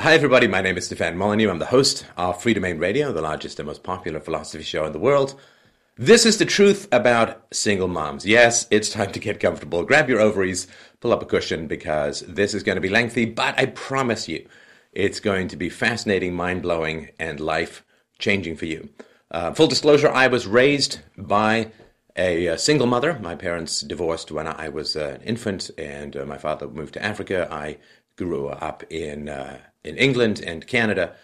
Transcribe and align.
Hi, 0.00 0.14
everybody. 0.14 0.46
My 0.48 0.62
name 0.62 0.78
is 0.78 0.86
Stefan 0.86 1.18
Molyneux. 1.18 1.50
I'm 1.50 1.58
the 1.58 1.66
host 1.66 2.06
of 2.16 2.40
Free 2.40 2.54
Domain 2.54 2.78
Radio, 2.78 3.12
the 3.12 3.20
largest 3.20 3.58
and 3.58 3.66
most 3.66 3.82
popular 3.82 4.18
philosophy 4.18 4.64
show 4.64 4.86
in 4.86 4.94
the 4.94 4.98
world. 4.98 5.38
This 5.98 6.24
is 6.24 6.38
the 6.38 6.46
truth 6.46 6.88
about 6.90 7.44
single 7.52 7.86
moms. 7.86 8.24
Yes, 8.24 8.66
it's 8.70 8.88
time 8.88 9.12
to 9.12 9.20
get 9.20 9.40
comfortable. 9.40 9.84
Grab 9.84 10.08
your 10.08 10.18
ovaries, 10.18 10.68
pull 11.00 11.12
up 11.12 11.20
a 11.20 11.26
cushion, 11.26 11.66
because 11.66 12.20
this 12.20 12.54
is 12.54 12.62
going 12.62 12.76
to 12.76 12.80
be 12.80 12.88
lengthy, 12.88 13.26
but 13.26 13.58
I 13.58 13.66
promise 13.66 14.26
you, 14.26 14.48
it's 14.94 15.20
going 15.20 15.48
to 15.48 15.56
be 15.56 15.68
fascinating, 15.68 16.32
mind 16.32 16.62
blowing, 16.62 17.10
and 17.18 17.38
life 17.38 17.84
changing 18.18 18.56
for 18.56 18.64
you. 18.64 18.88
Uh, 19.30 19.52
full 19.52 19.66
disclosure 19.66 20.08
I 20.10 20.28
was 20.28 20.46
raised 20.46 21.00
by 21.18 21.72
a, 22.16 22.46
a, 22.46 22.58
single 22.58 22.86
mother. 22.86 23.18
My 23.20 23.34
parents 23.34 23.82
divorced 23.82 24.32
when 24.32 24.46
I 24.46 24.70
was 24.70 24.96
uh, 24.96 25.18
an 25.20 25.26
infant, 25.26 25.70
and 25.76 26.16
uh, 26.16 26.24
my 26.24 26.38
father 26.38 26.68
moved 26.68 26.94
to 26.94 27.04
Africa. 27.04 27.48
I 27.50 27.76
grew 28.24 28.48
up 28.48 28.84
in 28.90 29.28
uh, 29.28 29.58
in 29.82 29.96
England 29.96 30.42
and 30.46 30.66
Canada. 30.66 31.14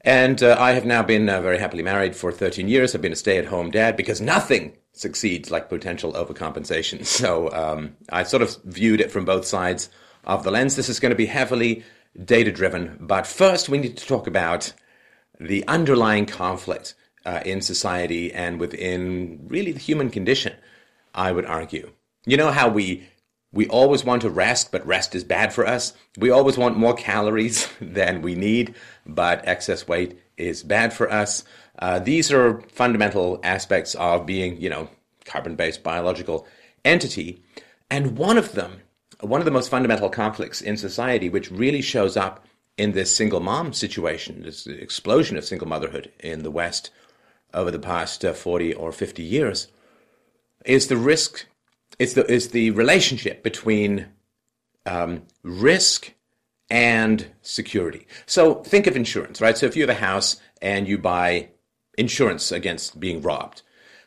And 0.00 0.42
uh, 0.42 0.56
I 0.58 0.72
have 0.72 0.84
now 0.84 1.02
been 1.02 1.28
uh, 1.28 1.40
very 1.40 1.58
happily 1.58 1.82
married 1.82 2.14
for 2.14 2.30
13 2.30 2.68
years. 2.68 2.94
I've 2.94 3.00
been 3.00 3.12
a 3.12 3.16
stay 3.16 3.38
at 3.38 3.46
home 3.46 3.70
dad 3.70 3.96
because 3.96 4.20
nothing 4.20 4.76
succeeds 4.92 5.50
like 5.50 5.68
potential 5.68 6.12
overcompensation. 6.12 7.06
So 7.20 7.50
um, 7.52 7.96
I 8.10 8.22
sort 8.22 8.42
of 8.42 8.56
viewed 8.64 9.00
it 9.00 9.10
from 9.10 9.24
both 9.24 9.46
sides 9.46 9.88
of 10.24 10.44
the 10.44 10.50
lens. 10.50 10.76
This 10.76 10.88
is 10.88 11.00
going 11.00 11.10
to 11.10 11.16
be 11.16 11.26
heavily 11.26 11.84
data 12.22 12.52
driven. 12.52 12.96
But 13.00 13.26
first, 13.26 13.68
we 13.68 13.78
need 13.78 13.96
to 13.96 14.06
talk 14.06 14.26
about 14.26 14.72
the 15.40 15.66
underlying 15.66 16.26
conflict 16.26 16.94
uh, 17.24 17.40
in 17.44 17.60
society 17.62 18.32
and 18.32 18.60
within 18.60 19.40
really 19.48 19.72
the 19.72 19.80
human 19.80 20.10
condition, 20.10 20.54
I 21.14 21.32
would 21.32 21.46
argue. 21.46 21.92
You 22.26 22.36
know 22.36 22.50
how 22.50 22.68
we 22.68 23.04
we 23.54 23.68
always 23.68 24.04
want 24.04 24.22
to 24.22 24.30
rest, 24.30 24.72
but 24.72 24.84
rest 24.86 25.14
is 25.14 25.22
bad 25.22 25.52
for 25.52 25.66
us. 25.66 25.94
We 26.18 26.30
always 26.30 26.58
want 26.58 26.76
more 26.76 26.94
calories 26.94 27.68
than 27.80 28.20
we 28.20 28.34
need, 28.34 28.74
but 29.06 29.46
excess 29.46 29.86
weight 29.86 30.18
is 30.36 30.62
bad 30.64 30.92
for 30.92 31.10
us. 31.10 31.44
Uh, 31.78 32.00
these 32.00 32.32
are 32.32 32.60
fundamental 32.62 33.40
aspects 33.44 33.94
of 33.94 34.26
being, 34.26 34.60
you 34.60 34.68
know, 34.68 34.88
carbon-based 35.24 35.82
biological 35.82 36.46
entity. 36.84 37.42
And 37.90 38.18
one 38.18 38.36
of 38.36 38.52
them, 38.52 38.82
one 39.20 39.40
of 39.40 39.44
the 39.44 39.50
most 39.50 39.70
fundamental 39.70 40.10
conflicts 40.10 40.60
in 40.60 40.76
society, 40.76 41.28
which 41.28 41.50
really 41.50 41.80
shows 41.80 42.16
up 42.16 42.44
in 42.76 42.92
this 42.92 43.14
single 43.14 43.40
mom 43.40 43.72
situation, 43.72 44.42
this 44.42 44.66
explosion 44.66 45.36
of 45.36 45.44
single 45.44 45.68
motherhood 45.68 46.10
in 46.18 46.42
the 46.42 46.50
West 46.50 46.90
over 47.52 47.70
the 47.70 47.78
past 47.78 48.24
uh, 48.24 48.32
40 48.32 48.74
or 48.74 48.90
50 48.90 49.22
years, 49.22 49.68
is 50.64 50.88
the 50.88 50.96
risk 50.96 51.46
it's 51.98 52.14
the 52.14 52.32
it's 52.32 52.48
the 52.48 52.70
relationship 52.70 53.42
between 53.42 54.06
um, 54.86 55.22
risk 55.42 56.12
and 56.70 57.26
security. 57.42 58.06
So 58.26 58.56
think 58.62 58.86
of 58.86 58.96
insurance, 58.96 59.40
right? 59.40 59.56
So 59.56 59.66
if 59.66 59.76
you 59.76 59.82
have 59.82 59.96
a 59.96 60.00
house 60.00 60.36
and 60.60 60.88
you 60.88 60.98
buy 60.98 61.50
insurance 61.96 62.50
against 62.50 62.98
being 62.98 63.22
robbed, 63.22 63.62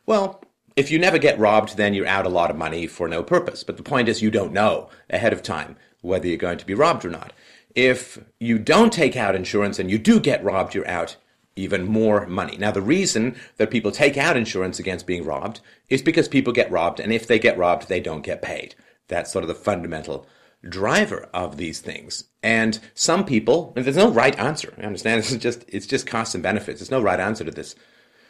well, 0.06 0.44
if 0.76 0.92
you 0.92 1.00
never 1.00 1.18
get 1.18 1.40
robbed, 1.40 1.78
then 1.78 1.94
you're 1.94 2.08
out 2.08 2.26
a 2.26 2.30
lot 2.30 2.52
of 2.52 2.58
money 2.58 2.86
for 2.88 3.08
no 3.08 3.24
purpose. 3.24 3.64
But 3.64 3.78
the 3.78 3.84
point 3.84 4.10
is, 4.10 4.22
you 4.22 4.30
don't 4.30 4.54
know 4.54 4.90
ahead 5.10 5.34
of 5.34 5.42
time 5.42 5.76
whether 6.02 6.28
you're 6.28 6.38
going 6.38 6.60
to 6.60 6.66
be 6.66 6.74
robbed 6.74 7.04
or 7.04 7.10
not. 7.10 7.34
If 7.76 8.20
you 8.40 8.60
don't 8.60 8.94
take 8.94 9.16
out 9.16 9.36
insurance 9.36 9.80
and 9.80 9.90
you 9.90 9.98
do 9.98 10.20
get 10.20 10.44
robbed, 10.44 10.76
you're 10.76 10.88
out 10.88 11.16
even 11.58 11.86
more 11.86 12.26
money. 12.28 12.58
Now, 12.58 12.72
the 12.72 12.82
reason 12.82 13.36
that 13.58 13.72
people 13.72 13.92
take 13.92 14.18
out 14.18 14.38
insurance 14.38 14.80
against 14.80 15.08
being 15.08 15.26
robbed 15.26 15.62
is 15.90 16.02
because 16.02 16.28
people 16.28 16.54
get 16.54 16.72
robbed, 16.72 17.00
and 17.00 17.12
if 17.12 17.28
they 17.28 17.40
get 17.40 17.58
robbed, 17.58 17.88
they 17.88 18.00
don't 18.00 18.22
get 18.22 18.42
paid. 18.42 18.76
That's 19.08 19.32
sort 19.32 19.44
of 19.44 19.48
the 19.48 19.56
fundamental 19.56 20.28
driver 20.68 21.30
of 21.34 21.58
these 21.58 21.80
things. 21.80 22.26
And 22.44 22.80
some 22.94 23.26
people, 23.26 23.74
and 23.76 23.86
there's 23.86 23.98
no 23.98 24.12
right 24.12 24.38
answer. 24.40 24.74
I 24.78 24.82
understand 24.82 25.20
this 25.22 25.32
is 25.32 25.38
just 25.38 25.66
it's 25.68 25.88
just 25.88 26.08
costs 26.08 26.36
and 26.36 26.44
benefits. 26.44 26.80
There's 26.80 26.92
no 26.92 27.02
right 27.02 27.20
answer 27.20 27.44
to 27.44 27.52
this. 27.52 27.76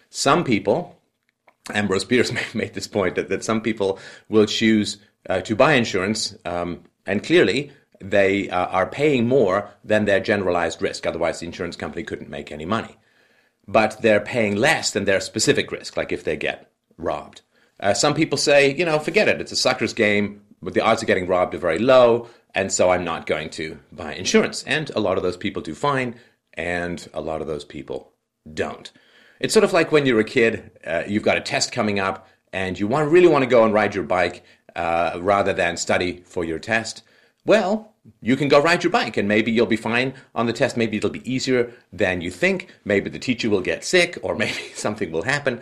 Some 0.09 0.43
people, 0.43 0.99
Ambrose 1.73 2.05
Bierce 2.05 2.31
made 2.53 2.73
this 2.73 2.87
point 2.87 3.15
that, 3.15 3.29
that 3.29 3.43
some 3.43 3.61
people 3.61 3.99
will 4.29 4.45
choose 4.45 4.97
uh, 5.29 5.41
to 5.41 5.55
buy 5.55 5.73
insurance, 5.73 6.35
um, 6.45 6.83
and 7.05 7.23
clearly 7.23 7.71
they 7.99 8.47
uh, 8.49 8.67
are 8.67 8.85
paying 8.85 9.27
more 9.27 9.71
than 9.83 10.05
their 10.05 10.19
generalized 10.19 10.81
risk. 10.81 11.05
Otherwise, 11.05 11.39
the 11.39 11.47
insurance 11.47 11.75
company 11.75 12.03
couldn't 12.03 12.29
make 12.29 12.51
any 12.51 12.65
money 12.65 12.95
but 13.67 14.01
they're 14.01 14.19
paying 14.19 14.55
less 14.55 14.91
than 14.91 15.05
their 15.05 15.19
specific 15.19 15.71
risk, 15.71 15.97
like 15.97 16.11
if 16.11 16.23
they 16.23 16.37
get 16.37 16.71
robbed. 16.97 17.41
Uh, 17.79 17.93
some 17.93 18.13
people 18.13 18.37
say, 18.37 18.73
you 18.75 18.85
know, 18.85 18.97
forget 18.99 19.27
it, 19.27 19.41
it's 19.41 19.51
a 19.51 19.55
sucker's 19.55 19.93
game, 19.93 20.41
but 20.61 20.73
the 20.73 20.81
odds 20.81 21.01
of 21.01 21.07
getting 21.07 21.27
robbed 21.27 21.53
are 21.53 21.59
very 21.59 21.79
low, 21.79 22.27
and 22.55 22.71
so 22.71 22.89
I'm 22.89 23.03
not 23.03 23.27
going 23.27 23.49
to 23.51 23.77
buy 23.91 24.15
insurance. 24.15 24.63
And 24.63 24.89
a 24.91 24.99
lot 24.99 25.17
of 25.17 25.23
those 25.23 25.37
people 25.37 25.61
do 25.61 25.75
fine, 25.75 26.15
and 26.53 27.07
a 27.13 27.21
lot 27.21 27.41
of 27.41 27.47
those 27.47 27.65
people 27.65 28.13
don't. 28.51 28.91
It's 29.39 29.53
sort 29.53 29.63
of 29.63 29.73
like 29.73 29.91
when 29.91 30.05
you're 30.05 30.19
a 30.19 30.23
kid, 30.23 30.71
uh, 30.85 31.03
you've 31.07 31.23
got 31.23 31.37
a 31.37 31.41
test 31.41 31.71
coming 31.71 31.99
up, 31.99 32.27
and 32.51 32.79
you 32.79 32.87
want 32.87 33.11
really 33.11 33.27
want 33.27 33.43
to 33.43 33.49
go 33.49 33.63
and 33.63 33.73
ride 33.73 33.93
your 33.93 34.05
bike 34.05 34.43
uh, 34.75 35.19
rather 35.21 35.53
than 35.53 35.77
study 35.77 36.23
for 36.25 36.43
your 36.43 36.59
test. 36.59 37.03
Well, 37.45 37.93
you 38.21 38.35
can 38.35 38.47
go 38.47 38.61
ride 38.61 38.83
your 38.83 38.91
bike 38.91 39.17
and 39.17 39.27
maybe 39.27 39.51
you'll 39.51 39.65
be 39.65 39.75
fine 39.75 40.13
on 40.35 40.45
the 40.45 40.53
test. 40.53 40.77
Maybe 40.77 40.97
it'll 40.97 41.09
be 41.09 41.31
easier 41.31 41.73
than 41.91 42.21
you 42.21 42.31
think. 42.31 42.69
Maybe 42.85 43.09
the 43.09 43.19
teacher 43.19 43.49
will 43.49 43.61
get 43.61 43.83
sick 43.83 44.17
or 44.21 44.35
maybe 44.43 44.71
something 44.73 45.11
will 45.11 45.23
happen 45.23 45.61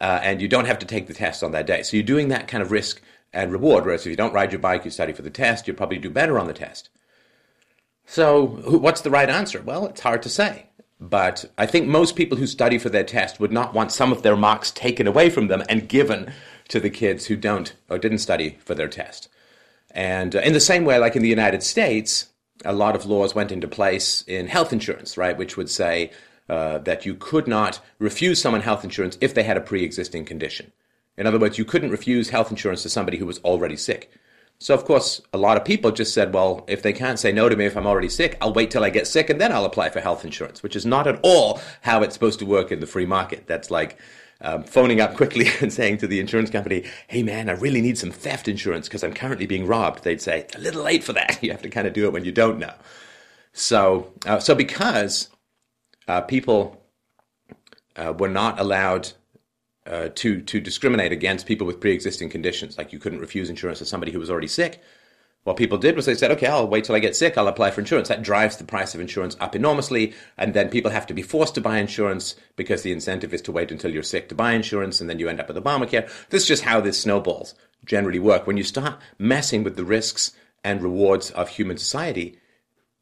uh, 0.00 0.20
and 0.22 0.40
you 0.40 0.48
don't 0.48 0.66
have 0.66 0.78
to 0.80 0.86
take 0.86 1.06
the 1.06 1.14
test 1.14 1.42
on 1.42 1.52
that 1.52 1.66
day. 1.66 1.82
So 1.82 1.96
you're 1.96 2.04
doing 2.04 2.28
that 2.28 2.48
kind 2.48 2.62
of 2.62 2.72
risk 2.72 3.00
and 3.32 3.52
reward. 3.52 3.84
Whereas 3.84 4.02
if 4.02 4.10
you 4.10 4.16
don't 4.16 4.32
ride 4.32 4.52
your 4.52 4.60
bike, 4.60 4.84
you 4.84 4.90
study 4.90 5.12
for 5.12 5.22
the 5.22 5.30
test, 5.30 5.66
you'll 5.66 5.76
probably 5.76 5.98
do 5.98 6.10
better 6.10 6.38
on 6.38 6.46
the 6.46 6.52
test. 6.52 6.90
So 8.06 8.46
what's 8.46 9.00
the 9.00 9.10
right 9.10 9.28
answer? 9.28 9.60
Well, 9.62 9.86
it's 9.86 10.00
hard 10.00 10.22
to 10.22 10.28
say. 10.28 10.66
But 10.98 11.44
I 11.58 11.66
think 11.66 11.86
most 11.86 12.16
people 12.16 12.38
who 12.38 12.46
study 12.46 12.78
for 12.78 12.88
their 12.88 13.04
test 13.04 13.38
would 13.38 13.52
not 13.52 13.74
want 13.74 13.92
some 13.92 14.12
of 14.12 14.22
their 14.22 14.36
marks 14.36 14.70
taken 14.70 15.06
away 15.06 15.28
from 15.28 15.48
them 15.48 15.62
and 15.68 15.88
given 15.88 16.32
to 16.68 16.80
the 16.80 16.88
kids 16.88 17.26
who 17.26 17.36
don't 17.36 17.74
or 17.90 17.98
didn't 17.98 18.18
study 18.18 18.58
for 18.64 18.74
their 18.74 18.88
test. 18.88 19.28
And 19.96 20.36
uh, 20.36 20.40
in 20.40 20.52
the 20.52 20.60
same 20.60 20.84
way, 20.84 20.98
like 20.98 21.16
in 21.16 21.22
the 21.22 21.28
United 21.28 21.62
States, 21.62 22.28
a 22.64 22.74
lot 22.74 22.94
of 22.94 23.06
laws 23.06 23.34
went 23.34 23.50
into 23.50 23.66
place 23.66 24.22
in 24.28 24.46
health 24.46 24.72
insurance, 24.72 25.16
right, 25.16 25.36
which 25.36 25.56
would 25.56 25.70
say 25.70 26.12
uh, 26.50 26.78
that 26.78 27.06
you 27.06 27.14
could 27.14 27.48
not 27.48 27.80
refuse 27.98 28.40
someone 28.40 28.60
health 28.60 28.84
insurance 28.84 29.16
if 29.22 29.32
they 29.32 29.42
had 29.42 29.56
a 29.56 29.60
pre 29.60 29.82
existing 29.82 30.26
condition. 30.26 30.70
In 31.16 31.26
other 31.26 31.38
words, 31.38 31.56
you 31.56 31.64
couldn't 31.64 31.90
refuse 31.90 32.28
health 32.28 32.50
insurance 32.50 32.82
to 32.82 32.90
somebody 32.90 33.16
who 33.16 33.24
was 33.24 33.38
already 33.38 33.76
sick. 33.76 34.10
So, 34.58 34.74
of 34.74 34.84
course, 34.84 35.22
a 35.32 35.38
lot 35.38 35.56
of 35.56 35.64
people 35.64 35.90
just 35.90 36.12
said, 36.12 36.32
well, 36.32 36.64
if 36.68 36.82
they 36.82 36.92
can't 36.92 37.18
say 37.18 37.32
no 37.32 37.48
to 37.48 37.56
me 37.56 37.64
if 37.64 37.76
I'm 37.76 37.86
already 37.86 38.08
sick, 38.08 38.36
I'll 38.40 38.52
wait 38.52 38.70
till 38.70 38.84
I 38.84 38.90
get 38.90 39.06
sick 39.06 39.30
and 39.30 39.40
then 39.40 39.52
I'll 39.52 39.64
apply 39.64 39.90
for 39.90 40.00
health 40.00 40.24
insurance, 40.24 40.62
which 40.62 40.76
is 40.76 40.86
not 40.86 41.06
at 41.06 41.20
all 41.22 41.60
how 41.82 42.02
it's 42.02 42.14
supposed 42.14 42.38
to 42.40 42.46
work 42.46 42.70
in 42.70 42.80
the 42.80 42.86
free 42.86 43.06
market. 43.06 43.46
That's 43.46 43.70
like 43.70 43.98
um, 44.40 44.64
phoning 44.64 45.00
up 45.00 45.14
quickly 45.14 45.46
and 45.60 45.72
saying 45.72 45.98
to 45.98 46.06
the 46.06 46.20
insurance 46.20 46.50
company, 46.50 46.84
hey 47.08 47.22
man, 47.22 47.48
I 47.48 47.52
really 47.52 47.80
need 47.80 47.98
some 47.98 48.10
theft 48.10 48.48
insurance 48.48 48.88
because 48.88 49.02
I'm 49.02 49.14
currently 49.14 49.46
being 49.46 49.66
robbed, 49.66 50.04
they'd 50.04 50.20
say, 50.20 50.46
a 50.54 50.58
little 50.58 50.82
late 50.82 51.04
for 51.04 51.12
that. 51.12 51.38
You 51.46 51.52
have 51.52 51.62
to 51.62 51.70
kind 51.70 51.86
of 51.86 51.92
do 51.92 52.06
it 52.06 52.12
when 52.12 52.24
you 52.24 52.32
don't 52.32 52.58
know. 52.58 52.74
So, 53.52 54.12
uh, 54.26 54.40
so 54.40 54.54
because 54.54 55.28
uh, 56.08 56.22
people 56.22 56.82
uh, 57.94 58.14
were 58.18 58.28
not 58.28 58.58
allowed 58.58 59.12
uh, 59.86 60.08
to 60.16 60.40
to 60.40 60.60
discriminate 60.60 61.12
against 61.12 61.46
people 61.46 61.66
with 61.66 61.80
pre-existing 61.80 62.28
conditions, 62.28 62.76
like 62.76 62.92
you 62.92 62.98
couldn't 62.98 63.20
refuse 63.20 63.48
insurance 63.48 63.78
to 63.78 63.84
somebody 63.84 64.12
who 64.12 64.18
was 64.18 64.30
already 64.30 64.48
sick, 64.48 64.82
what 65.46 65.56
people 65.56 65.78
did 65.78 65.94
was 65.94 66.06
they 66.06 66.16
said, 66.16 66.32
okay, 66.32 66.48
I'll 66.48 66.66
wait 66.66 66.82
till 66.82 66.96
I 66.96 66.98
get 66.98 67.14
sick, 67.14 67.38
I'll 67.38 67.46
apply 67.46 67.70
for 67.70 67.80
insurance. 67.80 68.08
That 68.08 68.24
drives 68.24 68.56
the 68.56 68.64
price 68.64 68.96
of 68.96 69.00
insurance 69.00 69.36
up 69.38 69.54
enormously, 69.54 70.12
and 70.36 70.54
then 70.54 70.70
people 70.70 70.90
have 70.90 71.06
to 71.06 71.14
be 71.14 71.22
forced 71.22 71.54
to 71.54 71.60
buy 71.60 71.78
insurance 71.78 72.34
because 72.56 72.82
the 72.82 72.90
incentive 72.90 73.32
is 73.32 73.42
to 73.42 73.52
wait 73.52 73.70
until 73.70 73.92
you're 73.92 74.02
sick 74.02 74.28
to 74.28 74.34
buy 74.34 74.54
insurance, 74.54 75.00
and 75.00 75.08
then 75.08 75.20
you 75.20 75.28
end 75.28 75.38
up 75.38 75.46
with 75.46 75.56
Obamacare. 75.56 76.10
This 76.30 76.42
is 76.42 76.48
just 76.48 76.64
how 76.64 76.80
this 76.80 77.00
snowballs 77.00 77.54
generally 77.84 78.18
work. 78.18 78.48
When 78.48 78.56
you 78.56 78.64
start 78.64 78.98
messing 79.20 79.62
with 79.62 79.76
the 79.76 79.84
risks 79.84 80.32
and 80.64 80.82
rewards 80.82 81.30
of 81.30 81.48
human 81.48 81.78
society, 81.78 82.40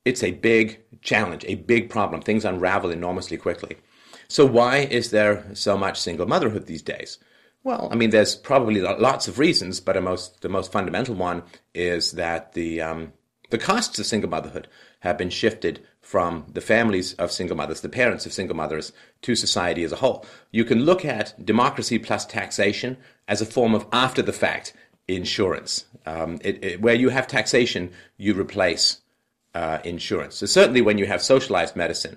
it's 0.04 0.22
a 0.22 0.32
big 0.32 0.82
challenge, 1.00 1.46
a 1.48 1.54
big 1.54 1.88
problem. 1.88 2.20
Things 2.20 2.44
unravel 2.44 2.90
enormously 2.90 3.38
quickly. 3.38 3.78
So 4.28 4.44
why 4.44 4.80
is 4.80 5.12
there 5.12 5.46
so 5.54 5.78
much 5.78 5.98
single 5.98 6.26
motherhood 6.26 6.66
these 6.66 6.82
days? 6.82 7.18
Well, 7.64 7.88
I 7.90 7.94
mean, 7.96 8.10
there's 8.10 8.36
probably 8.36 8.82
lots 8.82 9.26
of 9.26 9.38
reasons, 9.38 9.80
but 9.80 10.00
most, 10.02 10.42
the 10.42 10.50
most 10.50 10.70
fundamental 10.70 11.14
one 11.14 11.42
is 11.74 12.12
that 12.12 12.52
the 12.52 12.82
um, 12.82 13.14
the 13.50 13.58
costs 13.58 13.98
of 13.98 14.06
single 14.06 14.28
motherhood 14.28 14.68
have 15.00 15.16
been 15.16 15.30
shifted 15.30 15.82
from 16.02 16.44
the 16.52 16.60
families 16.60 17.14
of 17.14 17.30
single 17.30 17.56
mothers, 17.56 17.80
the 17.80 17.88
parents 17.88 18.26
of 18.26 18.32
single 18.32 18.56
mothers, 18.56 18.92
to 19.22 19.34
society 19.34 19.82
as 19.82 19.92
a 19.92 19.96
whole. 19.96 20.26
You 20.50 20.64
can 20.64 20.84
look 20.84 21.04
at 21.04 21.42
democracy 21.44 21.98
plus 21.98 22.26
taxation 22.26 22.96
as 23.28 23.40
a 23.40 23.46
form 23.46 23.74
of 23.74 23.86
after 23.92 24.22
the 24.22 24.32
fact 24.32 24.74
insurance. 25.08 25.84
Um, 26.04 26.38
it, 26.42 26.64
it, 26.64 26.80
where 26.82 26.94
you 26.94 27.10
have 27.10 27.26
taxation, 27.26 27.92
you 28.16 28.34
replace 28.34 29.00
uh, 29.54 29.78
insurance. 29.84 30.36
So 30.36 30.46
certainly 30.46 30.82
when 30.82 30.98
you 30.98 31.06
have 31.06 31.22
socialized 31.22 31.76
medicine, 31.76 32.16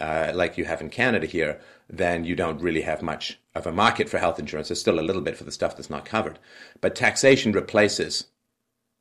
uh, 0.00 0.32
like 0.34 0.56
you 0.56 0.64
have 0.64 0.80
in 0.80 0.90
Canada 0.90 1.26
here, 1.26 1.60
then 1.90 2.24
you 2.24 2.36
don't 2.36 2.60
really 2.62 2.82
have 2.82 3.02
much 3.02 3.38
of 3.58 3.66
a 3.66 3.72
market 3.72 4.08
for 4.08 4.18
health 4.18 4.38
insurance. 4.38 4.68
There's 4.68 4.80
still 4.80 5.00
a 5.00 5.02
little 5.02 5.22
bit 5.22 5.36
for 5.36 5.44
the 5.44 5.52
stuff 5.52 5.76
that's 5.76 5.90
not 5.90 6.04
covered. 6.04 6.38
But 6.80 6.94
taxation 6.94 7.52
replaces 7.52 8.26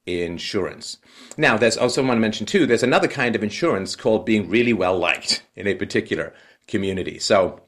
insurance. 0.06 0.98
Now, 1.38 1.58
there's 1.58 1.78
also 1.78 2.02
to 2.02 2.16
mention 2.16 2.46
too. 2.46 2.66
There's 2.66 2.84
another 2.84 3.08
kind 3.08 3.36
of 3.36 3.44
insurance 3.44 3.96
called 3.96 4.26
being 4.26 4.50
really 4.50 4.74
well 4.74 4.98
liked 4.98 5.44
in 5.56 5.68
a 5.68 5.76
particular 5.76 6.34
community. 6.68 7.20
So, 7.20 7.62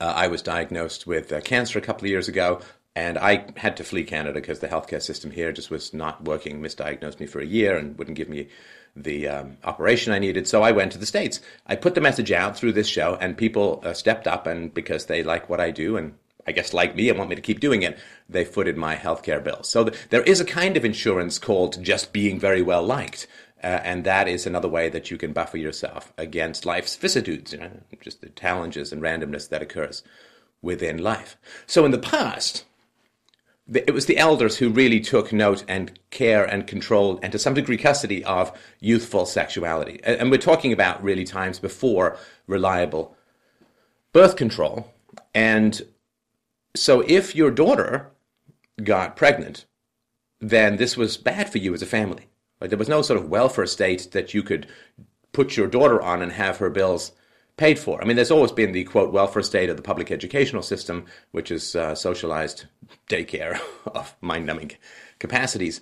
uh, 0.00 0.04
I 0.16 0.28
was 0.28 0.42
diagnosed 0.42 1.06
with 1.06 1.32
uh, 1.32 1.40
cancer 1.40 1.78
a 1.78 1.82
couple 1.82 2.06
of 2.06 2.10
years 2.10 2.28
ago, 2.28 2.60
and 2.96 3.18
I 3.18 3.46
had 3.56 3.76
to 3.76 3.84
flee 3.84 4.04
Canada 4.04 4.40
because 4.40 4.58
the 4.58 4.68
healthcare 4.68 5.02
system 5.02 5.30
here 5.30 5.52
just 5.52 5.70
was 5.70 5.94
not 5.94 6.24
working. 6.24 6.60
Misdiagnosed 6.60 7.20
me 7.20 7.26
for 7.26 7.40
a 7.40 7.46
year 7.46 7.76
and 7.76 7.96
wouldn't 7.98 8.16
give 8.16 8.28
me 8.28 8.48
the 8.96 9.28
um, 9.28 9.58
operation 9.64 10.12
I 10.12 10.18
needed. 10.18 10.48
So 10.48 10.62
I 10.62 10.72
went 10.72 10.92
to 10.92 10.98
the 10.98 11.06
States. 11.06 11.40
I 11.66 11.76
put 11.76 11.94
the 11.94 12.00
message 12.00 12.32
out 12.32 12.56
through 12.56 12.72
this 12.72 12.88
show, 12.88 13.16
and 13.20 13.36
people 13.36 13.80
uh, 13.84 13.92
stepped 13.92 14.26
up, 14.26 14.46
and 14.46 14.72
because 14.72 15.06
they 15.06 15.22
like 15.22 15.48
what 15.48 15.60
I 15.60 15.70
do 15.70 15.96
and 15.96 16.14
I 16.46 16.52
guess 16.52 16.72
like 16.72 16.94
me 16.94 17.08
and 17.08 17.18
want 17.18 17.30
me 17.30 17.36
to 17.36 17.42
keep 17.42 17.60
doing 17.60 17.82
it, 17.82 17.98
they 18.28 18.44
footed 18.44 18.76
my 18.76 18.94
healthcare 18.94 19.42
bill. 19.42 19.62
So 19.64 19.84
th- 19.84 20.08
there 20.10 20.22
is 20.22 20.40
a 20.40 20.44
kind 20.44 20.76
of 20.76 20.84
insurance 20.84 21.38
called 21.38 21.82
just 21.82 22.12
being 22.12 22.38
very 22.38 22.62
well 22.62 22.84
liked. 22.84 23.26
Uh, 23.62 23.80
and 23.82 24.04
that 24.04 24.28
is 24.28 24.46
another 24.46 24.68
way 24.68 24.88
that 24.88 25.10
you 25.10 25.16
can 25.16 25.32
buffer 25.32 25.56
yourself 25.56 26.12
against 26.16 26.66
life's 26.66 26.94
vicissitudes, 26.94 27.52
you 27.52 27.58
know, 27.58 27.70
just 28.00 28.20
the 28.20 28.28
challenges 28.28 28.92
and 28.92 29.02
randomness 29.02 29.48
that 29.48 29.62
occurs 29.62 30.02
within 30.62 30.98
life. 30.98 31.36
So 31.66 31.84
in 31.84 31.90
the 31.90 31.98
past, 31.98 32.64
it 33.72 33.92
was 33.92 34.06
the 34.06 34.18
elders 34.18 34.58
who 34.58 34.68
really 34.68 35.00
took 35.00 35.32
note 35.32 35.64
and 35.66 35.98
care 36.10 36.44
and 36.44 36.66
control 36.66 37.18
and 37.22 37.32
to 37.32 37.38
some 37.38 37.54
degree 37.54 37.76
custody 37.76 38.24
of 38.24 38.56
youthful 38.80 39.26
sexuality. 39.26 40.00
And 40.04 40.30
we're 40.30 40.38
talking 40.38 40.72
about 40.72 41.02
really 41.02 41.24
times 41.24 41.58
before 41.58 42.16
reliable 42.46 43.16
birth 44.12 44.36
control. 44.36 44.94
And 45.34 45.82
so 46.76 47.00
if 47.06 47.34
your 47.34 47.50
daughter 47.50 48.12
got 48.82 49.16
pregnant, 49.16 49.66
then 50.40 50.76
this 50.76 50.96
was 50.96 51.16
bad 51.16 51.50
for 51.50 51.58
you 51.58 51.74
as 51.74 51.82
a 51.82 51.86
family. 51.86 52.28
Like 52.60 52.70
there 52.70 52.78
was 52.78 52.88
no 52.88 53.02
sort 53.02 53.18
of 53.18 53.28
welfare 53.28 53.66
state 53.66 54.08
that 54.12 54.32
you 54.32 54.42
could 54.42 54.68
put 55.32 55.56
your 55.56 55.66
daughter 55.66 56.00
on 56.00 56.22
and 56.22 56.32
have 56.32 56.58
her 56.58 56.70
bills 56.70 57.12
paid 57.56 57.78
for. 57.78 58.02
I 58.02 58.04
mean, 58.04 58.16
there's 58.16 58.30
always 58.30 58.52
been 58.52 58.72
the 58.72 58.84
quote 58.84 59.12
welfare 59.12 59.42
state 59.42 59.70
of 59.70 59.76
the 59.76 59.82
public 59.82 60.10
educational 60.10 60.62
system, 60.62 61.06
which 61.30 61.50
is 61.50 61.74
uh, 61.74 61.94
socialized 61.94 62.66
daycare 63.08 63.58
of 63.86 64.14
mind-numbing 64.20 64.72
capacities. 65.18 65.80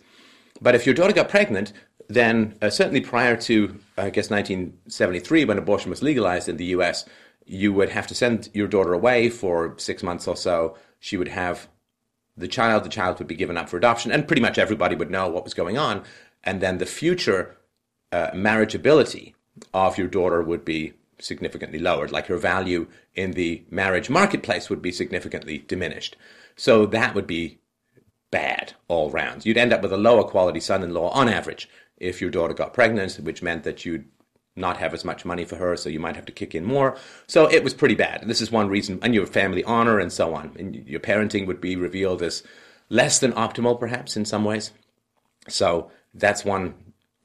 But 0.60 0.74
if 0.74 0.86
your 0.86 0.94
daughter 0.94 1.12
got 1.12 1.28
pregnant, 1.28 1.72
then 2.08 2.54
uh, 2.62 2.70
certainly 2.70 3.00
prior 3.00 3.36
to 3.36 3.78
I 3.96 4.10
guess 4.10 4.30
1973, 4.30 5.44
when 5.44 5.58
abortion 5.58 5.90
was 5.90 6.02
legalized 6.02 6.48
in 6.48 6.56
the 6.56 6.66
U.S., 6.66 7.04
you 7.46 7.72
would 7.72 7.90
have 7.90 8.06
to 8.06 8.14
send 8.14 8.48
your 8.54 8.68
daughter 8.68 8.92
away 8.92 9.28
for 9.28 9.74
six 9.78 10.02
months 10.02 10.26
or 10.26 10.36
so. 10.36 10.76
She 10.98 11.16
would 11.16 11.28
have 11.28 11.68
the 12.36 12.48
child. 12.48 12.84
The 12.84 12.88
child 12.88 13.18
would 13.18 13.28
be 13.28 13.34
given 13.34 13.56
up 13.56 13.68
for 13.68 13.76
adoption, 13.76 14.12
and 14.12 14.26
pretty 14.26 14.42
much 14.42 14.58
everybody 14.58 14.96
would 14.96 15.10
know 15.10 15.28
what 15.28 15.44
was 15.44 15.54
going 15.54 15.76
on. 15.76 16.02
And 16.42 16.60
then 16.60 16.78
the 16.78 16.86
future 16.86 17.56
uh, 18.12 18.30
marriageability 18.30 19.34
of 19.72 19.98
your 19.98 20.08
daughter 20.08 20.42
would 20.42 20.64
be 20.64 20.94
significantly 21.24 21.78
lowered, 21.78 22.12
like 22.12 22.26
her 22.26 22.36
value 22.36 22.86
in 23.14 23.32
the 23.32 23.64
marriage 23.70 24.10
marketplace 24.10 24.68
would 24.68 24.82
be 24.82 24.92
significantly 24.92 25.58
diminished. 25.66 26.16
So 26.56 26.86
that 26.86 27.14
would 27.14 27.26
be 27.26 27.58
bad 28.30 28.74
all 28.88 29.10
round. 29.10 29.46
You'd 29.46 29.58
end 29.58 29.72
up 29.72 29.82
with 29.82 29.92
a 29.92 29.96
lower 29.96 30.24
quality 30.24 30.60
son 30.60 30.82
in 30.82 30.92
law 30.92 31.10
on 31.10 31.28
average 31.28 31.68
if 31.96 32.20
your 32.20 32.30
daughter 32.30 32.54
got 32.54 32.74
pregnant, 32.74 33.14
which 33.16 33.42
meant 33.42 33.64
that 33.64 33.84
you'd 33.84 34.04
not 34.56 34.76
have 34.76 34.94
as 34.94 35.04
much 35.04 35.24
money 35.24 35.44
for 35.44 35.56
her, 35.56 35.76
so 35.76 35.88
you 35.88 35.98
might 35.98 36.16
have 36.16 36.26
to 36.26 36.32
kick 36.32 36.54
in 36.54 36.64
more. 36.64 36.96
So 37.26 37.50
it 37.50 37.64
was 37.64 37.74
pretty 37.74 37.94
bad. 37.94 38.20
And 38.20 38.30
this 38.30 38.40
is 38.40 38.52
one 38.52 38.68
reason, 38.68 38.98
and 39.02 39.14
your 39.14 39.26
family 39.26 39.64
honor 39.64 39.98
and 39.98 40.12
so 40.12 40.34
on. 40.34 40.52
And 40.58 40.86
your 40.86 41.00
parenting 41.00 41.46
would 41.46 41.60
be 41.60 41.74
revealed 41.74 42.22
as 42.22 42.42
less 42.88 43.18
than 43.18 43.32
optimal, 43.32 43.78
perhaps, 43.78 44.16
in 44.16 44.24
some 44.24 44.44
ways. 44.44 44.70
So 45.48 45.90
that's 46.12 46.44
one 46.44 46.74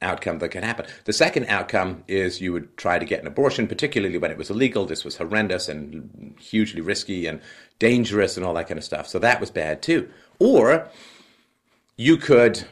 outcome 0.02 0.38
that 0.38 0.50
can 0.50 0.62
happen. 0.62 0.86
The 1.04 1.12
second 1.12 1.46
outcome 1.46 2.04
is 2.08 2.40
you 2.40 2.52
would 2.52 2.76
try 2.76 2.98
to 2.98 3.04
get 3.04 3.20
an 3.20 3.26
abortion, 3.26 3.66
particularly 3.66 4.18
when 4.18 4.30
it 4.30 4.38
was 4.38 4.50
illegal. 4.50 4.86
This 4.86 5.04
was 5.04 5.16
horrendous 5.16 5.68
and 5.68 6.34
hugely 6.38 6.80
risky 6.80 7.26
and 7.26 7.40
dangerous 7.78 8.36
and 8.36 8.46
all 8.46 8.54
that 8.54 8.68
kind 8.68 8.78
of 8.78 8.84
stuff. 8.84 9.08
So 9.08 9.18
that 9.18 9.40
was 9.40 9.50
bad 9.50 9.82
too. 9.82 10.08
Or 10.38 10.88
you 11.96 12.16
could 12.16 12.64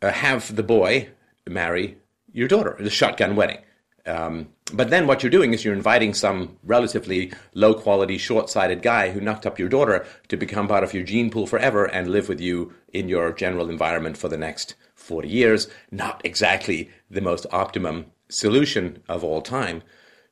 uh, 0.00 0.10
have 0.10 0.56
the 0.56 0.62
boy 0.62 1.10
marry 1.46 1.98
your 2.32 2.48
daughter, 2.48 2.76
the 2.78 2.90
shotgun 2.90 3.36
wedding. 3.36 3.58
Um, 4.06 4.48
but 4.72 4.90
then 4.90 5.06
what 5.06 5.22
you're 5.22 5.30
doing 5.30 5.52
is 5.52 5.64
you're 5.64 5.74
inviting 5.74 6.14
some 6.14 6.56
relatively 6.62 7.32
low 7.54 7.74
quality, 7.74 8.18
short 8.18 8.48
sighted 8.48 8.82
guy 8.82 9.10
who 9.10 9.20
knocked 9.20 9.46
up 9.46 9.58
your 9.58 9.68
daughter 9.68 10.06
to 10.28 10.36
become 10.36 10.68
part 10.68 10.84
of 10.84 10.94
your 10.94 11.02
gene 11.02 11.30
pool 11.30 11.46
forever 11.46 11.84
and 11.84 12.08
live 12.08 12.28
with 12.28 12.40
you 12.40 12.72
in 12.92 13.08
your 13.08 13.32
general 13.32 13.68
environment 13.68 14.16
for 14.16 14.28
the 14.28 14.38
next 14.38 14.74
40 15.10 15.28
years, 15.28 15.66
not 15.90 16.20
exactly 16.24 16.88
the 17.10 17.20
most 17.20 17.44
optimum 17.50 18.06
solution 18.28 19.02
of 19.08 19.24
all 19.24 19.42
time. 19.42 19.82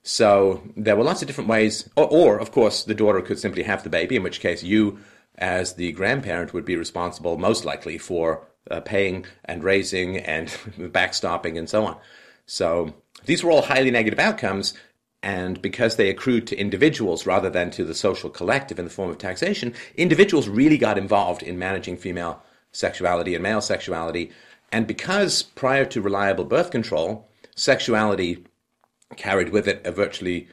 So 0.04 0.62
there 0.76 0.94
were 0.94 1.02
lots 1.02 1.20
of 1.20 1.26
different 1.26 1.50
ways, 1.50 1.90
or, 1.96 2.06
or, 2.06 2.38
of 2.38 2.52
course, 2.52 2.84
the 2.84 2.94
daughter 2.94 3.20
could 3.20 3.40
simply 3.40 3.64
have 3.64 3.82
the 3.82 3.90
baby, 3.90 4.14
in 4.14 4.22
which 4.22 4.38
case 4.38 4.62
you, 4.62 5.00
as 5.36 5.74
the 5.74 5.90
grandparent, 5.90 6.54
would 6.54 6.64
be 6.64 6.76
responsible 6.76 7.36
most 7.36 7.64
likely 7.64 7.98
for 7.98 8.46
uh, 8.70 8.80
paying 8.80 9.26
and 9.44 9.64
raising 9.64 10.16
and 10.18 10.46
backstopping 10.78 11.58
and 11.58 11.68
so 11.68 11.84
on. 11.84 11.96
So 12.46 12.94
these 13.26 13.42
were 13.42 13.50
all 13.50 13.62
highly 13.62 13.90
negative 13.90 14.20
outcomes, 14.20 14.74
and 15.24 15.60
because 15.60 15.96
they 15.96 16.08
accrued 16.08 16.46
to 16.46 16.56
individuals 16.56 17.26
rather 17.26 17.50
than 17.50 17.72
to 17.72 17.84
the 17.84 17.96
social 17.96 18.30
collective 18.30 18.78
in 18.78 18.84
the 18.84 18.92
form 18.92 19.10
of 19.10 19.18
taxation, 19.18 19.74
individuals 19.96 20.48
really 20.48 20.78
got 20.78 20.96
involved 20.96 21.42
in 21.42 21.58
managing 21.58 21.96
female 21.96 22.44
sexuality 22.70 23.34
and 23.34 23.42
male 23.42 23.60
sexuality 23.60 24.30
and 24.72 24.86
because 24.86 25.42
prior 25.42 25.84
to 25.86 26.00
reliable 26.00 26.44
birth 26.44 26.70
control, 26.70 27.28
sexuality 27.54 28.44
carried 29.16 29.50
with 29.50 29.66
it 29.66 29.84
a 29.86 29.92
virtually, 29.92 30.48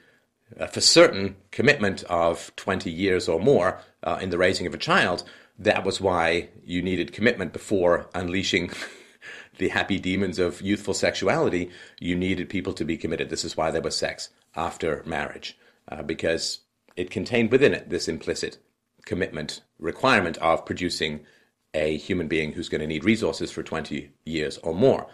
uh, 0.59 0.67
for 0.67 0.81
certain, 0.81 1.35
commitment 1.51 2.03
of 2.06 2.56
20 2.56 2.89
years 2.89 3.27
or 3.27 3.39
more 3.39 3.79
uh, 4.03 4.17
in 4.21 4.29
the 4.29 4.38
raising 4.38 4.67
of 4.67 4.73
a 4.73 4.77
child, 4.77 5.23
that 5.57 5.83
was 5.83 6.01
why 6.01 6.50
you 6.63 6.81
needed 6.81 7.13
commitment 7.13 7.53
before 7.53 8.09
unleashing 8.13 8.71
the 9.57 9.69
happy 9.69 10.00
demons 10.00 10.39
of 10.39 10.61
youthful 10.61 10.94
sexuality. 10.94 11.69
You 12.00 12.15
needed 12.15 12.50
people 12.50 12.73
to 12.73 12.85
be 12.85 12.97
committed. 12.97 13.29
This 13.29 13.45
is 13.45 13.57
why 13.57 13.71
there 13.71 13.81
was 13.81 13.95
sex 13.95 14.29
after 14.56 15.03
marriage, 15.06 15.57
uh, 15.89 16.03
because 16.03 16.59
it 16.95 17.09
contained 17.09 17.51
within 17.51 17.73
it 17.73 17.89
this 17.89 18.07
implicit 18.07 18.57
commitment 19.06 19.61
requirement 19.79 20.38
of 20.38 20.65
producing 20.65 21.21
a 21.75 21.98
human 21.98 22.27
being 22.27 22.54
who's 22.54 22.69
going 22.69 22.81
to 22.81 22.88
need 22.88 23.04
resources 23.04 23.51
for 23.51 23.62
20 23.62 24.12
years 24.25 24.57
or 24.60 24.74
more. 24.74 25.07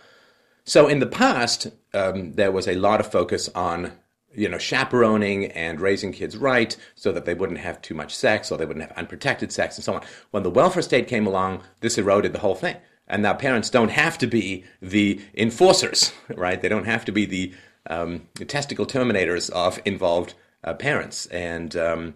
So 0.64 0.88
in 0.88 1.00
the 1.00 1.08
past, 1.08 1.68
um, 1.94 2.34
there 2.34 2.52
was 2.52 2.68
a 2.68 2.76
lot 2.76 3.00
of 3.00 3.12
focus 3.12 3.50
on 3.56 3.94
you 4.34 4.48
know 4.48 4.58
chaperoning 4.58 5.48
and 5.48 5.82
raising 5.82 6.14
kids 6.14 6.38
right 6.38 6.78
so 6.96 7.12
that 7.12 7.26
they 7.26 7.34
wouldn't 7.34 7.60
have 7.60 7.82
too 7.82 7.94
much 7.94 8.16
sex 8.16 8.50
or 8.50 8.58
they 8.58 8.66
wouldn't 8.66 8.88
have 8.88 8.98
unprotected 8.98 9.52
sex 9.52 9.76
and 9.76 9.84
so 9.84 9.96
on. 9.96 10.04
When 10.30 10.44
the 10.44 10.50
welfare 10.50 10.84
state 10.84 11.08
came 11.08 11.28
along, 11.28 11.64
this 11.82 11.98
eroded 11.98 12.32
the 12.34 12.40
whole 12.40 12.56
thing. 12.56 12.78
And 13.08 13.24
now 13.24 13.34
parents 13.34 13.70
don't 13.70 13.92
have 13.92 14.18
to 14.20 14.28
be 14.28 14.64
the 14.82 15.20
enforcers, 15.36 16.14
right? 16.36 16.62
They 16.62 16.70
don't 16.70 16.86
have 16.86 17.04
to 17.06 17.12
be 17.12 17.26
the, 17.26 17.54
um, 17.90 18.28
the 18.36 18.46
testicle 18.46 18.86
terminators 18.86 19.50
of 19.50 19.82
involved 19.84 20.34
uh, 20.64 20.76
parents. 20.76 21.26
And 21.26 21.76
um, 21.76 22.14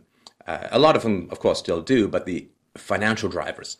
uh, 0.47 0.69
a 0.71 0.79
lot 0.79 0.95
of 0.95 1.03
them, 1.03 1.27
of 1.31 1.39
course, 1.39 1.59
still 1.59 1.81
do, 1.81 2.07
but 2.07 2.25
the 2.25 2.47
financial 2.77 3.27
drivers 3.27 3.75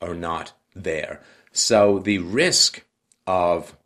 are 0.00 0.14
not 0.14 0.52
there. 0.74 1.20
So 1.52 1.98
the 1.98 2.18
risk 2.18 2.84
of 3.26 3.76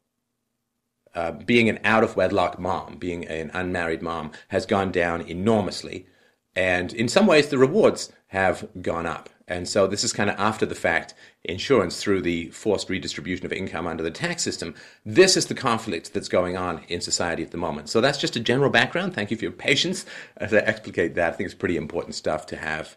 uh, 1.15 1.33
being 1.33 1.69
an 1.69 1.79
out 1.85 2.05
of 2.05 2.17
wedlock 2.17 2.59
mom, 2.59 2.97
being 2.97 3.27
an 3.27 3.51
unmarried 3.55 4.03
mom, 4.03 4.33
has 4.49 4.67
gone 4.67 4.93
down 4.93 5.23
enormously. 5.23 6.07
And 6.55 6.93
in 6.93 7.09
some 7.09 7.27
ways, 7.27 7.49
the 7.49 7.59
rewards 7.59 8.13
have 8.29 8.69
gone 8.81 9.07
up. 9.07 9.29
And 9.49 9.69
so 9.69 9.89
this 9.89 10.05
is 10.05 10.13
kind 10.13 10.31
of 10.31 10.39
after 10.39 10.65
the 10.65 10.77
fact 10.77 11.15
insurance 11.43 12.01
through 12.01 12.23
the 12.23 12.51
forced 12.51 12.89
redistribution 12.89 13.45
of 13.45 13.53
income 13.53 13.89
under 13.89 14.03
the 14.05 14.11
tax 14.11 14.43
system. 14.45 14.75
This 15.05 15.37
is 15.37 15.47
the 15.47 15.55
conflict 15.55 16.15
that's 16.15 16.29
going 16.29 16.57
on 16.57 16.83
in 16.89 17.01
society 17.01 17.43
at 17.43 17.51
the 17.51 17.57
moment. 17.57 17.89
So 17.89 18.01
that's 18.01 18.19
just 18.19 18.37
a 18.37 18.41
general 18.41 18.71
background. 18.71 19.15
Thank 19.15 19.33
you 19.33 19.37
for 19.37 19.45
your 19.45 19.53
patience 19.53 20.07
as 20.37 20.55
I 20.55 20.59
explicate 20.59 21.17
that. 21.17 21.33
I 21.33 21.37
think 21.37 21.47
it's 21.47 21.55
pretty 21.55 21.77
important 21.77 22.15
stuff 22.15 22.47
to 22.47 22.57
have 22.57 22.97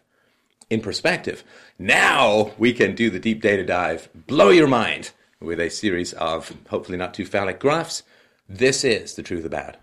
in 0.70 0.80
perspective. 0.80 1.44
Now 1.78 2.52
we 2.58 2.72
can 2.72 2.94
do 2.94 3.10
the 3.10 3.18
deep 3.18 3.42
data 3.42 3.64
dive, 3.64 4.08
blow 4.14 4.50
your 4.50 4.68
mind 4.68 5.12
with 5.40 5.60
a 5.60 5.70
series 5.70 6.12
of 6.14 6.56
hopefully 6.68 6.98
not 6.98 7.14
too 7.14 7.26
phallic 7.26 7.60
graphs. 7.60 8.02
This 8.48 8.84
is 8.84 9.14
the 9.14 9.22
truth 9.22 9.44
about 9.44 9.76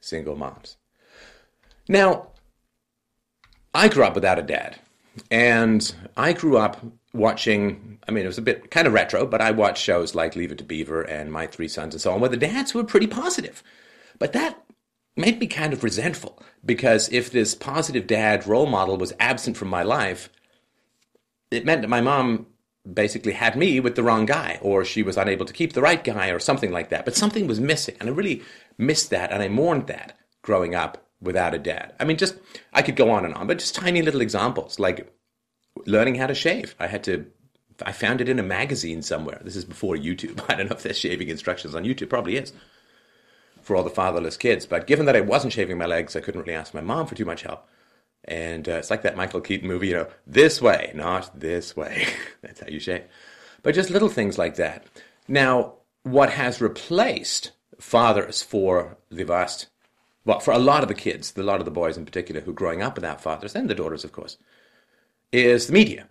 single 0.00 0.36
moms. 0.36 0.76
Now, 1.88 2.28
I 3.74 3.88
grew 3.88 4.04
up 4.04 4.14
without 4.14 4.38
a 4.38 4.42
dad, 4.42 4.76
and 5.30 5.94
I 6.16 6.32
grew 6.32 6.56
up 6.56 6.80
watching. 7.12 7.98
I 8.06 8.12
mean, 8.12 8.24
it 8.24 8.28
was 8.28 8.38
a 8.38 8.42
bit 8.42 8.70
kind 8.70 8.86
of 8.86 8.92
retro, 8.92 9.26
but 9.26 9.40
I 9.40 9.50
watched 9.50 9.82
shows 9.82 10.14
like 10.14 10.36
Leave 10.36 10.52
It 10.52 10.58
to 10.58 10.64
Beaver 10.64 11.02
and 11.02 11.32
My 11.32 11.46
Three 11.46 11.68
Sons 11.68 11.94
and 11.94 12.00
so 12.00 12.12
on, 12.12 12.20
where 12.20 12.30
the 12.30 12.36
dads 12.36 12.74
were 12.74 12.84
pretty 12.84 13.06
positive. 13.06 13.62
But 14.18 14.32
that 14.32 14.62
made 15.16 15.38
me 15.38 15.46
kind 15.46 15.72
of 15.72 15.84
resentful 15.84 16.42
because 16.64 17.12
if 17.12 17.30
this 17.30 17.54
positive 17.54 18.06
dad 18.06 18.46
role 18.46 18.66
model 18.66 18.96
was 18.96 19.12
absent 19.20 19.56
from 19.56 19.68
my 19.68 19.82
life, 19.82 20.28
it 21.50 21.64
meant 21.64 21.82
that 21.82 21.88
my 21.88 22.00
mom 22.00 22.46
basically 22.92 23.32
had 23.32 23.56
me 23.56 23.80
with 23.80 23.94
the 23.94 24.02
wrong 24.02 24.26
guy, 24.26 24.58
or 24.60 24.84
she 24.84 25.02
was 25.02 25.16
unable 25.16 25.46
to 25.46 25.52
keep 25.52 25.72
the 25.72 25.82
right 25.82 26.04
guy, 26.04 26.28
or 26.28 26.38
something 26.38 26.70
like 26.70 26.90
that. 26.90 27.04
But 27.04 27.16
something 27.16 27.46
was 27.46 27.60
missing, 27.60 27.96
and 28.00 28.08
I 28.08 28.12
really 28.12 28.42
missed 28.76 29.10
that, 29.10 29.32
and 29.32 29.42
I 29.42 29.48
mourned 29.48 29.86
that 29.86 30.18
growing 30.42 30.74
up 30.74 31.06
without 31.20 31.54
a 31.54 31.58
dad. 31.58 31.94
I 31.98 32.04
mean, 32.04 32.18
just 32.18 32.36
I 32.72 32.82
could 32.82 32.96
go 32.96 33.10
on 33.10 33.24
and 33.24 33.34
on, 33.34 33.46
but 33.46 33.58
just 33.58 33.74
tiny 33.74 34.02
little 34.02 34.20
examples 34.20 34.78
like 34.78 35.10
learning 35.86 36.16
how 36.16 36.26
to 36.26 36.34
shave. 36.34 36.74
I 36.78 36.86
had 36.88 37.04
to. 37.04 37.26
I 37.82 37.90
found 37.90 38.20
it 38.20 38.28
in 38.28 38.38
a 38.38 38.42
magazine 38.44 39.02
somewhere. 39.02 39.40
This 39.42 39.56
is 39.56 39.64
before 39.64 39.96
YouTube. 39.96 40.44
I 40.48 40.54
don't 40.54 40.68
know 40.68 40.76
if 40.76 40.82
there's 40.82 40.98
shaving 40.98 41.28
instructions 41.28 41.74
on 41.74 41.84
YouTube. 41.84 42.10
Probably 42.10 42.36
is 42.36 42.52
for 43.64 43.74
all 43.74 43.82
the 43.82 43.90
fatherless 43.90 44.36
kids. 44.36 44.66
But 44.66 44.86
given 44.86 45.06
that 45.06 45.16
I 45.16 45.20
wasn't 45.22 45.54
shaving 45.54 45.78
my 45.78 45.86
legs, 45.86 46.14
I 46.14 46.20
couldn't 46.20 46.42
really 46.42 46.54
ask 46.54 46.74
my 46.74 46.80
mom 46.80 47.06
for 47.06 47.14
too 47.14 47.24
much 47.24 47.42
help. 47.42 47.66
And 48.24 48.68
uh, 48.68 48.72
it's 48.72 48.90
like 48.90 49.02
that 49.02 49.16
Michael 49.16 49.40
Keaton 49.40 49.68
movie, 49.68 49.88
you 49.88 49.94
know, 49.94 50.08
this 50.26 50.62
way, 50.62 50.92
not 50.94 51.38
this 51.38 51.76
way. 51.76 52.06
That's 52.42 52.60
how 52.60 52.68
you 52.68 52.78
shave. 52.78 53.04
But 53.62 53.74
just 53.74 53.90
little 53.90 54.08
things 54.08 54.38
like 54.38 54.56
that. 54.56 54.86
Now, 55.26 55.74
what 56.02 56.30
has 56.30 56.60
replaced 56.60 57.52
fathers 57.80 58.42
for 58.42 58.96
the 59.10 59.24
vast, 59.24 59.66
well, 60.24 60.40
for 60.40 60.52
a 60.52 60.58
lot 60.58 60.82
of 60.82 60.88
the 60.88 60.94
kids, 60.94 61.34
a 61.36 61.42
lot 61.42 61.60
of 61.60 61.64
the 61.64 61.70
boys 61.70 61.96
in 61.96 62.04
particular 62.04 62.42
who 62.42 62.50
are 62.50 62.54
growing 62.54 62.82
up 62.82 62.94
without 62.96 63.20
fathers, 63.20 63.54
and 63.54 63.68
the 63.68 63.74
daughters, 63.74 64.04
of 64.04 64.12
course, 64.12 64.38
is 65.32 65.66
the 65.66 65.72
media, 65.72 66.08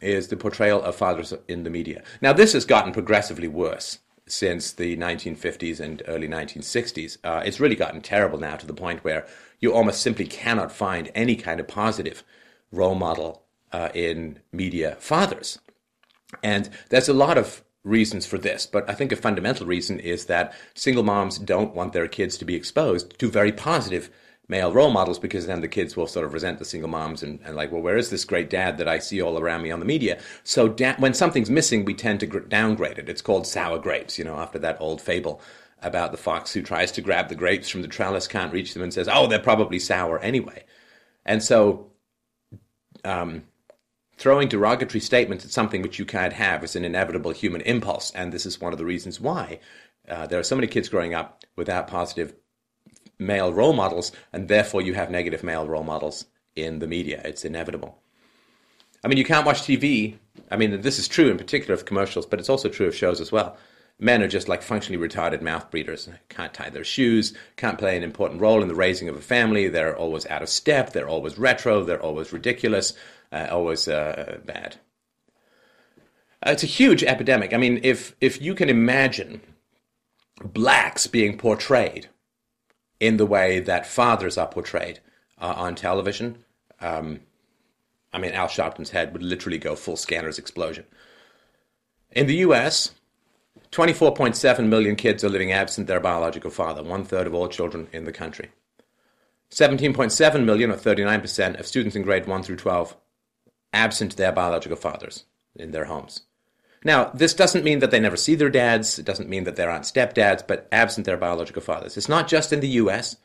is 0.00 0.28
the 0.28 0.36
portrayal 0.36 0.82
of 0.82 0.96
fathers 0.96 1.34
in 1.48 1.64
the 1.64 1.70
media. 1.70 2.02
Now, 2.20 2.32
this 2.32 2.52
has 2.52 2.64
gotten 2.64 2.92
progressively 2.92 3.48
worse 3.48 3.98
since 4.32 4.72
the 4.72 4.96
1950s 4.96 5.78
and 5.78 6.02
early 6.08 6.26
1960s. 6.26 7.18
Uh, 7.22 7.42
it's 7.44 7.60
really 7.60 7.76
gotten 7.76 8.00
terrible 8.00 8.38
now 8.38 8.56
to 8.56 8.66
the 8.66 8.74
point 8.74 9.04
where 9.04 9.26
you 9.60 9.74
almost 9.74 10.00
simply 10.00 10.26
cannot 10.26 10.72
find 10.72 11.10
any 11.14 11.36
kind 11.36 11.60
of 11.60 11.68
positive 11.68 12.24
role 12.72 12.94
model 12.94 13.42
uh, 13.72 13.90
in 13.94 14.38
media 14.50 14.96
fathers. 14.98 15.58
And 16.42 16.70
there's 16.88 17.10
a 17.10 17.14
lot 17.14 17.36
of 17.36 17.62
reasons 17.84 18.24
for 18.24 18.38
this, 18.38 18.64
but 18.64 18.88
I 18.88 18.94
think 18.94 19.12
a 19.12 19.16
fundamental 19.16 19.66
reason 19.66 20.00
is 20.00 20.26
that 20.26 20.54
single 20.74 21.02
moms 21.02 21.38
don't 21.38 21.74
want 21.74 21.92
their 21.92 22.08
kids 22.08 22.38
to 22.38 22.44
be 22.44 22.54
exposed 22.54 23.18
to 23.18 23.30
very 23.30 23.52
positive 23.52 24.10
male 24.48 24.72
role 24.72 24.90
models 24.90 25.18
because 25.18 25.46
then 25.46 25.60
the 25.60 25.68
kids 25.68 25.96
will 25.96 26.06
sort 26.06 26.26
of 26.26 26.34
resent 26.34 26.58
the 26.58 26.64
single 26.64 26.90
moms 26.90 27.22
and, 27.22 27.40
and 27.44 27.56
like, 27.56 27.70
well, 27.72 27.80
where 27.80 27.96
is 27.96 28.10
this 28.10 28.24
great 28.24 28.50
dad 28.50 28.76
that 28.78 28.88
I 28.88 28.98
see 28.98 29.22
all 29.22 29.38
around 29.38 29.62
me 29.62 29.70
on 29.70 29.80
the 29.80 29.86
media? 29.86 30.20
So 30.44 30.68
da- 30.68 30.96
when 30.98 31.14
something's 31.14 31.50
missing, 31.50 31.84
we 31.84 31.94
tend 31.94 32.20
to 32.20 32.26
gr- 32.26 32.40
downgrade 32.40 32.98
it. 32.98 33.08
It's 33.08 33.22
called 33.22 33.46
sour 33.46 33.78
grapes, 33.78 34.18
you 34.18 34.24
know, 34.24 34.36
after 34.36 34.58
that 34.58 34.80
old 34.80 35.00
fable 35.00 35.40
about 35.82 36.12
the 36.12 36.18
fox 36.18 36.52
who 36.52 36.62
tries 36.62 36.92
to 36.92 37.00
grab 37.00 37.28
the 37.28 37.34
grapes 37.34 37.68
from 37.68 37.82
the 37.82 37.88
trellis, 37.88 38.28
can't 38.28 38.52
reach 38.52 38.74
them, 38.74 38.82
and 38.82 38.92
says, 38.92 39.08
oh, 39.10 39.26
they're 39.26 39.38
probably 39.38 39.78
sour 39.78 40.18
anyway. 40.20 40.64
And 41.24 41.42
so 41.42 41.90
um, 43.04 43.44
throwing 44.16 44.48
derogatory 44.48 45.00
statements 45.00 45.44
at 45.44 45.50
something 45.50 45.82
which 45.82 45.98
you 45.98 46.04
can't 46.04 46.32
have 46.32 46.62
is 46.62 46.76
an 46.76 46.84
inevitable 46.84 47.32
human 47.32 47.60
impulse. 47.62 48.12
And 48.12 48.32
this 48.32 48.46
is 48.46 48.60
one 48.60 48.72
of 48.72 48.78
the 48.78 48.84
reasons 48.84 49.20
why 49.20 49.60
uh, 50.08 50.26
there 50.26 50.38
are 50.38 50.44
so 50.44 50.56
many 50.56 50.66
kids 50.68 50.88
growing 50.88 51.14
up 51.14 51.44
without 51.56 51.88
positive 51.88 52.34
male 53.18 53.52
role 53.52 53.72
models, 53.72 54.12
and 54.32 54.48
therefore 54.48 54.82
you 54.82 54.94
have 54.94 55.10
negative 55.10 55.42
male 55.42 55.66
role 55.66 55.84
models 55.84 56.26
in 56.56 56.78
the 56.78 56.86
media. 56.86 57.20
It's 57.24 57.44
inevitable. 57.44 57.98
I 59.04 59.08
mean, 59.08 59.18
you 59.18 59.24
can't 59.24 59.46
watch 59.46 59.62
TV. 59.62 60.16
I 60.50 60.56
mean, 60.56 60.80
this 60.80 60.98
is 60.98 61.08
true 61.08 61.30
in 61.30 61.38
particular 61.38 61.74
of 61.74 61.84
commercials, 61.84 62.26
but 62.26 62.38
it's 62.38 62.48
also 62.48 62.68
true 62.68 62.86
of 62.86 62.94
shows 62.94 63.20
as 63.20 63.32
well. 63.32 63.56
Men 63.98 64.22
are 64.22 64.28
just 64.28 64.48
like 64.48 64.62
functionally 64.62 65.06
retarded 65.06 65.42
mouth 65.42 65.70
breathers. 65.70 66.08
Can't 66.28 66.54
tie 66.54 66.70
their 66.70 66.84
shoes, 66.84 67.34
can't 67.56 67.78
play 67.78 67.96
an 67.96 68.02
important 68.02 68.40
role 68.40 68.62
in 68.62 68.68
the 68.68 68.74
raising 68.74 69.08
of 69.08 69.16
a 69.16 69.20
family. 69.20 69.68
They're 69.68 69.96
always 69.96 70.26
out 70.26 70.42
of 70.42 70.48
step. 70.48 70.92
They're 70.92 71.08
always 71.08 71.38
retro. 71.38 71.84
They're 71.84 72.02
always 72.02 72.32
ridiculous. 72.32 72.94
Uh, 73.30 73.48
always 73.50 73.88
uh, 73.88 74.38
bad. 74.44 74.76
Uh, 76.44 76.50
it's 76.50 76.64
a 76.64 76.66
huge 76.66 77.04
epidemic. 77.04 77.52
I 77.52 77.56
mean, 77.56 77.80
if 77.82 78.16
if 78.20 78.42
you 78.42 78.54
can 78.54 78.68
imagine 78.68 79.40
blacks 80.42 81.06
being 81.06 81.38
portrayed 81.38 82.08
in 83.02 83.16
the 83.16 83.26
way 83.26 83.58
that 83.58 83.84
fathers 83.84 84.38
are 84.38 84.46
portrayed 84.46 85.00
uh, 85.36 85.54
on 85.56 85.74
television, 85.74 86.44
um, 86.80 87.18
I 88.12 88.18
mean, 88.18 88.30
Al 88.30 88.46
Sharpton's 88.46 88.90
head 88.90 89.12
would 89.12 89.24
literally 89.24 89.58
go 89.58 89.74
full 89.74 89.96
Scanners 89.96 90.38
explosion. 90.38 90.84
In 92.12 92.28
the 92.28 92.36
U.S., 92.46 92.92
24.7 93.72 94.68
million 94.68 94.94
kids 94.94 95.24
are 95.24 95.28
living 95.28 95.50
absent 95.50 95.88
their 95.88 95.98
biological 95.98 96.52
father, 96.52 96.84
one 96.84 97.02
third 97.02 97.26
of 97.26 97.34
all 97.34 97.48
children 97.48 97.88
in 97.92 98.04
the 98.04 98.12
country. 98.12 98.50
17.7 99.50 100.44
million, 100.44 100.70
or 100.70 100.76
39%, 100.76 101.58
of 101.58 101.66
students 101.66 101.96
in 101.96 102.02
grade 102.02 102.28
1 102.28 102.42
through 102.44 102.56
12 102.56 102.96
absent 103.72 104.16
their 104.16 104.30
biological 104.30 104.76
fathers 104.76 105.24
in 105.56 105.72
their 105.72 105.86
homes. 105.86 106.22
Now, 106.84 107.10
this 107.14 107.34
doesn't 107.34 107.64
mean 107.64 107.78
that 107.78 107.90
they 107.90 108.00
never 108.00 108.16
see 108.16 108.34
their 108.34 108.50
dads, 108.50 108.98
it 108.98 109.04
doesn't 109.04 109.28
mean 109.28 109.44
that 109.44 109.56
there 109.56 109.70
aren't 109.70 109.84
stepdads, 109.84 110.46
but 110.46 110.68
absent 110.72 111.06
their 111.06 111.16
biological 111.16 111.62
fathers. 111.62 111.96
It's 111.96 112.08
not 112.08 112.28
just 112.28 112.52
in 112.52 112.60
the 112.60 112.68
US. 112.68 113.16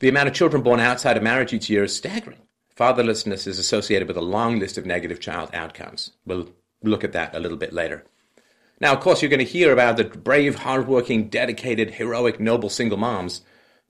The 0.00 0.08
amount 0.08 0.28
of 0.28 0.34
children 0.34 0.62
born 0.62 0.80
outside 0.80 1.16
of 1.16 1.22
marriage 1.22 1.52
each 1.52 1.70
year 1.70 1.84
is 1.84 1.96
staggering. 1.96 2.38
Fatherlessness 2.76 3.46
is 3.46 3.58
associated 3.58 4.08
with 4.08 4.16
a 4.16 4.22
long 4.22 4.58
list 4.58 4.78
of 4.78 4.86
negative 4.86 5.20
child 5.20 5.50
outcomes. 5.52 6.12
We'll 6.26 6.50
look 6.82 7.04
at 7.04 7.12
that 7.12 7.34
a 7.34 7.40
little 7.40 7.58
bit 7.58 7.72
later. 7.72 8.04
Now, 8.80 8.94
of 8.94 9.00
course, 9.00 9.20
you're 9.20 9.28
going 9.28 9.44
to 9.44 9.44
hear 9.44 9.72
about 9.72 9.98
the 9.98 10.04
brave, 10.04 10.56
hardworking, 10.56 11.28
dedicated, 11.28 11.92
heroic, 11.92 12.40
noble 12.40 12.70
single 12.70 12.96
moms, 12.96 13.42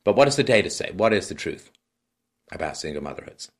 but 0.03 0.17
what 0.17 0.25
does 0.25 0.37
the 0.37 0.43
data 0.43 0.71
say? 0.71 0.91
What 0.93 1.13
is 1.13 1.29
the 1.29 1.35
truth 1.35 1.71
about 2.51 2.77
single 2.77 3.03
motherhoods? 3.03 3.51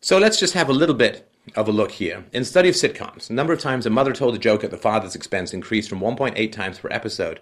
So 0.00 0.18
let's 0.18 0.40
just 0.40 0.54
have 0.54 0.68
a 0.68 0.72
little 0.72 0.96
bit 0.96 1.31
of 1.56 1.68
a 1.68 1.72
look 1.72 1.92
here. 1.92 2.24
In 2.32 2.44
study 2.44 2.68
of 2.68 2.74
sitcoms, 2.74 3.28
the 3.28 3.34
number 3.34 3.52
of 3.52 3.60
times 3.60 3.86
a 3.86 3.90
mother 3.90 4.12
told 4.12 4.34
a 4.34 4.38
joke 4.38 4.64
at 4.64 4.70
the 4.70 4.76
father's 4.76 5.14
expense 5.14 5.52
increased 5.52 5.88
from 5.88 6.00
1.8 6.00 6.52
times 6.52 6.78
per 6.78 6.88
episode 6.90 7.40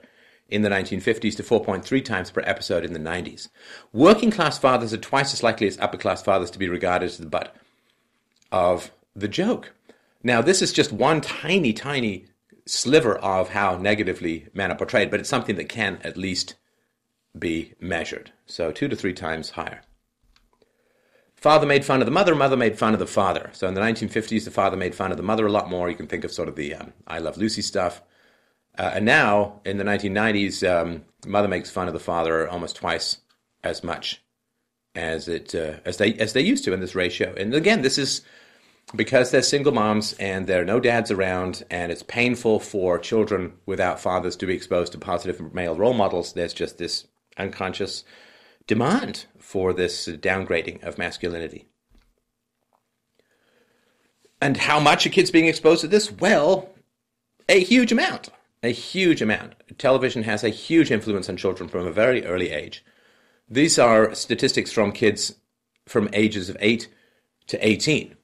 in 0.49 0.63
the 0.63 0.69
1950s 0.69 1.37
to 1.37 1.43
4.3 1.43 2.05
times 2.05 2.31
per 2.31 2.43
episode 2.45 2.85
in 2.85 2.93
the 2.93 2.99
90s. 2.99 3.49
Working 3.93 4.31
class 4.31 4.59
fathers 4.59 4.93
are 4.93 4.99
twice 4.99 5.33
as 5.33 5.43
likely 5.43 5.67
as 5.67 5.79
upper 5.79 5.97
class 5.97 6.23
fathers 6.23 6.51
to 6.51 6.59
be 6.59 6.69
regarded 6.69 7.07
as 7.07 7.19
the 7.19 7.27
butt 7.27 7.55
of 8.51 8.91
the 9.15 9.29
joke. 9.29 9.73
Now, 10.23 10.43
this 10.43 10.61
is 10.61 10.73
just 10.73 10.93
one 10.93 11.21
tiny, 11.21 11.73
tiny 11.73 12.27
sliver 12.67 13.17
of 13.19 13.51
how 13.51 13.77
negatively 13.77 14.49
men 14.53 14.71
are 14.71 14.77
portrayed, 14.77 15.11
but 15.11 15.21
it's 15.21 15.29
something 15.29 15.57
that 15.57 15.69
can 15.69 15.99
at 16.03 16.17
least 16.17 16.57
be 17.39 17.75
measured. 17.81 18.33
So, 18.47 18.73
two 18.73 18.89
to 18.89 18.97
three 18.97 19.15
times 19.15 19.51
higher. 19.51 19.83
Father 21.41 21.67
made 21.67 21.87
fun 21.87 22.01
of 22.03 22.07
the 22.07 22.13
mother, 22.13 22.35
mother 22.35 22.57
made 22.57 22.79
fun 22.79 22.93
of 22.93 22.99
the 22.99 23.07
father. 23.07 23.49
So 23.55 23.67
in 23.67 23.75
the 23.75 23.81
1950s, 23.81 24.45
the 24.45 24.51
father 24.51 24.77
made 24.77 24.95
fun 24.95 25.11
of 25.11 25.17
the 25.17 25.23
mother 25.23 25.47
a 25.47 25.53
lot 25.53 25.71
more. 25.71 25.89
You 25.89 25.97
can 25.97 26.07
think 26.07 26.25
of 26.25 26.33
sort 26.33 26.49
of 26.49 26.57
the 26.57 26.75
um, 26.75 26.93
I 27.07 27.19
Love 27.19 27.39
Lucy 27.39 27.63
stuff. 27.63 28.03
Uh, 28.79 28.93
and 28.95 29.07
now, 29.07 29.61
in 29.65 29.79
the 29.79 29.85
1990s, 29.85 30.69
um, 30.69 31.05
mother 31.27 31.49
makes 31.49 31.71
fun 31.71 31.89
of 31.89 31.95
the 31.95 32.01
father 32.01 32.49
almost 32.49 32.77
twice 32.77 33.19
as 33.65 33.83
much 33.83 34.23
as 34.95 35.29
it 35.29 35.55
uh, 35.55 35.75
as 35.85 35.97
they 35.97 36.15
as 36.15 36.35
they 36.35 36.41
used 36.41 36.65
to 36.65 36.73
in 36.73 36.81
this 36.81 36.95
ratio. 36.95 37.35
And 37.35 37.55
again, 37.55 37.83
this 37.83 37.97
is 37.97 38.23
because 38.95 39.31
they're 39.31 39.43
single 39.43 39.73
moms 39.73 40.13
and 40.15 40.47
there 40.47 40.61
are 40.61 40.65
no 40.65 40.79
dads 40.79 41.11
around, 41.11 41.63
and 41.71 41.91
it's 41.91 42.03
painful 42.03 42.61
for 42.61 42.99
children 42.99 43.55
without 43.65 44.01
fathers 44.01 44.37
to 44.37 44.47
be 44.47 44.55
exposed 44.55 44.93
to 44.93 44.99
positive 44.99 45.55
male 45.55 45.75
role 45.75 45.95
models. 45.95 46.35
There's 46.35 46.55
just 46.55 46.77
this 46.77 47.07
unconscious 47.39 48.05
demand 48.67 49.27
for 49.51 49.73
this 49.73 50.07
downgrading 50.07 50.81
of 50.85 50.97
masculinity. 50.97 51.67
And 54.41 54.57
how 54.57 54.79
much 54.79 55.05
are 55.05 55.11
kids 55.11 55.33
being 55.33 55.49
exposed 55.49 55.81
to 55.81 55.89
this? 55.89 56.13
Well, 56.13 56.69
a 57.49 57.59
huge 57.59 57.91
amount. 57.91 58.29
A 58.63 58.69
huge 58.69 59.21
amount. 59.21 59.55
Television 59.77 60.23
has 60.23 60.45
a 60.45 60.51
huge 60.51 60.93
influence 60.93 61.29
on 61.29 61.37
children 61.37 61.69
from 61.69 61.85
a 61.85 61.91
very 61.91 62.25
early 62.25 62.51
age. 62.51 62.85
These 63.49 63.77
are 63.77 64.15
statistics 64.15 64.71
from 64.71 64.93
kids 64.93 65.35
from 65.85 66.09
ages 66.13 66.49
of 66.49 66.57
8 66.61 66.87
to 67.49 67.67
18. 67.67 68.15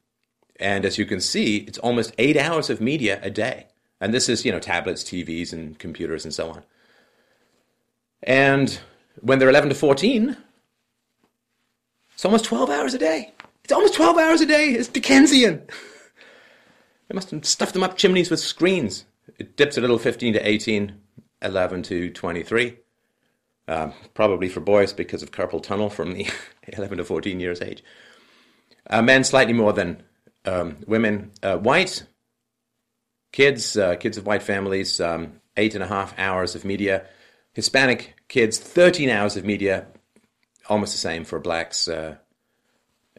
And 0.61 0.85
as 0.85 0.97
you 0.97 1.06
can 1.06 1.21
see, 1.21 1.56
it's 1.56 1.78
almost 1.78 2.14
eight 2.18 2.37
hours 2.37 2.71
of 2.71 2.80
media 2.80 3.18
a 3.21 3.30
day. 3.30 3.66
And 4.00 4.14
this 4.14 4.28
is, 4.28 4.45
you 4.45 4.52
know, 4.52 4.61
tablets, 4.61 5.02
TVs, 5.02 5.52
and 5.52 5.76
computers, 5.76 6.25
and 6.25 6.33
so 6.33 6.50
on. 6.50 6.62
And 8.23 8.78
when 9.21 9.40
they're 9.40 9.49
11 9.49 9.71
to 9.71 9.75
14, 9.75 10.37
it's 12.17 12.25
almost 12.25 12.47
12 12.47 12.71
hours 12.71 12.95
a 12.95 12.99
day. 12.99 13.31
It's 13.63 13.75
almost 13.75 13.93
12 13.93 14.17
hours 14.17 14.41
a 14.41 14.47
day. 14.47 14.71
It's 14.71 14.89
Dickensian. 14.89 15.67
they 17.09 17.15
must 17.15 17.31
have 17.31 17.45
stuffed 17.45 17.75
them 17.75 17.83
up 17.83 17.99
chimneys 17.99 18.31
with 18.31 18.41
screens. 18.41 19.05
It 19.39 19.59
dips 19.59 19.77
a 19.77 19.83
little 19.83 19.99
15 19.99 20.33
to 20.33 20.49
18, 20.49 20.99
11 21.43 21.83
to 21.83 22.11
23. 22.11 22.79
Um, 23.69 23.93
probably 24.15 24.49
for 24.49 24.61
boys 24.61 24.95
because 24.95 25.23
of 25.23 25.31
carpal 25.31 25.63
tunnel 25.63 25.91
from 25.91 26.15
the 26.15 26.27
11 26.69 26.97
to 26.97 27.05
14 27.05 27.39
years 27.39 27.61
age. 27.61 27.85
Uh, 28.89 29.03
men 29.03 29.23
slightly 29.23 29.53
more 29.53 29.75
than 29.75 30.03
um, 30.47 30.79
women. 30.87 31.33
Uh, 31.43 31.59
white 31.59 32.07
kids, 33.31 33.77
uh, 33.77 33.95
kids 33.97 34.17
of 34.17 34.25
white 34.25 34.43
families, 34.43 35.03
um, 35.03 35.43
eight 35.59 35.75
and 35.75 35.85
a 35.85 35.89
half 35.89 36.19
hours 36.19 36.55
of 36.55 36.65
media. 36.65 37.05
Hispanic 37.53 38.15
kids, 38.29 38.59
13 38.59 39.11
hours 39.11 39.37
of 39.37 39.45
media, 39.45 39.87
almost 40.69 40.93
the 40.93 40.99
same 40.99 41.25
for 41.25 41.39
blacks. 41.39 41.89
Uh, 41.89 42.17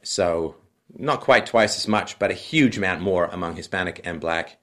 so 0.03 0.55
not 0.95 1.21
quite 1.21 1.45
twice 1.45 1.77
as 1.77 1.87
much, 1.87 2.17
but 2.19 2.31
a 2.31 2.35
huge 2.35 2.77
amount 2.77 3.01
more 3.01 3.25
among 3.25 3.55
Hispanic 3.55 4.01
and 4.03 4.19
black 4.19 4.57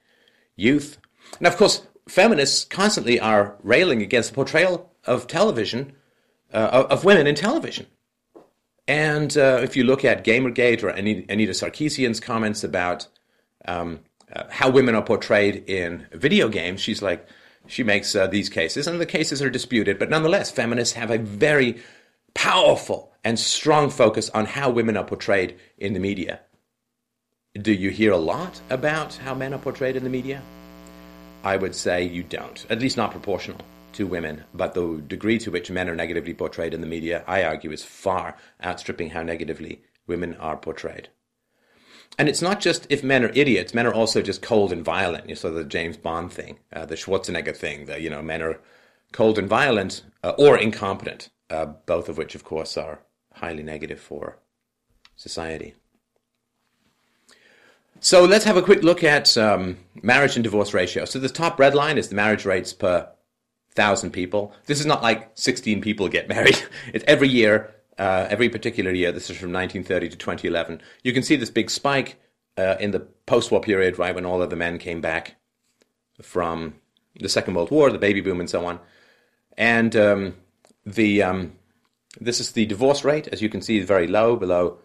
youth. 0.57 0.99
And 1.38 1.47
of 1.47 1.57
course, 1.57 1.87
feminists 2.09 2.64
constantly 2.64 3.21
are 3.21 3.57
railing 3.62 4.03
against 4.03 4.31
the 4.31 4.35
portrayal 4.35 4.93
of 5.05 5.26
television, 5.26 5.93
uh, 6.53 6.87
of 6.91 7.05
women 7.05 7.26
in 7.26 7.35
television. 7.35 7.87
And 8.87 9.37
uh, 9.37 9.61
if 9.62 9.76
you 9.76 9.85
look 9.85 10.05
at 10.05 10.25
Gamergate 10.25 10.83
or 10.83 10.88
Anita 10.88 11.53
Sarkeesian's 11.53 12.21
comments 12.21 12.62
about 12.62 13.07
um, 13.64 14.00
uh, 14.33 14.45
how 14.50 14.71
women 14.71 14.95
are 14.95 15.03
portrayed 15.03 15.64
in 15.69 16.07
video 16.12 16.49
games, 16.49 16.81
she's 16.81 17.00
like, 17.00 17.26
she 17.67 17.83
makes 17.83 18.14
uh, 18.14 18.26
these 18.26 18.50
cases, 18.50 18.87
and 18.87 19.00
the 19.00 19.07
cases 19.07 19.41
are 19.41 19.49
disputed, 19.49 19.99
but 19.99 20.11
nonetheless, 20.11 20.50
feminists 20.50 20.95
have 20.95 21.11
a 21.11 21.17
very 21.17 21.83
powerful 22.35 23.12
and 23.25 23.38
strong 23.38 23.91
focus 23.91 24.31
on 24.31 24.47
how 24.47 24.71
women 24.71 24.97
are 24.97 25.05
portrayed 25.05 25.59
in 25.79 25.95
the 25.95 26.00
media. 26.00 26.41
Do 27.55 27.73
you 27.73 27.91
hear 27.91 28.12
a 28.12 28.19
lot 28.19 28.61
about 28.69 29.14
how 29.14 29.35
men 29.35 29.55
are 29.55 29.59
portrayed 29.59 29.97
in 29.97 30.05
the 30.05 30.11
media? 30.11 30.43
I 31.43 31.57
would 31.57 31.75
say 31.75 32.03
you 32.03 32.23
don't, 32.23 32.67
at 32.69 32.81
least 32.81 32.97
not 32.97 33.12
proportional 33.12 33.61
to 33.93 34.07
women. 34.07 34.45
But 34.53 34.75
the 34.75 35.03
degree 35.07 35.38
to 35.38 35.50
which 35.50 35.71
men 35.71 35.88
are 35.88 35.95
negatively 35.95 36.35
portrayed 36.35 36.75
in 36.75 36.81
the 36.81 36.87
media, 36.87 37.23
I 37.26 37.45
argue, 37.45 37.71
is 37.71 37.85
far 37.85 38.37
outstripping 38.62 39.11
how 39.11 39.23
negatively 39.23 39.83
women 40.07 40.35
are 40.37 40.57
portrayed. 40.57 41.09
And 42.19 42.29
it's 42.29 42.43
not 42.43 42.61
just 42.61 42.87
if 42.91 43.03
men 43.03 43.25
are 43.25 43.33
idiots, 43.35 43.75
men 43.75 43.87
are 43.87 43.95
also 43.95 44.23
just 44.23 44.43
cold 44.43 44.73
and 44.73 44.85
violent. 44.85 45.29
You 45.29 45.35
saw 45.35 45.50
the 45.50 45.64
James 45.64 45.97
Bond 45.97 46.33
thing, 46.33 46.59
uh, 46.73 46.87
the 46.87 46.95
Schwarzenegger 46.95 47.57
thing, 47.57 47.87
that, 47.87 48.03
you 48.03 48.11
know, 48.11 48.23
men 48.23 48.43
are 48.43 48.61
cold 49.12 49.38
and 49.38 49.49
violent 49.49 50.03
uh, 50.23 50.33
or 50.38 50.57
incompetent, 50.57 51.31
uh, 51.50 51.66
both 51.86 52.08
of 52.08 52.18
which, 52.18 52.34
of 52.34 52.44
course, 52.44 52.76
are 52.76 53.00
highly 53.34 53.62
negative 53.62 54.00
for 54.00 54.38
society. 55.16 55.74
So 58.00 58.24
let's 58.24 58.44
have 58.44 58.56
a 58.56 58.62
quick 58.62 58.82
look 58.82 59.02
at 59.02 59.36
um, 59.38 59.78
marriage 60.02 60.36
and 60.36 60.44
divorce 60.44 60.74
ratio. 60.74 61.04
So 61.04 61.18
the 61.18 61.28
top 61.28 61.58
red 61.58 61.74
line 61.74 61.96
is 61.96 62.08
the 62.08 62.14
marriage 62.14 62.44
rates 62.44 62.72
per 62.72 63.08
thousand 63.74 64.10
people. 64.10 64.52
This 64.66 64.80
is 64.80 64.86
not 64.86 65.02
like 65.02 65.30
16 65.34 65.80
people 65.80 66.08
get 66.08 66.28
married. 66.36 66.62
It's 66.92 67.04
every 67.08 67.28
year, 67.28 67.74
uh, 67.98 68.26
every 68.28 68.48
particular 68.48 68.92
year. 68.92 69.12
This 69.12 69.30
is 69.30 69.36
from 69.36 69.52
1930 69.52 70.10
to 70.10 70.16
2011. 70.16 70.82
You 71.02 71.12
can 71.12 71.22
see 71.22 71.36
this 71.36 71.50
big 71.50 71.70
spike 71.70 72.20
uh, 72.56 72.76
in 72.78 72.90
the 72.90 73.00
post-war 73.00 73.60
period, 73.60 73.98
right 73.98 74.14
when 74.14 74.26
all 74.26 74.42
of 74.42 74.50
the 74.50 74.56
men 74.56 74.78
came 74.78 75.00
back 75.00 75.36
from 76.22 76.74
the 77.18 77.28
Second 77.28 77.54
World 77.54 77.70
War, 77.70 77.90
the 77.90 77.98
baby 77.98 78.20
boom, 78.20 78.40
and 78.40 78.50
so 78.50 78.66
on. 78.66 78.80
And 79.56 79.96
um, 79.96 80.34
the 80.87 81.23
um, 81.23 81.53
this 82.21 82.41
is 82.41 82.53
the 82.53 82.67
divorce 82.67 83.05
rate, 83.05 83.29
as 83.29 83.43
you 83.43 83.49
can 83.49 83.62
see, 83.62 83.81
very 83.81 84.07
low, 84.07 84.37
below 84.37 84.79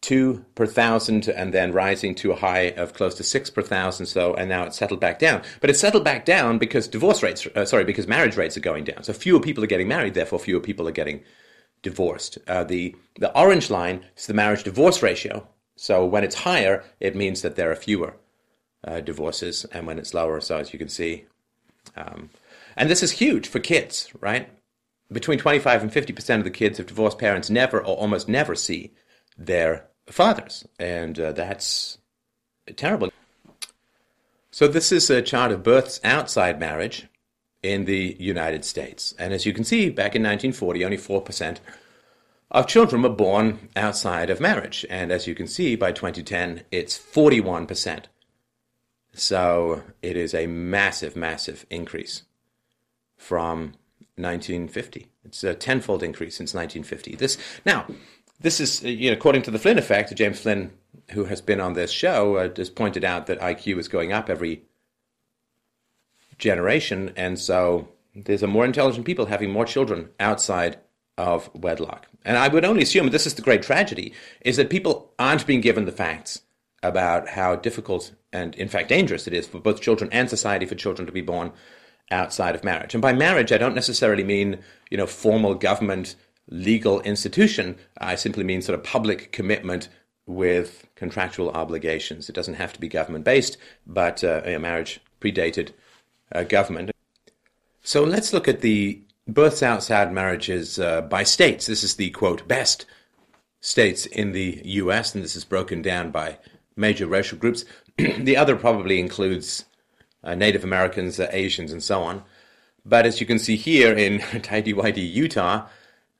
two 0.00 0.44
per 0.54 0.66
thousand, 0.66 1.28
and 1.28 1.54
then 1.54 1.72
rising 1.72 2.14
to 2.16 2.32
a 2.32 2.36
high 2.36 2.72
of 2.72 2.92
close 2.92 3.14
to 3.14 3.22
six 3.22 3.48
per 3.50 3.62
thousand. 3.62 4.06
So, 4.06 4.34
and 4.34 4.48
now 4.48 4.64
it's 4.64 4.76
settled 4.76 5.00
back 5.00 5.18
down. 5.18 5.42
But 5.60 5.70
it's 5.70 5.80
settled 5.80 6.04
back 6.04 6.24
down 6.24 6.58
because 6.58 6.88
divorce 6.88 7.22
rates, 7.22 7.46
uh, 7.54 7.64
sorry, 7.64 7.84
because 7.84 8.06
marriage 8.06 8.36
rates 8.36 8.56
are 8.56 8.60
going 8.60 8.84
down. 8.84 9.04
So 9.04 9.12
fewer 9.12 9.40
people 9.40 9.64
are 9.64 9.68
getting 9.68 9.88
married, 9.88 10.14
therefore 10.14 10.38
fewer 10.38 10.60
people 10.60 10.86
are 10.88 10.92
getting 10.92 11.22
divorced. 11.82 12.38
Uh, 12.46 12.64
the 12.64 12.94
the 13.18 13.36
orange 13.38 13.70
line 13.70 14.04
is 14.16 14.26
the 14.26 14.34
marriage 14.34 14.64
divorce 14.64 15.02
ratio. 15.02 15.48
So 15.76 16.04
when 16.04 16.24
it's 16.24 16.34
higher, 16.34 16.84
it 17.00 17.16
means 17.16 17.42
that 17.42 17.56
there 17.56 17.70
are 17.70 17.76
fewer 17.76 18.16
uh, 18.84 19.00
divorces, 19.00 19.64
and 19.72 19.86
when 19.86 19.98
it's 19.98 20.14
lower, 20.14 20.40
so 20.40 20.58
as 20.58 20.72
you 20.72 20.78
can 20.78 20.88
see, 20.88 21.24
um, 21.96 22.30
and 22.76 22.90
this 22.90 23.02
is 23.02 23.12
huge 23.12 23.48
for 23.48 23.58
kids, 23.58 24.10
right? 24.20 24.48
Between 25.12 25.38
25 25.38 25.82
and 25.82 25.92
50 25.92 26.12
percent 26.12 26.40
of 26.40 26.44
the 26.44 26.50
kids 26.50 26.78
of 26.78 26.86
divorced 26.86 27.18
parents 27.18 27.50
never 27.50 27.78
or 27.78 27.94
almost 27.94 28.28
never 28.28 28.54
see 28.54 28.92
their 29.36 29.86
fathers, 30.06 30.66
and 30.78 31.18
uh, 31.18 31.32
that's 31.32 31.98
terrible. 32.76 33.10
So 34.50 34.68
this 34.68 34.92
is 34.92 35.08
a 35.10 35.22
chart 35.22 35.52
of 35.52 35.62
births 35.62 36.00
outside 36.04 36.60
marriage 36.60 37.06
in 37.62 37.84
the 37.84 38.16
United 38.18 38.64
States, 38.64 39.14
and 39.18 39.32
as 39.32 39.46
you 39.46 39.52
can 39.52 39.64
see, 39.64 39.88
back 39.88 40.14
in 40.16 40.22
1940, 40.22 40.84
only 40.84 40.96
four 40.96 41.20
percent 41.20 41.60
of 42.50 42.66
children 42.66 43.02
were 43.02 43.08
born 43.08 43.70
outside 43.76 44.30
of 44.30 44.40
marriage, 44.40 44.84
and 44.90 45.10
as 45.10 45.26
you 45.26 45.34
can 45.34 45.46
see, 45.46 45.74
by 45.74 45.90
2010, 45.92 46.62
it's 46.70 46.96
41 46.96 47.66
percent. 47.66 48.08
So 49.14 49.82
it 50.00 50.16
is 50.16 50.34
a 50.34 50.46
massive, 50.46 51.16
massive 51.16 51.66
increase 51.70 52.22
from 53.16 53.74
1950. 54.22 55.08
It's 55.24 55.44
a 55.44 55.54
tenfold 55.54 56.02
increase 56.02 56.36
since 56.36 56.54
1950. 56.54 57.16
This 57.16 57.38
now 57.66 57.86
this 58.42 58.60
is, 58.60 58.84
uh, 58.84 58.88
you 58.88 59.10
know, 59.10 59.16
according 59.16 59.42
to 59.42 59.50
the 59.50 59.58
Flynn 59.58 59.78
effect, 59.78 60.14
James 60.14 60.40
Flynn, 60.40 60.72
who 61.10 61.24
has 61.24 61.40
been 61.40 61.60
on 61.60 61.74
this 61.74 61.90
show, 61.90 62.36
uh, 62.36 62.48
has 62.56 62.70
pointed 62.70 63.04
out 63.04 63.26
that 63.26 63.40
IQ 63.40 63.78
is 63.78 63.88
going 63.88 64.12
up 64.12 64.28
every 64.28 64.62
generation, 66.38 67.12
and 67.16 67.38
so 67.38 67.88
there's 68.14 68.42
a 68.42 68.48
more 68.48 68.64
intelligent 68.64 69.06
people 69.06 69.26
having 69.26 69.50
more 69.50 69.64
children 69.64 70.10
outside 70.18 70.78
of 71.16 71.50
wedlock. 71.54 72.08
And 72.24 72.36
I 72.36 72.48
would 72.48 72.64
only 72.64 72.82
assume 72.82 73.08
this 73.08 73.26
is 73.26 73.34
the 73.34 73.42
great 73.42 73.62
tragedy 73.62 74.12
is 74.40 74.56
that 74.56 74.70
people 74.70 75.12
aren't 75.18 75.46
being 75.46 75.60
given 75.60 75.84
the 75.84 75.92
facts 75.92 76.42
about 76.82 77.28
how 77.28 77.54
difficult 77.56 78.12
and 78.32 78.54
in 78.56 78.68
fact 78.68 78.88
dangerous 78.88 79.26
it 79.26 79.34
is 79.34 79.46
for 79.46 79.60
both 79.60 79.80
children 79.80 80.10
and 80.12 80.28
society 80.28 80.66
for 80.66 80.74
children 80.74 81.06
to 81.06 81.12
be 81.12 81.20
born 81.20 81.52
outside 82.12 82.54
of 82.54 82.62
marriage. 82.62 82.94
And 82.94 83.02
by 83.02 83.12
marriage 83.12 83.50
I 83.50 83.58
don't 83.58 83.74
necessarily 83.74 84.22
mean, 84.24 84.58
you 84.90 84.96
know, 84.96 85.06
formal 85.06 85.54
government 85.54 86.14
legal 86.48 87.00
institution. 87.00 87.76
I 87.98 88.14
simply 88.14 88.44
mean 88.44 88.62
sort 88.62 88.78
of 88.78 88.84
public 88.84 89.32
commitment 89.32 89.88
with 90.26 90.86
contractual 90.94 91.50
obligations. 91.50 92.28
It 92.28 92.34
doesn't 92.34 92.54
have 92.54 92.72
to 92.74 92.80
be 92.80 92.88
government 92.88 93.24
based, 93.24 93.56
but 93.86 94.22
uh, 94.22 94.42
a 94.44 94.58
marriage 94.58 95.00
predated 95.20 95.70
uh, 96.32 96.44
government. 96.44 96.90
So 97.82 98.04
let's 98.04 98.32
look 98.32 98.46
at 98.46 98.60
the 98.60 99.00
births 99.26 99.62
outside 99.62 100.12
marriages 100.12 100.78
uh, 100.78 101.00
by 101.02 101.24
states. 101.24 101.66
This 101.66 101.82
is 101.82 101.96
the 101.96 102.10
quote 102.10 102.46
best 102.46 102.86
states 103.60 104.06
in 104.06 104.32
the 104.32 104.60
U.S., 104.64 105.14
and 105.14 105.24
this 105.24 105.36
is 105.36 105.44
broken 105.44 105.82
down 105.82 106.10
by 106.10 106.38
major 106.76 107.06
racial 107.06 107.38
groups. 107.38 107.64
the 107.96 108.36
other 108.36 108.56
probably 108.56 108.98
includes 108.98 109.64
uh, 110.24 110.34
Native 110.34 110.64
Americans, 110.64 111.18
uh, 111.18 111.28
Asians, 111.30 111.72
and 111.72 111.82
so 111.82 112.02
on. 112.02 112.22
But 112.84 113.06
as 113.06 113.20
you 113.20 113.26
can 113.26 113.38
see 113.38 113.56
here 113.56 113.96
in 113.96 114.18
tidy 114.42 114.72
Utah, 114.72 115.66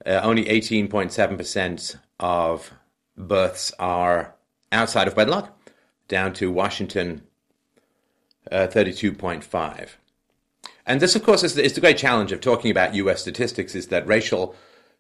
uh, 0.07 0.21
only 0.23 0.45
18.7% 0.45 1.97
of 2.21 2.73
births 3.17 3.73
are 3.79 4.35
outside 4.71 5.09
of 5.09 5.17
wedlock, 5.17 5.57
down 6.09 6.33
to 6.35 6.51
Washington, 6.51 7.23
uh, 8.51 8.69
32.5. 8.71 9.91
And 10.85 11.01
this, 11.01 11.15
of 11.15 11.23
course, 11.23 11.45
is 11.45 11.55
the, 11.55 11.65
is 11.65 11.75
the 11.75 11.81
great 11.81 11.99
challenge 11.99 12.33
of 12.33 12.41
talking 12.41 12.71
about 12.71 12.95
US 12.95 13.21
statistics 13.21 13.75
is 13.75 13.89
that 13.89 14.07
racial 14.07 14.55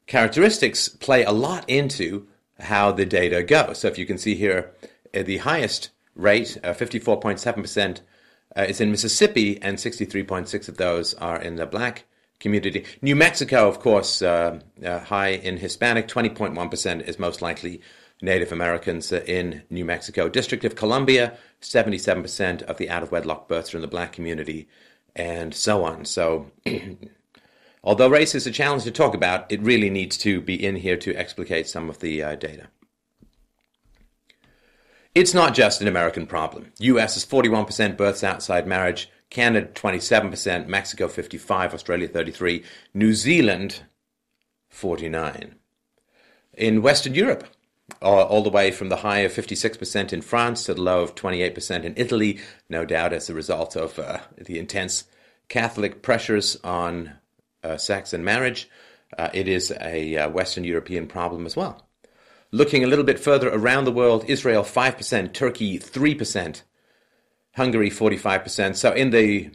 characteristics 0.07 0.89
play 0.89 1.25
a 1.25 1.33
lot 1.33 1.69
into 1.69 2.27
how 2.61 2.93
the 2.93 3.07
data 3.07 3.43
go. 3.43 3.73
So 3.73 3.89
if 3.89 3.99
you 3.99 4.07
can 4.07 4.19
see 4.19 4.35
here, 4.35 4.73
uh, 5.15 5.23
the 5.23 5.39
highest 5.39 5.91
rate, 6.15 6.59
uh, 6.63 6.73
54.7%, 6.73 8.01
uh, 8.57 8.63
is 8.63 8.81
in 8.81 8.91
Mississippi, 8.91 9.61
and 9.63 9.79
63.6 9.79 10.69
of 10.69 10.77
those 10.77 11.15
are 11.15 11.41
in 11.41 11.57
the 11.57 11.67
black 11.67 12.05
community. 12.41 12.85
New 13.01 13.17
Mexico, 13.17 13.69
of 13.69 13.81
course, 13.81 14.21
uh, 14.21 14.61
uh, 14.85 14.99
high 15.01 15.29
in 15.29 15.59
Hispanic, 15.59 16.09
20.1% 16.09 17.09
is 17.09 17.19
most 17.19 17.41
likely 17.41 17.81
Native 18.21 18.53
Americans 18.53 19.11
in 19.13 19.63
New 19.71 19.85
Mexico. 19.85 20.29
District 20.29 20.65
of 20.65 20.77
Columbia, 20.77 21.37
77% 21.61 22.63
of 22.63 22.77
the 22.77 22.91
out 22.91 23.03
of 23.03 23.11
wedlock 23.11 23.49
births 23.49 23.73
are 23.73 23.79
in 23.79 23.83
the 23.83 23.89
black 23.89 24.13
community, 24.13 24.69
and 25.17 25.55
so 25.55 25.85
on. 25.85 26.05
So, 26.05 26.51
although 27.85 28.09
race 28.09 28.35
is 28.35 28.47
a 28.47 28.51
challenge 28.51 28.85
to 28.85 28.91
talk 28.91 29.15
about, 29.15 29.51
it 29.51 29.61
really 29.63 29.91
needs 29.91 30.17
to 30.19 30.41
be 30.41 30.63
in 30.65 30.77
here 30.77 30.97
to 30.99 31.15
explicate 31.15 31.69
some 31.69 31.89
of 31.89 32.01
the 32.01 32.23
uh, 32.23 32.35
data. 32.37 32.69
It's 35.15 35.35
not 35.35 35.55
just 35.55 35.83
an 35.83 35.89
American 35.89 36.27
problem. 36.27 36.73
US 36.79 37.19
is 37.19 37.27
41% 37.27 37.99
births 37.99 38.25
outside 38.25 38.67
marriage, 38.67 39.11
Canada 39.29 39.69
27%, 39.75 40.67
Mexico 40.67 41.07
55, 41.07 41.75
Australia 41.75 42.09
33, 42.09 42.65
New 42.95 43.13
Zealand 43.13 43.83
49. 44.71 45.57
In 46.55 46.81
Western 46.81 47.15
Europe, 47.15 47.47
all 48.01 48.43
the 48.43 48.49
way 48.49 48.71
from 48.71 48.89
the 48.89 48.97
high 48.97 49.19
of 49.19 49.33
56% 49.33 50.15
in 50.15 50.23
France 50.23 50.65
to 50.65 50.73
the 50.73 50.81
low 50.81 51.03
of 51.03 51.15
28% 51.15 51.85
in 51.85 51.93
Italy, 51.99 52.41
no 52.71 52.87
doubt 52.87 53.13
as 53.13 53.29
a 53.29 53.35
result 53.35 53.77
of 53.77 53.99
uh, 53.99 54.21
the 54.39 54.59
intense 54.59 55.05
Catholic 55.49 56.01
pressures 56.01 56.57
on 56.65 57.13
uh, 57.63 57.77
sex 57.77 58.15
and 58.15 58.25
marriage. 58.25 58.67
Uh, 59.19 59.29
it 59.35 59.47
is 59.47 59.73
a 59.79 60.17
uh, 60.17 60.31
Western 60.31 60.65
European 60.65 61.07
problem 61.07 61.45
as 61.45 61.55
well. 61.55 61.87
Looking 62.55 62.85
a 62.85 62.87
little 62.87 63.05
bit 63.05 63.19
further 63.19 63.49
around 63.49 63.87
the 63.87 63.93
world, 63.93 64.27
Israel 64.29 64.63
5%, 64.63 65.33
Turkey 65.33 65.79
3%, 65.79 66.63
Hungary 67.57 67.89
45%. 67.89 68.77
So 68.77 68.93
in 68.93 69.09
the 69.09 69.51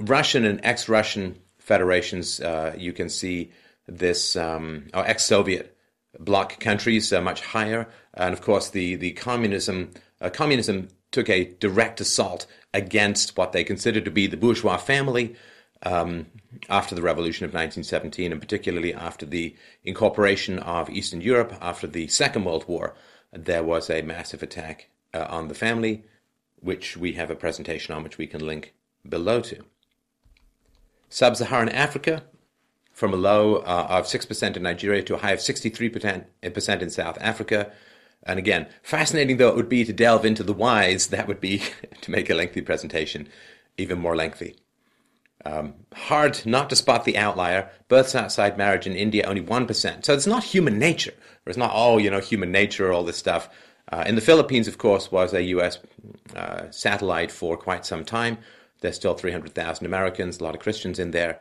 Russian 0.00 0.46
and 0.46 0.58
ex-Russian 0.62 1.38
federations, 1.58 2.40
uh, 2.40 2.74
you 2.78 2.94
can 2.94 3.10
see 3.10 3.50
this, 3.86 4.36
um, 4.36 4.86
or 4.94 5.06
ex-Soviet 5.06 5.76
bloc 6.18 6.58
countries 6.60 7.12
uh, 7.12 7.20
much 7.20 7.42
higher. 7.42 7.88
And 8.14 8.32
of 8.32 8.40
course, 8.40 8.70
the, 8.70 8.94
the 8.94 9.12
communism, 9.12 9.90
uh, 10.22 10.30
communism 10.30 10.88
took 11.12 11.28
a 11.28 11.44
direct 11.60 12.00
assault 12.00 12.46
against 12.72 13.36
what 13.36 13.52
they 13.52 13.64
considered 13.64 14.06
to 14.06 14.10
be 14.10 14.26
the 14.26 14.38
bourgeois 14.38 14.78
family 14.78 15.36
um, 15.84 16.26
after 16.68 16.94
the 16.94 17.02
revolution 17.02 17.44
of 17.44 17.50
1917, 17.50 18.32
and 18.32 18.40
particularly 18.40 18.94
after 18.94 19.26
the 19.26 19.54
incorporation 19.84 20.58
of 20.58 20.90
Eastern 20.90 21.20
Europe 21.20 21.56
after 21.60 21.86
the 21.86 22.08
Second 22.08 22.44
World 22.44 22.66
War. 22.66 22.94
There 23.32 23.62
was 23.62 23.90
a 23.90 24.02
massive 24.02 24.42
attack 24.42 24.88
uh, 25.12 25.26
on 25.28 25.48
the 25.48 25.54
family, 25.54 26.04
which 26.60 26.96
we 26.96 27.12
have 27.12 27.30
a 27.30 27.36
presentation 27.36 27.94
on, 27.94 28.02
which 28.02 28.18
we 28.18 28.26
can 28.26 28.46
link 28.46 28.74
below 29.08 29.40
to. 29.42 29.64
Sub 31.08 31.36
Saharan 31.36 31.68
Africa, 31.68 32.24
from 32.92 33.12
a 33.12 33.16
low 33.16 33.56
uh, 33.56 33.86
of 33.90 34.06
6% 34.06 34.56
in 34.56 34.62
Nigeria 34.62 35.02
to 35.02 35.16
a 35.16 35.18
high 35.18 35.32
of 35.32 35.40
63% 35.40 36.24
in 36.42 36.90
South 36.90 37.18
Africa. 37.20 37.72
And 38.22 38.38
again, 38.38 38.68
fascinating 38.82 39.36
though 39.36 39.48
it 39.48 39.56
would 39.56 39.68
be 39.68 39.84
to 39.84 39.92
delve 39.92 40.24
into 40.24 40.44
the 40.44 40.52
whys, 40.52 41.08
that 41.08 41.26
would 41.26 41.40
be, 41.40 41.62
to 42.00 42.10
make 42.10 42.30
a 42.30 42.34
lengthy 42.34 42.62
presentation, 42.62 43.28
even 43.76 43.98
more 43.98 44.16
lengthy. 44.16 44.56
Um, 45.44 45.74
hard 45.94 46.44
not 46.46 46.70
to 46.70 46.76
spot 46.76 47.04
the 47.04 47.18
outlier. 47.18 47.70
Births 47.88 48.14
outside 48.14 48.56
marriage 48.56 48.86
in 48.86 48.94
India, 48.94 49.24
only 49.26 49.42
1%. 49.42 50.04
So 50.04 50.14
it's 50.14 50.26
not 50.26 50.44
human 50.44 50.78
nature. 50.78 51.14
It's 51.46 51.58
not, 51.58 51.72
oh, 51.74 51.98
you 51.98 52.10
know, 52.10 52.20
human 52.20 52.50
nature, 52.50 52.92
all 52.92 53.04
this 53.04 53.18
stuff. 53.18 53.48
Uh, 53.92 54.04
in 54.06 54.14
the 54.14 54.20
Philippines, 54.20 54.66
of 54.66 54.78
course, 54.78 55.12
was 55.12 55.34
a 55.34 55.42
U.S. 55.42 55.78
Uh, 56.34 56.70
satellite 56.70 57.30
for 57.30 57.56
quite 57.56 57.84
some 57.84 58.04
time. 58.04 58.38
There's 58.80 58.96
still 58.96 59.14
300,000 59.14 59.84
Americans, 59.84 60.40
a 60.40 60.44
lot 60.44 60.54
of 60.54 60.60
Christians 60.60 60.98
in 60.98 61.10
there. 61.10 61.40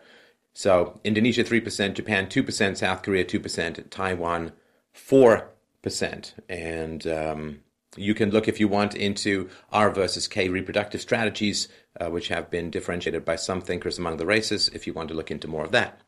So 0.54 1.00
Indonesia 1.04 1.44
3%, 1.44 1.94
Japan 1.94 2.28
2%, 2.28 2.78
South 2.78 3.02
Korea 3.02 3.26
2%, 3.26 3.90
Taiwan 3.90 4.52
4%. 4.96 6.34
And 6.50 7.08
um, 7.08 7.60
you 7.96 8.14
can 8.14 8.32
look, 8.32 8.48
if 8.48 8.60
you 8.60 8.68
want, 8.68 8.96
into 8.96 9.50
R 9.72 9.90
versus 9.92 10.28
K 10.28 10.50
reproductive 10.50 11.02
strategies, 11.02 11.68
uh, 12.00 12.10
which 12.10 12.28
have 12.30 12.50
been 12.50 12.70
differentiated 12.70 13.26
by 13.26 13.36
some 13.36 13.62
thinkers 13.62 13.98
among 13.98 14.18
the 14.18 14.26
races, 14.26 14.70
if 14.74 14.88
you 14.88 14.94
want 14.94 15.10
to 15.10 15.16
look 15.16 15.32
into 15.32 15.48
more 15.48 15.66
of 15.66 15.72
that. 15.72 16.00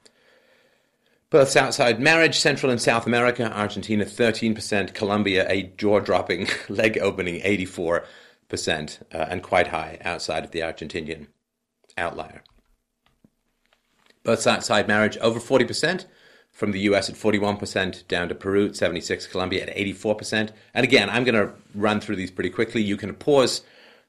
Births 1.29 1.55
outside 1.55 1.99
marriage, 1.99 2.37
Central 2.39 2.71
and 2.71 2.81
South 2.81 3.07
America, 3.07 3.51
Argentina 3.51 4.05
13%, 4.05 4.93
Colombia 4.93 5.45
a 5.49 5.63
jaw 5.63 5.99
dropping, 5.99 6.47
leg 6.69 6.97
opening 6.99 7.41
84%, 7.41 8.03
uh, 9.13 9.25
and 9.29 9.43
quite 9.43 9.67
high 9.67 9.97
outside 10.01 10.45
of 10.45 10.51
the 10.51 10.59
Argentinian 10.59 11.27
outlier. 11.97 12.43
Births 14.23 14.47
outside 14.47 14.87
marriage 14.87 15.17
over 15.17 15.39
40%, 15.39 16.05
from 16.55 16.71
the 16.71 16.79
US 16.79 17.09
at 17.09 17.15
41%, 17.15 18.07
down 18.07 18.29
to 18.29 18.33
Peru 18.33 18.67
at 18.67 18.77
76, 18.77 19.27
Colombia 19.27 19.63
at 19.63 19.75
84%. 19.75 20.51
And 20.73 20.85
again, 20.85 21.09
I'm 21.09 21.25
going 21.25 21.35
to 21.35 21.53
run 21.75 21.99
through 21.99 22.15
these 22.15 22.31
pretty 22.31 22.49
quickly. 22.49 22.81
You 22.81 22.95
can 22.95 23.13
pause 23.13 23.61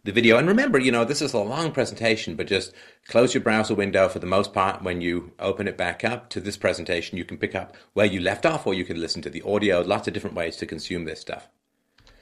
the 0.04 0.12
video. 0.12 0.38
And 0.38 0.46
remember, 0.46 0.78
you 0.78 0.92
know, 0.92 1.04
this 1.04 1.20
is 1.20 1.32
a 1.32 1.40
long 1.40 1.72
presentation, 1.72 2.36
but 2.36 2.46
just 2.46 2.72
close 3.08 3.34
your 3.34 3.42
browser 3.42 3.74
window 3.74 4.08
for 4.08 4.20
the 4.20 4.26
most 4.26 4.54
part. 4.54 4.80
When 4.80 5.00
you 5.00 5.32
open 5.40 5.66
it 5.66 5.76
back 5.76 6.04
up 6.04 6.30
to 6.30 6.40
this 6.40 6.56
presentation, 6.56 7.18
you 7.18 7.24
can 7.24 7.36
pick 7.36 7.56
up 7.56 7.74
where 7.94 8.06
you 8.06 8.20
left 8.20 8.46
off 8.46 8.64
or 8.64 8.74
you 8.74 8.84
can 8.84 9.00
listen 9.00 9.22
to 9.22 9.30
the 9.30 9.42
audio. 9.42 9.80
Lots 9.80 10.06
of 10.06 10.14
different 10.14 10.36
ways 10.36 10.56
to 10.58 10.66
consume 10.66 11.04
this 11.04 11.20
stuff. 11.20 11.48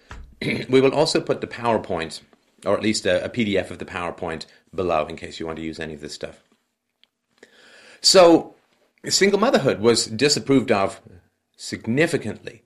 we 0.40 0.80
will 0.80 0.94
also 0.94 1.20
put 1.20 1.42
the 1.42 1.46
PowerPoint, 1.46 2.22
or 2.64 2.74
at 2.74 2.82
least 2.82 3.04
a, 3.04 3.22
a 3.26 3.28
PDF 3.28 3.70
of 3.70 3.78
the 3.78 3.84
PowerPoint 3.84 4.46
below 4.74 5.06
in 5.06 5.16
case 5.16 5.38
you 5.38 5.44
want 5.44 5.58
to 5.58 5.64
use 5.64 5.78
any 5.78 5.92
of 5.92 6.00
this 6.00 6.14
stuff. 6.14 6.42
So, 8.00 8.53
single 9.10 9.38
motherhood 9.38 9.80
was 9.80 10.06
disapproved 10.06 10.72
of 10.72 11.00
significantly 11.56 12.62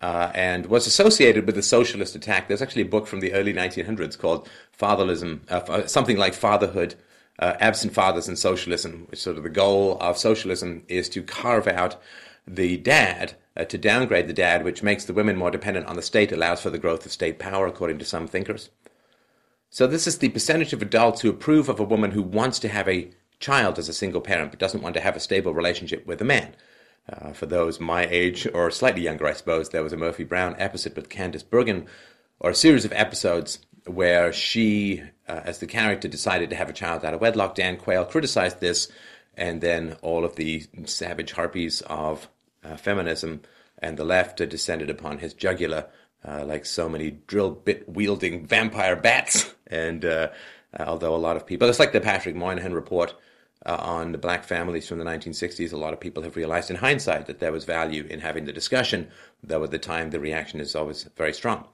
uh, 0.00 0.30
and 0.34 0.66
was 0.66 0.86
associated 0.86 1.46
with 1.46 1.54
the 1.54 1.62
socialist 1.62 2.14
attack. 2.14 2.48
There's 2.48 2.62
actually 2.62 2.82
a 2.82 2.86
book 2.86 3.06
from 3.06 3.20
the 3.20 3.32
early 3.32 3.52
1900s 3.52 4.18
called 4.18 4.48
Fatherlism, 4.78 5.40
uh, 5.50 5.86
something 5.86 6.16
like 6.16 6.34
Fatherhood, 6.34 6.94
uh, 7.38 7.54
Absent 7.60 7.94
Fathers 7.94 8.28
and 8.28 8.38
Socialism, 8.38 9.06
which 9.10 9.20
sort 9.20 9.36
of 9.36 9.42
the 9.42 9.48
goal 9.48 9.96
of 10.00 10.18
socialism 10.18 10.84
is 10.88 11.08
to 11.10 11.22
carve 11.22 11.66
out 11.66 12.00
the 12.46 12.76
dad, 12.78 13.34
uh, 13.56 13.64
to 13.64 13.78
downgrade 13.78 14.26
the 14.26 14.32
dad, 14.32 14.64
which 14.64 14.82
makes 14.82 15.04
the 15.04 15.12
women 15.12 15.36
more 15.36 15.50
dependent 15.50 15.86
on 15.86 15.96
the 15.96 16.02
state, 16.02 16.32
allows 16.32 16.60
for 16.60 16.70
the 16.70 16.78
growth 16.78 17.04
of 17.04 17.12
state 17.12 17.38
power, 17.38 17.66
according 17.66 17.98
to 17.98 18.04
some 18.04 18.26
thinkers. 18.26 18.70
So 19.70 19.86
this 19.86 20.06
is 20.06 20.18
the 20.18 20.30
percentage 20.30 20.72
of 20.72 20.80
adults 20.80 21.20
who 21.20 21.28
approve 21.28 21.68
of 21.68 21.78
a 21.78 21.84
woman 21.84 22.12
who 22.12 22.22
wants 22.22 22.58
to 22.60 22.68
have 22.68 22.88
a 22.88 23.10
child 23.40 23.78
as 23.78 23.88
a 23.88 23.94
single 23.94 24.20
parent 24.20 24.50
but 24.50 24.60
doesn't 24.60 24.82
want 24.82 24.94
to 24.94 25.00
have 25.00 25.16
a 25.16 25.20
stable 25.20 25.54
relationship 25.54 26.06
with 26.06 26.20
a 26.20 26.24
man. 26.24 26.54
Uh, 27.10 27.32
for 27.32 27.46
those 27.46 27.80
my 27.80 28.06
age 28.06 28.46
or 28.52 28.70
slightly 28.70 29.00
younger, 29.02 29.26
I 29.26 29.32
suppose, 29.32 29.70
there 29.70 29.82
was 29.82 29.92
a 29.92 29.96
Murphy 29.96 30.24
Brown 30.24 30.54
episode 30.58 30.94
with 30.94 31.08
Candice 31.08 31.48
Bergen, 31.48 31.86
or 32.38 32.50
a 32.50 32.54
series 32.54 32.84
of 32.84 32.92
episodes 32.92 33.60
where 33.86 34.30
she, 34.30 35.02
uh, 35.26 35.40
as 35.44 35.58
the 35.58 35.66
character, 35.66 36.06
decided 36.06 36.50
to 36.50 36.56
have 36.56 36.68
a 36.68 36.74
child 36.74 37.06
out 37.06 37.14
of 37.14 37.22
wedlock. 37.22 37.54
Dan 37.54 37.78
Quayle 37.78 38.04
criticized 38.04 38.60
this, 38.60 38.92
and 39.34 39.62
then 39.62 39.96
all 40.02 40.24
of 40.24 40.36
the 40.36 40.66
savage 40.84 41.32
harpies 41.32 41.80
of 41.82 42.28
uh, 42.62 42.76
feminism 42.76 43.40
and 43.78 43.96
the 43.96 44.04
left 44.04 44.36
descended 44.36 44.90
upon 44.90 45.18
his 45.18 45.32
jugular 45.32 45.86
uh, 46.26 46.44
like 46.44 46.66
so 46.66 46.88
many 46.88 47.12
drill 47.26 47.50
bit 47.50 47.88
wielding 47.88 48.46
vampire 48.46 48.96
bats. 48.96 49.54
And 49.70 50.02
uh, 50.02 50.28
although 50.80 51.14
a 51.14 51.16
lot 51.16 51.36
of 51.36 51.44
people, 51.44 51.68
it's 51.68 51.78
like 51.78 51.92
the 51.92 52.00
Patrick 52.00 52.34
Moynihan 52.34 52.72
report 52.72 53.14
uh, 53.66 53.76
on 53.80 54.12
the 54.12 54.18
black 54.18 54.44
families 54.44 54.88
from 54.88 54.98
the 54.98 55.04
1960s, 55.04 55.72
a 55.72 55.76
lot 55.76 55.92
of 55.92 56.00
people 56.00 56.22
have 56.22 56.36
realized 56.36 56.70
in 56.70 56.76
hindsight 56.76 57.26
that 57.26 57.40
there 57.40 57.52
was 57.52 57.64
value 57.64 58.06
in 58.08 58.20
having 58.20 58.44
the 58.44 58.52
discussion, 58.52 59.08
though 59.42 59.64
at 59.64 59.70
the 59.70 59.78
time 59.78 60.10
the 60.10 60.20
reaction 60.20 60.60
is 60.60 60.74
always 60.74 61.04
very 61.16 61.32
strong. 61.32 61.66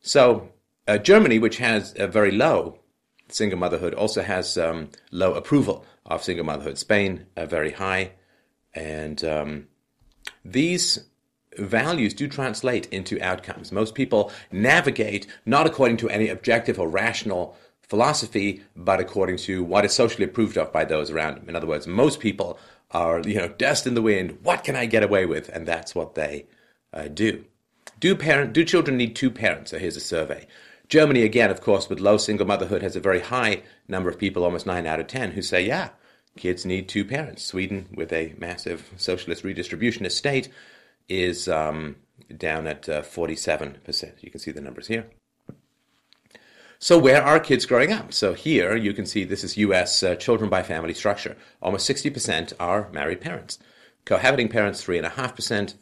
So, 0.00 0.50
uh, 0.86 0.98
Germany, 0.98 1.38
which 1.38 1.58
has 1.58 1.94
a 1.96 2.06
very 2.06 2.30
low 2.30 2.78
single 3.28 3.58
motherhood, 3.58 3.94
also 3.94 4.22
has 4.22 4.58
um, 4.58 4.90
low 5.10 5.34
approval 5.34 5.86
of 6.04 6.22
single 6.22 6.44
motherhood. 6.44 6.78
Spain, 6.78 7.26
uh, 7.36 7.46
very 7.46 7.72
high. 7.72 8.12
And 8.74 9.24
um, 9.24 9.68
these 10.44 11.06
values 11.58 12.14
do 12.14 12.28
translate 12.28 12.86
into 12.86 13.20
outcomes. 13.22 13.72
Most 13.72 13.94
people 13.94 14.32
navigate 14.50 15.26
not 15.46 15.66
according 15.66 15.96
to 15.98 16.10
any 16.10 16.28
objective 16.28 16.78
or 16.78 16.88
rational 16.88 17.56
philosophy, 17.88 18.62
but 18.76 19.00
according 19.00 19.36
to 19.36 19.62
what 19.62 19.84
is 19.84 19.92
socially 19.92 20.24
approved 20.24 20.56
of 20.56 20.72
by 20.72 20.84
those 20.84 21.10
around 21.10 21.36
them. 21.36 21.48
In 21.48 21.56
other 21.56 21.66
words, 21.66 21.86
most 21.86 22.20
people 22.20 22.58
are, 22.90 23.20
you 23.20 23.36
know, 23.36 23.48
dust 23.48 23.86
in 23.86 23.94
the 23.94 24.02
wind. 24.02 24.38
What 24.42 24.64
can 24.64 24.76
I 24.76 24.86
get 24.86 25.02
away 25.02 25.26
with? 25.26 25.48
And 25.48 25.66
that's 25.66 25.94
what 25.94 26.14
they 26.14 26.46
uh, 26.92 27.08
do. 27.08 27.44
Do 28.00 28.14
parent, 28.14 28.52
do 28.52 28.64
children 28.64 28.96
need 28.96 29.14
two 29.16 29.30
parents? 29.30 29.70
So 29.70 29.78
here's 29.78 29.96
a 29.96 30.00
survey. 30.00 30.46
Germany, 30.88 31.22
again, 31.22 31.50
of 31.50 31.60
course, 31.60 31.88
with 31.88 32.00
low 32.00 32.18
single 32.18 32.46
motherhood, 32.46 32.82
has 32.82 32.96
a 32.96 33.00
very 33.00 33.20
high 33.20 33.62
number 33.88 34.10
of 34.10 34.18
people, 34.18 34.44
almost 34.44 34.66
nine 34.66 34.86
out 34.86 35.00
of 35.00 35.06
ten, 35.06 35.32
who 35.32 35.42
say, 35.42 35.66
yeah, 35.66 35.90
kids 36.36 36.66
need 36.66 36.88
two 36.88 37.04
parents. 37.04 37.44
Sweden, 37.44 37.88
with 37.94 38.12
a 38.12 38.34
massive 38.38 38.90
socialist 38.96 39.44
redistributionist 39.44 40.12
state, 40.12 40.48
is 41.08 41.48
um, 41.48 41.96
down 42.36 42.66
at 42.66 42.88
uh, 42.88 43.02
47%. 43.02 44.22
You 44.22 44.30
can 44.30 44.40
see 44.40 44.50
the 44.50 44.60
numbers 44.60 44.86
here. 44.86 45.06
So 46.84 46.98
where 46.98 47.22
are 47.22 47.40
kids 47.40 47.64
growing 47.64 47.92
up? 47.92 48.12
So 48.12 48.34
here 48.34 48.76
you 48.76 48.92
can 48.92 49.06
see 49.06 49.24
this 49.24 49.42
is 49.42 49.56
U.S. 49.56 50.02
Uh, 50.02 50.16
children 50.16 50.50
by 50.50 50.62
family 50.62 50.92
structure. 50.92 51.34
Almost 51.62 51.88
60% 51.88 52.52
are 52.60 52.90
married 52.92 53.22
parents. 53.22 53.58
Cohabiting 54.04 54.50
parents, 54.50 54.84
3.5%. 54.84 55.76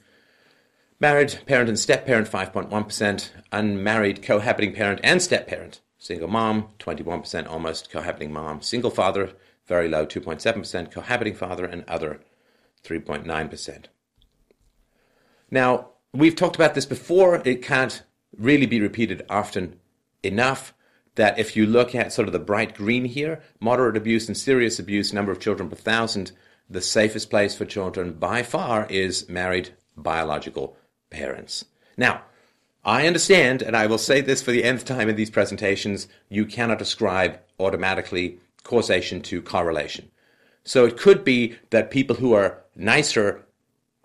Married 1.00 1.40
parent 1.44 1.68
and 1.68 1.76
step 1.76 2.06
parent, 2.06 2.30
5.1%. 2.30 3.30
Unmarried 3.50 4.22
cohabiting 4.22 4.72
parent 4.72 5.00
and 5.02 5.20
step 5.20 5.48
parent. 5.48 5.80
Single 5.98 6.28
mom, 6.28 6.68
21% 6.78 7.50
almost. 7.50 7.90
Cohabiting 7.90 8.32
mom. 8.32 8.62
Single 8.62 8.92
father, 8.92 9.32
very 9.66 9.88
low, 9.88 10.06
2.7%. 10.06 10.92
Cohabiting 10.92 11.34
father 11.34 11.64
and 11.64 11.82
other, 11.88 12.20
3.9%. 12.84 13.86
Now, 15.50 15.88
we've 16.14 16.36
talked 16.36 16.54
about 16.54 16.76
this 16.76 16.86
before. 16.86 17.42
It 17.44 17.60
can't 17.60 18.04
really 18.38 18.66
be 18.66 18.80
repeated 18.80 19.26
often 19.28 19.80
enough 20.22 20.72
that 21.14 21.38
if 21.38 21.56
you 21.56 21.66
look 21.66 21.94
at 21.94 22.12
sort 22.12 22.28
of 22.28 22.32
the 22.32 22.38
bright 22.38 22.74
green 22.74 23.04
here, 23.04 23.42
moderate 23.60 23.96
abuse 23.96 24.28
and 24.28 24.36
serious 24.36 24.78
abuse, 24.78 25.12
number 25.12 25.32
of 25.32 25.40
children 25.40 25.68
per 25.68 25.76
thousand, 25.76 26.32
the 26.68 26.80
safest 26.80 27.28
place 27.30 27.54
for 27.54 27.64
children 27.64 28.12
by 28.12 28.42
far 28.42 28.86
is 28.88 29.28
married 29.28 29.70
biological 29.96 30.76
parents. 31.10 31.64
Now, 31.96 32.22
I 32.84 33.06
understand, 33.06 33.62
and 33.62 33.76
I 33.76 33.86
will 33.86 33.98
say 33.98 34.20
this 34.20 34.42
for 34.42 34.50
the 34.50 34.64
nth 34.64 34.84
time 34.84 35.08
in 35.08 35.16
these 35.16 35.30
presentations, 35.30 36.08
you 36.28 36.46
cannot 36.46 36.82
ascribe 36.82 37.38
automatically 37.60 38.38
causation 38.64 39.20
to 39.22 39.42
correlation. 39.42 40.10
So 40.64 40.84
it 40.86 40.96
could 40.96 41.24
be 41.24 41.56
that 41.70 41.90
people 41.90 42.16
who 42.16 42.32
are 42.32 42.62
nicer 42.74 43.44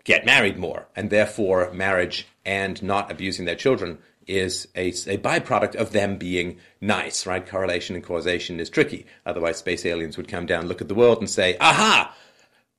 get 0.04 0.26
married 0.26 0.58
more, 0.58 0.88
and 0.94 1.10
therefore 1.10 1.72
marriage 1.72 2.26
and 2.44 2.82
not 2.82 3.10
abusing 3.10 3.46
their 3.46 3.54
children 3.54 3.98
is 4.28 4.68
a, 4.76 4.88
a 4.88 5.18
byproduct 5.18 5.74
of 5.74 5.92
them 5.92 6.18
being 6.18 6.58
nice, 6.80 7.26
right? 7.26 7.46
Correlation 7.46 7.96
and 7.96 8.04
causation 8.04 8.60
is 8.60 8.70
tricky. 8.70 9.06
Otherwise, 9.26 9.56
space 9.56 9.84
aliens 9.86 10.16
would 10.16 10.28
come 10.28 10.46
down, 10.46 10.66
look 10.66 10.80
at 10.80 10.88
the 10.88 10.94
world, 10.94 11.18
and 11.18 11.30
say, 11.30 11.56
aha! 11.60 12.14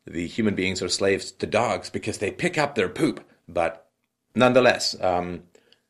The 0.06 0.28
human 0.28 0.56
beings 0.56 0.82
are 0.82 0.90
slaves 0.90 1.32
to 1.34 1.46
dogs 1.46 1.90
because 1.90 2.20
they 2.20 2.32
pick 2.32 2.58
up 2.58 2.76
their 2.76 2.90
poop. 2.90 3.24
But 3.48 3.90
nonetheless, 4.36 4.96
um, 5.02 5.44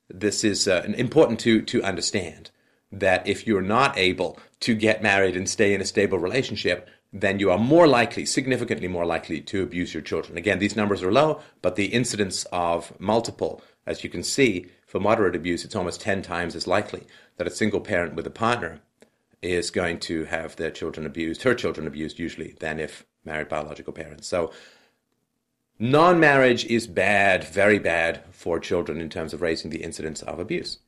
this 0.09 0.43
is 0.43 0.67
uh, 0.67 0.83
important 0.97 1.39
to, 1.41 1.61
to 1.61 1.83
understand 1.83 2.51
that 2.91 3.27
if 3.27 3.45
you're 3.45 3.61
not 3.61 3.97
able 3.97 4.39
to 4.61 4.73
get 4.73 5.03
married 5.03 5.35
and 5.35 5.47
stay 5.47 5.73
in 5.73 5.81
a 5.81 5.85
stable 5.85 6.17
relationship, 6.17 6.89
then 7.13 7.39
you 7.39 7.51
are 7.51 7.57
more 7.57 7.87
likely, 7.87 8.25
significantly 8.25 8.87
more 8.87 9.05
likely, 9.05 9.41
to 9.41 9.63
abuse 9.63 9.93
your 9.93 10.03
children. 10.03 10.37
Again, 10.37 10.59
these 10.59 10.75
numbers 10.75 11.01
are 11.01 11.11
low, 11.11 11.41
but 11.61 11.75
the 11.75 11.87
incidence 11.87 12.45
of 12.51 12.99
multiple, 12.99 13.61
as 13.85 14.03
you 14.03 14.09
can 14.09 14.23
see, 14.23 14.67
for 14.89 14.99
moderate 14.99 15.35
abuse, 15.35 15.63
it's 15.63 15.75
almost 15.75 16.01
10 16.01 16.23
times 16.23 16.55
as 16.55 16.65
likely 16.65 17.03
that 17.37 17.45
a 17.45 17.51
single 17.51 17.79
parent 17.79 18.15
with 18.15 18.25
a 18.25 18.31
partner 18.31 18.79
is 19.39 19.69
going 19.69 19.99
to 19.99 20.25
have 20.25 20.55
their 20.55 20.71
children 20.71 21.05
abused, 21.05 21.43
her 21.43 21.53
children 21.53 21.85
abused 21.85 22.17
usually, 22.17 22.55
than 22.59 22.79
if 22.79 23.05
married 23.23 23.47
biological 23.47 23.93
parents. 23.93 24.27
So 24.27 24.51
non 25.77 26.19
marriage 26.19 26.65
is 26.65 26.87
bad, 26.87 27.43
very 27.43 27.77
bad 27.77 28.23
for 28.31 28.59
children 28.59 28.99
in 28.99 29.11
terms 29.11 29.31
of 29.31 29.43
raising 29.43 29.69
the 29.69 29.83
incidence 29.83 30.23
of 30.23 30.39
abuse. 30.39 30.79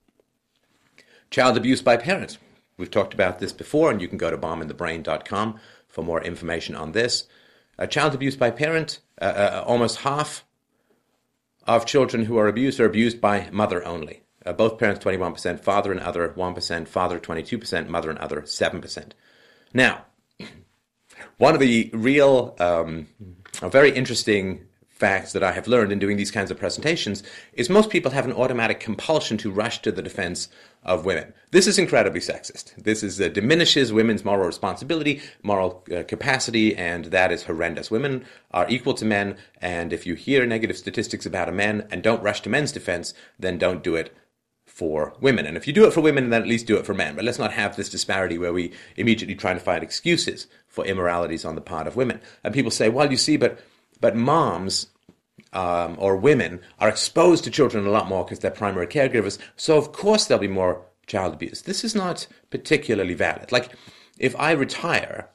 Child 1.29 1.57
abuse 1.57 1.83
by 1.83 1.95
parents. 1.95 2.39
We've 2.77 2.89
talked 2.89 3.13
about 3.13 3.37
this 3.37 3.53
before, 3.53 3.91
and 3.91 4.01
you 4.01 4.07
can 4.07 4.17
go 4.17 4.31
to 4.31 4.37
bombinthebrain.com 4.37 5.59
for 5.87 6.03
more 6.03 6.23
information 6.23 6.73
on 6.73 6.93
this. 6.93 7.25
Uh, 7.77 7.85
child 7.85 8.15
abuse 8.15 8.35
by 8.35 8.49
parent, 8.49 8.99
uh, 9.21 9.25
uh, 9.25 9.63
almost 9.67 9.97
half 9.97 10.43
of 11.65 11.85
children 11.85 12.25
who 12.25 12.37
are 12.37 12.47
abused 12.47 12.79
are 12.79 12.85
abused 12.85 13.21
by 13.21 13.49
mother 13.51 13.85
only. 13.85 14.23
Uh, 14.45 14.53
both 14.53 14.79
parents 14.79 15.03
21%, 15.03 15.59
father 15.59 15.91
and 15.91 15.99
other 16.01 16.29
1%, 16.29 16.87
father 16.87 17.19
22%, 17.19 17.87
mother 17.87 18.09
and 18.09 18.19
other 18.19 18.41
7%. 18.41 19.11
Now, 19.73 20.05
one 21.37 21.53
of 21.53 21.59
the 21.59 21.91
real, 21.93 22.55
um, 22.59 23.07
very 23.61 23.91
interesting 23.91 24.67
facts 25.01 25.33
that 25.33 25.43
I 25.43 25.51
have 25.53 25.67
learned 25.67 25.91
in 25.91 25.97
doing 25.97 26.15
these 26.15 26.29
kinds 26.29 26.51
of 26.51 26.59
presentations 26.59 27.23
is 27.53 27.71
most 27.71 27.89
people 27.89 28.11
have 28.11 28.25
an 28.25 28.33
automatic 28.33 28.79
compulsion 28.79 29.35
to 29.39 29.49
rush 29.49 29.81
to 29.81 29.91
the 29.91 30.03
defense 30.03 30.47
of 30.83 31.05
women. 31.05 31.33
This 31.49 31.65
is 31.65 31.79
incredibly 31.79 32.19
sexist. 32.19 32.75
This 32.75 33.01
is 33.01 33.19
uh, 33.19 33.29
diminishes 33.29 33.91
women's 33.91 34.23
moral 34.23 34.45
responsibility, 34.45 35.19
moral 35.41 35.83
uh, 35.91 36.03
capacity, 36.03 36.75
and 36.75 37.05
that 37.05 37.31
is 37.31 37.45
horrendous. 37.45 37.89
Women 37.89 38.25
are 38.51 38.69
equal 38.69 38.93
to 38.93 39.05
men, 39.05 39.37
and 39.59 39.91
if 39.91 40.05
you 40.05 40.13
hear 40.13 40.45
negative 40.45 40.77
statistics 40.77 41.25
about 41.25 41.49
a 41.49 41.59
man 41.63 41.87
and 41.89 42.03
don't 42.03 42.21
rush 42.21 42.41
to 42.41 42.49
men's 42.49 42.71
defense, 42.71 43.15
then 43.39 43.57
don't 43.57 43.83
do 43.83 43.95
it 43.95 44.15
for 44.67 45.15
women. 45.19 45.47
And 45.47 45.57
if 45.57 45.65
you 45.65 45.73
do 45.73 45.85
it 45.87 45.93
for 45.93 46.01
women, 46.01 46.29
then 46.29 46.43
at 46.43 46.47
least 46.47 46.67
do 46.67 46.77
it 46.77 46.85
for 46.85 46.93
men. 46.93 47.15
But 47.15 47.25
let's 47.25 47.39
not 47.39 47.53
have 47.53 47.75
this 47.75 47.89
disparity 47.89 48.37
where 48.37 48.53
we 48.53 48.71
immediately 48.95 49.35
try 49.35 49.53
to 49.53 49.59
find 49.59 49.83
excuses 49.83 50.45
for 50.67 50.85
immoralities 50.85 51.43
on 51.43 51.55
the 51.55 51.61
part 51.61 51.87
of 51.87 51.95
women. 51.95 52.21
And 52.43 52.53
people 52.53 52.71
say, 52.71 52.87
well, 52.87 53.11
you 53.11 53.17
see, 53.17 53.37
but 53.37 53.59
but 54.01 54.15
moms 54.15 54.87
um, 55.53 55.95
or 55.99 56.15
women 56.15 56.59
are 56.79 56.89
exposed 56.89 57.43
to 57.43 57.51
children 57.51 57.85
a 57.85 57.91
lot 57.91 58.07
more 58.07 58.23
because 58.23 58.39
they're 58.39 58.51
primary 58.51 58.87
caregivers. 58.87 59.37
So 59.55 59.77
of 59.77 59.91
course 59.91 60.25
there'll 60.25 60.41
be 60.41 60.47
more 60.47 60.81
child 61.07 61.33
abuse. 61.33 61.61
This 61.61 61.83
is 61.83 61.95
not 61.95 62.27
particularly 62.49 63.13
valid. 63.13 63.51
Like 63.51 63.69
if 64.17 64.35
I 64.39 64.51
retire 64.51 65.29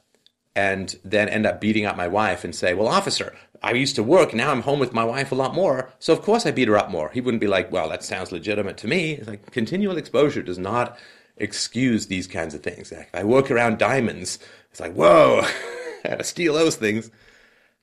and 0.55 0.95
then 1.03 1.29
end 1.29 1.45
up 1.45 1.61
beating 1.61 1.85
up 1.85 1.95
my 1.95 2.07
wife 2.07 2.43
and 2.43 2.55
say, 2.55 2.73
well, 2.73 2.87
officer, 2.87 3.35
I 3.61 3.71
used 3.73 3.95
to 3.95 4.03
work, 4.03 4.33
now 4.33 4.51
I'm 4.51 4.61
home 4.61 4.79
with 4.79 4.93
my 4.93 5.03
wife 5.03 5.31
a 5.31 5.35
lot 5.35 5.53
more, 5.53 5.91
so 5.99 6.13
of 6.13 6.21
course 6.21 6.45
I 6.45 6.51
beat 6.51 6.67
her 6.67 6.77
up 6.77 6.89
more. 6.89 7.09
He 7.09 7.21
wouldn't 7.21 7.41
be 7.41 7.47
like, 7.47 7.71
well, 7.71 7.89
that 7.89 8.03
sounds 8.03 8.31
legitimate 8.31 8.77
to 8.77 8.87
me. 8.87 9.13
It's 9.13 9.27
like 9.27 9.51
continual 9.51 9.97
exposure 9.97 10.41
does 10.41 10.57
not 10.59 10.97
excuse 11.37 12.07
these 12.07 12.27
kinds 12.27 12.53
of 12.53 12.63
things. 12.63 12.91
Like, 12.91 13.09
if 13.13 13.15
I 13.15 13.23
work 13.23 13.51
around 13.51 13.77
diamonds, 13.77 14.39
it's 14.71 14.79
like, 14.79 14.93
whoa, 14.93 15.41
I 16.05 16.21
steal 16.23 16.53
those 16.53 16.75
things. 16.75 17.11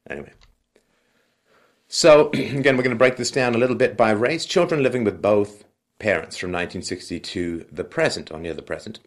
Anyway. 0.08 0.32
So, 1.88 2.30
again, 2.34 2.76
we're 2.76 2.82
going 2.82 2.90
to 2.90 2.96
break 2.96 3.16
this 3.16 3.30
down 3.30 3.54
a 3.54 3.58
little 3.58 3.76
bit 3.76 3.96
by 3.96 4.10
race. 4.10 4.44
Children 4.44 4.82
living 4.82 5.04
with 5.04 5.22
both 5.22 5.64
parents 5.98 6.36
from 6.36 6.50
1960 6.50 7.20
to 7.20 7.66
the 7.70 7.84
present, 7.84 8.30
or 8.30 8.38
near 8.38 8.54
the 8.54 8.62
present. 8.62 9.00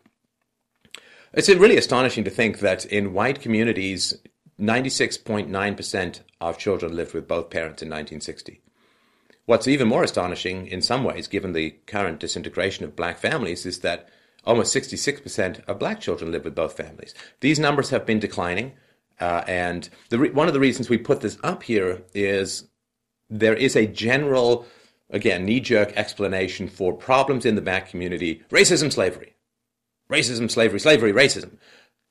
It's 1.33 1.49
uh, 1.49 1.57
really 1.57 1.77
astonishing 1.77 2.23
to 2.23 2.29
think 2.29 2.59
that 2.59 2.85
in 2.85 3.13
white 3.13 3.41
communities, 3.41 4.15
96.9% 4.59 6.19
of 6.41 6.57
children 6.57 6.95
lived 6.95 7.13
with 7.13 7.27
both 7.27 7.49
parents 7.49 7.81
in 7.81 7.89
1960. 7.89 8.61
What's 9.45 9.67
even 9.67 9.87
more 9.87 10.03
astonishing, 10.03 10.67
in 10.67 10.81
some 10.81 11.03
ways, 11.03 11.27
given 11.27 11.53
the 11.53 11.71
current 11.85 12.19
disintegration 12.19 12.83
of 12.83 12.95
black 12.95 13.17
families, 13.17 13.65
is 13.65 13.79
that 13.79 14.09
almost 14.43 14.75
66% 14.75 15.63
of 15.65 15.79
black 15.79 16.01
children 16.01 16.31
live 16.31 16.43
with 16.43 16.55
both 16.55 16.75
families. 16.75 17.13
These 17.41 17.59
numbers 17.59 17.91
have 17.91 18.05
been 18.05 18.19
declining, 18.19 18.73
uh, 19.19 19.43
and 19.47 19.89
re- 20.11 20.31
one 20.31 20.47
of 20.47 20.53
the 20.53 20.59
reasons 20.59 20.89
we 20.89 20.97
put 20.97 21.21
this 21.21 21.37
up 21.43 21.63
here 21.63 22.01
is 22.13 22.65
there 23.29 23.55
is 23.55 23.75
a 23.75 23.87
general, 23.87 24.65
again, 25.09 25.45
knee 25.45 25.59
jerk 25.59 25.93
explanation 25.95 26.67
for 26.67 26.93
problems 26.93 27.45
in 27.45 27.55
the 27.55 27.61
black 27.61 27.89
community 27.89 28.41
racism, 28.51 28.91
slavery. 28.91 29.33
Racism, 30.09 30.49
slavery, 30.49 30.79
slavery, 30.79 31.11
racism. 31.11 31.57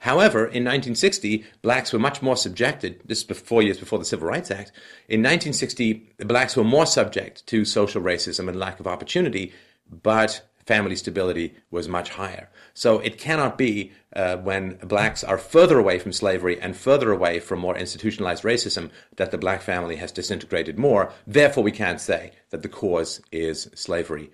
However, 0.01 0.41
in 0.41 0.63
1960, 0.63 1.45
blacks 1.63 1.93
were 1.93 1.99
much 1.99 2.21
more 2.21 2.37
subjected, 2.37 3.01
this 3.07 3.25
is 3.25 3.39
four 3.39 3.63
years 3.63 3.79
before 3.79 3.99
the 3.99 4.05
Civil 4.05 4.29
Rights 4.29 4.51
Act, 4.51 4.71
in 5.09 5.21
1960, 5.21 6.11
blacks 6.19 6.55
were 6.55 6.65
more 6.65 6.85
subject 6.85 7.47
to 7.47 7.65
social 7.65 8.03
racism 8.03 8.49
and 8.49 8.59
lack 8.59 8.79
of 8.79 8.87
opportunity, 8.87 9.55
but 9.91 10.43
family 10.67 10.97
stability 10.97 11.55
was 11.71 11.89
much 11.89 12.11
higher. 12.11 12.51
So 12.75 12.99
it 12.99 13.19
cannot 13.19 13.57
be 13.57 13.93
uh, 14.15 14.37
when 14.39 14.77
blacks 14.79 15.23
are 15.23 15.39
further 15.39 15.79
away 15.79 15.99
from 15.99 16.13
slavery 16.13 16.61
and 16.61 16.77
further 16.77 17.13
away 17.13 17.39
from 17.39 17.61
more 17.61 17.77
institutionalized 17.77 18.43
racism 18.43 18.91
that 19.17 19.31
the 19.31 19.39
black 19.39 19.63
family 19.63 19.97
has 19.97 20.11
disintegrated 20.11 20.79
more. 20.79 21.13
Therefore, 21.27 21.63
we 21.63 21.73
can't 21.73 22.01
say 22.01 22.33
that 22.51 22.63
the 22.63 22.69
cause 22.69 23.23
is 23.31 23.71
slavery 23.75 24.31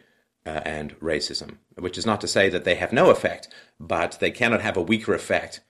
uh, 0.46 0.60
and 0.64 0.98
racism, 1.00 1.58
which 1.78 1.98
is 1.98 2.06
not 2.06 2.20
to 2.22 2.28
say 2.28 2.48
that 2.48 2.64
they 2.64 2.76
have 2.76 2.92
no 2.92 3.10
effect, 3.10 3.48
but 3.78 4.18
they 4.18 4.30
cannot 4.30 4.62
have 4.62 4.76
a 4.76 4.82
weaker 4.82 5.14
effect 5.14 5.60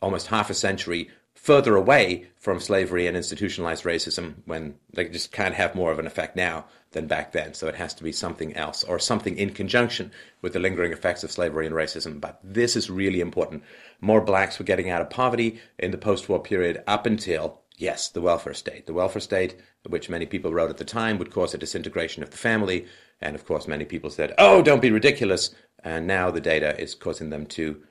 almost 0.00 0.28
half 0.28 0.50
a 0.50 0.54
century 0.54 1.10
further 1.34 1.74
away 1.74 2.28
from 2.36 2.60
slavery 2.60 3.06
and 3.06 3.16
institutionalized 3.16 3.84
racism 3.84 4.34
when 4.46 4.74
they 4.92 5.08
just 5.08 5.32
can't 5.32 5.54
have 5.54 5.74
more 5.74 5.90
of 5.90 5.98
an 5.98 6.06
effect 6.06 6.36
now 6.36 6.66
than 6.92 7.06
back 7.06 7.32
then. 7.32 7.54
So 7.54 7.66
it 7.66 7.74
has 7.74 7.94
to 7.94 8.04
be 8.04 8.12
something 8.12 8.54
else 8.54 8.84
or 8.84 8.98
something 8.98 9.36
in 9.36 9.50
conjunction 9.50 10.12
with 10.40 10.52
the 10.52 10.60
lingering 10.60 10.92
effects 10.92 11.24
of 11.24 11.32
slavery 11.32 11.66
and 11.66 11.74
racism. 11.74 12.20
But 12.20 12.38
this 12.44 12.76
is 12.76 12.90
really 12.90 13.20
important. 13.20 13.64
More 14.00 14.20
blacks 14.20 14.58
were 14.58 14.64
getting 14.64 14.90
out 14.90 15.02
of 15.02 15.10
poverty 15.10 15.60
in 15.78 15.90
the 15.90 15.98
post 15.98 16.28
war 16.28 16.40
period 16.40 16.82
up 16.86 17.06
until, 17.06 17.62
yes, 17.76 18.08
the 18.08 18.20
welfare 18.20 18.54
state. 18.54 18.86
The 18.86 18.92
welfare 18.92 19.20
state, 19.20 19.56
which 19.88 20.10
many 20.10 20.26
people 20.26 20.52
wrote 20.52 20.70
at 20.70 20.78
the 20.78 20.84
time, 20.84 21.18
would 21.18 21.32
cause 21.32 21.54
a 21.54 21.58
disintegration 21.58 22.22
of 22.22 22.30
the 22.30 22.36
family. 22.36 22.86
And 23.20 23.34
of 23.34 23.46
course, 23.46 23.66
many 23.66 23.84
people 23.84 24.10
said, 24.10 24.34
oh, 24.38 24.62
don't 24.62 24.82
be 24.82 24.90
ridiculous. 24.90 25.54
And 25.82 26.06
now 26.06 26.30
the 26.30 26.40
data 26.40 26.78
is 26.80 26.94
causing 26.94 27.30
them 27.30 27.46
to 27.46 27.82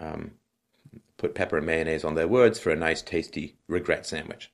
um, 0.00 0.32
put 1.18 1.34
pepper 1.34 1.58
and 1.58 1.66
mayonnaise 1.66 2.04
on 2.04 2.14
their 2.14 2.28
words 2.28 2.58
for 2.58 2.70
a 2.70 2.76
nice, 2.76 3.02
tasty 3.02 3.56
regret 3.68 4.06
sandwich. 4.06 4.50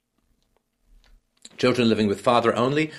Children 1.56 1.88
living 1.88 2.06
with 2.06 2.20
father 2.20 2.54
only. 2.54 2.90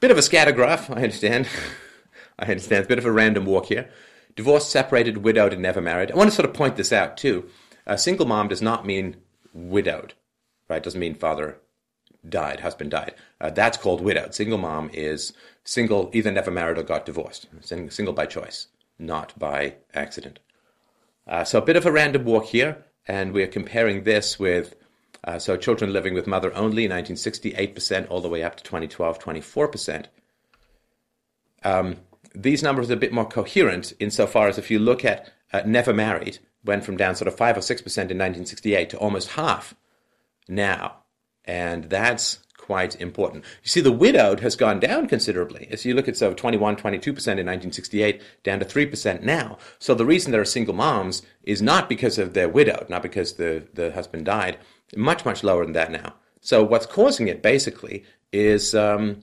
Bit 0.00 0.10
of 0.10 0.18
a 0.18 0.22
scattergraph, 0.22 0.90
I 0.90 1.02
understand. 1.02 1.48
I 2.38 2.46
understand. 2.46 2.80
It's 2.80 2.86
a 2.86 2.88
bit 2.88 2.98
of 2.98 3.04
a 3.04 3.12
random 3.12 3.44
walk 3.44 3.66
here. 3.66 3.90
Divorced, 4.34 4.70
separated, 4.70 5.18
widowed, 5.18 5.52
and 5.52 5.62
never 5.62 5.80
married. 5.80 6.10
I 6.10 6.16
want 6.16 6.30
to 6.30 6.36
sort 6.36 6.48
of 6.48 6.54
point 6.54 6.76
this 6.76 6.92
out 6.92 7.16
too. 7.16 7.48
A 7.86 7.98
single 7.98 8.26
mom 8.26 8.48
does 8.48 8.62
not 8.62 8.86
mean 8.86 9.16
widowed, 9.52 10.14
right? 10.68 10.78
It 10.78 10.82
doesn't 10.84 11.00
mean 11.00 11.14
father 11.14 11.60
died, 12.26 12.60
husband 12.60 12.90
died. 12.90 13.14
Uh, 13.40 13.50
that's 13.50 13.76
called 13.76 14.00
widowed. 14.00 14.34
Single 14.34 14.58
mom 14.58 14.90
is 14.92 15.32
single, 15.64 16.10
either 16.12 16.30
never 16.30 16.50
married 16.50 16.78
or 16.78 16.82
got 16.82 17.06
divorced. 17.06 17.46
Single 17.60 18.12
by 18.12 18.26
choice, 18.26 18.68
not 18.98 19.38
by 19.38 19.76
accident. 19.94 20.38
Uh, 21.26 21.44
so 21.44 21.58
a 21.58 21.64
bit 21.64 21.76
of 21.76 21.86
a 21.86 21.92
random 21.92 22.24
walk 22.24 22.46
here 22.46 22.84
and 23.06 23.32
we're 23.32 23.46
comparing 23.46 24.04
this 24.04 24.38
with 24.38 24.74
uh, 25.24 25.38
so 25.38 25.56
children 25.56 25.92
living 25.92 26.14
with 26.14 26.26
mother 26.26 26.54
only, 26.54 26.88
1968% 26.88 28.06
all 28.08 28.20
the 28.20 28.28
way 28.28 28.42
up 28.42 28.56
to 28.56 28.64
2012, 28.64 29.18
24%. 29.18 30.06
Um, 31.62 31.96
these 32.34 32.62
numbers 32.62 32.90
are 32.90 32.94
a 32.94 32.96
bit 32.96 33.12
more 33.12 33.26
coherent 33.26 33.92
insofar 33.98 34.48
as 34.48 34.56
if 34.56 34.70
you 34.70 34.78
look 34.78 35.04
at 35.04 35.30
uh, 35.52 35.62
never 35.66 35.92
married, 35.92 36.38
went 36.64 36.84
from 36.84 36.96
down 36.96 37.16
sort 37.16 37.28
of 37.28 37.36
5 37.36 37.58
or 37.58 37.60
6% 37.60 37.70
in 37.70 37.94
1968 37.94 38.90
to 38.90 38.98
almost 38.98 39.30
half 39.30 39.74
now. 40.48 40.96
And 41.44 41.84
that's 41.84 42.38
quite 42.60 43.00
important. 43.00 43.44
You 43.62 43.68
see, 43.68 43.80
the 43.80 43.90
widowed 43.90 44.40
has 44.40 44.54
gone 44.54 44.78
down 44.78 45.08
considerably. 45.08 45.66
As 45.70 45.84
you 45.84 45.94
look 45.94 46.08
at 46.08 46.16
so 46.16 46.34
21, 46.34 46.76
22% 46.76 47.06
in 47.06 47.14
1968, 47.14 48.22
down 48.44 48.60
to 48.60 48.64
3% 48.64 49.22
now. 49.22 49.58
So 49.78 49.94
the 49.94 50.04
reason 50.04 50.30
there 50.30 50.40
are 50.40 50.44
single 50.44 50.74
moms 50.74 51.22
is 51.42 51.62
not 51.62 51.88
because 51.88 52.18
of 52.18 52.34
they're 52.34 52.48
widowed, 52.48 52.88
not 52.88 53.02
because 53.02 53.34
the, 53.34 53.66
the 53.74 53.92
husband 53.92 54.26
died. 54.26 54.58
Much, 54.94 55.24
much 55.24 55.42
lower 55.42 55.64
than 55.64 55.72
that 55.72 55.90
now. 55.90 56.14
So 56.40 56.62
what's 56.62 56.86
causing 56.86 57.28
it 57.28 57.42
basically 57.42 58.04
is 58.32 58.74
um, 58.74 59.22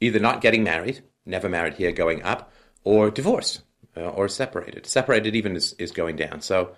either 0.00 0.18
not 0.18 0.40
getting 0.40 0.64
married, 0.64 1.02
never 1.24 1.48
married 1.48 1.74
here, 1.74 1.92
going 1.92 2.22
up, 2.22 2.52
or 2.84 3.10
divorce, 3.10 3.62
uh, 3.96 4.08
or 4.08 4.28
separated. 4.28 4.86
Separated 4.86 5.36
even 5.36 5.56
is, 5.56 5.74
is 5.74 5.90
going 5.90 6.16
down. 6.16 6.40
So 6.40 6.74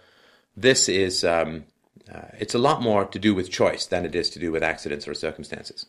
this 0.57 0.89
is, 0.89 1.25
um, 1.25 1.65
uh, 2.13 2.29
it's 2.39 2.55
a 2.55 2.59
lot 2.59 2.83
more 2.83 3.05
to 3.05 3.19
do 3.19 3.35
with 3.35 3.51
choice 3.51 3.87
than 3.87 4.05
it 4.05 4.15
is 4.15 4.31
to 4.31 4.39
do 4.39 4.53
with 4.53 4.63
accidents 4.63 5.09
or 5.09 5.15
circumstances. 5.15 5.87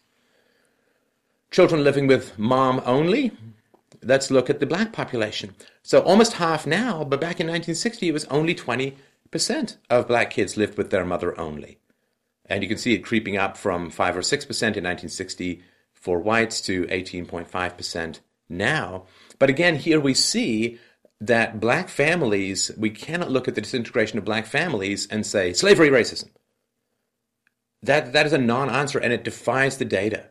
Children 1.52 1.84
living 1.84 2.08
with 2.08 2.38
mom 2.38 2.82
only. 2.86 3.32
Let's 4.02 4.32
look 4.32 4.50
at 4.50 4.60
the 4.60 4.66
black 4.66 4.92
population. 4.92 5.56
So 5.84 6.02
almost 6.02 6.34
half 6.34 6.66
now, 6.68 7.04
but 7.04 7.22
back 7.22 7.40
in 7.40 7.48
1960 7.48 8.10
it 8.10 8.12
was 8.12 8.26
only 8.26 8.56
20% 8.56 8.96
of 9.90 10.08
black 10.08 10.32
kids 10.32 10.58
lived 10.58 10.78
with 10.78 10.92
their 10.92 11.06
mother 11.06 11.40
only. 11.40 11.80
And 12.48 12.62
you 12.62 12.70
can 12.70 12.78
see 12.78 12.94
it 12.94 13.00
creeping 13.00 13.38
up 13.38 13.58
from 13.58 13.90
5 13.90 14.18
or 14.18 14.22
6% 14.22 14.32
in 14.32 14.84
1960 14.84 15.64
for 15.94 16.20
whites 16.20 16.62
to 16.62 16.86
18.5% 16.86 18.20
now. 18.48 19.06
But 19.40 19.50
again, 19.50 19.76
here 19.76 20.00
we 20.00 20.14
see 20.14 20.80
that 21.22 21.60
black 21.60 21.90
families, 21.90 22.72
we 22.78 22.90
cannot 22.90 23.32
look 23.32 23.48
at 23.48 23.56
the 23.56 23.62
disintegration 23.62 24.18
of 24.18 24.26
black 24.26 24.46
families 24.46 25.08
and 25.08 25.26
say 25.26 25.54
slavery 25.54 25.90
racism. 25.90 26.30
That, 27.82 28.14
that 28.14 28.26
is 28.26 28.34
a 28.34 28.38
non 28.38 28.70
answer 28.70 29.00
and 29.00 29.14
it 29.14 29.24
defies 29.24 29.78
the 29.78 29.86
data. 29.86 30.30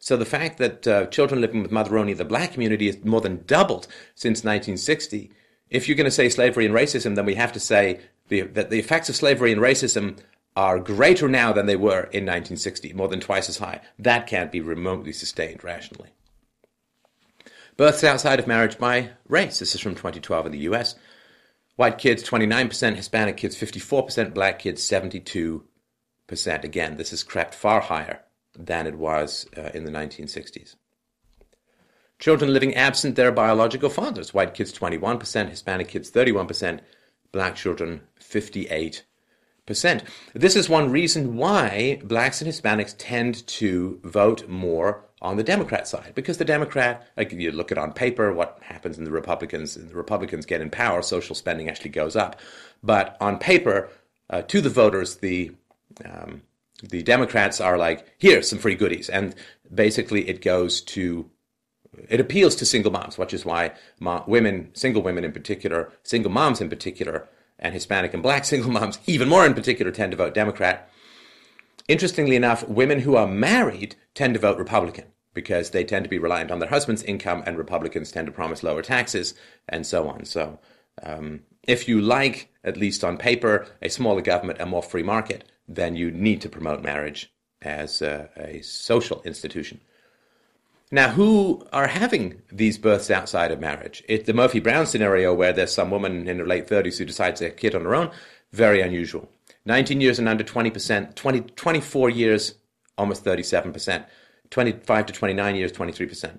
So 0.00 0.16
the 0.16 0.24
fact 0.24 0.58
that 0.58 0.86
uh, 0.86 1.06
children 1.06 1.40
living 1.40 1.62
with 1.62 1.72
mother 1.72 1.98
only 1.98 2.12
in 2.12 2.18
the 2.18 2.24
black 2.24 2.52
community 2.52 2.86
has 2.86 3.04
more 3.04 3.20
than 3.20 3.44
doubled 3.46 3.86
since 4.14 4.38
1960. 4.38 5.30
If 5.70 5.88
you're 5.88 5.96
going 5.96 6.04
to 6.04 6.10
say 6.10 6.28
slavery 6.28 6.66
and 6.66 6.74
racism, 6.74 7.14
then 7.14 7.26
we 7.26 7.34
have 7.34 7.52
to 7.52 7.60
say 7.60 8.00
the, 8.28 8.42
that 8.42 8.70
the 8.70 8.78
effects 8.78 9.08
of 9.08 9.16
slavery 9.16 9.52
and 9.52 9.60
racism 9.60 10.18
are 10.56 10.78
greater 10.78 11.28
now 11.28 11.52
than 11.52 11.66
they 11.66 11.76
were 11.76 12.04
in 12.10 12.24
1960, 12.24 12.92
more 12.92 13.08
than 13.08 13.20
twice 13.20 13.48
as 13.48 13.58
high. 13.58 13.80
That 13.98 14.26
can't 14.26 14.50
be 14.50 14.60
remotely 14.60 15.12
sustained 15.12 15.62
rationally. 15.62 16.10
Births 17.78 18.02
outside 18.02 18.40
of 18.40 18.48
marriage 18.48 18.76
by 18.76 19.10
race. 19.28 19.60
This 19.60 19.72
is 19.76 19.80
from 19.80 19.94
2012 19.94 20.46
in 20.46 20.52
the 20.52 20.58
US. 20.70 20.96
White 21.76 21.96
kids 21.96 22.28
29%, 22.28 22.96
Hispanic 22.96 23.36
kids 23.36 23.54
54%, 23.54 24.34
black 24.34 24.58
kids 24.58 24.82
72%. 24.82 25.62
Again, 26.64 26.96
this 26.96 27.10
has 27.10 27.22
crept 27.22 27.54
far 27.54 27.80
higher 27.80 28.24
than 28.58 28.88
it 28.88 28.96
was 28.96 29.46
uh, 29.56 29.70
in 29.74 29.84
the 29.84 29.92
1960s. 29.92 30.74
Children 32.18 32.52
living 32.52 32.74
absent 32.74 33.14
their 33.14 33.30
biological 33.30 33.90
fathers. 33.90 34.34
White 34.34 34.54
kids 34.54 34.76
21%, 34.76 35.48
Hispanic 35.48 35.86
kids 35.86 36.10
31%, 36.10 36.80
black 37.30 37.54
children 37.54 38.00
58%. 38.20 39.02
This 40.34 40.56
is 40.56 40.68
one 40.68 40.90
reason 40.90 41.36
why 41.36 42.00
blacks 42.04 42.40
and 42.40 42.50
Hispanics 42.50 42.94
tend 42.98 43.46
to 43.46 44.00
vote 44.04 44.48
more 44.48 45.04
on 45.20 45.36
the 45.36 45.42
Democrat 45.42 45.88
side 45.88 46.12
because 46.14 46.38
the 46.38 46.44
Democrat, 46.44 47.06
like 47.16 47.32
you 47.32 47.50
look 47.50 47.72
at 47.72 47.78
on 47.78 47.92
paper 47.92 48.32
what 48.32 48.58
happens 48.62 48.98
in 48.98 49.04
the 49.04 49.10
Republicans, 49.10 49.74
the 49.74 49.94
Republicans 49.94 50.46
get 50.46 50.60
in 50.60 50.70
power, 50.70 51.02
social 51.02 51.34
spending 51.34 51.68
actually 51.68 51.90
goes 51.90 52.16
up, 52.16 52.40
but 52.82 53.16
on 53.20 53.38
paper, 53.38 53.88
uh, 54.30 54.42
to 54.42 54.60
the 54.60 54.70
voters, 54.70 55.16
the 55.16 55.52
um, 56.04 56.42
the 56.82 57.02
Democrats 57.02 57.60
are 57.60 57.76
like, 57.76 58.06
here's 58.18 58.48
some 58.48 58.58
free 58.58 58.76
goodies, 58.76 59.08
and 59.08 59.34
basically 59.74 60.28
it 60.28 60.42
goes 60.42 60.80
to 60.82 61.28
it 62.08 62.20
appeals 62.20 62.54
to 62.56 62.66
single 62.66 62.92
moms, 62.92 63.18
which 63.18 63.34
is 63.34 63.44
why 63.44 63.72
women, 64.26 64.70
single 64.74 65.02
women 65.02 65.24
in 65.24 65.32
particular, 65.32 65.90
single 66.04 66.30
moms 66.30 66.60
in 66.60 66.68
particular, 66.68 67.28
and 67.58 67.74
Hispanic 67.74 68.14
and 68.14 68.22
black 68.22 68.44
single 68.46 68.70
moms 68.70 68.98
even 69.06 69.28
more 69.28 69.46
in 69.46 69.54
particular 69.54 69.92
tend 69.92 70.12
to 70.12 70.16
vote 70.16 70.34
Democrat 70.34 70.90
Interestingly 71.88 72.36
enough, 72.36 72.68
women 72.68 73.00
who 73.00 73.16
are 73.16 73.26
married 73.26 73.96
tend 74.14 74.34
to 74.34 74.40
vote 74.40 74.58
Republican 74.58 75.06
because 75.32 75.70
they 75.70 75.84
tend 75.84 76.04
to 76.04 76.10
be 76.10 76.18
reliant 76.18 76.50
on 76.50 76.58
their 76.58 76.68
husband's 76.68 77.02
income, 77.04 77.42
and 77.46 77.56
Republicans 77.56 78.12
tend 78.12 78.26
to 78.26 78.32
promise 78.32 78.62
lower 78.62 78.82
taxes 78.82 79.34
and 79.68 79.86
so 79.86 80.08
on. 80.08 80.24
So, 80.24 80.58
um, 81.02 81.40
if 81.62 81.88
you 81.88 82.00
like, 82.00 82.52
at 82.64 82.76
least 82.76 83.04
on 83.04 83.16
paper, 83.16 83.66
a 83.80 83.88
smaller 83.88 84.20
government, 84.20 84.60
a 84.60 84.66
more 84.66 84.82
free 84.82 85.02
market, 85.02 85.44
then 85.66 85.96
you 85.96 86.10
need 86.10 86.40
to 86.42 86.48
promote 86.48 86.82
marriage 86.82 87.32
as 87.62 88.02
a, 88.02 88.28
a 88.36 88.60
social 88.62 89.22
institution. 89.22 89.80
Now, 90.90 91.10
who 91.10 91.66
are 91.70 91.86
having 91.86 92.40
these 92.50 92.78
births 92.78 93.10
outside 93.10 93.50
of 93.50 93.60
marriage? 93.60 94.02
It's 94.08 94.26
the 94.26 94.32
Murphy 94.32 94.58
Brown 94.58 94.86
scenario 94.86 95.34
where 95.34 95.52
there's 95.52 95.72
some 95.72 95.90
woman 95.90 96.26
in 96.26 96.38
her 96.38 96.46
late 96.46 96.66
30s 96.66 96.96
who 96.96 97.04
decides 97.04 97.40
to 97.40 97.44
have 97.44 97.52
a 97.52 97.56
kid 97.56 97.74
on 97.74 97.82
her 97.82 97.94
own. 97.94 98.10
Very 98.52 98.80
unusual. 98.80 99.28
19 99.66 100.00
years 100.00 100.18
and 100.18 100.26
under 100.26 100.42
20%, 100.42 101.14
20, 101.14 101.40
24 101.40 102.08
years, 102.10 102.54
almost 102.96 103.22
37%, 103.22 104.06
25 104.48 105.06
to 105.06 105.12
29 105.12 105.56
years, 105.56 105.72
23%, 105.72 106.38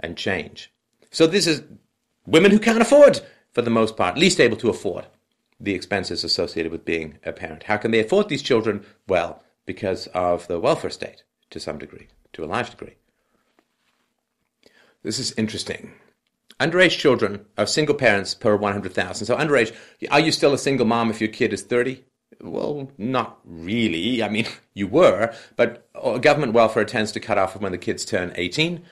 and 0.00 0.16
change. 0.16 0.72
So 1.10 1.26
this 1.26 1.46
is 1.46 1.62
women 2.26 2.52
who 2.52 2.58
can't 2.58 2.80
afford, 2.80 3.20
for 3.52 3.60
the 3.60 3.68
most 3.68 3.98
part, 3.98 4.16
least 4.16 4.40
able 4.40 4.56
to 4.56 4.70
afford 4.70 5.06
the 5.60 5.74
expenses 5.74 6.24
associated 6.24 6.72
with 6.72 6.86
being 6.86 7.18
a 7.22 7.32
parent. 7.32 7.64
How 7.64 7.76
can 7.76 7.90
they 7.90 8.00
afford 8.00 8.30
these 8.30 8.42
children? 8.42 8.86
Well, 9.06 9.42
because 9.66 10.06
of 10.08 10.46
the 10.48 10.58
welfare 10.58 10.90
state, 10.90 11.22
to 11.50 11.60
some 11.60 11.76
degree, 11.76 12.08
to 12.32 12.44
a 12.44 12.46
large 12.46 12.70
degree. 12.70 12.96
This 15.04 15.18
is 15.18 15.34
interesting. 15.36 15.92
Underage 16.58 16.98
children 16.98 17.44
of 17.56 17.68
single 17.68 17.94
parents 17.94 18.34
per 18.34 18.56
100,000. 18.56 19.26
So 19.26 19.36
underage, 19.36 19.74
are 20.10 20.20
you 20.20 20.32
still 20.32 20.54
a 20.54 20.58
single 20.58 20.86
mom 20.86 21.10
if 21.10 21.20
your 21.20 21.28
kid 21.28 21.52
is 21.52 21.62
30? 21.62 22.02
Well, 22.40 22.90
not 22.96 23.38
really. 23.44 24.22
I 24.22 24.28
mean, 24.28 24.46
you 24.74 24.88
were, 24.88 25.32
but 25.56 25.86
uh, 25.94 26.18
government 26.18 26.54
welfare 26.54 26.84
tends 26.84 27.12
to 27.12 27.20
cut 27.20 27.38
off 27.38 27.60
when 27.60 27.72
the 27.72 27.78
kids 27.78 28.04
turn 28.04 28.32
18. 28.34 28.82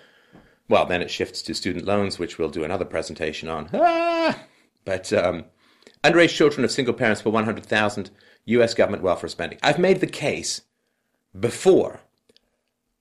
Well, 0.68 0.86
then 0.86 1.02
it 1.02 1.10
shifts 1.10 1.42
to 1.42 1.54
student 1.54 1.86
loans, 1.86 2.18
which 2.18 2.38
we'll 2.38 2.50
do 2.50 2.64
another 2.64 2.84
presentation 2.84 3.48
on. 3.48 3.70
Ah! 3.72 4.38
But 4.84 5.12
um, 5.12 5.44
underage 6.04 6.34
children 6.36 6.64
of 6.64 6.70
single 6.70 6.94
parents 6.94 7.22
per 7.22 7.30
100,000 7.30 8.10
US 8.44 8.74
government 8.74 9.02
welfare 9.02 9.28
spending. 9.28 9.58
I've 9.62 9.78
made 9.78 10.00
the 10.00 10.06
case 10.06 10.62
before 11.38 12.00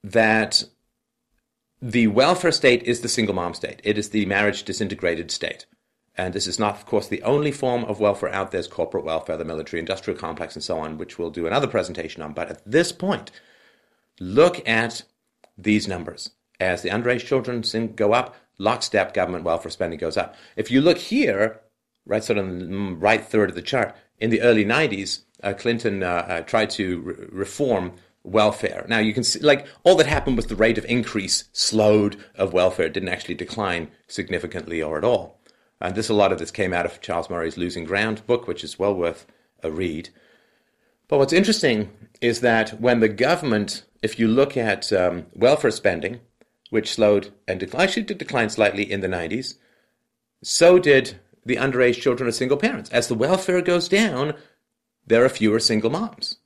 that 0.04 0.64
the 1.82 2.08
welfare 2.08 2.52
state 2.52 2.84
is 2.84 3.02
the 3.02 3.10
single 3.10 3.34
mom 3.34 3.54
state. 3.54 3.82
It 3.84 3.98
is 3.98 4.10
the 4.10 4.26
marriage 4.26 4.64
disintegrated 4.64 5.32
state. 5.32 5.66
And 6.16 6.34
this 6.34 6.46
is 6.46 6.60
not, 6.60 6.76
of 6.76 6.86
course, 6.86 7.08
the 7.08 7.24
only 7.24 7.52
form 7.52 7.86
of 7.86 8.00
welfare 8.00 8.30
out 8.30 8.52
there. 8.52 8.60
there 8.60 8.60
is 8.60 8.68
corporate 8.68 9.06
welfare, 9.06 9.38
the 9.38 9.46
military 9.46 9.80
industrial 9.80 10.20
complex, 10.20 10.56
and 10.56 10.64
so 10.64 10.78
on, 10.78 10.98
which 10.98 11.18
we'll 11.18 11.32
do 11.32 11.48
another 11.48 11.68
presentation 11.68 12.22
on. 12.22 12.34
But 12.34 12.50
at 12.50 12.62
this 12.70 12.92
point, 12.92 13.32
look 14.20 14.68
at 14.68 15.04
these 15.58 15.88
numbers. 15.88 16.32
As 16.60 16.84
the 16.84 16.90
underage 16.90 17.26
children 17.26 17.64
go 17.96 18.14
up, 18.14 18.36
lockstep 18.60 19.14
government 19.14 19.46
welfare 19.46 19.72
spending 19.72 19.98
goes 19.98 20.18
up. 20.18 20.36
If 20.56 20.70
you 20.70 20.82
look 20.82 21.00
here, 21.00 21.62
right 22.06 22.24
sort 22.24 22.38
of 22.38 23.02
right 23.02 23.26
third 23.26 23.50
of 23.50 23.56
the 23.56 23.62
chart, 23.62 23.96
in 24.20 24.30
the 24.30 24.42
early 24.42 24.66
90s, 24.66 25.22
uh, 25.42 25.54
Clinton 25.54 26.04
uh, 26.04 26.26
uh, 26.28 26.42
tried 26.42 26.70
to 26.72 27.00
re- 27.00 27.16
reform 27.32 27.94
welfare. 28.24 28.86
Now 28.88 29.00
you 29.00 29.14
can 29.14 29.24
see, 29.24 29.40
like, 29.40 29.68
all 29.84 29.96
that 29.96 30.08
happened 30.08 30.38
was 30.38 30.48
the 30.48 30.56
rate 30.56 30.78
of 30.78 30.86
increase 30.86 31.46
slowed 31.54 32.18
of 32.36 32.54
welfare. 32.54 32.86
It 32.86 32.94
didn't 32.94 33.10
actually 33.10 33.36
decline 33.36 33.90
significantly 34.08 34.82
or 34.82 34.98
at 34.98 35.04
all. 35.04 35.40
And 35.80 35.96
this, 35.96 36.10
a 36.10 36.14
lot 36.14 36.32
of 36.32 36.38
this 36.38 36.52
came 36.52 36.74
out 36.74 36.86
of 36.86 37.02
Charles 37.02 37.30
Murray's 37.30 37.58
Losing 37.58 37.86
Ground 37.86 38.26
book, 38.28 38.48
which 38.48 38.64
is 38.64 38.78
well 38.78 38.94
worth 38.94 39.26
a 39.64 39.72
read. 39.72 40.10
But 41.08 41.18
what's 41.18 41.34
interesting 41.34 41.90
is 42.22 42.42
that 42.42 42.80
when 42.80 43.00
the 43.00 43.10
government, 43.10 43.84
if 44.04 44.20
you 44.20 44.28
look 44.28 44.56
at 44.56 44.94
um, 44.94 45.26
welfare 45.34 45.72
spending, 45.72 46.20
which 46.70 46.94
slowed 46.94 47.34
and 47.48 47.60
declined, 47.60 47.90
actually 47.90 48.04
did 48.04 48.20
decline 48.20 48.50
slightly 48.50 48.90
in 48.90 49.02
the 49.02 49.08
90s, 49.08 49.56
so 50.44 50.80
did 50.80 51.20
the 51.46 51.56
underage 51.56 52.00
children 52.00 52.28
of 52.28 52.36
single 52.36 52.58
parents. 52.58 52.90
As 52.92 53.08
the 53.08 53.16
welfare 53.16 53.62
goes 53.62 53.90
down, 53.90 54.36
there 55.06 55.26
are 55.26 55.30
fewer 55.30 55.60
single 55.60 55.90
moms. 55.90 56.38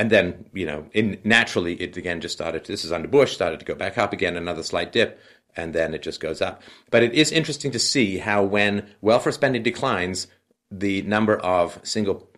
And 0.00 0.08
then, 0.08 0.46
you 0.54 0.64
know, 0.64 0.86
in, 0.94 1.18
naturally, 1.24 1.74
it 1.74 1.94
again 1.94 2.22
just 2.22 2.34
started, 2.34 2.64
this 2.64 2.86
is 2.86 2.90
under 2.90 3.06
Bush, 3.06 3.34
started 3.34 3.60
to 3.60 3.66
go 3.66 3.74
back 3.74 3.98
up 3.98 4.14
again, 4.14 4.34
another 4.34 4.62
slight 4.62 4.92
dip 4.92 5.20
and 5.56 5.74
then 5.74 5.92
it 5.92 6.00
just 6.00 6.20
goes 6.20 6.40
up. 6.40 6.62
But 6.90 7.02
it 7.02 7.12
is 7.12 7.30
interesting 7.30 7.70
to 7.72 7.78
see 7.78 8.16
how 8.16 8.42
when 8.42 8.88
welfare 9.02 9.32
spending 9.32 9.62
declines, 9.62 10.26
the 10.70 11.02
number 11.02 11.36
of 11.36 11.80
single 11.82 12.30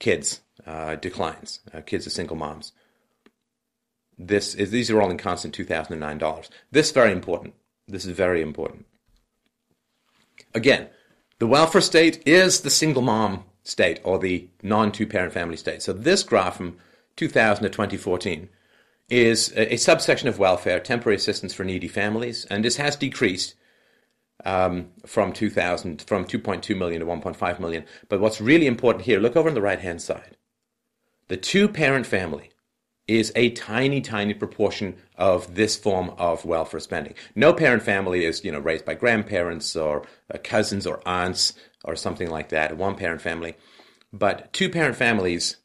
kids 0.00 0.40
uh, 0.66 0.96
declines, 0.96 1.60
uh, 1.72 1.82
kids 1.82 2.04
of 2.06 2.12
single 2.12 2.36
moms. 2.36 2.72
This 4.18 4.56
is 4.56 4.70
these 4.70 4.90
are 4.90 5.00
all 5.00 5.10
in 5.10 5.18
constant 5.18 5.54
2009 5.54 6.18
dollars. 6.18 6.50
This 6.72 6.86
is 6.86 6.92
very 6.92 7.12
important. 7.12 7.54
This 7.86 8.04
is 8.04 8.16
very 8.16 8.42
important. 8.42 8.86
Again, 10.52 10.88
the 11.38 11.46
welfare 11.46 11.80
state 11.80 12.26
is 12.26 12.62
the 12.62 12.70
single 12.70 13.02
mom 13.02 13.44
state 13.62 14.00
or 14.02 14.18
the 14.18 14.48
non 14.62 14.90
two 14.90 15.06
parent 15.06 15.32
family 15.32 15.56
state. 15.56 15.82
So 15.82 15.92
this 15.92 16.24
graph 16.24 16.56
from 16.56 16.78
2000 17.18 17.64
to 17.64 17.68
2014 17.68 18.48
is 19.10 19.52
a, 19.56 19.74
a, 19.74 19.76
subsection 19.76 20.28
of 20.28 20.38
welfare, 20.38 20.78
temporary 20.78 21.16
assistance 21.16 21.52
for 21.52 21.64
needy 21.64 21.88
families, 21.88 22.46
and 22.46 22.64
this 22.64 22.76
has 22.76 22.94
decreased 22.94 23.54
um, 24.44 24.90
from 25.04 25.32
2000 25.32 26.02
from 26.02 26.24
2.2 26.24 26.76
million 26.76 27.00
to 27.00 27.06
1.5 27.06 27.58
million. 27.58 27.84
But 28.08 28.20
what's 28.20 28.40
really 28.40 28.66
important 28.66 29.04
here, 29.04 29.18
look 29.18 29.34
over 29.34 29.48
on 29.48 29.54
the 29.54 29.60
right 29.62 29.80
hand 29.80 30.00
side. 30.00 30.36
The 31.26 31.36
two 31.36 31.68
parent 31.68 32.06
family 32.06 32.50
is 33.08 33.32
a 33.34 33.50
tiny, 33.50 34.00
tiny 34.00 34.34
proportion 34.34 34.94
of 35.16 35.54
this 35.54 35.76
form 35.76 36.10
of 36.18 36.44
welfare 36.44 36.78
spending. 36.78 37.14
No 37.34 37.52
parent 37.52 37.82
family 37.82 38.26
is, 38.26 38.44
you 38.44 38.52
know, 38.52 38.60
raised 38.60 38.84
by 38.84 38.94
grandparents 38.94 39.74
or 39.74 40.06
uh, 40.32 40.38
cousins 40.44 40.86
or 40.86 41.00
aunts 41.06 41.54
or 41.84 41.96
something 41.96 42.30
like 42.30 42.50
that. 42.50 42.76
One 42.76 42.94
parent 42.94 43.22
family, 43.22 43.56
but 44.12 44.52
two 44.52 44.68
parent 44.68 44.94
families, 44.94 45.56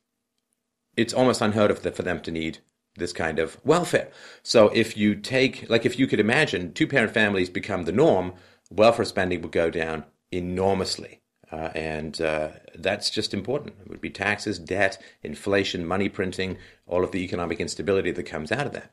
it's 0.95 1.13
almost 1.13 1.41
unheard 1.41 1.71
of 1.71 1.79
for 1.79 2.03
them 2.03 2.21
to 2.21 2.31
need 2.31 2.59
this 2.95 3.13
kind 3.13 3.39
of 3.39 3.57
welfare. 3.65 4.09
So 4.43 4.69
if 4.69 4.95
you 4.95 5.15
take, 5.15 5.69
like 5.69 5.85
if 5.85 5.97
you 5.97 6.07
could 6.07 6.19
imagine 6.19 6.73
two 6.73 6.87
parent 6.87 7.13
families 7.13 7.49
become 7.49 7.83
the 7.83 7.91
norm, 7.91 8.33
welfare 8.69 9.05
spending 9.05 9.41
would 9.41 9.51
go 9.51 9.69
down 9.69 10.05
enormously. 10.31 11.21
Uh, 11.51 11.69
and 11.75 12.19
uh, 12.19 12.49
that's 12.75 13.11
just 13.11 13.33
important. 13.33 13.75
It 13.81 13.89
would 13.89 14.01
be 14.01 14.09
taxes, 14.09 14.57
debt, 14.57 14.99
inflation, 15.21 15.85
money 15.85 16.09
printing, 16.09 16.57
all 16.87 17.03
of 17.03 17.11
the 17.11 17.23
economic 17.23 17.59
instability 17.59 18.11
that 18.11 18.23
comes 18.23 18.51
out 18.51 18.65
of 18.65 18.73
that. 18.73 18.91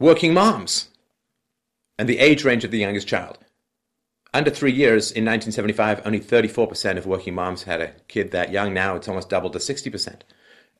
Working 0.00 0.34
moms 0.34 0.88
and 1.98 2.08
the 2.08 2.18
age 2.18 2.44
range 2.44 2.64
of 2.64 2.70
the 2.70 2.78
youngest 2.78 3.06
child. 3.06 3.38
Under 4.32 4.50
three 4.50 4.72
years 4.72 5.10
in 5.10 5.24
1975, 5.24 6.02
only 6.04 6.20
34% 6.20 6.96
of 6.96 7.06
working 7.06 7.34
moms 7.34 7.64
had 7.64 7.80
a 7.80 7.92
kid 8.06 8.30
that 8.30 8.52
young. 8.52 8.72
Now 8.72 8.94
it's 8.94 9.08
almost 9.08 9.28
doubled 9.28 9.54
to 9.54 9.58
60%. 9.58 10.20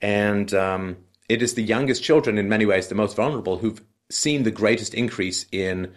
And 0.00 0.54
um, 0.54 0.98
it 1.28 1.42
is 1.42 1.54
the 1.54 1.62
youngest 1.62 2.02
children, 2.02 2.38
in 2.38 2.48
many 2.48 2.64
ways, 2.64 2.88
the 2.88 2.94
most 2.94 3.16
vulnerable, 3.16 3.58
who've 3.58 3.82
seen 4.08 4.44
the 4.44 4.50
greatest 4.50 4.94
increase 4.94 5.46
in 5.50 5.92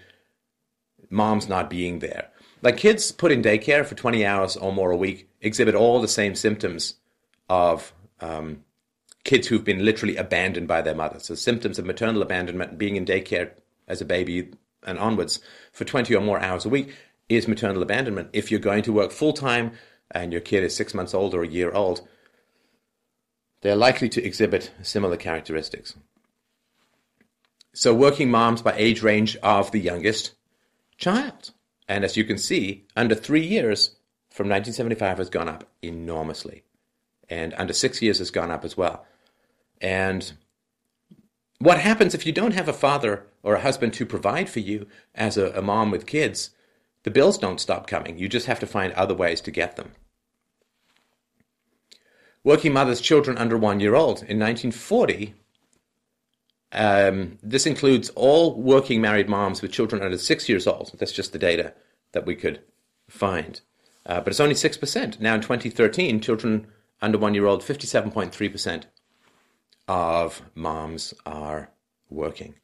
moms 1.10 1.48
not 1.48 1.70
being 1.70 2.00
there. 2.00 2.30
Like 2.64 2.78
kids 2.78 3.12
put 3.12 3.32
in 3.32 3.44
daycare 3.44 3.86
for 3.86 3.94
20 3.94 4.26
hours 4.26 4.58
or 4.58 4.74
more 4.74 4.92
a 4.92 4.98
week 4.98 5.30
exhibit 5.42 5.76
all 5.76 6.02
the 6.02 6.08
same 6.08 6.34
symptoms 6.34 6.96
of 7.50 7.94
um, 8.20 8.64
kids 9.24 9.48
who've 9.48 9.64
been 9.64 9.86
literally 9.86 10.16
abandoned 10.16 10.68
by 10.68 10.82
their 10.82 10.96
mother. 10.96 11.20
So 11.20 11.36
symptoms 11.36 11.78
of 11.78 11.86
maternal 11.86 12.22
abandonment, 12.22 12.78
being 12.78 12.96
in 12.96 13.06
daycare 13.06 13.52
as 13.88 14.02
a 14.02 14.06
baby 14.06 14.52
and 14.86 14.98
onwards 14.98 15.40
for 15.72 15.86
20 15.86 16.16
or 16.16 16.22
more 16.22 16.40
hours 16.40 16.66
a 16.66 16.70
week 16.70 16.96
is 17.30 17.48
maternal 17.48 17.82
abandonment. 17.82 18.30
If 18.34 18.52
you're 18.52 18.60
going 18.60 18.84
to 18.84 18.94
work 18.94 19.12
full 19.12 19.34
time 19.34 19.72
and 20.12 20.32
your 20.32 20.42
kid 20.42 20.64
is 20.64 20.76
six 20.76 20.94
months 20.94 21.14
old 21.14 21.34
or 21.34 21.44
a 21.44 21.48
year 21.48 21.72
old, 21.72 22.08
they're 23.62 23.76
likely 23.76 24.10
to 24.10 24.24
exhibit 24.24 24.72
similar 24.82 25.18
characteristics. 25.18 25.96
So, 27.74 27.94
working 27.94 28.30
moms 28.30 28.62
by 28.62 28.74
age 28.76 29.02
range 29.02 29.36
of 29.38 29.72
the 29.72 29.80
youngest 29.80 30.34
child. 30.98 31.52
And 31.88 32.04
as 32.04 32.16
you 32.16 32.24
can 32.24 32.38
see, 32.38 32.86
under 32.96 33.16
three 33.16 33.46
years 33.46 33.96
from 34.30 34.48
1975 34.48 35.18
has 35.18 35.30
gone 35.30 35.50
up 35.50 35.68
enormously. 35.82 36.64
And 37.30 37.54
under 37.58 37.74
six 37.74 38.02
years 38.02 38.20
has 38.20 38.32
gone 38.32 38.52
up 38.52 38.64
as 38.64 38.78
well. 38.78 39.06
And 39.82 40.34
what 41.60 41.80
happens 41.80 42.14
if 42.14 42.26
you 42.26 42.32
don't 42.32 42.54
have 42.54 42.68
a 42.68 42.74
father 42.74 43.26
or 43.42 43.56
a 43.56 43.62
husband 43.62 43.94
to 43.94 44.06
provide 44.06 44.50
for 44.50 44.60
you 44.60 44.88
as 45.16 45.38
a, 45.38 45.52
a 45.52 45.62
mom 45.62 45.92
with 45.92 46.06
kids? 46.06 46.52
The 47.04 47.12
bills 47.12 47.38
don't 47.38 47.60
stop 47.60 47.88
coming. 47.88 48.18
You 48.18 48.30
just 48.30 48.48
have 48.48 48.60
to 48.62 48.68
find 48.68 48.94
other 48.94 49.14
ways 49.14 49.42
to 49.42 49.52
get 49.52 49.76
them. 49.76 49.92
Working 52.44 52.74
mothers' 52.74 53.02
children 53.02 53.38
under 53.38 53.58
one 53.58 53.80
year 53.80 53.96
old. 53.96 54.20
In 54.24 54.40
1940, 54.40 55.34
um, 56.74 57.38
this 57.44 57.66
includes 57.66 58.10
all 58.10 58.60
working 58.60 59.00
married 59.00 59.30
moms 59.30 59.62
with 59.62 59.72
children 59.72 60.02
under 60.02 60.18
six 60.18 60.50
years 60.50 60.66
old. 60.66 60.94
That's 60.98 61.12
just 61.12 61.32
the 61.32 61.40
data 61.40 61.74
that 62.14 62.26
we 62.26 62.36
could 62.36 62.62
find. 63.10 63.62
Uh, 64.06 64.20
but 64.20 64.30
it's 64.30 64.40
only 64.40 64.56
6%. 64.56 65.20
Now 65.20 65.36
in 65.36 65.42
2013, 65.42 66.20
children 66.20 66.68
under 67.02 67.18
one 67.18 67.34
year 67.34 67.46
old, 67.46 67.62
57.3% 67.62 68.84
of 69.88 70.42
moms 70.56 71.14
are 71.26 71.70
working. 72.10 72.56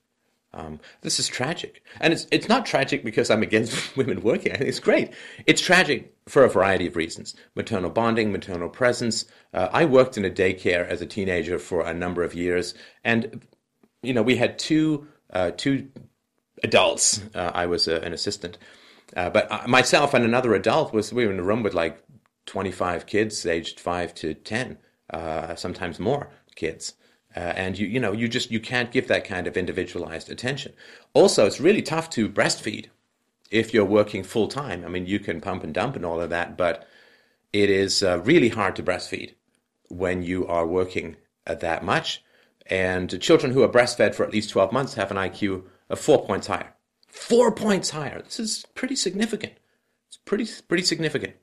Um, 0.54 0.80
this 1.02 1.20
is 1.20 1.28
tragic. 1.28 1.84
And 2.00 2.12
it's, 2.12 2.26
it's 2.32 2.50
not 2.50 2.66
tragic 2.66 3.04
because 3.04 3.30
I'm 3.30 3.43
against 3.43 3.95
women 3.97 4.22
working. 4.22 4.52
I 4.52 4.58
think 4.58 4.70
it's 4.70 4.80
great. 4.80 5.12
It's 5.45 5.62
tragic 5.62 6.14
for 6.28 6.43
a 6.43 6.50
variety 6.50 6.88
of 6.88 6.95
reasons 6.95 7.36
maternal 7.56 7.89
bonding, 7.89 8.32
maternal 8.32 8.70
presence. 8.70 9.26
Uh, 9.54 9.70
I 9.72 9.86
worked 9.86 10.18
in 10.18 10.26
a 10.26 10.30
daycare 10.30 10.88
as 10.88 11.02
a 11.02 11.06
teenager 11.06 11.60
for 11.60 11.86
a 11.86 11.93
number 11.93 12.24
of 12.24 12.34
years. 12.34 12.74
And, 13.04 13.45
you 14.02 14.14
know, 14.14 14.24
we 14.24 14.38
had 14.38 14.58
two, 14.58 15.08
uh, 15.32 15.52
two 15.56 15.89
adults. 16.64 17.22
Uh, 17.36 17.52
I 17.54 17.68
was 17.68 17.88
an 17.88 18.14
assistant. 18.14 18.58
Uh, 19.16 19.30
but 19.30 19.52
uh, 19.52 19.68
myself 19.68 20.14
and 20.14 20.26
another 20.26 20.54
adult 20.54 20.93
was, 20.93 21.14
we 21.14 21.26
were 21.26 21.34
in 21.34 21.39
a 21.39 21.43
room 21.43 21.64
with 21.64 21.74
like 21.74 22.04
25 22.45 23.06
kids 23.06 23.45
aged 23.45 23.80
5 23.80 24.14
to 24.16 24.34
10, 24.34 24.78
uh, 25.12 25.56
sometimes 25.56 26.00
more 26.00 26.32
kids. 26.56 26.93
Uh, 27.36 27.39
and 27.39 27.77
you 27.77 27.86
you 27.86 27.99
know 27.99 28.11
you 28.11 28.27
just 28.27 28.49
you 28.49 28.59
can't 28.59 28.91
give 28.91 29.07
that 29.07 29.23
kind 29.23 29.45
of 29.45 29.55
individualized 29.55 30.30
attention. 30.32 30.73
Also, 31.13 31.45
it's 31.45 31.59
really 31.59 31.82
tough 31.82 32.09
to 32.09 32.27
breastfeed 32.27 32.88
if 33.51 33.73
you're 33.73 33.86
working 33.86 34.23
full 34.23 34.47
time. 34.47 34.84
I 34.84 34.88
mean, 34.88 35.05
you 35.05 35.19
can 35.19 35.41
pump 35.41 35.63
and 35.63 35.73
dump 35.73 35.95
and 35.95 36.05
all 36.05 36.21
of 36.21 36.30
that, 36.32 36.57
but 36.57 36.88
it 37.53 37.69
is 37.69 38.03
uh, 38.03 38.19
really 38.21 38.49
hard 38.49 38.75
to 38.77 38.84
breastfeed 38.84 39.34
when 39.89 40.23
you 40.23 40.47
are 40.47 40.65
working 40.65 41.17
that 41.45 41.84
much. 41.84 42.23
And 42.67 43.19
children 43.21 43.51
who 43.51 43.63
are 43.63 43.69
breastfed 43.69 44.13
for 44.13 44.23
at 44.23 44.32
least 44.32 44.51
12 44.51 44.71
months 44.71 44.93
have 44.93 45.09
an 45.09 45.17
IQ 45.17 45.63
of 45.89 45.99
four 45.99 46.23
points 46.23 46.47
higher. 46.47 46.75
Four 47.07 47.51
points 47.51 47.89
higher. 47.89 48.21
This 48.21 48.39
is 48.39 48.65
pretty 48.75 48.95
significant. 48.95 49.53
It's 50.07 50.17
pretty 50.17 50.47
pretty 50.67 50.84
significant. 50.84 51.34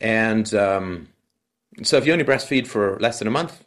And 0.00 0.52
um, 0.54 1.08
so, 1.82 1.96
if 1.96 2.06
you 2.06 2.12
only 2.12 2.24
breastfeed 2.24 2.66
for 2.66 2.98
less 3.00 3.18
than 3.18 3.28
a 3.28 3.30
month, 3.30 3.64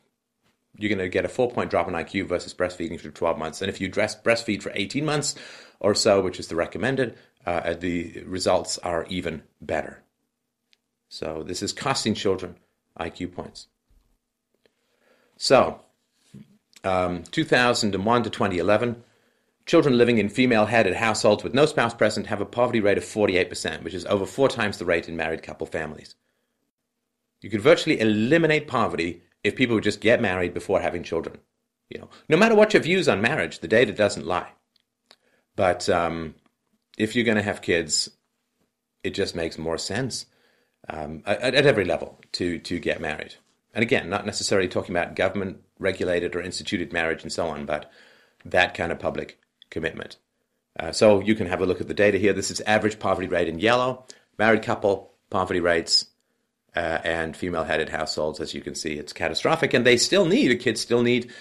you're 0.78 0.90
going 0.90 1.00
to 1.00 1.10
get 1.10 1.26
a 1.26 1.30
four 1.30 1.52
point 1.52 1.70
drop 1.70 1.88
in 1.88 1.94
IQ 1.94 2.28
versus 2.28 2.54
breastfeeding 2.54 3.00
for 3.00 3.10
12 3.10 3.38
months. 3.38 3.62
And 3.62 3.70
if 3.70 3.80
you 3.80 3.88
dress, 3.88 4.16
breastfeed 4.16 4.62
for 4.62 4.72
18 4.76 5.06
months 5.06 5.36
or 5.80 5.94
so, 5.94 6.22
which 6.22 6.40
is 6.40 6.48
the 6.48 6.56
recommended, 6.56 7.16
uh, 7.46 7.74
the 7.74 8.24
results 8.26 8.78
are 8.80 9.06
even 9.10 9.44
better. 9.62 10.02
So 11.10 11.44
this 11.46 11.62
is 11.62 11.74
costing 11.74 12.16
children 12.16 12.56
IQ 13.00 13.34
points. 13.34 13.68
So, 15.38 15.82
um, 16.84 17.24
2001 17.24 18.24
to 18.24 18.30
2011, 18.30 19.04
children 19.66 19.98
living 19.98 20.18
in 20.18 20.30
female 20.30 20.66
headed 20.66 20.96
households 20.96 21.44
with 21.44 21.54
no 21.54 21.66
spouse 21.66 21.94
present 21.94 22.28
have 22.28 22.42
a 22.42 22.46
poverty 22.46 22.80
rate 22.80 22.98
of 22.98 23.04
48%, 23.04 23.84
which 23.84 23.94
is 23.94 24.06
over 24.06 24.26
four 24.26 24.48
times 24.48 24.78
the 24.78 24.86
rate 24.86 25.08
in 25.08 25.16
married 25.16 25.44
couple 25.44 25.68
families. 25.68 26.16
You 27.42 27.50
could 27.50 27.62
virtually 27.62 28.00
eliminate 28.00 28.68
poverty 28.68 29.24
if 29.44 29.56
people 29.56 29.76
would 29.76 29.84
just 29.84 30.02
get 30.02 30.22
married 30.22 30.54
before 30.54 30.80
having 30.80 31.04
children. 31.04 31.38
You 31.90 32.00
know, 32.00 32.10
no 32.30 32.38
matter 32.38 32.56
what 32.56 32.74
your 32.74 32.82
views 32.82 33.08
on 33.08 33.22
marriage, 33.22 33.60
the 33.60 33.68
data 33.68 33.92
doesn't 33.92 34.26
lie. 34.26 34.50
But 35.56 35.90
um, 35.90 36.36
if 36.98 37.16
you're 37.16 37.26
going 37.26 37.38
to 37.38 37.44
have 37.44 37.62
kids, 37.62 38.10
it 39.04 39.14
just 39.14 39.36
makes 39.36 39.58
more 39.58 39.78
sense 39.78 40.26
um, 40.90 41.24
at, 41.26 41.56
at 41.56 41.66
every 41.66 41.86
level 41.86 42.20
to 42.34 42.60
to 42.60 42.80
get 42.80 43.02
married. 43.02 43.36
And 43.74 43.84
again, 43.84 44.10
not 44.10 44.26
necessarily 44.26 44.68
talking 44.68 44.96
about 44.96 45.16
government 45.16 45.62
regulated 45.80 46.36
or 46.36 46.42
instituted 46.42 46.94
marriage 46.94 47.24
and 47.24 47.32
so 47.32 47.48
on, 47.48 47.66
but 47.66 47.92
that 48.46 48.74
kind 48.74 48.92
of 48.92 49.00
public 49.00 49.40
commitment. 49.70 50.18
Uh, 50.80 50.92
so 50.92 51.20
you 51.20 51.36
can 51.36 51.48
have 51.48 51.62
a 51.62 51.66
look 51.66 51.82
at 51.82 51.88
the 51.88 51.94
data 51.94 52.18
here. 52.18 52.34
This 52.34 52.52
is 52.52 52.62
average 52.62 53.00
poverty 53.00 53.28
rate 53.28 53.48
in 53.48 53.60
yellow, 53.60 54.06
married 54.38 54.64
couple 54.64 55.14
poverty 55.30 55.60
rates 55.60 56.08
uh, 56.76 57.00
and 57.04 57.36
female-headed 57.36 57.90
households, 57.90 58.40
as 58.40 58.54
you 58.54 58.62
can 58.62 58.76
see, 58.76 58.94
it's 58.94 59.14
catastrophic. 59.14 59.74
And 59.74 59.86
they 59.86 59.98
still 59.98 60.26
need, 60.26 60.50
the 60.50 60.56
kids 60.56 60.82
still 60.82 61.04
need 61.04 61.32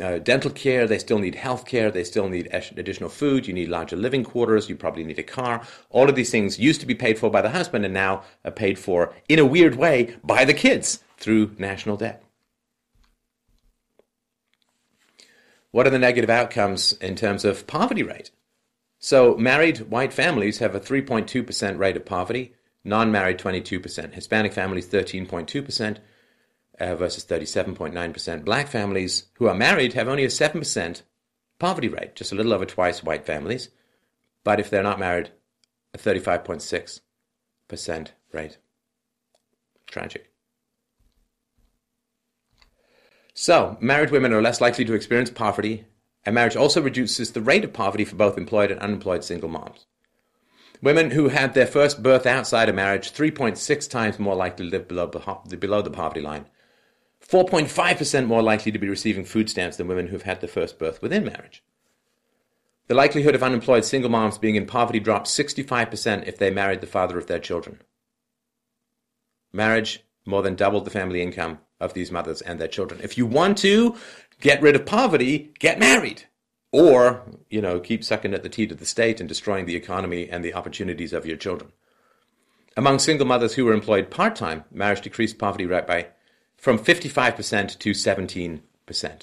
uh, 0.00 0.18
dental 0.18 0.50
care, 0.50 0.86
they 0.86 0.98
still 0.98 1.18
need 1.18 1.34
health 1.34 1.66
care, 1.66 1.90
they 1.90 2.04
still 2.04 2.28
need 2.28 2.48
additional 2.52 3.10
food, 3.10 3.46
you 3.46 3.52
need 3.52 3.68
larger 3.68 3.96
living 3.96 4.24
quarters, 4.24 4.68
you 4.68 4.76
probably 4.76 5.04
need 5.04 5.18
a 5.18 5.22
car. 5.22 5.62
All 5.90 6.08
of 6.08 6.14
these 6.14 6.30
things 6.30 6.58
used 6.58 6.80
to 6.80 6.86
be 6.86 6.94
paid 6.94 7.18
for 7.18 7.30
by 7.30 7.42
the 7.42 7.50
husband 7.50 7.84
and 7.84 7.94
now 7.94 8.22
are 8.44 8.50
paid 8.50 8.78
for 8.78 9.14
in 9.28 9.38
a 9.38 9.46
weird 9.46 9.74
way 9.74 10.16
by 10.24 10.44
the 10.44 10.54
kids 10.54 11.02
through 11.18 11.54
national 11.58 11.96
debt. 11.96 12.24
What 15.70 15.86
are 15.86 15.90
the 15.90 15.98
negative 15.98 16.30
outcomes 16.30 16.92
in 16.94 17.16
terms 17.16 17.44
of 17.44 17.66
poverty 17.66 18.02
rate? 18.02 18.30
So, 18.98 19.36
married 19.36 19.90
white 19.90 20.12
families 20.12 20.58
have 20.58 20.74
a 20.74 20.80
3.2% 20.80 21.78
rate 21.78 21.96
of 21.96 22.04
poverty 22.04 22.54
non-married 22.84 23.38
22%, 23.38 24.12
Hispanic 24.12 24.52
families 24.52 24.88
13.2% 24.88 25.98
uh, 26.80 26.96
versus 26.96 27.24
37.9%. 27.24 28.44
Black 28.44 28.68
families 28.68 29.24
who 29.34 29.46
are 29.46 29.54
married 29.54 29.92
have 29.92 30.08
only 30.08 30.24
a 30.24 30.28
7% 30.28 31.02
poverty 31.58 31.88
rate, 31.88 32.16
just 32.16 32.32
a 32.32 32.34
little 32.34 32.52
over 32.52 32.66
twice 32.66 33.02
white 33.02 33.24
families, 33.24 33.68
but 34.44 34.58
if 34.58 34.68
they're 34.68 34.82
not 34.82 34.98
married, 34.98 35.30
a 35.94 35.98
35.6% 35.98 38.08
rate. 38.32 38.58
Tragic. 39.86 40.32
So, 43.34 43.78
married 43.80 44.10
women 44.10 44.32
are 44.32 44.42
less 44.42 44.60
likely 44.60 44.84
to 44.84 44.94
experience 44.94 45.30
poverty, 45.30 45.86
and 46.24 46.34
marriage 46.34 46.56
also 46.56 46.82
reduces 46.82 47.32
the 47.32 47.40
rate 47.40 47.64
of 47.64 47.72
poverty 47.72 48.04
for 48.04 48.16
both 48.16 48.36
employed 48.36 48.70
and 48.70 48.80
unemployed 48.80 49.24
single 49.24 49.48
moms. 49.48 49.86
Women 50.82 51.12
who 51.12 51.28
had 51.28 51.54
their 51.54 51.66
first 51.66 52.02
birth 52.02 52.26
outside 52.26 52.68
of 52.68 52.74
marriage, 52.74 53.12
3.6 53.12 53.88
times 53.88 54.18
more 54.18 54.34
likely 54.34 54.66
to 54.66 54.70
live 54.70 54.88
below, 54.88 55.06
below 55.06 55.80
the 55.80 55.90
poverty 55.90 56.20
line. 56.20 56.46
4.5% 57.26 58.26
more 58.26 58.42
likely 58.42 58.72
to 58.72 58.78
be 58.78 58.88
receiving 58.88 59.24
food 59.24 59.48
stamps 59.48 59.76
than 59.76 59.86
women 59.86 60.08
who've 60.08 60.22
had 60.22 60.40
their 60.40 60.48
first 60.48 60.80
birth 60.80 61.00
within 61.00 61.24
marriage. 61.24 61.62
The 62.88 62.94
likelihood 62.94 63.36
of 63.36 63.44
unemployed 63.44 63.84
single 63.84 64.10
moms 64.10 64.38
being 64.38 64.56
in 64.56 64.66
poverty 64.66 64.98
dropped 64.98 65.28
65% 65.28 66.26
if 66.26 66.36
they 66.36 66.50
married 66.50 66.80
the 66.80 66.88
father 66.88 67.16
of 67.16 67.28
their 67.28 67.38
children. 67.38 67.80
Marriage 69.52 70.04
more 70.26 70.42
than 70.42 70.56
doubled 70.56 70.84
the 70.84 70.90
family 70.90 71.22
income 71.22 71.60
of 71.80 71.94
these 71.94 72.10
mothers 72.10 72.42
and 72.42 72.58
their 72.58 72.68
children. 72.68 73.00
If 73.02 73.16
you 73.16 73.24
want 73.24 73.58
to 73.58 73.96
get 74.40 74.60
rid 74.60 74.74
of 74.74 74.84
poverty, 74.84 75.52
get 75.60 75.78
married. 75.78 76.24
Or, 76.72 77.22
you 77.50 77.60
know, 77.60 77.78
keep 77.78 78.02
sucking 78.02 78.32
at 78.32 78.42
the 78.42 78.48
teat 78.48 78.72
of 78.72 78.78
the 78.78 78.86
state 78.86 79.20
and 79.20 79.28
destroying 79.28 79.66
the 79.66 79.76
economy 79.76 80.28
and 80.28 80.42
the 80.42 80.54
opportunities 80.54 81.12
of 81.12 81.26
your 81.26 81.36
children. 81.36 81.72
Among 82.76 82.98
single 82.98 83.26
mothers 83.26 83.54
who 83.54 83.66
were 83.66 83.74
employed 83.74 84.10
part 84.10 84.34
time, 84.34 84.64
marriage 84.72 85.02
decreased 85.02 85.38
poverty 85.38 85.66
rate 85.66 85.86
by 85.86 86.08
from 86.56 86.78
55% 86.78 87.78
to 87.78 87.90
17%. 87.90 89.22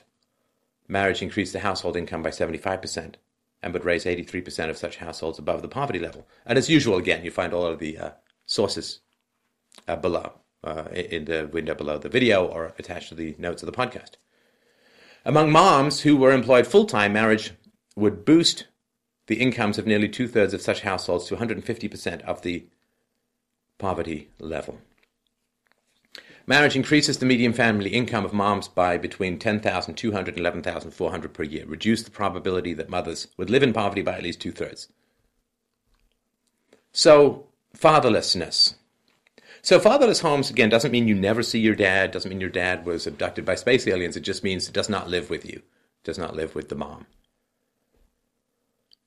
Marriage 0.88 1.22
increased 1.22 1.54
the 1.54 1.60
household 1.60 1.96
income 1.96 2.22
by 2.22 2.30
75% 2.30 3.16
and 3.64 3.74
would 3.74 3.86
raise 3.86 4.06
83% 4.06 4.70
of 4.70 4.78
such 4.78 4.98
households 4.98 5.40
above 5.40 5.62
the 5.62 5.68
poverty 5.68 6.00
level. 6.00 6.28
And 6.46 6.58
as 6.58 6.70
usual, 6.70 6.98
again, 6.98 7.24
you 7.24 7.32
find 7.32 7.54
all 7.54 7.66
of 7.66 7.80
the 7.80 7.98
uh, 7.98 8.12
sources 8.46 9.00
uh, 9.88 9.96
below, 9.96 10.34
uh, 10.64 10.86
in 10.94 11.26
the 11.26 11.50
window 11.52 11.76
below 11.76 11.98
the 11.98 12.10
video 12.10 12.46
or 12.46 12.74
attached 12.78 13.10
to 13.10 13.16
the 13.16 13.36
notes 13.38 13.64
of 13.64 13.68
the 13.68 13.78
podcast. 13.78 14.12
Among 15.26 15.52
moms 15.52 16.02
who 16.02 16.16
were 16.16 16.32
employed 16.32 16.66
full 16.66 16.86
time, 16.86 17.14
marriage 17.14 17.52
would 17.96 18.26
boost 18.26 18.68
the 19.28 19.42
incomes 19.42 19.78
of 19.78 19.86
nearly 19.86 20.10
two 20.10 20.28
thirds 20.28 20.54
of 20.54 20.62
such 20.62 20.82
households 20.82 21.26
to 21.28 21.36
150% 21.36 22.22
of 22.22 22.42
the 22.42 22.66
poverty 23.78 24.30
level. 24.40 24.80
Marriage 26.48 26.76
increases 26.76 27.20
the 27.20 27.28
median 27.28 27.54
family 27.54 27.92
income 27.92 28.26
of 28.26 28.34
moms 28.34 28.68
by 28.68 28.98
between 28.98 29.38
10,200 29.38 30.30
and 30.30 30.40
11,400 30.40 31.34
per 31.34 31.44
year, 31.44 31.64
reduce 31.68 32.02
the 32.02 32.10
probability 32.10 32.74
that 32.74 32.90
mothers 32.90 33.28
would 33.38 33.52
live 33.52 33.62
in 33.62 33.72
poverty 33.72 34.02
by 34.02 34.14
at 34.14 34.24
least 34.24 34.42
two 34.42 34.52
thirds. 34.52 34.88
So, 36.92 37.46
fatherlessness. 37.78 38.74
So, 39.62 39.80
fatherless 39.80 40.22
homes, 40.22 40.50
again, 40.50 40.70
doesn't 40.70 40.92
mean 40.92 41.08
you 41.08 41.16
never 41.16 41.44
see 41.44 41.60
your 41.60 41.76
dad, 41.76 42.12
doesn't 42.12 42.30
mean 42.30 42.42
your 42.42 42.50
dad 42.50 42.86
was 42.86 43.06
abducted 43.06 43.46
by 43.46 43.56
space 43.56 43.88
aliens. 43.88 44.16
It 44.16 44.22
just 44.22 44.44
means 44.44 44.68
it 44.68 44.74
does 44.74 44.90
not 44.90 45.10
live 45.10 45.30
with 45.30 45.46
you, 45.46 45.62
does 46.04 46.18
not 46.18 46.36
live 46.36 46.56
with 46.56 46.70
the 46.70 46.76
mom. 46.76 47.06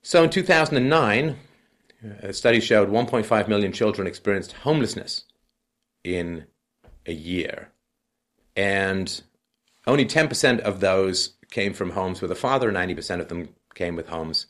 So, 0.03 0.23
in 0.23 0.31
2009, 0.31 1.37
a 2.21 2.33
study 2.33 2.61
showed 2.61 2.91
1.5 2.91 3.49
million 3.49 3.73
children 3.73 4.07
experienced 4.07 4.53
homelessness 4.53 5.25
in 6.05 6.47
a 7.07 7.13
year. 7.13 7.71
And 8.57 9.23
only 9.87 10.05
10% 10.05 10.61
of 10.61 10.81
those 10.81 11.35
came 11.51 11.73
from 11.73 11.91
homes 11.91 12.21
with 12.21 12.31
a 12.31 12.37
father, 12.37 12.71
90% 12.73 13.21
of 13.21 13.29
them 13.29 13.51
came 13.75 13.97
with 13.97 14.09
homes 14.09 14.47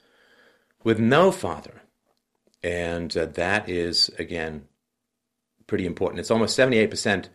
with 0.83 0.99
no 0.99 1.31
father. 1.31 1.83
And 2.63 3.17
uh, 3.17 3.27
that 3.27 3.69
is, 3.69 4.09
again, 4.19 4.67
pretty 5.73 5.87
important. 5.87 6.21
It's 6.21 6.31
almost 6.31 6.59
78% 6.59 7.29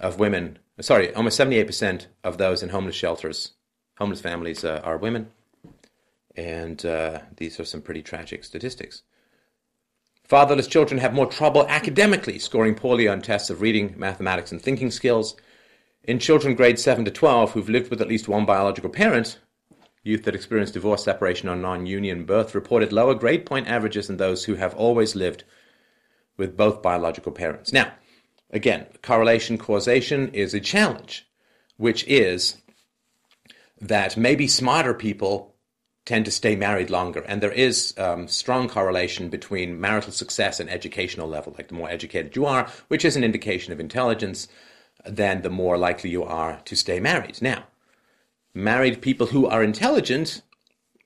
of 0.00 0.18
women, 0.18 0.58
sorry, 0.80 1.14
almost 1.14 1.38
78% 1.38 2.06
of 2.24 2.36
those 2.36 2.60
in 2.60 2.70
homeless 2.70 2.96
shelters, 2.96 3.52
homeless 3.98 4.20
families, 4.20 4.64
uh, 4.64 4.80
are 4.82 4.98
women. 4.98 5.28
And 6.34 6.84
uh, 6.84 7.20
these 7.36 7.60
are 7.60 7.64
some 7.64 7.80
pretty 7.80 8.02
tragic 8.02 8.42
statistics. 8.42 9.04
Fatherless 10.24 10.66
children 10.66 10.98
have 10.98 11.14
more 11.14 11.26
trouble 11.26 11.64
academically, 11.68 12.40
scoring 12.40 12.74
poorly 12.74 13.06
on 13.06 13.22
tests 13.22 13.48
of 13.48 13.60
reading, 13.60 13.94
mathematics, 13.96 14.50
and 14.50 14.60
thinking 14.60 14.90
skills. 14.90 15.36
In 16.02 16.18
children 16.18 16.56
grades 16.56 16.82
7 16.82 17.04
to 17.04 17.12
12 17.12 17.52
who've 17.52 17.68
lived 17.68 17.90
with 17.90 18.00
at 18.00 18.08
least 18.08 18.26
one 18.26 18.44
biological 18.44 18.90
parent, 18.90 19.38
youth 20.02 20.24
that 20.24 20.34
experience 20.34 20.72
divorce, 20.72 21.04
separation, 21.04 21.48
or 21.48 21.54
non 21.54 21.86
union 21.86 22.24
birth 22.24 22.56
reported 22.56 22.92
lower 22.92 23.14
grade 23.14 23.46
point 23.46 23.68
averages 23.68 24.08
than 24.08 24.16
those 24.16 24.46
who 24.46 24.56
have 24.56 24.74
always 24.74 25.14
lived 25.14 25.44
with 26.36 26.56
both 26.56 26.82
biological 26.82 27.32
parents. 27.32 27.72
Now, 27.72 27.92
again, 28.50 28.86
correlation 29.02 29.58
causation 29.58 30.28
is 30.28 30.54
a 30.54 30.60
challenge, 30.60 31.28
which 31.76 32.04
is 32.06 32.56
that 33.80 34.16
maybe 34.16 34.46
smarter 34.46 34.94
people 34.94 35.54
tend 36.04 36.24
to 36.24 36.30
stay 36.30 36.56
married 36.56 36.90
longer. 36.90 37.20
And 37.20 37.40
there 37.40 37.52
is 37.52 37.94
um, 37.96 38.26
strong 38.26 38.68
correlation 38.68 39.28
between 39.28 39.80
marital 39.80 40.12
success 40.12 40.58
and 40.58 40.68
educational 40.68 41.28
level. 41.28 41.54
Like 41.56 41.68
the 41.68 41.74
more 41.74 41.90
educated 41.90 42.34
you 42.34 42.44
are, 42.44 42.68
which 42.88 43.04
is 43.04 43.16
an 43.16 43.24
indication 43.24 43.72
of 43.72 43.80
intelligence, 43.80 44.48
then 45.04 45.42
the 45.42 45.50
more 45.50 45.78
likely 45.78 46.10
you 46.10 46.24
are 46.24 46.60
to 46.64 46.76
stay 46.76 46.98
married. 46.98 47.40
Now, 47.40 47.64
married 48.54 49.00
people 49.00 49.26
who 49.26 49.46
are 49.46 49.62
intelligent 49.62 50.42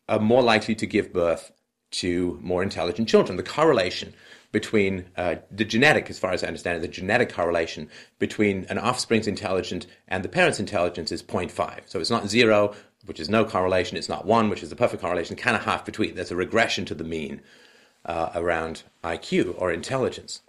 are 0.09 0.19
more 0.19 0.43
likely 0.43 0.75
to 0.77 0.87
give 0.87 1.13
birth 1.13 1.53
to 1.91 2.39
more 2.43 2.63
intelligent 2.63 3.09
children. 3.09 3.37
The 3.37 3.43
correlation 3.43 4.15
between 4.53 5.07
uh, 5.17 5.37
the 5.51 5.65
genetic, 5.65 6.09
as 6.11 6.19
far 6.19 6.33
as 6.33 6.43
I 6.43 6.47
understand 6.47 6.79
it, 6.79 6.81
the 6.81 6.89
genetic 6.89 7.33
correlation 7.33 7.89
between 8.19 8.65
an 8.71 8.79
offspring's 8.79 9.27
intelligence 9.27 9.87
and 10.09 10.25
the 10.25 10.29
parent's 10.29 10.61
intelligence 10.61 11.13
is 11.13 11.23
0.5. 11.23 11.81
So 11.87 12.01
it's 12.01 12.11
not 12.11 12.29
zero, 12.29 12.75
which 13.07 13.21
is 13.21 13.29
no 13.29 13.45
correlation. 13.45 13.97
It's 13.97 14.09
not 14.09 14.27
one, 14.27 14.49
which 14.49 14.63
is 14.63 14.71
the 14.71 14.77
perfect 14.77 15.03
correlation, 15.03 15.37
kind 15.37 15.57
of 15.57 15.65
half 15.65 15.85
between. 15.85 16.15
There's 16.15 16.31
a 16.31 16.37
regression 16.37 16.85
to 16.87 16.95
the 16.95 17.05
mean 17.05 17.41
uh, 18.05 18.31
around 18.35 18.83
IQ 19.05 19.55
or 19.59 19.73
intelligence. 19.73 20.43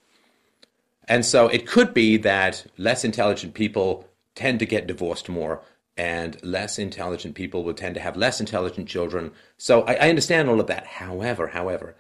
And 1.07 1.25
so 1.25 1.47
it 1.47 1.67
could 1.67 1.93
be 1.93 2.17
that 2.17 2.65
less 2.77 3.03
intelligent 3.03 3.53
people 3.53 4.07
tend 4.35 4.59
to 4.59 4.65
get 4.65 4.87
divorced 4.87 5.29
more, 5.29 5.61
and 5.95 6.41
less 6.43 6.77
intelligent 6.77 7.33
people 7.33 7.63
will 7.63 7.73
tend 7.73 7.95
to 7.95 8.01
have 8.01 8.15
less 8.15 8.39
intelligent 8.39 8.87
children. 8.87 9.31
So 9.57 9.81
I, 9.81 9.93
I 9.93 10.09
understand 10.09 10.49
all 10.49 10.59
of 10.59 10.67
that. 10.67 10.85
However, 10.85 11.47
however, 11.47 11.95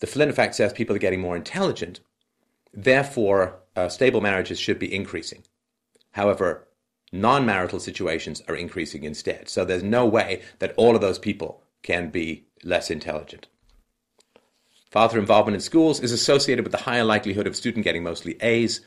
the 0.00 0.06
Flynn 0.06 0.30
effect 0.30 0.54
says 0.54 0.72
people 0.72 0.96
are 0.96 1.00
getting 1.00 1.20
more 1.20 1.36
intelligent. 1.36 2.00
Therefore, 2.72 3.60
uh, 3.76 3.88
stable 3.88 4.20
marriages 4.20 4.58
should 4.58 4.78
be 4.78 4.92
increasing. 4.92 5.44
However, 6.12 6.66
non 7.12 7.46
marital 7.46 7.80
situations 7.80 8.42
are 8.48 8.56
increasing 8.56 9.04
instead. 9.04 9.48
So 9.48 9.64
there's 9.64 9.82
no 9.82 10.06
way 10.06 10.42
that 10.58 10.74
all 10.76 10.94
of 10.94 11.00
those 11.00 11.18
people 11.18 11.62
can 11.82 12.10
be 12.10 12.46
less 12.64 12.90
intelligent. 12.90 13.46
Father 14.90 15.18
involvement 15.18 15.54
in 15.54 15.60
schools 15.60 16.00
is 16.00 16.12
associated 16.12 16.64
with 16.64 16.72
the 16.72 16.78
higher 16.78 17.04
likelihood 17.04 17.46
of 17.46 17.54
student 17.54 17.84
getting 17.84 18.02
mostly 18.02 18.36
A's. 18.40 18.80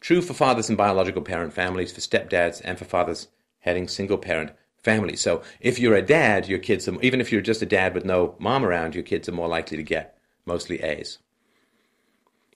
True 0.00 0.20
for 0.20 0.34
fathers 0.34 0.68
in 0.68 0.76
biological 0.76 1.22
parent 1.22 1.54
families, 1.54 1.90
for 1.90 2.00
stepdads, 2.00 2.60
and 2.62 2.78
for 2.78 2.84
fathers 2.84 3.28
heading 3.60 3.88
single 3.88 4.18
parent 4.18 4.52
families. 4.76 5.20
So 5.20 5.42
if 5.60 5.78
you're 5.78 5.96
a 5.96 6.02
dad, 6.02 6.46
your 6.46 6.58
kids, 6.58 6.86
are, 6.86 7.00
even 7.00 7.20
if 7.20 7.32
you're 7.32 7.40
just 7.40 7.62
a 7.62 7.66
dad 7.66 7.94
with 7.94 8.04
no 8.04 8.36
mom 8.38 8.64
around, 8.64 8.94
your 8.94 9.02
kids 9.02 9.28
are 9.28 9.32
more 9.32 9.48
likely 9.48 9.78
to 9.78 9.82
get 9.82 10.15
mostly 10.46 10.82
A's. 10.82 11.18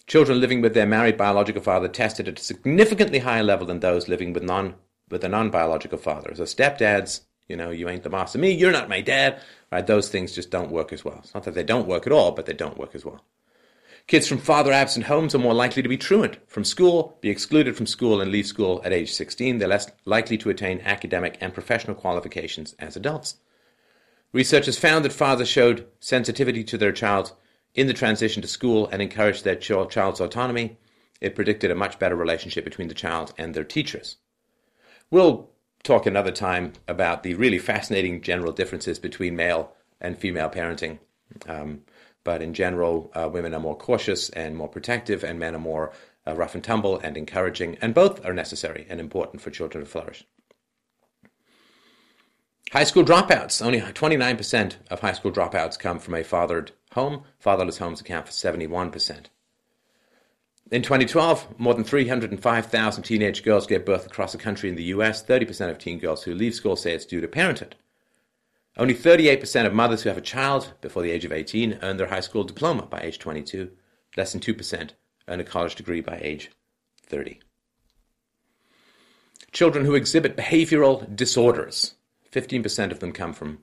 Children 0.06 0.40
living 0.40 0.60
with 0.60 0.74
their 0.74 0.86
married 0.86 1.16
biological 1.16 1.62
father 1.62 1.88
tested 1.88 2.26
at 2.28 2.40
a 2.40 2.42
significantly 2.42 3.20
higher 3.20 3.42
level 3.42 3.66
than 3.66 3.80
those 3.80 4.08
living 4.08 4.32
with 4.32 4.42
non 4.42 4.74
with 5.10 5.24
a 5.24 5.28
non-biological 5.28 5.98
father. 5.98 6.32
So 6.34 6.44
stepdads, 6.44 7.22
you 7.48 7.56
know, 7.56 7.70
you 7.70 7.88
ain't 7.88 8.04
the 8.04 8.10
boss 8.10 8.34
of 8.34 8.40
me, 8.40 8.52
you're 8.52 8.70
not 8.70 8.88
my 8.88 9.00
dad, 9.00 9.40
right? 9.72 9.86
Those 9.86 10.08
things 10.08 10.34
just 10.34 10.50
don't 10.50 10.70
work 10.70 10.92
as 10.92 11.04
well. 11.04 11.18
It's 11.18 11.34
not 11.34 11.44
that 11.44 11.54
they 11.54 11.64
don't 11.64 11.88
work 11.88 12.06
at 12.06 12.12
all, 12.12 12.30
but 12.30 12.46
they 12.46 12.52
don't 12.52 12.78
work 12.78 12.94
as 12.94 13.04
well. 13.04 13.24
Kids 14.06 14.26
from 14.26 14.38
father 14.38 14.72
absent 14.72 15.06
homes 15.06 15.34
are 15.34 15.38
more 15.38 15.54
likely 15.54 15.82
to 15.82 15.88
be 15.88 15.96
truant 15.96 16.38
from 16.48 16.64
school, 16.64 17.18
be 17.20 17.30
excluded 17.30 17.76
from 17.76 17.86
school, 17.86 18.20
and 18.20 18.32
leave 18.32 18.46
school 18.46 18.80
at 18.84 18.92
age 18.92 19.12
16. 19.12 19.58
They're 19.58 19.68
less 19.68 19.90
likely 20.04 20.38
to 20.38 20.50
attain 20.50 20.80
academic 20.80 21.38
and 21.40 21.54
professional 21.54 21.94
qualifications 21.94 22.74
as 22.78 22.96
adults. 22.96 23.36
Researchers 24.32 24.78
found 24.78 25.04
that 25.04 25.12
fathers 25.12 25.48
showed 25.48 25.86
sensitivity 26.00 26.64
to 26.64 26.78
their 26.78 26.92
child 26.92 27.32
in 27.74 27.86
the 27.86 27.94
transition 27.94 28.42
to 28.42 28.48
school 28.48 28.88
and 28.88 29.00
encouraged 29.00 29.44
their 29.44 29.56
child's 29.56 30.20
autonomy. 30.20 30.78
It 31.20 31.34
predicted 31.34 31.70
a 31.70 31.74
much 31.74 31.98
better 31.98 32.16
relationship 32.16 32.64
between 32.64 32.88
the 32.88 32.94
child 32.94 33.32
and 33.36 33.54
their 33.54 33.64
teachers. 33.64 34.16
We'll 35.10 35.50
talk 35.82 36.06
another 36.06 36.30
time 36.30 36.72
about 36.88 37.22
the 37.22 37.34
really 37.34 37.58
fascinating 37.58 38.22
general 38.22 38.52
differences 38.52 38.98
between 38.98 39.36
male 39.36 39.72
and 40.00 40.18
female 40.18 40.48
parenting. 40.48 40.98
Um, 41.48 41.82
but 42.24 42.42
in 42.42 42.54
general, 42.54 43.10
uh, 43.14 43.28
women 43.32 43.54
are 43.54 43.60
more 43.60 43.76
cautious 43.76 44.30
and 44.30 44.56
more 44.56 44.68
protective, 44.68 45.24
and 45.24 45.38
men 45.38 45.54
are 45.54 45.60
more 45.60 45.92
uh, 46.26 46.34
rough 46.34 46.54
and 46.54 46.62
tumble 46.62 46.98
and 46.98 47.16
encouraging, 47.16 47.78
and 47.80 47.94
both 47.94 48.24
are 48.24 48.34
necessary 48.34 48.86
and 48.88 49.00
important 49.00 49.40
for 49.42 49.50
children 49.50 49.84
to 49.84 49.90
flourish. 49.90 50.24
High 52.72 52.84
school 52.84 53.04
dropouts. 53.04 53.64
Only 53.64 53.80
29% 53.80 54.76
of 54.90 55.00
high 55.00 55.12
school 55.12 55.32
dropouts 55.32 55.78
come 55.78 55.98
from 55.98 56.14
a 56.14 56.22
fathered 56.22 56.72
home. 56.92 57.22
Fatherless 57.38 57.78
homes 57.78 58.00
account 58.00 58.26
for 58.26 58.32
71%. 58.32 59.26
In 60.70 60.82
2012, 60.82 61.58
more 61.58 61.74
than 61.74 61.82
305,000 61.82 63.02
teenage 63.02 63.42
girls 63.42 63.66
gave 63.66 63.84
birth 63.84 64.06
across 64.06 64.32
the 64.32 64.38
country 64.38 64.68
in 64.68 64.76
the 64.76 64.84
US. 64.84 65.24
30% 65.24 65.70
of 65.70 65.78
teen 65.78 65.98
girls 65.98 66.22
who 66.22 66.34
leave 66.34 66.54
school 66.54 66.76
say 66.76 66.92
it's 66.92 67.04
due 67.04 67.20
to 67.20 67.28
parenthood. 67.28 67.74
Only 68.76 68.94
38% 68.94 69.66
of 69.66 69.74
mothers 69.74 70.02
who 70.02 70.08
have 70.08 70.18
a 70.18 70.22
child 70.22 70.72
before 70.80 71.02
the 71.02 71.10
age 71.10 71.24
of 71.24 71.32
18 71.32 71.80
earn 71.82 71.96
their 71.96 72.06
high 72.06 72.20
school 72.20 72.44
diploma 72.44 72.86
by 72.86 73.00
age 73.00 73.18
22. 73.18 73.70
Less 74.16 74.32
than 74.32 74.40
2% 74.40 74.90
earn 75.26 75.40
a 75.40 75.44
college 75.44 75.74
degree 75.74 76.00
by 76.00 76.18
age 76.22 76.50
30. 77.06 77.40
Children 79.52 79.84
who 79.84 79.96
exhibit 79.96 80.36
behavioral 80.36 81.14
disorders, 81.16 81.94
15% 82.30 82.92
of 82.92 83.00
them 83.00 83.10
come 83.10 83.32
from 83.32 83.58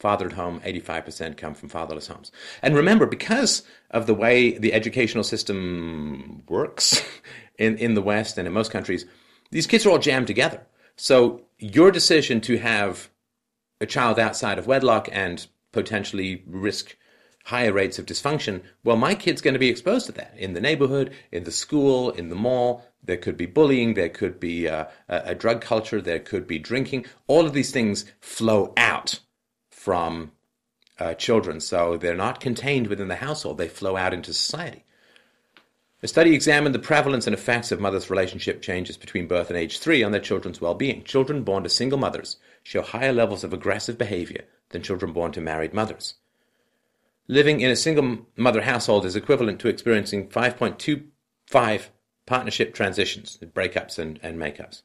fathered 0.00 0.32
home, 0.32 0.60
85% 0.60 1.36
come 1.36 1.54
from 1.54 1.68
fatherless 1.68 2.06
homes. 2.06 2.32
And 2.62 2.74
remember, 2.74 3.04
because 3.04 3.62
of 3.90 4.06
the 4.06 4.14
way 4.14 4.56
the 4.56 4.72
educational 4.72 5.24
system 5.24 6.42
works 6.48 7.02
in, 7.58 7.76
in 7.76 7.94
the 7.94 8.02
West 8.02 8.38
and 8.38 8.46
in 8.48 8.54
most 8.54 8.70
countries, 8.70 9.04
these 9.50 9.66
kids 9.66 9.84
are 9.84 9.90
all 9.90 9.98
jammed 9.98 10.26
together. 10.26 10.66
So 10.96 11.42
your 11.58 11.90
decision 11.90 12.40
to 12.42 12.56
have 12.58 13.10
a 13.78 13.86
child 13.86 14.18
outside 14.18 14.58
of 14.58 14.66
wedlock 14.66 15.08
and 15.12 15.46
potentially 15.70 16.42
risk 16.46 16.96
higher 17.44 17.72
rates 17.72 17.98
of 17.98 18.06
dysfunction, 18.06 18.62
well, 18.84 18.96
my 18.96 19.14
kid's 19.14 19.42
going 19.42 19.54
to 19.54 19.60
be 19.60 19.68
exposed 19.68 20.06
to 20.06 20.12
that 20.12 20.34
in 20.36 20.54
the 20.54 20.60
neighborhood, 20.62 21.12
in 21.30 21.44
the 21.44 21.52
school, 21.52 22.10
in 22.10 22.30
the 22.30 22.36
mall. 22.36 22.84
There 23.02 23.16
could 23.18 23.36
be 23.36 23.46
bullying, 23.46 23.94
there 23.94 24.08
could 24.08 24.40
be 24.40 24.66
uh, 24.66 24.86
a, 25.08 25.22
a 25.26 25.34
drug 25.34 25.60
culture, 25.60 26.00
there 26.00 26.20
could 26.20 26.46
be 26.46 26.58
drinking. 26.58 27.04
All 27.26 27.46
of 27.46 27.52
these 27.52 27.70
things 27.70 28.06
flow 28.20 28.72
out 28.76 29.20
from 29.80 30.30
uh, 30.98 31.14
children, 31.14 31.58
so 31.58 31.96
they're 31.96 32.14
not 32.14 32.38
contained 32.38 32.86
within 32.88 33.08
the 33.08 33.16
household, 33.16 33.56
they 33.56 33.66
flow 33.66 33.96
out 33.96 34.12
into 34.12 34.30
society. 34.34 34.84
The 36.02 36.08
study 36.08 36.34
examined 36.34 36.74
the 36.74 36.78
prevalence 36.78 37.26
and 37.26 37.32
effects 37.32 37.72
of 37.72 37.80
mothers' 37.80 38.10
relationship 38.10 38.60
changes 38.60 38.98
between 38.98 39.26
birth 39.26 39.48
and 39.48 39.58
age 39.58 39.78
three 39.78 40.02
on 40.02 40.12
their 40.12 40.20
children's 40.20 40.60
well 40.60 40.74
being. 40.74 41.02
Children 41.04 41.44
born 41.44 41.62
to 41.62 41.70
single 41.70 41.98
mothers 41.98 42.36
show 42.62 42.82
higher 42.82 43.14
levels 43.14 43.42
of 43.42 43.54
aggressive 43.54 43.96
behavior 43.96 44.44
than 44.68 44.82
children 44.82 45.14
born 45.14 45.32
to 45.32 45.40
married 45.40 45.72
mothers. 45.72 46.16
Living 47.26 47.60
in 47.60 47.70
a 47.70 47.76
single 47.76 48.26
mother 48.36 48.60
household 48.60 49.06
is 49.06 49.16
equivalent 49.16 49.60
to 49.60 49.68
experiencing 49.68 50.28
5.25 50.28 51.86
partnership 52.26 52.74
transitions, 52.74 53.38
breakups 53.54 53.98
and, 53.98 54.20
and 54.22 54.38
makeups. 54.38 54.82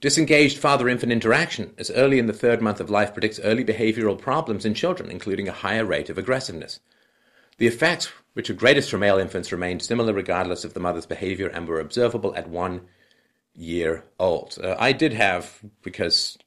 Disengaged 0.00 0.58
father 0.58 0.88
infant 0.88 1.10
interaction 1.10 1.74
as 1.76 1.90
early 1.90 2.20
in 2.20 2.26
the 2.26 2.32
third 2.32 2.62
month 2.62 2.78
of 2.78 2.90
life 2.90 3.12
predicts 3.12 3.40
early 3.40 3.64
behavioral 3.64 4.18
problems 4.18 4.64
in 4.64 4.74
children, 4.74 5.10
including 5.10 5.48
a 5.48 5.52
higher 5.52 5.84
rate 5.84 6.08
of 6.08 6.18
aggressiveness. 6.18 6.78
The 7.56 7.66
effects, 7.66 8.08
which 8.34 8.48
are 8.48 8.54
greatest 8.54 8.90
for 8.90 8.98
male 8.98 9.18
infants, 9.18 9.50
remained 9.50 9.82
similar 9.82 10.12
regardless 10.12 10.64
of 10.64 10.74
the 10.74 10.80
mother's 10.80 11.06
behavior 11.06 11.48
and 11.48 11.66
were 11.66 11.80
observable 11.80 12.34
at 12.36 12.48
one 12.48 12.82
year 13.54 14.04
old. 14.20 14.56
Uh, 14.62 14.76
I 14.78 14.92
did 14.92 15.12
have, 15.14 15.58
because 15.82 16.38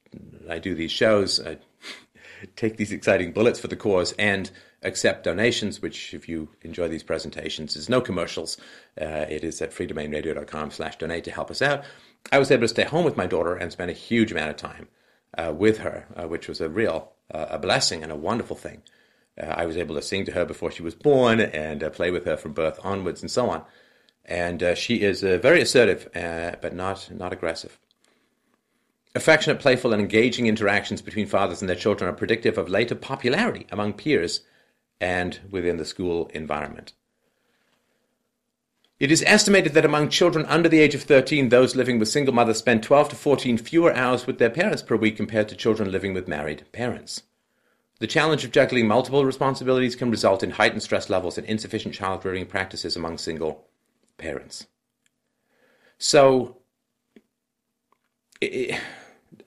I 0.48 0.58
do 0.58 0.74
these 0.74 0.92
shows, 0.92 1.38
I 1.38 1.58
take 2.56 2.78
these 2.78 2.92
exciting 2.92 3.32
bullets 3.32 3.60
for 3.60 3.68
the 3.68 3.76
cause 3.76 4.12
and 4.12 4.50
accept 4.82 5.24
donations, 5.24 5.82
which 5.82 6.14
if 6.14 6.26
you 6.28 6.48
enjoy 6.62 6.88
these 6.88 7.02
presentations 7.02 7.76
is 7.76 7.90
no 7.90 8.00
commercials. 8.00 8.56
Uh, 8.98 9.26
it 9.28 9.44
is 9.44 9.60
at 9.60 9.72
freedomainradio.com 9.72 10.70
slash 10.70 10.96
donate 10.96 11.24
to 11.24 11.30
help 11.30 11.50
us 11.50 11.60
out. 11.60 11.84
I 12.30 12.38
was 12.38 12.50
able 12.50 12.62
to 12.62 12.68
stay 12.68 12.84
home 12.84 13.04
with 13.04 13.16
my 13.16 13.26
daughter 13.26 13.54
and 13.54 13.72
spend 13.72 13.90
a 13.90 13.94
huge 13.94 14.32
amount 14.32 14.50
of 14.50 14.56
time 14.56 14.88
uh, 15.36 15.52
with 15.56 15.78
her, 15.78 16.06
uh, 16.16 16.28
which 16.28 16.48
was 16.48 16.60
a 16.60 16.68
real 16.68 17.12
uh, 17.32 17.46
a 17.50 17.58
blessing 17.58 18.02
and 18.02 18.12
a 18.12 18.16
wonderful 18.16 18.56
thing. 18.56 18.82
Uh, 19.40 19.46
I 19.46 19.64
was 19.64 19.76
able 19.76 19.94
to 19.94 20.02
sing 20.02 20.24
to 20.26 20.32
her 20.32 20.44
before 20.44 20.70
she 20.70 20.82
was 20.82 20.94
born 20.94 21.40
and 21.40 21.82
uh, 21.82 21.90
play 21.90 22.10
with 22.10 22.26
her 22.26 22.36
from 22.36 22.52
birth 22.52 22.78
onwards 22.84 23.22
and 23.22 23.30
so 23.30 23.48
on. 23.48 23.64
And 24.24 24.62
uh, 24.62 24.74
she 24.74 25.02
is 25.02 25.22
very 25.22 25.60
assertive, 25.60 26.08
but 26.12 26.74
not, 26.74 27.10
not 27.10 27.32
aggressive. 27.32 27.78
Affectionate, 29.14 29.58
playful, 29.58 29.92
and 29.92 30.00
engaging 30.00 30.46
interactions 30.46 31.02
between 31.02 31.26
fathers 31.26 31.60
and 31.60 31.68
their 31.68 31.76
children 31.76 32.08
are 32.08 32.16
predictive 32.16 32.56
of 32.56 32.68
later 32.68 32.94
popularity 32.94 33.66
among 33.72 33.94
peers 33.94 34.42
and 35.00 35.40
within 35.50 35.76
the 35.76 35.84
school 35.84 36.30
environment. 36.32 36.92
It 39.02 39.10
is 39.10 39.24
estimated 39.26 39.74
that 39.74 39.84
among 39.84 40.10
children 40.10 40.46
under 40.46 40.68
the 40.68 40.78
age 40.78 40.94
of 40.94 41.02
13, 41.02 41.48
those 41.48 41.74
living 41.74 41.98
with 41.98 42.08
single 42.08 42.32
mothers 42.32 42.58
spend 42.58 42.84
12 42.84 43.08
to 43.08 43.16
14 43.16 43.58
fewer 43.58 43.92
hours 43.92 44.28
with 44.28 44.38
their 44.38 44.48
parents 44.48 44.80
per 44.80 44.94
week 44.94 45.16
compared 45.16 45.48
to 45.48 45.56
children 45.56 45.90
living 45.90 46.14
with 46.14 46.28
married 46.28 46.62
parents. 46.70 47.24
The 47.98 48.06
challenge 48.06 48.44
of 48.44 48.52
juggling 48.52 48.86
multiple 48.86 49.24
responsibilities 49.24 49.96
can 49.96 50.12
result 50.12 50.44
in 50.44 50.52
heightened 50.52 50.84
stress 50.84 51.10
levels 51.10 51.36
and 51.36 51.44
insufficient 51.48 51.96
child 51.96 52.24
rearing 52.24 52.46
practices 52.46 52.94
among 52.94 53.18
single 53.18 53.66
parents. 54.18 54.68
So, 55.98 56.58
it, 58.40 58.80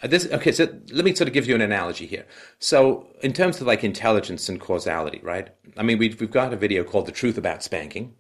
uh, 0.03 0.07
this 0.07 0.29
okay. 0.33 0.51
So 0.51 0.67
let 0.91 1.05
me 1.05 1.15
sort 1.15 1.29
of 1.29 1.33
give 1.33 1.47
you 1.47 1.55
an 1.55 1.61
analogy 1.61 2.07
here. 2.07 2.25
So, 2.59 3.07
in 3.23 3.31
terms 3.31 3.61
of 3.61 3.67
like 3.67 3.85
intelligence 3.85 4.49
and 4.49 4.59
causality, 4.59 5.21
right? 5.23 5.47
I 5.77 5.83
mean, 5.83 5.97
we've 5.97 6.19
we've 6.19 6.29
got 6.29 6.51
a 6.51 6.57
video 6.57 6.83
called 6.83 7.05
"The 7.05 7.13
Truth 7.13 7.37
About 7.37 7.63
Spanking," 7.63 8.15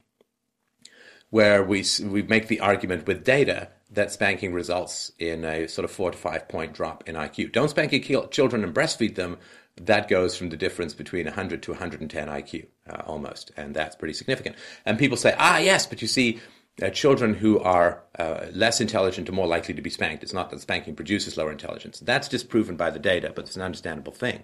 where 1.35 1.61
we 1.63 1.83
we 2.03 2.21
make 2.23 2.47
the 2.47 2.61
argument 2.61 3.05
with 3.07 3.25
data 3.25 3.67
that 3.91 4.11
spanking 4.11 4.53
results 4.53 5.11
in 5.19 5.43
a 5.43 5.67
sort 5.67 5.83
of 5.83 5.91
four 5.91 6.11
to 6.11 6.17
five 6.17 6.47
point 6.47 6.71
drop 6.73 7.03
in 7.09 7.15
IQ. 7.15 7.51
Don't 7.51 7.69
spank 7.69 7.91
your 7.91 8.27
children 8.27 8.63
and 8.63 8.73
breastfeed 8.73 9.15
them 9.15 9.37
that 9.81 10.07
goes 10.07 10.37
from 10.37 10.49
the 10.49 10.55
difference 10.55 10.93
between 10.93 11.25
100 11.25 11.61
to 11.63 11.71
110 11.71 12.27
IQ 12.29 12.67
uh, 12.89 13.01
almost, 13.05 13.51
and 13.57 13.75
that's 13.75 13.95
pretty 13.97 14.13
significant. 14.13 14.55
And 14.85 14.97
people 14.97 15.17
say, 15.17 15.35
ah, 15.37 15.57
yes, 15.57 15.85
but 15.85 16.01
you 16.01 16.07
see, 16.07 16.39
uh, 16.81 16.89
children 16.91 17.33
who 17.33 17.59
are 17.59 18.01
uh, 18.17 18.45
less 18.53 18.79
intelligent 18.79 19.27
are 19.27 19.33
more 19.33 19.47
likely 19.47 19.73
to 19.73 19.81
be 19.81 19.89
spanked. 19.89 20.23
It's 20.23 20.33
not 20.33 20.49
that 20.49 20.61
spanking 20.61 20.95
produces 20.95 21.35
lower 21.35 21.51
intelligence. 21.51 21.99
That's 21.99 22.29
disproven 22.29 22.77
by 22.77 22.89
the 22.89 22.99
data, 22.99 23.33
but 23.35 23.45
it's 23.45 23.57
an 23.57 23.61
understandable 23.61 24.13
thing. 24.13 24.43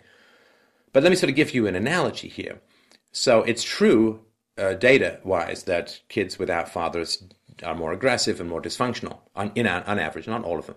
But 0.92 1.04
let 1.04 1.10
me 1.10 1.16
sort 1.16 1.30
of 1.30 1.38
give 1.38 1.54
you 1.54 1.68
an 1.68 1.76
analogy 1.76 2.28
here. 2.28 2.60
So 3.14 3.44
it's 3.44 3.64
true, 3.64 4.20
uh, 4.58 4.74
data 4.74 5.20
wise, 5.24 5.64
that 5.64 6.02
kids 6.10 6.38
without 6.38 6.70
fathers 6.70 7.24
are 7.64 7.76
more 7.76 7.92
aggressive 7.92 8.40
and 8.40 8.50
more 8.50 8.62
dysfunctional 8.62 9.20
on, 9.36 9.52
in, 9.56 9.68
on 9.68 10.00
average, 10.00 10.28
not 10.28 10.44
all 10.44 10.60
of 10.60 10.68
them. 10.68 10.76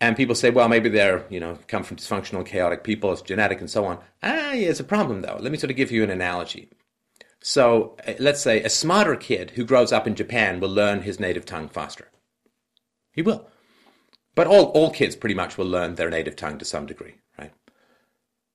And 0.00 0.16
people 0.16 0.34
say, 0.34 0.50
well, 0.50 0.68
maybe 0.68 0.88
they're, 0.88 1.24
you 1.30 1.40
know, 1.40 1.58
come 1.68 1.82
from 1.82 1.96
dysfunctional, 1.96 2.44
chaotic 2.44 2.84
people, 2.84 3.12
it's 3.12 3.22
genetic 3.22 3.60
and 3.60 3.70
so 3.70 3.84
on. 3.84 3.98
Ah, 4.22 4.52
yeah, 4.52 4.68
it's 4.68 4.80
a 4.80 4.84
problem 4.84 5.22
though. 5.22 5.38
Let 5.40 5.52
me 5.52 5.58
sort 5.58 5.70
of 5.70 5.76
give 5.76 5.92
you 5.92 6.02
an 6.02 6.10
analogy. 6.10 6.68
So 7.40 7.96
uh, 8.06 8.14
let's 8.18 8.40
say 8.40 8.62
a 8.62 8.70
smarter 8.70 9.16
kid 9.16 9.52
who 9.52 9.64
grows 9.64 9.92
up 9.92 10.06
in 10.06 10.14
Japan 10.14 10.60
will 10.60 10.70
learn 10.70 11.02
his 11.02 11.20
native 11.20 11.44
tongue 11.44 11.68
faster. 11.68 12.08
He 13.12 13.22
will. 13.22 13.48
But 14.34 14.46
all, 14.46 14.66
all 14.66 14.90
kids 14.90 15.14
pretty 15.14 15.34
much 15.34 15.56
will 15.56 15.66
learn 15.66 15.94
their 15.94 16.10
native 16.10 16.36
tongue 16.36 16.58
to 16.58 16.64
some 16.64 16.86
degree? 16.86 17.14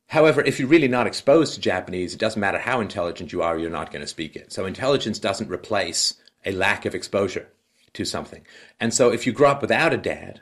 However, 0.10 0.42
if 0.42 0.60
you're 0.60 0.68
really 0.68 0.88
not 0.88 1.06
exposed 1.06 1.54
to 1.54 1.62
Japanese, 1.62 2.16
it 2.16 2.20
doesn't 2.20 2.40
matter 2.40 2.58
how 2.58 2.82
intelligent 2.82 3.32
you 3.32 3.44
are, 3.44 3.60
you're 3.60 3.70
not 3.70 3.92
going 3.92 4.02
to 4.02 4.08
speak 4.08 4.36
it. 4.36 4.52
So 4.52 4.66
intelligence 4.66 5.20
doesn't 5.20 5.52
replace 5.52 6.16
a 6.44 6.52
lack 6.52 6.86
of 6.86 6.96
exposure 6.96 7.48
to 7.94 8.06
something. 8.06 8.44
And 8.80 8.92
so 8.92 9.12
if 9.12 9.28
you 9.28 9.34
grow 9.34 9.52
up 9.52 9.62
without 9.62 9.94
a 9.94 9.98
dad, 9.98 10.42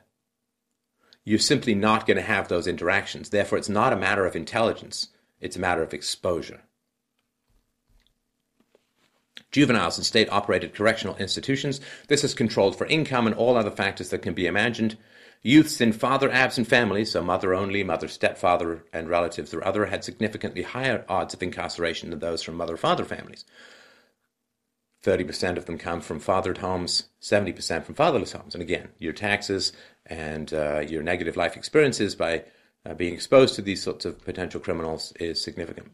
you're 1.26 1.38
simply 1.38 1.76
not 1.76 2.08
going 2.08 2.16
to 2.16 2.24
have 2.24 2.48
those 2.48 2.66
interactions. 2.66 3.30
Therefore, 3.30 3.58
it's 3.58 3.68
not 3.68 3.92
a 3.92 3.98
matter 3.98 4.26
of 4.26 4.38
intelligence, 4.38 5.10
it's 5.42 5.58
a 5.58 5.60
matter 5.60 5.84
of 5.84 5.94
exposure. 5.94 6.62
Juveniles 9.52 9.98
in 9.98 10.06
state 10.06 10.30
operated 10.32 10.74
correctional 10.74 11.18
institutions, 11.18 11.82
this 12.08 12.24
is 12.24 12.34
controlled 12.34 12.78
for 12.78 12.88
income 12.88 13.28
and 13.28 13.36
all 13.36 13.58
other 13.58 13.72
factors 13.72 14.10
that 14.10 14.22
can 14.22 14.34
be 14.34 14.46
imagined. 14.46 14.96
Youths 15.44 15.80
in 15.80 15.94
father 15.94 16.32
absent 16.32 16.68
families, 16.68 17.12
so 17.12 17.24
mother 17.24 17.54
only, 17.54 17.84
mother, 17.84 18.08
stepfather, 18.08 18.84
and 18.92 19.10
relatives 19.10 19.54
or 19.54 19.64
other, 19.64 19.86
had 19.86 20.04
significantly 20.04 20.64
higher 20.64 21.06
odds 21.08 21.34
of 21.34 21.44
incarceration 21.44 22.10
than 22.10 22.20
those 22.20 22.44
from 22.44 22.56
mother 22.56 22.78
father 22.78 23.06
families. 23.06 23.46
30% 25.04 25.58
of 25.58 25.66
them 25.66 25.78
come 25.78 26.02
from 26.02 26.20
fathered 26.20 26.58
homes, 26.58 27.06
70% 27.22 27.86
from 27.86 27.96
fatherless 27.96 28.34
homes. 28.34 28.56
And 28.56 28.62
again, 28.62 28.90
your 28.98 29.14
taxes 29.14 29.72
and 30.06 30.54
uh, 30.54 30.80
your 30.80 31.04
negative 31.04 31.38
life 31.38 31.56
experiences 31.56 32.16
by 32.16 32.44
uh, 32.86 32.94
being 32.94 33.14
exposed 33.14 33.56
to 33.56 33.62
these 33.62 33.82
sorts 33.82 34.06
of 34.06 34.24
potential 34.26 34.60
criminals 34.60 35.14
is 35.20 35.42
significant. 35.42 35.94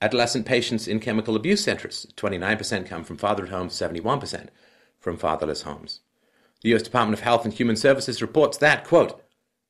Adolescent 0.00 0.46
patients 0.46 0.88
in 0.88 1.00
chemical 1.00 1.36
abuse 1.36 1.62
centers, 1.62 2.06
29% 2.16 2.86
come 2.86 3.04
from 3.04 3.16
fathered 3.16 3.50
homes, 3.50 3.74
71% 3.74 4.48
from 4.98 5.16
fatherless 5.16 5.62
homes. 5.62 6.00
The 6.62 6.70
U.S. 6.70 6.82
Department 6.82 7.18
of 7.18 7.24
Health 7.24 7.44
and 7.44 7.52
Human 7.52 7.76
Services 7.76 8.22
reports 8.22 8.58
that, 8.58 8.84
quote, 8.84 9.20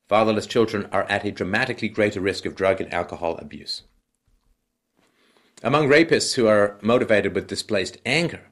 fatherless 0.07 0.45
children 0.45 0.87
are 0.91 1.03
at 1.09 1.25
a 1.25 1.31
dramatically 1.31 1.89
greater 1.89 2.21
risk 2.21 2.45
of 2.45 2.55
drug 2.55 2.79
and 2.79 2.93
alcohol 2.93 3.37
abuse. 3.37 3.81
Among 5.63 5.87
rapists 5.87 6.35
who 6.35 6.45
are 6.47 6.77
motivated 6.81 7.33
with 7.33 7.47
displaced 7.47 7.97
anger, 8.05 8.51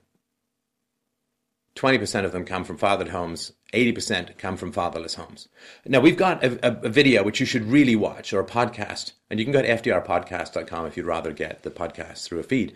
20% 1.76 2.26
of 2.26 2.32
them 2.32 2.46
come 2.46 2.64
from 2.64 2.78
fathered 2.78 3.10
homes, 3.10 3.54
80% 3.74 4.38
come 4.38 4.58
from 4.58 4.72
fatherless 4.72 5.16
homes. 5.16 5.48
Now, 5.86 6.00
we've 6.00 6.18
got 6.18 6.44
a, 6.44 6.68
a, 6.68 6.86
a, 6.86 6.89
video 6.89 7.24
which 7.24 7.39
you 7.39 7.46
should 7.46 7.66
really 7.66 7.96
watch, 7.96 8.34
or 8.34 8.39
a 8.39 8.46
podcast, 8.46 9.14
and 9.30 9.39
you 9.39 9.46
can 9.46 9.54
go 9.54 9.62
to 9.62 9.68
fdrpodcast.com 9.68 10.86
if 10.86 10.98
you'd 10.98 11.06
rather 11.06 11.32
get 11.32 11.64
the 11.64 11.72
podcast 11.72 12.26
through 12.26 12.39
a 12.39 12.44
feed, 12.44 12.76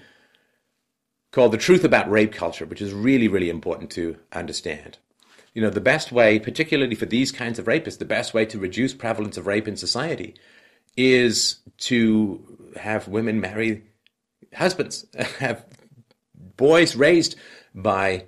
called 1.31 1.51
The 1.51 1.57
Truth 1.57 1.83
About 1.83 2.09
Rape 2.09 2.33
Culture, 2.33 2.65
which 2.65 2.81
is 2.81 2.93
really, 2.93 3.27
really 3.27 3.49
important 3.49 3.89
to 3.91 4.17
understand. 4.31 4.97
You 5.55 5.61
know, 5.61 5.71
the 5.71 5.81
best 5.81 6.11
way, 6.11 6.37
particularly 6.37 6.95
for 6.95 7.07
these 7.07 7.31
kinds 7.31 7.57
of 7.57 7.65
rapists, 7.65 7.97
the 7.97 8.05
best 8.05 8.33
way 8.33 8.45
to 8.45 8.59
reduce 8.59 8.93
prevalence 8.93 9.37
of 9.37 9.47
rape 9.47 9.67
in 9.67 9.77
society 9.77 10.35
is 10.95 11.57
to 11.77 12.71
have 12.75 13.07
women 13.07 13.39
marry 13.39 13.83
husbands, 14.53 15.05
have 15.39 15.65
boys 16.57 16.95
raised 16.95 17.35
by 17.73 18.25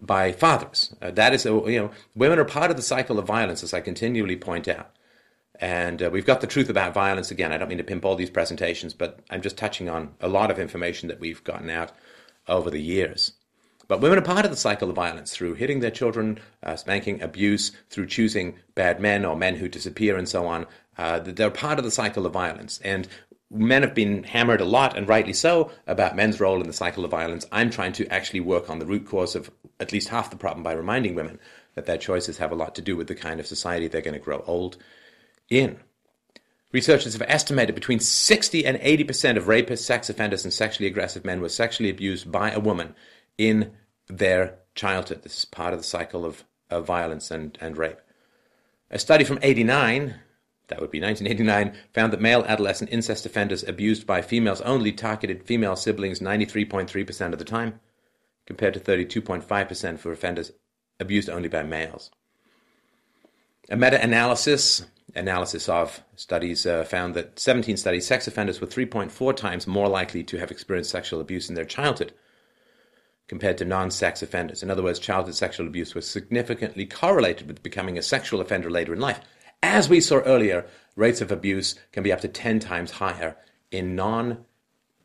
by 0.00 0.32
fathers. 0.32 0.94
Uh, 1.00 1.12
that 1.12 1.32
is, 1.32 1.46
a, 1.46 1.50
you 1.50 1.78
know, 1.78 1.90
women 2.16 2.38
are 2.38 2.44
part 2.44 2.70
of 2.70 2.76
the 2.76 2.82
cycle 2.82 3.20
of 3.20 3.26
violence, 3.26 3.62
as 3.62 3.72
I 3.72 3.80
continually 3.80 4.36
point 4.36 4.66
out. 4.66 4.90
And 5.60 6.02
uh, 6.02 6.10
we've 6.10 6.26
got 6.26 6.40
the 6.40 6.48
truth 6.48 6.68
about 6.68 6.92
violence 6.92 7.30
again. 7.30 7.52
I 7.52 7.58
don't 7.58 7.68
mean 7.68 7.78
to 7.78 7.84
pimp 7.84 8.04
all 8.04 8.16
these 8.16 8.30
presentations, 8.30 8.94
but 8.94 9.20
I'm 9.30 9.42
just 9.42 9.56
touching 9.56 9.88
on 9.88 10.14
a 10.20 10.28
lot 10.28 10.50
of 10.50 10.58
information 10.58 11.08
that 11.08 11.20
we've 11.20 11.44
gotten 11.44 11.70
out 11.70 11.92
over 12.48 12.68
the 12.68 12.82
years. 12.82 13.32
But 13.88 14.00
women 14.00 14.18
are 14.18 14.22
part 14.22 14.44
of 14.44 14.50
the 14.50 14.56
cycle 14.56 14.88
of 14.88 14.96
violence 14.96 15.32
through 15.32 15.54
hitting 15.54 15.80
their 15.80 15.90
children, 15.90 16.38
uh, 16.62 16.76
spanking, 16.76 17.20
abuse, 17.22 17.72
through 17.90 18.06
choosing 18.06 18.58
bad 18.74 19.00
men 19.00 19.24
or 19.24 19.36
men 19.36 19.56
who 19.56 19.68
disappear 19.68 20.16
and 20.16 20.28
so 20.28 20.46
on. 20.46 20.66
Uh, 20.96 21.18
they're 21.18 21.50
part 21.50 21.78
of 21.78 21.84
the 21.84 21.90
cycle 21.90 22.26
of 22.26 22.32
violence. 22.32 22.80
And 22.84 23.08
men 23.50 23.82
have 23.82 23.94
been 23.94 24.24
hammered 24.24 24.60
a 24.60 24.64
lot, 24.64 24.96
and 24.96 25.08
rightly 25.08 25.32
so, 25.32 25.70
about 25.86 26.16
men's 26.16 26.40
role 26.40 26.60
in 26.60 26.66
the 26.66 26.72
cycle 26.72 27.04
of 27.04 27.10
violence. 27.10 27.46
I'm 27.52 27.70
trying 27.70 27.92
to 27.94 28.08
actually 28.08 28.40
work 28.40 28.70
on 28.70 28.78
the 28.78 28.86
root 28.86 29.06
cause 29.06 29.34
of 29.34 29.50
at 29.78 29.92
least 29.92 30.08
half 30.08 30.30
the 30.30 30.36
problem 30.36 30.62
by 30.62 30.72
reminding 30.72 31.14
women 31.14 31.38
that 31.74 31.86
their 31.86 31.98
choices 31.98 32.38
have 32.38 32.52
a 32.52 32.56
lot 32.56 32.74
to 32.76 32.82
do 32.82 32.96
with 32.96 33.08
the 33.08 33.14
kind 33.14 33.40
of 33.40 33.46
society 33.46 33.88
they're 33.88 34.00
going 34.00 34.14
to 34.14 34.20
grow 34.20 34.42
old 34.46 34.76
in. 35.48 35.78
Researchers 36.72 37.12
have 37.12 37.22
estimated 37.28 37.74
between 37.74 38.00
60 38.00 38.64
and 38.64 38.78
80% 38.78 39.36
of 39.36 39.44
rapists, 39.44 39.80
sex 39.80 40.08
offenders, 40.08 40.44
and 40.44 40.52
sexually 40.52 40.86
aggressive 40.86 41.24
men 41.24 41.42
were 41.42 41.50
sexually 41.50 41.90
abused 41.90 42.32
by 42.32 42.50
a 42.50 42.60
woman 42.60 42.94
in 43.38 43.72
their 44.08 44.58
childhood. 44.74 45.22
This 45.22 45.38
is 45.38 45.44
part 45.44 45.72
of 45.72 45.80
the 45.80 45.84
cycle 45.84 46.24
of, 46.24 46.44
of 46.70 46.86
violence 46.86 47.30
and, 47.30 47.56
and 47.60 47.76
rape. 47.76 48.00
A 48.90 48.98
study 48.98 49.24
from 49.24 49.38
89 49.42 50.16
that 50.72 50.80
would 50.80 50.90
be 50.90 51.00
1989, 51.00 51.78
found 51.92 52.12
that 52.12 52.20
male 52.20 52.44
adolescent 52.48 52.90
incest 52.90 53.26
offenders 53.26 53.62
abused 53.62 54.06
by 54.06 54.22
females 54.22 54.62
only 54.62 54.90
targeted 54.90 55.44
female 55.44 55.76
siblings 55.76 56.20
93.3% 56.20 57.32
of 57.32 57.38
the 57.38 57.44
time, 57.44 57.78
compared 58.46 58.72
to 58.72 58.80
32.5% 58.80 59.98
for 59.98 60.12
offenders 60.12 60.52
abused 60.98 61.28
only 61.28 61.48
by 61.48 61.62
males. 61.62 62.10
A 63.68 63.76
meta 63.76 64.02
analysis 64.02 64.86
analysis 65.14 65.68
of 65.68 66.02
studies 66.16 66.64
uh, 66.64 66.84
found 66.84 67.12
that 67.12 67.38
17 67.38 67.76
studies, 67.76 68.06
sex 68.06 68.26
offenders 68.26 68.62
were 68.62 68.66
3.4 68.66 69.36
times 69.36 69.66
more 69.66 69.88
likely 69.88 70.22
to 70.22 70.38
have 70.38 70.50
experienced 70.50 70.88
sexual 70.88 71.20
abuse 71.20 71.50
in 71.50 71.54
their 71.54 71.66
childhood 71.66 72.14
compared 73.32 73.56
to 73.56 73.64
non 73.64 73.90
sex 73.90 74.22
offenders. 74.22 74.62
In 74.62 74.70
other 74.70 74.82
words, 74.82 74.98
childhood 74.98 75.34
sexual 75.34 75.66
abuse 75.66 75.94
was 75.94 76.06
significantly 76.06 76.84
correlated 76.84 77.48
with 77.48 77.62
becoming 77.62 77.96
a 77.96 78.02
sexual 78.02 78.42
offender 78.42 78.68
later 78.68 78.92
in 78.92 79.00
life. 79.00 79.20
As 79.62 79.88
we 79.88 80.02
saw 80.02 80.18
earlier, 80.18 80.66
rates 80.96 81.22
of 81.22 81.32
abuse 81.32 81.74
can 81.92 82.02
be 82.02 82.12
up 82.12 82.20
to 82.20 82.28
10 82.28 82.60
times 82.60 82.90
higher 82.90 83.38
in 83.70 83.96
non 83.96 84.44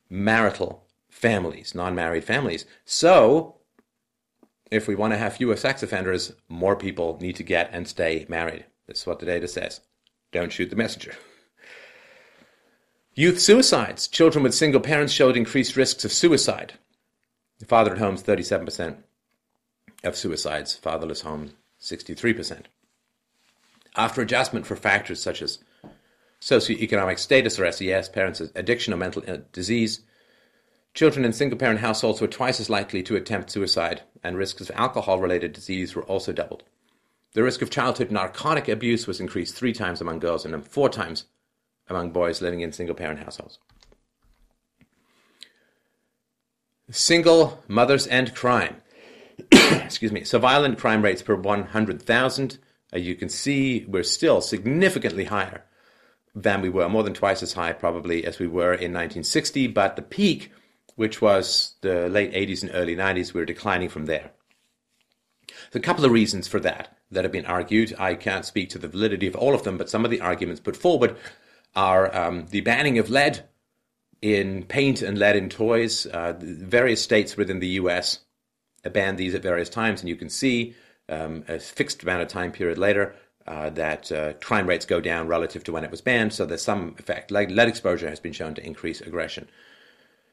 marital 0.10 0.84
families, 1.10 1.74
non 1.74 1.96
married 1.96 2.26
families. 2.26 2.66
So, 2.84 3.60
if 4.72 4.90
we 4.90 4.96
want 4.96 5.14
to 5.14 5.18
have 5.18 5.38
fewer 5.38 5.56
sex 5.56 5.82
offenders, 5.82 6.34
more 6.50 6.76
people 6.76 7.18
need 7.22 7.38
to 7.38 7.44
get 7.44 7.70
and 7.72 7.88
stay 7.88 8.26
married. 8.28 8.66
That's 8.88 9.08
what 9.08 9.20
the 9.20 9.26
data 9.26 9.48
says. 9.48 9.80
Don't 10.34 10.52
shoot 10.52 10.70
the 10.70 10.76
messenger. 10.76 11.14
Youth 13.16 13.40
suicides. 13.40 14.10
Children 14.10 14.44
with 14.44 14.54
single 14.54 14.82
parents 14.82 15.14
showed 15.14 15.38
increased 15.38 15.78
risks 15.78 16.04
of 16.04 16.12
suicide. 16.12 16.74
The 17.60 17.66
father 17.66 17.92
at 17.92 17.98
home 17.98 18.18
37% 18.18 18.98
of 20.04 20.16
suicides, 20.16 20.76
fatherless 20.76 21.22
home 21.22 21.54
63% 21.82 22.66
after 23.98 24.22
adjustment 24.22 24.66
for 24.66 24.76
factors 24.76 25.22
such 25.22 25.42
as 25.42 25.58
socioeconomic 26.40 27.18
status 27.18 27.60
or 27.60 27.70
SES, 27.72 28.10
parents' 28.10 28.42
addiction 28.56 28.94
or 28.94 28.98
mental 28.98 29.24
uh, 29.28 29.38
disease, 29.52 30.02
children 30.94 31.26
in 31.26 31.34
single 31.34 31.58
parent 31.58 31.80
households 31.80 32.22
were 32.22 32.28
twice 32.28 32.60
as 32.60 32.70
likely 32.70 33.02
to 33.04 33.16
attempt 33.16 33.50
suicide, 33.50 34.04
and 34.24 34.38
risks 34.38 34.62
of 34.62 34.72
alcohol 34.76 35.20
related 35.20 35.52
disease 35.52 35.96
were 35.96 36.04
also 36.04 36.32
doubled. 36.32 36.64
The 37.34 37.44
risk 37.44 37.62
of 37.62 37.72
childhood 37.72 38.12
narcotic 38.12 38.68
abuse 38.68 39.08
was 39.08 39.20
increased 39.20 39.56
three 39.56 39.74
times 39.74 40.00
among 40.00 40.20
girls 40.20 40.46
and 40.46 40.66
four 40.66 40.90
times 40.90 41.26
among 41.90 42.12
boys 42.12 42.42
living 42.42 42.62
in 42.62 42.72
single 42.72 42.96
parent 42.96 43.20
households. 43.20 43.60
Single 46.90 47.64
mothers 47.68 48.08
and 48.08 48.34
crime. 48.34 48.78
Excuse 49.52 50.12
me. 50.12 50.24
So 50.24 50.40
violent 50.40 50.80
crime 50.80 51.02
rates 51.02 51.22
per 51.22 51.36
100,000 51.36 52.60
as 52.94 53.06
you 53.06 53.16
can 53.16 53.30
see, 53.30 53.86
we're 53.88 54.04
still 54.04 54.42
significantly 54.42 55.26
higher 55.26 55.66
than 56.34 56.62
we 56.62 56.70
were, 56.70 56.88
more 56.88 57.04
than 57.04 57.14
twice 57.14 57.44
as 57.44 57.54
high 57.54 57.74
probably 57.74 58.26
as 58.26 58.40
we 58.40 58.48
were 58.48 58.74
in 58.74 58.94
1960. 58.94 59.68
But 59.68 59.96
the 59.96 60.02
peak, 60.02 60.52
which 60.96 61.22
was 61.22 61.76
the 61.82 62.08
late 62.10 62.34
80s 62.34 62.62
and 62.62 62.72
early 62.74 62.96
90s, 62.96 63.34
we 63.34 63.42
we're 63.42 63.46
declining 63.46 63.90
from 63.90 64.06
there. 64.06 64.32
There's 65.48 65.76
a 65.76 65.80
couple 65.80 66.06
of 66.06 66.12
reasons 66.12 66.48
for 66.48 66.60
that 66.62 66.98
that 67.12 67.26
have 67.26 67.32
been 67.32 67.46
argued. 67.46 67.96
I 68.00 68.16
can't 68.16 68.46
speak 68.46 68.70
to 68.70 68.80
the 68.80 68.88
validity 68.88 69.28
of 69.28 69.36
all 69.36 69.54
of 69.54 69.64
them, 69.64 69.78
but 69.78 69.90
some 69.90 70.06
of 70.06 70.12
the 70.12 70.22
arguments 70.22 70.62
put 70.62 70.78
forward 70.78 71.18
are 71.76 72.16
um, 72.16 72.48
the 72.48 72.62
banning 72.62 72.98
of 73.00 73.10
lead 73.10 73.44
in 74.22 74.64
paint 74.64 75.02
and 75.02 75.18
lead 75.18 75.36
in 75.36 75.50
toys. 75.50 76.06
Uh, 76.06 76.34
various 76.40 77.02
states 77.02 77.38
within 77.38 77.60
the 77.60 77.68
US 77.82 78.20
banned 78.94 79.18
these 79.18 79.36
at 79.36 79.42
various 79.42 79.70
times, 79.70 80.02
and 80.02 80.10
you 80.10 80.16
can 80.16 80.30
see 80.30 80.76
um, 81.10 81.44
a 81.48 81.60
fixed 81.60 82.04
amount 82.04 82.22
of 82.22 82.28
time 82.28 82.52
period 82.52 82.78
later, 82.78 83.16
uh, 83.48 83.70
that 83.72 84.12
uh, 84.12 84.34
crime 84.34 84.68
rates 84.68 84.86
go 84.86 85.00
down 85.00 85.28
relative 85.28 85.64
to 85.64 85.72
when 85.72 85.84
it 85.84 85.92
was 85.92 86.02
banned. 86.02 86.34
So 86.34 86.46
there's 86.46 86.62
some 86.62 86.96
effect. 87.00 87.32
Like 87.32 87.50
lead 87.50 87.70
exposure 87.70 88.10
has 88.10 88.20
been 88.20 88.34
shown 88.34 88.56
to 88.56 88.66
increase 88.66 89.00
aggression 89.02 89.48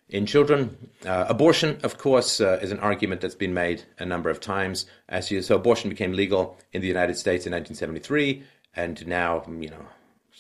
in 0.09 0.27
children. 0.27 0.77
Uh, 1.07 1.27
abortion, 1.29 1.79
of 1.83 1.99
course, 1.99 2.41
uh, 2.41 2.59
is 2.61 2.73
an 2.73 2.81
argument 2.81 3.21
that's 3.21 3.35
been 3.35 3.55
made 3.55 3.85
a 3.99 4.05
number 4.05 4.31
of 4.31 4.41
times. 4.41 4.87
As 5.09 5.31
you, 5.31 5.43
so 5.43 5.57
abortion 5.57 5.91
became 5.91 6.13
legal 6.13 6.59
in 6.73 6.81
the 6.81 6.89
United 6.89 7.17
States 7.17 7.47
in 7.47 7.53
1973, 7.53 8.43
and 8.75 9.07
now 9.07 9.45
you 9.61 9.71
know 9.71 9.87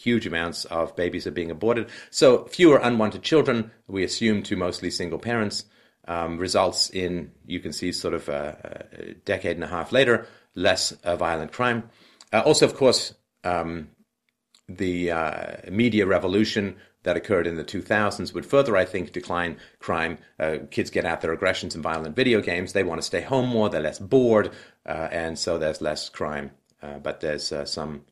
huge 0.05 0.27
amounts 0.27 0.67
of 0.67 0.95
babies 0.95 1.27
are 1.27 1.33
being 1.33 1.51
aborted. 1.51 1.89
So 2.11 2.45
fewer 2.45 2.79
unwanted 2.79 3.23
children. 3.23 3.71
We 3.89 4.05
assume 4.05 4.43
to 4.45 4.57
mostly 4.57 4.91
single 4.91 5.19
parents 5.19 5.65
um, 6.07 6.37
results 6.39 6.91
in, 6.91 7.33
you 7.47 7.61
can 7.61 7.73
see, 7.73 7.91
sort 7.93 8.15
of 8.15 8.29
a, 8.29 8.87
a 8.93 9.15
decade 9.25 9.57
and 9.57 9.65
a 9.65 9.69
half 9.69 9.93
later, 9.93 10.27
less 10.55 10.93
uh, 10.93 11.17
violent 11.17 11.53
crime. 11.53 11.91
Uh, 12.33 12.41
also, 12.41 12.67
of 12.67 12.75
course, 12.75 13.15
um, 13.45 13.89
the 14.69 15.11
uh, 15.11 15.57
media 15.71 16.07
revolution 16.07 16.77
that 17.05 17.17
occurred 17.17 17.47
in 17.47 17.57
the 17.57 17.65
2000s 17.65 18.33
would 18.35 18.47
further, 18.47 18.77
I 18.77 18.85
think, 18.85 19.13
decline 19.13 19.57
crime. 19.79 20.19
Uh, 20.39 20.59
kids 20.71 20.91
get 20.91 21.05
out 21.05 21.21
their 21.21 21.33
aggressions 21.33 21.75
in 21.75 21.83
violent 21.83 22.17
video 22.17 22.41
games. 22.41 22.73
They 22.73 22.83
want 22.83 23.01
to 23.01 23.07
stay 23.07 23.21
home 23.21 23.49
more. 23.49 23.69
They're 23.69 23.81
less 23.81 23.99
bored, 23.99 24.51
uh, 24.87 25.09
and 25.11 25.39
so 25.39 25.59
there's 25.59 25.81
less 25.81 26.09
crime. 26.09 26.51
Uh, 26.83 26.99
but 26.99 27.21
there's 27.21 27.53
some 27.65 28.05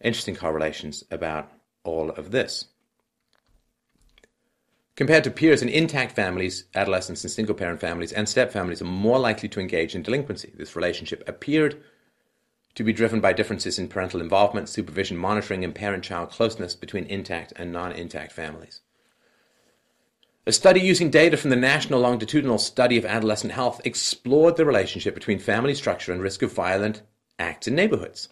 interesting 0.00 0.36
correlations 0.36 1.04
about 1.10 1.50
all 1.84 2.10
of 2.10 2.30
this. 2.30 2.66
Compared 4.96 5.24
to 5.24 5.30
peers 5.30 5.62
in 5.62 5.68
intact 5.68 6.14
families, 6.14 6.64
adolescents 6.74 7.24
in 7.24 7.30
single 7.30 7.54
parent 7.54 7.80
families, 7.80 8.12
and 8.12 8.28
step 8.28 8.52
families 8.52 8.82
are 8.82 8.86
more 8.86 9.18
likely 9.18 9.48
to 9.48 9.60
engage 9.60 9.94
in 9.94 10.02
delinquency. 10.02 10.52
This 10.54 10.76
relationship 10.76 11.26
appeared 11.26 11.82
to 12.74 12.84
be 12.84 12.92
driven 12.92 13.20
by 13.20 13.32
differences 13.32 13.78
in 13.78 13.88
parental 13.88 14.20
involvement, 14.20 14.68
supervision, 14.68 15.16
monitoring, 15.16 15.64
and 15.64 15.74
parent 15.74 16.04
child 16.04 16.30
closeness 16.30 16.74
between 16.74 17.06
intact 17.06 17.52
and 17.56 17.72
non 17.72 17.92
intact 17.92 18.32
families. 18.32 18.82
A 20.46 20.52
study 20.52 20.80
using 20.80 21.10
data 21.10 21.36
from 21.36 21.50
the 21.50 21.56
National 21.56 22.00
Longitudinal 22.00 22.58
Study 22.58 22.98
of 22.98 23.04
Adolescent 23.04 23.52
Health 23.52 23.80
explored 23.84 24.56
the 24.56 24.64
relationship 24.64 25.14
between 25.14 25.38
family 25.38 25.74
structure 25.74 26.12
and 26.12 26.20
risk 26.20 26.42
of 26.42 26.52
violent 26.52 27.02
acts 27.38 27.68
in 27.68 27.74
neighborhoods. 27.74 28.28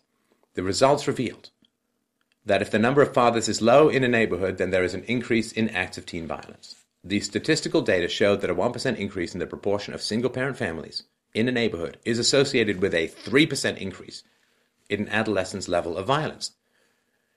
The 0.54 0.62
results 0.62 1.06
revealed 1.06 1.50
that 2.49 2.62
if 2.62 2.70
the 2.70 2.78
number 2.78 3.03
of 3.03 3.12
fathers 3.12 3.49
is 3.49 3.62
low 3.62 3.88
in 3.88 4.03
a 4.03 4.09
neighborhood, 4.09 4.57
then 4.57 4.70
there 4.70 4.82
is 4.82 4.94
an 4.94 5.05
increase 5.05 5.53
in 5.53 5.68
acts 5.68 5.99
of 5.99 6.07
teen 6.07 6.26
violence. 6.26 6.76
The 7.05 7.20
statistical 7.20 7.82
data 7.82 8.09
showed 8.09 8.40
that 8.40 8.51
a 8.51 8.55
1% 8.55 8.96
increase 8.96 9.34
in 9.34 9.38
the 9.38 9.46
proportion 9.46 9.94
of 9.94 10.03
single 10.03 10.30
parent 10.30 10.57
families 10.57 11.05
in 11.34 11.46
a 11.46 11.53
neighborhood 11.53 11.99
is 12.05 12.18
associated 12.18 12.80
with 12.80 12.94
a 12.94 13.09
3% 13.09 13.76
increase 13.76 14.24
in 14.88 15.03
an 15.03 15.09
adolescent's 15.11 15.68
level 15.68 15.96
of 15.99 16.07
violence. 16.07 16.53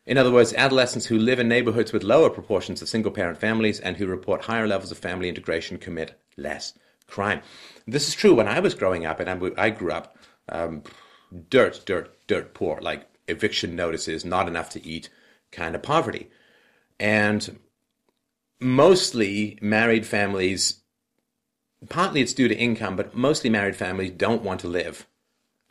In 0.06 0.18
other 0.18 0.32
words, 0.32 0.54
adolescents 0.54 1.06
who 1.06 1.20
live 1.20 1.40
in 1.40 1.48
neighborhoods 1.48 1.92
with 1.92 2.04
lower 2.04 2.30
proportions 2.30 2.82
of 2.82 2.90
single 2.90 3.12
parent 3.12 3.38
families 3.38 3.80
and 3.80 3.98
who 3.98 4.08
report 4.08 4.46
higher 4.46 4.68
levels 4.68 4.92
of 4.92 4.98
family 4.98 5.30
integration 5.30 5.78
commit 5.78 6.20
less 6.38 6.74
crime. 7.08 7.42
This 7.86 8.08
is 8.08 8.16
true 8.16 8.34
when 8.34 8.48
I 8.48 8.62
was 8.62 8.74
growing 8.74 9.06
up, 9.06 9.20
and 9.20 9.30
I 9.58 9.70
grew 9.70 9.92
up 9.92 10.16
um, 10.50 10.84
dirt, 11.50 11.82
dirt, 11.86 12.16
dirt 12.28 12.54
poor, 12.54 12.80
like 12.82 13.11
eviction 13.32 13.76
notices, 13.76 14.24
not 14.24 14.48
enough 14.48 14.70
to 14.72 14.86
eat 14.86 15.10
kind 15.52 15.76
of 15.76 15.82
poverty. 15.82 16.30
And 17.00 17.60
mostly 18.60 19.58
married 19.62 20.06
families, 20.06 20.82
partly 21.90 22.22
it's 22.22 22.34
due 22.34 22.48
to 22.48 22.58
income, 22.58 22.96
but 22.96 23.16
mostly 23.16 23.50
married 23.50 23.76
families 23.76 24.12
don't 24.12 24.44
want 24.44 24.60
to 24.62 24.68
live 24.68 25.08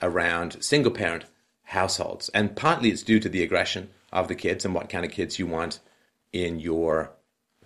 around 0.02 0.62
single 0.62 0.92
parent 0.92 1.24
households. 1.62 2.28
And 2.30 2.56
partly 2.56 2.90
it's 2.90 3.02
due 3.02 3.20
to 3.20 3.28
the 3.28 3.42
aggression 3.42 3.90
of 4.12 4.28
the 4.28 4.34
kids 4.34 4.64
and 4.64 4.74
what 4.74 4.88
kind 4.88 5.04
of 5.04 5.12
kids 5.12 5.38
you 5.38 5.46
want 5.46 5.78
in 6.32 6.58
your 6.58 7.12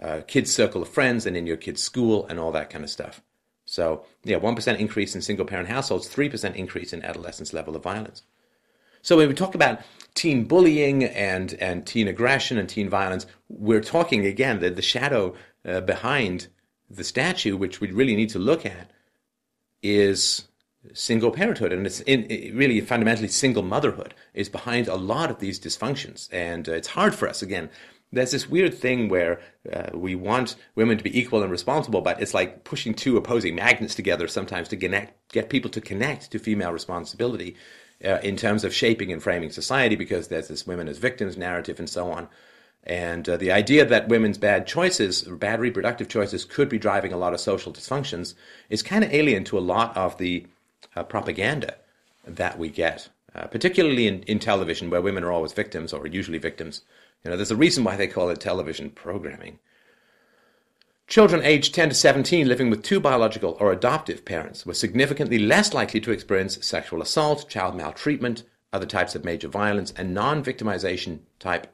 uh, 0.00 0.20
kids' 0.26 0.52
circle 0.52 0.82
of 0.82 0.88
friends 0.88 1.24
and 1.26 1.36
in 1.36 1.46
your 1.46 1.56
kids' 1.56 1.82
school 1.82 2.26
and 2.26 2.38
all 2.38 2.52
that 2.52 2.70
kind 2.70 2.84
of 2.84 2.90
stuff. 2.90 3.22
So, 3.64 4.04
yeah, 4.24 4.38
1% 4.38 4.78
increase 4.78 5.14
in 5.14 5.22
single 5.22 5.46
parent 5.46 5.68
households, 5.68 6.08
3% 6.08 6.54
increase 6.54 6.92
in 6.92 7.02
adolescents' 7.02 7.54
level 7.54 7.74
of 7.76 7.82
violence. 7.82 8.22
So 9.04 9.18
when 9.18 9.28
we 9.28 9.34
talk 9.34 9.54
about 9.54 9.80
teen 10.14 10.44
bullying 10.44 11.04
and, 11.04 11.52
and 11.60 11.86
teen 11.86 12.08
aggression 12.08 12.56
and 12.56 12.66
teen 12.66 12.88
violence, 12.88 13.26
we're 13.50 13.82
talking 13.82 14.24
again 14.24 14.60
the, 14.60 14.70
the 14.70 14.80
shadow 14.80 15.34
uh, 15.66 15.82
behind 15.82 16.48
the 16.88 17.04
statue, 17.04 17.54
which 17.54 17.82
we 17.82 17.92
really 17.92 18.16
need 18.16 18.30
to 18.30 18.38
look 18.38 18.64
at, 18.64 18.90
is 19.82 20.48
single 20.94 21.30
parenthood, 21.30 21.70
and 21.70 21.86
it's 21.86 22.00
in, 22.00 22.30
it 22.30 22.54
really 22.54 22.80
fundamentally 22.80 23.28
single 23.28 23.62
motherhood 23.62 24.14
is 24.32 24.48
behind 24.48 24.88
a 24.88 24.96
lot 24.96 25.30
of 25.30 25.38
these 25.38 25.60
dysfunctions. 25.60 26.30
And 26.32 26.66
uh, 26.66 26.72
it's 26.72 26.88
hard 26.88 27.14
for 27.14 27.28
us 27.28 27.42
again. 27.42 27.68
There's 28.10 28.30
this 28.30 28.48
weird 28.48 28.72
thing 28.72 29.10
where 29.10 29.40
uh, 29.70 29.90
we 29.92 30.14
want 30.14 30.56
women 30.76 30.96
to 30.96 31.04
be 31.04 31.18
equal 31.18 31.42
and 31.42 31.50
responsible, 31.50 32.00
but 32.00 32.22
it's 32.22 32.32
like 32.32 32.64
pushing 32.64 32.94
two 32.94 33.18
opposing 33.18 33.54
magnets 33.54 33.94
together 33.94 34.28
sometimes 34.28 34.68
to 34.68 34.78
connect, 34.78 35.30
get 35.30 35.50
people 35.50 35.70
to 35.72 35.80
connect 35.82 36.30
to 36.30 36.38
female 36.38 36.72
responsibility 36.72 37.54
uh, 38.02 38.18
in 38.22 38.36
terms 38.36 38.64
of 38.64 38.74
shaping 38.74 39.12
and 39.12 39.22
framing 39.22 39.50
society, 39.50 39.96
because 39.96 40.28
there's 40.28 40.48
this 40.48 40.66
women 40.66 40.88
as 40.88 40.98
victims 40.98 41.36
narrative 41.36 41.78
and 41.78 41.90
so 41.90 42.10
on. 42.10 42.28
And 42.84 43.28
uh, 43.28 43.36
the 43.36 43.50
idea 43.50 43.84
that 43.86 44.08
women's 44.08 44.38
bad 44.38 44.66
choices, 44.66 45.22
bad 45.22 45.60
reproductive 45.60 46.08
choices, 46.08 46.44
could 46.44 46.68
be 46.68 46.78
driving 46.78 47.12
a 47.12 47.16
lot 47.16 47.32
of 47.32 47.40
social 47.40 47.72
dysfunctions 47.72 48.34
is 48.68 48.82
kind 48.82 49.04
of 49.04 49.12
alien 49.12 49.44
to 49.44 49.58
a 49.58 49.60
lot 49.60 49.96
of 49.96 50.18
the 50.18 50.46
uh, 50.94 51.02
propaganda 51.02 51.76
that 52.26 52.58
we 52.58 52.68
get, 52.68 53.08
uh, 53.34 53.46
particularly 53.46 54.06
in, 54.06 54.22
in 54.24 54.38
television, 54.38 54.90
where 54.90 55.00
women 55.00 55.24
are 55.24 55.32
always 55.32 55.54
victims 55.54 55.92
or 55.92 56.06
usually 56.06 56.38
victims. 56.38 56.82
You 57.24 57.30
know, 57.30 57.36
there's 57.36 57.50
a 57.50 57.56
reason 57.56 57.84
why 57.84 57.96
they 57.96 58.06
call 58.06 58.28
it 58.28 58.40
television 58.40 58.90
programming. 58.90 59.58
Children 61.06 61.42
aged 61.42 61.74
10 61.74 61.90
to 61.90 61.94
17 61.94 62.48
living 62.48 62.70
with 62.70 62.82
two 62.82 62.98
biological 62.98 63.56
or 63.60 63.70
adoptive 63.70 64.24
parents 64.24 64.64
were 64.64 64.74
significantly 64.74 65.38
less 65.38 65.74
likely 65.74 66.00
to 66.00 66.12
experience 66.12 66.64
sexual 66.64 67.02
assault, 67.02 67.48
child 67.48 67.76
maltreatment, 67.76 68.42
other 68.72 68.86
types 68.86 69.14
of 69.14 69.24
major 69.24 69.48
violence, 69.48 69.92
and 69.96 70.14
non 70.14 70.42
victimization 70.42 71.20
type 71.38 71.66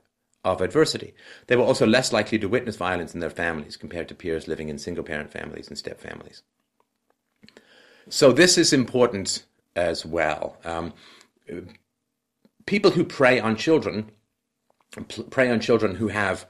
of 0.44 0.60
adversity. 0.60 1.14
They 1.46 1.56
were 1.56 1.64
also 1.64 1.86
less 1.86 2.12
likely 2.12 2.38
to 2.40 2.48
witness 2.48 2.76
violence 2.76 3.14
in 3.14 3.20
their 3.20 3.30
families 3.30 3.76
compared 3.76 4.08
to 4.08 4.14
peers 4.14 4.48
living 4.48 4.68
in 4.68 4.78
single 4.78 5.04
parent 5.04 5.30
families 5.30 5.68
and 5.68 5.78
step 5.78 6.00
families. 6.00 6.42
So 8.08 8.32
this 8.32 8.58
is 8.58 8.72
important 8.72 9.44
as 9.76 10.04
well. 10.04 10.56
Um, 10.64 10.92
people 12.66 12.90
who 12.90 13.04
prey 13.04 13.38
on 13.38 13.56
children 13.56 14.10
prey 15.30 15.50
on 15.50 15.60
children 15.60 15.94
who 15.94 16.08
have 16.08 16.46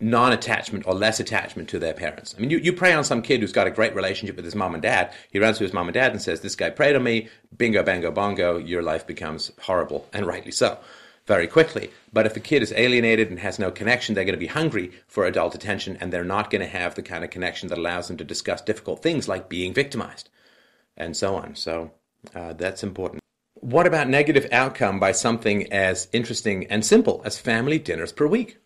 non-attachment 0.00 0.86
or 0.86 0.94
less 0.94 1.18
attachment 1.18 1.68
to 1.68 1.78
their 1.78 1.94
parents. 1.94 2.34
I 2.36 2.40
mean, 2.40 2.50
you, 2.50 2.58
you 2.58 2.72
prey 2.72 2.92
on 2.92 3.04
some 3.04 3.22
kid 3.22 3.40
who's 3.40 3.52
got 3.52 3.66
a 3.66 3.70
great 3.70 3.94
relationship 3.94 4.36
with 4.36 4.44
his 4.44 4.54
mom 4.54 4.74
and 4.74 4.82
dad. 4.82 5.12
He 5.32 5.40
runs 5.40 5.58
to 5.58 5.64
his 5.64 5.72
mom 5.72 5.88
and 5.88 5.94
dad 5.94 6.12
and 6.12 6.22
says, 6.22 6.40
this 6.40 6.54
guy 6.54 6.70
preyed 6.70 6.94
on 6.94 7.02
me, 7.02 7.28
bingo, 7.56 7.82
bango, 7.82 8.10
bongo, 8.10 8.58
your 8.58 8.82
life 8.82 9.06
becomes 9.06 9.50
horrible, 9.62 10.08
and 10.12 10.26
rightly 10.26 10.52
so 10.52 10.78
very 11.26 11.46
quickly. 11.46 11.90
But 12.12 12.26
if 12.26 12.34
the 12.34 12.40
kid 12.40 12.62
is 12.62 12.72
alienated 12.72 13.28
and 13.28 13.38
has 13.38 13.58
no 13.58 13.70
connection, 13.70 14.14
they're 14.14 14.24
going 14.24 14.32
to 14.32 14.38
be 14.38 14.46
hungry 14.46 14.92
for 15.06 15.26
adult 15.26 15.54
attention 15.54 15.98
and 16.00 16.10
they're 16.10 16.24
not 16.24 16.50
going 16.50 16.62
to 16.62 16.66
have 16.66 16.94
the 16.94 17.02
kind 17.02 17.22
of 17.22 17.30
connection 17.30 17.68
that 17.68 17.78
allows 17.78 18.08
them 18.08 18.16
to 18.16 18.24
discuss 18.24 18.62
difficult 18.62 19.02
things 19.02 19.28
like 19.28 19.48
being 19.48 19.74
victimized 19.74 20.30
and 20.96 21.16
so 21.16 21.36
on. 21.36 21.54
So 21.54 21.92
uh, 22.34 22.54
that's 22.54 22.82
important. 22.82 23.22
What 23.54 23.86
about 23.86 24.08
negative 24.08 24.48
outcome 24.52 24.98
by 24.98 25.12
something 25.12 25.70
as 25.72 26.08
interesting 26.12 26.66
and 26.68 26.84
simple 26.84 27.20
as 27.24 27.38
family 27.38 27.78
dinners 27.78 28.12
per 28.12 28.26
week? 28.26 28.58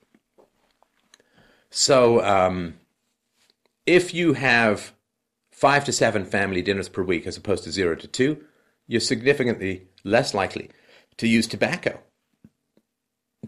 So 1.73 2.23
um, 2.23 2.75
if 3.87 4.15
you 4.15 4.35
have 4.35 4.93
five 5.51 5.85
to 5.87 5.93
seven 5.93 6.25
family 6.25 6.63
dinners 6.63 6.89
per 6.89 7.03
week 7.03 7.27
as 7.27 7.37
opposed 7.37 7.65
to 7.65 7.73
zero 7.73 7.97
to 7.97 8.07
two, 8.07 8.45
you're 8.87 9.01
significantly 9.01 9.89
less 10.05 10.35
likely 10.35 10.71
to 11.17 11.27
use 11.27 11.47
tobacco 11.49 11.99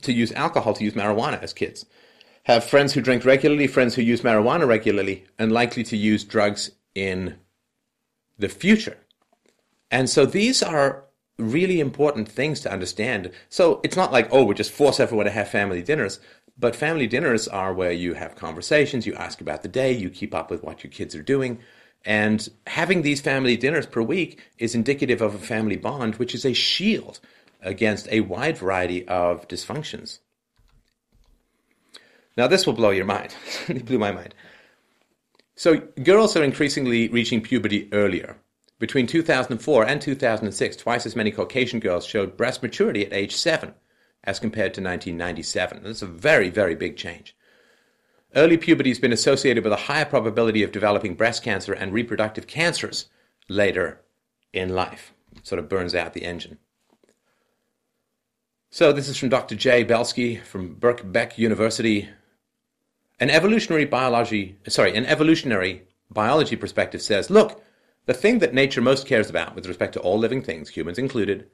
to 0.03 0.12
use 0.12 0.33
alcohol, 0.33 0.75
to 0.75 0.85
use 0.85 0.95
marijuana 0.95 1.43
as 1.43 1.53
kids. 1.53 1.87
Have 2.45 2.64
friends 2.64 2.93
who 2.93 3.01
drink 3.01 3.25
regularly, 3.25 3.66
friends 3.66 3.95
who 3.95 4.03
use 4.03 4.22
marijuana 4.22 4.66
regularly, 4.66 5.25
and 5.39 5.53
likely 5.53 5.83
to 5.85 5.97
use 5.97 6.25
drugs 6.25 6.72
in 6.95 7.37
the 8.39 8.49
future. 8.49 8.99
And 9.91 10.11
so 10.11 10.27
these 10.27 10.62
are 10.62 11.05
really 11.39 11.81
important 11.81 12.29
things 12.29 12.61
to 12.61 12.72
understand. 12.72 13.31
So 13.49 13.81
it's 13.83 13.97
not 13.97 14.12
like, 14.12 14.29
oh, 14.31 14.45
we 14.45 14.55
just 14.55 14.72
force 14.72 15.01
everyone 15.01 15.27
to 15.27 15.33
have 15.33 15.49
family 15.49 15.83
dinners. 15.83 16.20
But 16.57 16.77
family 16.77 17.07
dinners 17.07 17.49
are 17.49 17.75
where 17.75 17.93
you 17.93 18.15
have 18.15 18.37
conversations, 18.37 19.07
you 19.07 19.15
ask 19.15 19.41
about 19.41 19.63
the 19.63 19.69
day, 19.69 19.93
you 19.93 20.09
keep 20.09 20.35
up 20.35 20.51
with 20.51 20.63
what 20.63 20.85
your 20.85 20.91
kids 20.91 21.15
are 21.15 21.23
doing. 21.23 21.59
And 22.05 22.49
having 22.67 23.03
these 23.03 23.21
family 23.21 23.57
dinners 23.57 23.87
per 23.87 24.03
week 24.03 24.41
is 24.59 24.75
indicative 24.75 25.21
of 25.21 25.35
a 25.35 25.39
family 25.39 25.77
bond, 25.77 26.17
which 26.17 26.35
is 26.35 26.45
a 26.45 26.53
shield 26.53 27.19
against 27.61 28.09
a 28.11 28.21
wide 28.21 28.59
variety 28.59 29.07
of 29.09 29.49
dysfunctions. 29.49 30.19
Now, 32.37 32.47
this 32.47 32.67
will 32.67 32.75
blow 32.75 32.91
your 32.91 33.05
mind. 33.05 33.35
it 33.69 33.87
blew 33.87 33.99
my 33.99 34.13
mind. 34.13 34.35
So, 35.57 35.77
girls 36.03 36.37
are 36.37 36.43
increasingly 36.43 37.09
reaching 37.09 37.41
puberty 37.41 37.89
earlier. 37.93 38.37
Between 38.79 39.07
2004 39.07 39.87
and 39.87 40.01
2006, 40.01 40.77
twice 40.77 41.07
as 41.07 41.17
many 41.17 41.31
Caucasian 41.31 41.81
girls 41.81 42.05
showed 42.05 42.37
breast 42.37 42.63
maturity 42.63 43.07
at 43.07 43.13
age 43.13 43.35
7 43.35 43.73
as 44.25 44.41
compared 44.41 44.75
to 44.75 44.81
1997. 44.81 45.83
That's 45.85 46.03
a 46.03 46.07
very, 46.07 46.51
very 46.51 46.75
big 46.75 46.97
change. 46.97 47.37
Early 48.35 48.57
puberty 48.57 48.91
has 48.91 48.99
been 48.99 49.12
associated 49.12 49.62
with 49.62 49.72
a 49.72 49.87
higher 49.87 50.05
probability 50.05 50.62
of 50.64 50.72
developing 50.72 51.14
breast 51.14 51.45
cancer 51.45 51.72
and 51.72 51.93
reproductive 51.93 52.49
cancers 52.49 53.09
later 53.49 54.01
in 54.53 54.70
life. 54.70 55.12
It 55.37 55.47
sort 55.47 55.61
of 55.61 55.68
burns 55.68 55.95
out 55.95 56.14
the 56.14 56.25
engine. 56.25 56.59
So 58.70 58.93
this 58.93 59.09
is 59.09 59.16
from 59.16 59.29
Dr. 59.29 59.55
Jay 59.55 59.85
Belsky 59.85 60.37
from 60.37 60.75
Birkbeck 60.75 61.39
University. 61.39 62.09
An 63.20 63.31
evolutionary 63.31 63.85
biology, 63.85 64.59
sorry, 64.66 64.97
an 64.97 65.07
evolutionary 65.07 65.87
biology 66.11 66.57
perspective 66.57 67.01
says, 67.01 67.31
look, 67.31 67.62
the 68.07 68.14
thing 68.14 68.41
that 68.41 68.53
nature 68.53 68.81
most 68.81 69.07
cares 69.07 69.31
about 69.31 69.55
with 69.55 69.66
respect 69.66 69.93
to 69.93 70.01
all 70.01 70.18
living 70.18 70.43
things, 70.43 70.70
humans 70.70 70.99
included, 70.99 71.49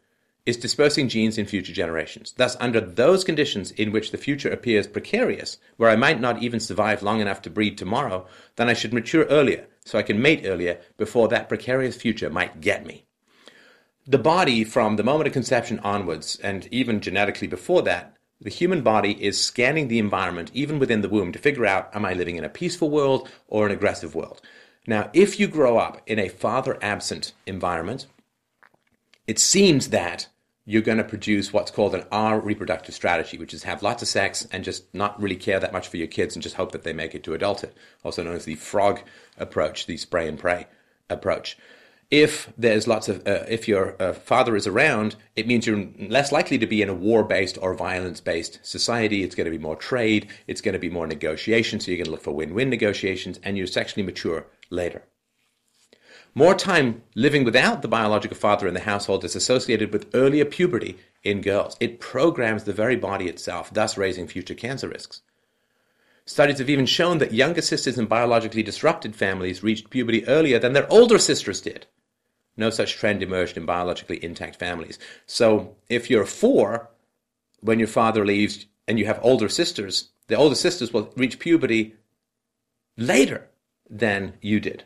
is 0.46 0.56
dispersing 0.56 1.08
genes 1.08 1.38
in 1.38 1.46
future 1.46 1.72
generations. 1.72 2.34
Thus, 2.36 2.56
under 2.60 2.80
those 2.80 3.24
conditions 3.24 3.70
in 3.72 3.92
which 3.92 4.10
the 4.10 4.18
future 4.18 4.50
appears 4.50 4.86
precarious, 4.86 5.58
where 5.76 5.90
I 5.90 5.96
might 5.96 6.20
not 6.20 6.42
even 6.42 6.60
survive 6.60 7.02
long 7.02 7.20
enough 7.20 7.42
to 7.42 7.50
breed 7.50 7.76
tomorrow, 7.76 8.26
then 8.56 8.68
I 8.68 8.74
should 8.74 8.92
mature 8.92 9.24
earlier 9.24 9.66
so 9.84 9.98
I 9.98 10.02
can 10.02 10.20
mate 10.20 10.42
earlier 10.44 10.78
before 10.96 11.28
that 11.28 11.48
precarious 11.48 11.96
future 11.96 12.30
might 12.30 12.60
get 12.60 12.86
me 12.86 13.06
the 14.10 14.18
body 14.18 14.64
from 14.64 14.96
the 14.96 15.04
moment 15.04 15.28
of 15.28 15.32
conception 15.32 15.78
onwards, 15.80 16.36
and 16.42 16.66
even 16.72 17.00
genetically 17.00 17.46
before 17.46 17.82
that, 17.82 18.16
the 18.40 18.50
human 18.50 18.82
body 18.82 19.12
is 19.22 19.40
scanning 19.40 19.86
the 19.86 20.00
environment, 20.00 20.50
even 20.52 20.80
within 20.80 21.00
the 21.00 21.08
womb, 21.08 21.30
to 21.30 21.38
figure 21.38 21.64
out 21.64 21.94
am 21.94 22.04
I 22.04 22.14
living 22.14 22.34
in 22.36 22.44
a 22.44 22.48
peaceful 22.48 22.90
world 22.90 23.28
or 23.46 23.66
an 23.66 23.72
aggressive 23.72 24.16
world? 24.16 24.40
Now, 24.84 25.10
if 25.12 25.38
you 25.38 25.46
grow 25.46 25.78
up 25.78 26.02
in 26.06 26.18
a 26.18 26.28
father 26.28 26.76
absent 26.82 27.34
environment, 27.46 28.06
it 29.26 29.38
seems 29.38 29.90
that 29.90 30.28
you're 30.64 30.82
going 30.82 30.98
to 30.98 31.04
produce 31.04 31.52
what's 31.52 31.70
called 31.70 31.94
an 31.94 32.04
R 32.12 32.38
reproductive 32.38 32.94
strategy, 32.94 33.38
which 33.38 33.54
is 33.54 33.64
have 33.64 33.82
lots 33.82 34.02
of 34.02 34.08
sex 34.08 34.46
and 34.52 34.62
just 34.62 34.94
not 34.94 35.20
really 35.20 35.36
care 35.36 35.58
that 35.58 35.72
much 35.72 35.88
for 35.88 35.96
your 35.96 36.06
kids 36.06 36.36
and 36.36 36.42
just 36.42 36.56
hope 36.56 36.72
that 36.72 36.84
they 36.84 36.92
make 36.92 37.14
it 37.14 37.24
to 37.24 37.34
adulthood, 37.34 37.72
also 38.04 38.22
known 38.22 38.36
as 38.36 38.44
the 38.44 38.54
frog 38.54 39.00
approach, 39.38 39.86
the 39.86 39.96
spray 39.96 40.28
and 40.28 40.38
pray 40.38 40.66
approach. 41.08 41.58
If 42.10 42.52
there's 42.58 42.88
lots 42.88 43.08
of 43.08 43.26
uh, 43.26 43.44
if 43.48 43.68
your 43.68 44.00
uh, 44.00 44.12
father 44.12 44.56
is 44.56 44.66
around 44.66 45.16
it 45.36 45.46
means 45.46 45.66
you're 45.66 45.88
less 45.98 46.32
likely 46.32 46.58
to 46.58 46.66
be 46.66 46.82
in 46.82 46.88
a 46.88 46.94
war-based 46.94 47.56
or 47.60 47.74
violence-based 47.74 48.60
society. 48.62 49.22
It's 49.22 49.36
going 49.36 49.46
to 49.46 49.50
be 49.50 49.58
more 49.58 49.76
trade. 49.76 50.28
It's 50.46 50.60
going 50.60 50.72
to 50.72 50.78
be 50.80 50.90
more 50.90 51.06
negotiation. 51.06 51.78
So 51.78 51.90
you're 51.90 51.98
going 51.98 52.06
to 52.06 52.10
look 52.10 52.22
for 52.22 52.32
win-win 52.32 52.68
negotiations 52.68 53.38
and 53.42 53.56
you're 53.56 53.66
sexually 53.68 54.04
mature 54.04 54.46
later 54.70 55.04
more 56.34 56.54
time 56.54 57.02
living 57.14 57.44
without 57.44 57.82
the 57.82 57.88
biological 57.88 58.36
father 58.36 58.66
in 58.68 58.74
the 58.74 58.80
household 58.80 59.24
is 59.24 59.36
associated 59.36 59.92
with 59.92 60.10
earlier 60.14 60.44
puberty 60.44 60.96
in 61.22 61.40
girls 61.40 61.76
it 61.80 62.00
programs 62.00 62.64
the 62.64 62.72
very 62.72 62.96
body 62.96 63.26
itself 63.26 63.72
thus 63.72 63.98
raising 63.98 64.26
future 64.26 64.54
cancer 64.54 64.88
risks 64.88 65.22
Studies 66.30 66.58
have 66.60 66.70
even 66.70 66.86
shown 66.86 67.18
that 67.18 67.34
younger 67.34 67.60
sisters 67.60 67.98
in 67.98 68.06
biologically 68.06 68.62
disrupted 68.62 69.16
families 69.16 69.64
reached 69.64 69.90
puberty 69.90 70.24
earlier 70.28 70.60
than 70.60 70.74
their 70.74 70.88
older 70.88 71.18
sisters 71.18 71.60
did. 71.60 71.86
No 72.56 72.70
such 72.70 72.94
trend 72.94 73.20
emerged 73.20 73.56
in 73.56 73.66
biologically 73.66 74.22
intact 74.22 74.54
families. 74.54 74.96
So 75.26 75.74
if 75.88 76.08
you're 76.08 76.26
four, 76.26 76.88
when 77.58 77.80
your 77.80 77.88
father 77.88 78.24
leaves 78.24 78.66
and 78.86 78.96
you 78.96 79.06
have 79.06 79.18
older 79.24 79.48
sisters, 79.48 80.10
the 80.28 80.36
older 80.36 80.54
sisters 80.54 80.92
will 80.92 81.12
reach 81.16 81.40
puberty 81.40 81.96
later 82.96 83.48
than 83.88 84.34
you 84.40 84.60
did. 84.60 84.84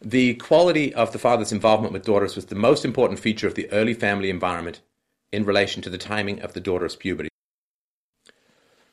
The 0.00 0.34
quality 0.34 0.94
of 0.94 1.12
the 1.12 1.18
father's 1.18 1.52
involvement 1.52 1.92
with 1.92 2.04
daughters 2.04 2.36
was 2.36 2.46
the 2.46 2.54
most 2.54 2.84
important 2.84 3.18
feature 3.18 3.48
of 3.48 3.54
the 3.54 3.70
early 3.72 3.94
family 3.94 4.30
environment 4.30 4.80
in 5.32 5.44
relation 5.44 5.82
to 5.82 5.90
the 5.90 5.98
timing 5.98 6.40
of 6.40 6.52
the 6.52 6.60
daughter's 6.60 6.94
puberty. 6.94 7.28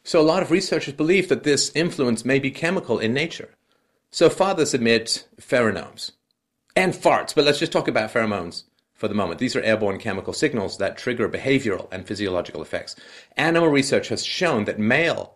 So, 0.03 0.19
a 0.19 0.23
lot 0.23 0.43
of 0.43 0.51
researchers 0.51 0.93
believe 0.93 1.29
that 1.29 1.43
this 1.43 1.71
influence 1.75 2.25
may 2.25 2.39
be 2.39 2.51
chemical 2.51 2.99
in 2.99 3.13
nature. 3.13 3.49
So, 4.11 4.29
fathers 4.29 4.73
emit 4.73 5.27
pheromones, 5.39 6.11
and 6.75 6.93
farts, 6.93 7.33
but 7.33 7.45
let's 7.45 7.59
just 7.59 7.71
talk 7.71 7.87
about 7.87 8.11
pheromones 8.11 8.63
for 8.93 9.07
the 9.07 9.13
moment. 9.13 9.39
These 9.39 9.55
are 9.55 9.61
airborne 9.61 9.99
chemical 9.99 10.33
signals 10.33 10.77
that 10.77 10.97
trigger 10.97 11.29
behavioral 11.29 11.87
and 11.91 12.05
physiological 12.05 12.61
effects. 12.61 12.95
Animal 13.37 13.69
research 13.69 14.09
has 14.09 14.25
shown 14.25 14.65
that 14.65 14.79
male 14.79 15.34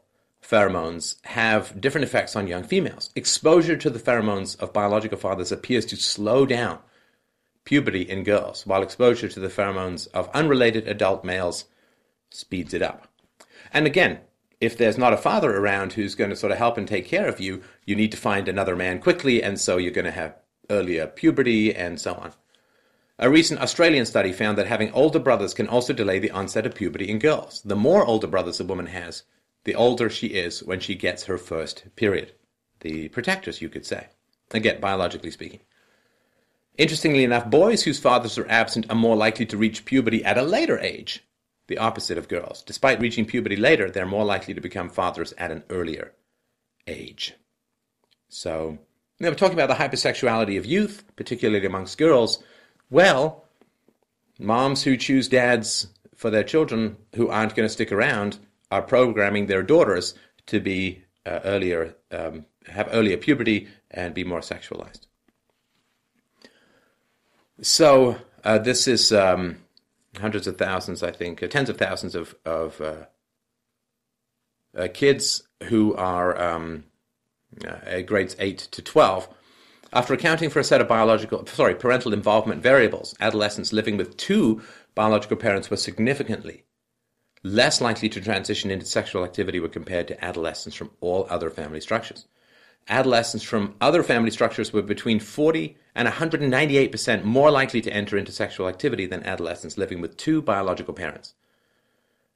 pheromones 0.50 1.24
have 1.26 1.80
different 1.80 2.06
effects 2.06 2.36
on 2.36 2.48
young 2.48 2.64
females. 2.64 3.12
Exposure 3.16 3.78
to 3.78 3.90
the 3.90 4.00
pheromones 4.00 4.60
of 4.60 4.74
biological 4.74 5.18
fathers 5.18 5.52
appears 5.52 5.86
to 5.86 5.96
slow 5.96 6.46
down 6.46 6.80
puberty 7.66 8.02
in 8.02 8.24
girls, 8.24 8.66
while 8.66 8.82
exposure 8.82 9.28
to 9.30 9.40
the 9.40 9.48
pheromones 9.48 10.08
of 10.14 10.30
unrelated 10.34 10.88
adult 10.88 11.24
males 11.24 11.66
speeds 12.32 12.74
it 12.74 12.82
up. 12.82 13.08
And 13.72 13.86
again, 13.86 14.20
if 14.60 14.76
there's 14.76 14.98
not 14.98 15.14
a 15.14 15.18
father 15.18 15.56
around 15.56 15.94
who's 15.94 16.16
going 16.16 16.32
to 16.32 16.36
sort 16.36 16.52
of 16.52 16.58
help 16.58 16.78
and 16.78 16.88
take 16.88 17.06
care 17.06 17.28
of 17.28 17.40
you, 17.40 17.62
you 17.86 17.96
need 17.96 18.12
to 18.12 18.18
find 18.18 18.48
another 18.48 18.76
man 18.76 19.00
quickly, 19.00 19.44
and 19.44 19.60
so 19.60 19.78
you're 19.78 19.92
going 19.92 20.06
to 20.06 20.12
have 20.12 20.36
earlier 20.70 21.06
puberty 21.06 21.76
and 21.76 22.02
so 22.02 22.16
on. 22.16 22.34
A 23.20 23.30
recent 23.30 23.62
Australian 23.62 24.06
study 24.06 24.32
found 24.32 24.58
that 24.58 24.68
having 24.68 24.92
older 24.94 25.20
brothers 25.20 25.54
can 25.54 25.68
also 25.68 25.94
delay 25.94 26.20
the 26.20 26.32
onset 26.32 26.66
of 26.66 26.74
puberty 26.74 27.08
in 27.10 27.20
girls. 27.20 27.62
The 27.64 27.76
more 27.76 28.06
older 28.06 28.28
brothers 28.28 28.60
a 28.60 28.64
woman 28.64 28.88
has, 28.88 29.24
the 29.64 29.76
older 29.76 30.10
she 30.10 30.28
is 30.28 30.64
when 30.64 30.80
she 30.80 30.96
gets 30.96 31.26
her 31.26 31.38
first 31.38 31.84
period. 31.96 32.34
The 32.82 33.10
protectors, 33.10 33.62
you 33.62 33.70
could 33.70 33.86
say. 33.86 34.08
Again, 34.52 34.80
biologically 34.80 35.32
speaking. 35.32 35.60
Interestingly 36.78 37.24
enough, 37.24 37.50
boys 37.50 37.84
whose 37.84 38.00
fathers 38.00 38.38
are 38.38 38.50
absent 38.50 38.90
are 38.90 38.96
more 38.96 39.18
likely 39.18 39.46
to 39.48 39.58
reach 39.58 39.86
puberty 39.86 40.24
at 40.24 40.38
a 40.38 40.44
later 40.44 40.80
age, 40.80 41.26
the 41.68 41.78
opposite 41.78 42.18
of 42.18 42.30
girls. 42.30 42.64
Despite 42.64 43.02
reaching 43.02 43.26
puberty 43.26 43.58
later, 43.58 43.92
they're 43.92 44.06
more 44.06 44.24
likely 44.24 44.54
to 44.54 44.62
become 44.62 44.90
fathers 44.90 45.34
at 45.38 45.52
an 45.52 45.64
earlier 45.70 46.14
age. 46.88 47.36
So, 48.30 48.78
you 49.20 49.28
we're 49.28 49.36
talking 49.36 49.60
about 49.60 49.68
the 49.68 49.84
hypersexuality 49.84 50.58
of 50.58 50.66
youth, 50.66 51.04
particularly 51.18 51.66
amongst 51.66 51.98
girls. 51.98 52.42
Well, 52.90 53.46
moms 54.40 54.84
who 54.84 54.96
choose 54.96 55.28
dads 55.28 55.88
for 56.16 56.30
their 56.30 56.44
children 56.44 56.96
who 57.16 57.28
aren't 57.28 57.56
going 57.56 57.68
to 57.68 57.74
stick 57.74 57.92
around 57.92 58.40
are 58.72 58.82
programming 58.82 59.48
their 59.48 59.64
daughters 59.64 60.14
to 60.48 60.60
be 60.60 61.04
uh, 61.26 61.40
earlier, 61.44 61.96
um, 62.12 62.46
have 62.68 62.90
earlier 62.92 63.18
puberty 63.18 63.68
and 63.92 64.14
be 64.14 64.24
more 64.24 64.42
sexualized. 64.42 65.08
So 67.62 68.18
uh, 68.44 68.60
this 68.60 68.88
is 68.88 69.12
um, 69.12 69.58
hundreds 70.18 70.48
of 70.48 70.58
thousands, 70.58 71.04
I 71.04 71.12
think, 71.12 71.44
uh, 71.44 71.48
tens 71.48 71.70
of 71.70 71.78
thousands 71.78 72.16
of 72.16 72.36
of 72.46 72.80
uh, 72.82 73.06
uh 74.78 74.88
kids 74.94 75.44
who 75.64 75.96
are 75.96 76.40
um, 76.42 76.86
uh, 77.68 78.02
grades 78.02 78.36
eight 78.40 78.60
to 78.72 78.82
twelve. 78.82 79.28
After 79.92 80.14
accounting 80.14 80.52
for 80.52 80.60
a 80.60 80.64
set 80.64 80.82
of 80.82 80.88
biological, 80.88 81.46
sorry, 81.48 81.74
parental 81.74 82.14
involvement 82.14 82.62
variables, 82.62 83.16
adolescents 83.20 83.74
living 83.74 83.98
with 83.98 84.16
two 84.18 84.62
biological 84.94 85.36
parents 85.36 85.72
were 85.72 85.78
significantly 85.78 86.64
less 87.44 87.82
likely 87.82 88.10
to 88.10 88.22
transition 88.22 88.72
into 88.72 88.86
sexual 88.86 89.24
activity 89.24 89.60
when 89.60 89.72
compared 89.72 90.08
to 90.08 90.24
adolescents 90.24 90.76
from 90.76 90.92
all 91.00 91.26
other 91.30 91.50
family 91.50 91.82
structures. 91.82 92.26
Adolescents 92.88 93.44
from 93.44 93.76
other 93.80 94.04
family 94.04 94.32
structures 94.32 94.74
were 94.74 94.82
between 94.82 95.20
40 95.20 95.78
and 95.96 96.08
198% 96.08 97.24
more 97.24 97.52
likely 97.52 97.82
to 97.82 97.92
enter 97.92 98.18
into 98.18 98.32
sexual 98.32 98.68
activity 98.68 99.06
than 99.06 99.24
adolescents 99.24 99.78
living 99.78 100.02
with 100.02 100.18
two 100.18 100.42
biological 100.42 100.94
parents. 100.94 101.36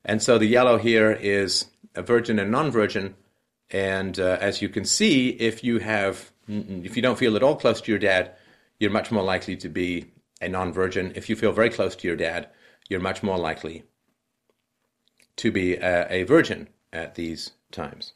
And 0.05 0.21
so 0.21 0.37
the 0.37 0.45
yellow 0.45 0.77
here 0.77 1.11
is 1.11 1.65
a 1.95 2.01
virgin 2.01 2.39
and 2.39 2.51
non-virgin. 2.51 3.15
And 3.71 4.19
uh, 4.19 4.37
as 4.39 4.61
you 4.61 4.69
can 4.69 4.85
see, 4.85 5.29
if 5.29 5.63
you 5.63 5.79
have, 5.79 6.31
if 6.47 6.95
you 6.95 7.01
don't 7.01 7.17
feel 7.17 7.35
at 7.35 7.43
all 7.43 7.55
close 7.55 7.81
to 7.81 7.91
your 7.91 7.99
dad, 7.99 8.33
you're 8.79 8.91
much 8.91 9.11
more 9.11 9.23
likely 9.23 9.55
to 9.57 9.69
be 9.69 10.11
a 10.41 10.49
non-virgin. 10.49 11.13
If 11.15 11.29
you 11.29 11.35
feel 11.35 11.51
very 11.51 11.69
close 11.69 11.95
to 11.95 12.07
your 12.07 12.17
dad, 12.17 12.49
you're 12.89 12.99
much 12.99 13.23
more 13.23 13.37
likely 13.37 13.83
to 15.37 15.51
be 15.51 15.75
a, 15.75 16.07
a 16.11 16.23
virgin 16.23 16.69
at 16.91 17.15
these 17.15 17.51
times. 17.71 18.13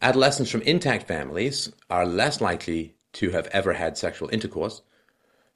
Adolescents 0.00 0.50
from 0.50 0.62
intact 0.62 1.06
families 1.06 1.72
are 1.90 2.06
less 2.06 2.40
likely 2.40 2.94
to 3.14 3.30
have 3.30 3.48
ever 3.48 3.72
had 3.72 3.98
sexual 3.98 4.28
intercourse, 4.30 4.82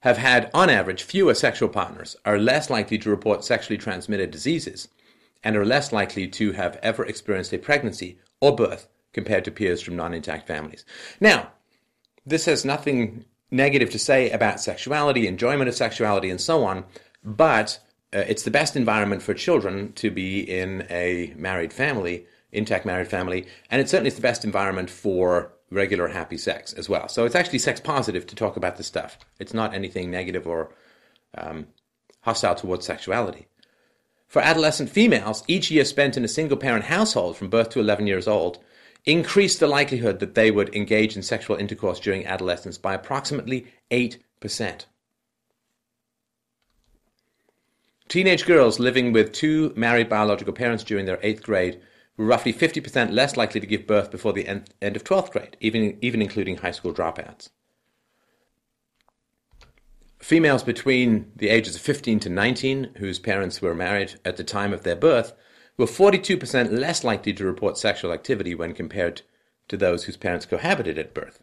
have 0.00 0.18
had, 0.18 0.50
on 0.52 0.68
average, 0.68 1.04
fewer 1.04 1.34
sexual 1.34 1.68
partners, 1.68 2.16
are 2.24 2.38
less 2.38 2.68
likely 2.68 2.98
to 2.98 3.10
report 3.10 3.44
sexually 3.44 3.78
transmitted 3.78 4.32
diseases, 4.32 4.88
and 5.44 5.56
are 5.56 5.64
less 5.64 5.92
likely 5.92 6.26
to 6.26 6.52
have 6.52 6.76
ever 6.82 7.04
experienced 7.04 7.52
a 7.52 7.58
pregnancy 7.58 8.18
or 8.40 8.54
birth 8.54 8.88
compared 9.12 9.44
to 9.44 9.50
peers 9.50 9.80
from 9.80 9.94
non 9.94 10.12
intact 10.12 10.48
families. 10.48 10.84
Now, 11.20 11.52
this 12.26 12.46
has 12.46 12.64
nothing 12.64 13.24
negative 13.50 13.90
to 13.90 13.98
say 13.98 14.30
about 14.30 14.60
sexuality, 14.60 15.26
enjoyment 15.28 15.68
of 15.68 15.74
sexuality, 15.74 16.30
and 16.30 16.40
so 16.40 16.64
on, 16.64 16.84
but 17.22 17.78
uh, 18.14 18.24
it's 18.28 18.42
the 18.42 18.50
best 18.50 18.76
environment 18.76 19.22
for 19.22 19.34
children 19.34 19.92
to 19.94 20.10
be 20.10 20.40
in 20.40 20.86
a 20.90 21.32
married 21.36 21.72
family, 21.72 22.26
intact 22.50 22.84
married 22.84 23.08
family, 23.08 23.46
and 23.70 23.80
it 23.80 23.88
certainly 23.88 24.08
is 24.08 24.16
the 24.16 24.22
best 24.22 24.44
environment 24.44 24.90
for 24.90 25.52
regular 25.70 26.08
happy 26.08 26.36
sex 26.36 26.72
as 26.74 26.88
well. 26.88 27.08
So 27.08 27.24
it's 27.24 27.34
actually 27.34 27.58
sex 27.58 27.80
positive 27.80 28.26
to 28.26 28.34
talk 28.34 28.56
about 28.56 28.76
this 28.76 28.86
stuff. 28.86 29.18
It's 29.38 29.54
not 29.54 29.74
anything 29.74 30.10
negative 30.10 30.46
or 30.46 30.70
um, 31.36 31.66
hostile 32.20 32.54
towards 32.54 32.84
sexuality. 32.84 33.46
For 34.28 34.40
adolescent 34.42 34.90
females, 34.90 35.44
each 35.48 35.70
year 35.70 35.84
spent 35.84 36.16
in 36.16 36.24
a 36.24 36.28
single 36.28 36.56
parent 36.56 36.84
household 36.84 37.36
from 37.36 37.50
birth 37.50 37.70
to 37.70 37.80
11 37.80 38.06
years 38.06 38.28
old 38.28 38.58
increased 39.04 39.60
the 39.60 39.66
likelihood 39.66 40.20
that 40.20 40.34
they 40.34 40.50
would 40.50 40.74
engage 40.74 41.16
in 41.16 41.22
sexual 41.22 41.56
intercourse 41.56 41.98
during 41.98 42.26
adolescence 42.26 42.78
by 42.78 42.94
approximately 42.94 43.66
8%. 43.90 44.84
Teenage 48.12 48.44
girls 48.44 48.78
living 48.78 49.10
with 49.14 49.32
two 49.32 49.72
married 49.74 50.10
biological 50.10 50.52
parents 50.52 50.84
during 50.84 51.06
their 51.06 51.18
eighth 51.22 51.42
grade 51.42 51.80
were 52.18 52.26
roughly 52.26 52.52
50% 52.52 53.10
less 53.10 53.38
likely 53.38 53.58
to 53.58 53.66
give 53.66 53.86
birth 53.86 54.10
before 54.10 54.34
the 54.34 54.46
end, 54.46 54.68
of 54.82 55.02
12th 55.02 55.30
grade, 55.30 55.56
even, 55.60 55.96
even 56.02 56.20
including 56.20 56.58
high 56.58 56.72
school 56.72 56.92
dropouts. 56.92 57.48
Females 60.18 60.62
between 60.62 61.32
the 61.34 61.48
ages 61.48 61.74
of 61.74 61.80
15 61.80 62.20
to 62.20 62.28
19, 62.28 62.96
whose 62.98 63.18
parents 63.18 63.62
were 63.62 63.74
married 63.74 64.20
at 64.26 64.36
the 64.36 64.44
time 64.44 64.74
of 64.74 64.82
their 64.82 64.94
birth, 64.94 65.32
were 65.78 65.86
42% 65.86 66.70
less 66.70 67.02
likely 67.04 67.32
to 67.32 67.46
report 67.46 67.78
sexual 67.78 68.12
activity 68.12 68.54
when 68.54 68.74
compared 68.74 69.22
to 69.68 69.78
those 69.78 70.04
whose 70.04 70.18
parents 70.18 70.44
cohabited 70.44 70.98
at 70.98 71.14
birth. 71.14 71.42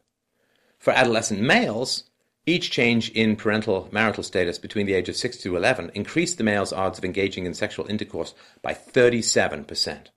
For 0.78 0.94
adolescent 0.94 1.42
males, 1.42 2.09
each 2.46 2.72
change 2.72 3.10
in 3.12 3.36
parental 3.36 3.90
marital 3.92 4.24
status 4.24 4.58
between 4.58 4.86
the 4.86 4.94
age 4.94 5.10
of 5.10 5.16
6 5.16 5.38
to 5.38 5.56
11 5.56 5.92
increased 5.94 6.38
the 6.38 6.44
male's 6.44 6.74
odds 6.74 6.98
of 6.98 7.06
engaging 7.06 7.46
in 7.46 7.54
sexual 7.54 7.86
intercourse 7.88 8.34
by 8.62 8.74
37%. 8.74 10.08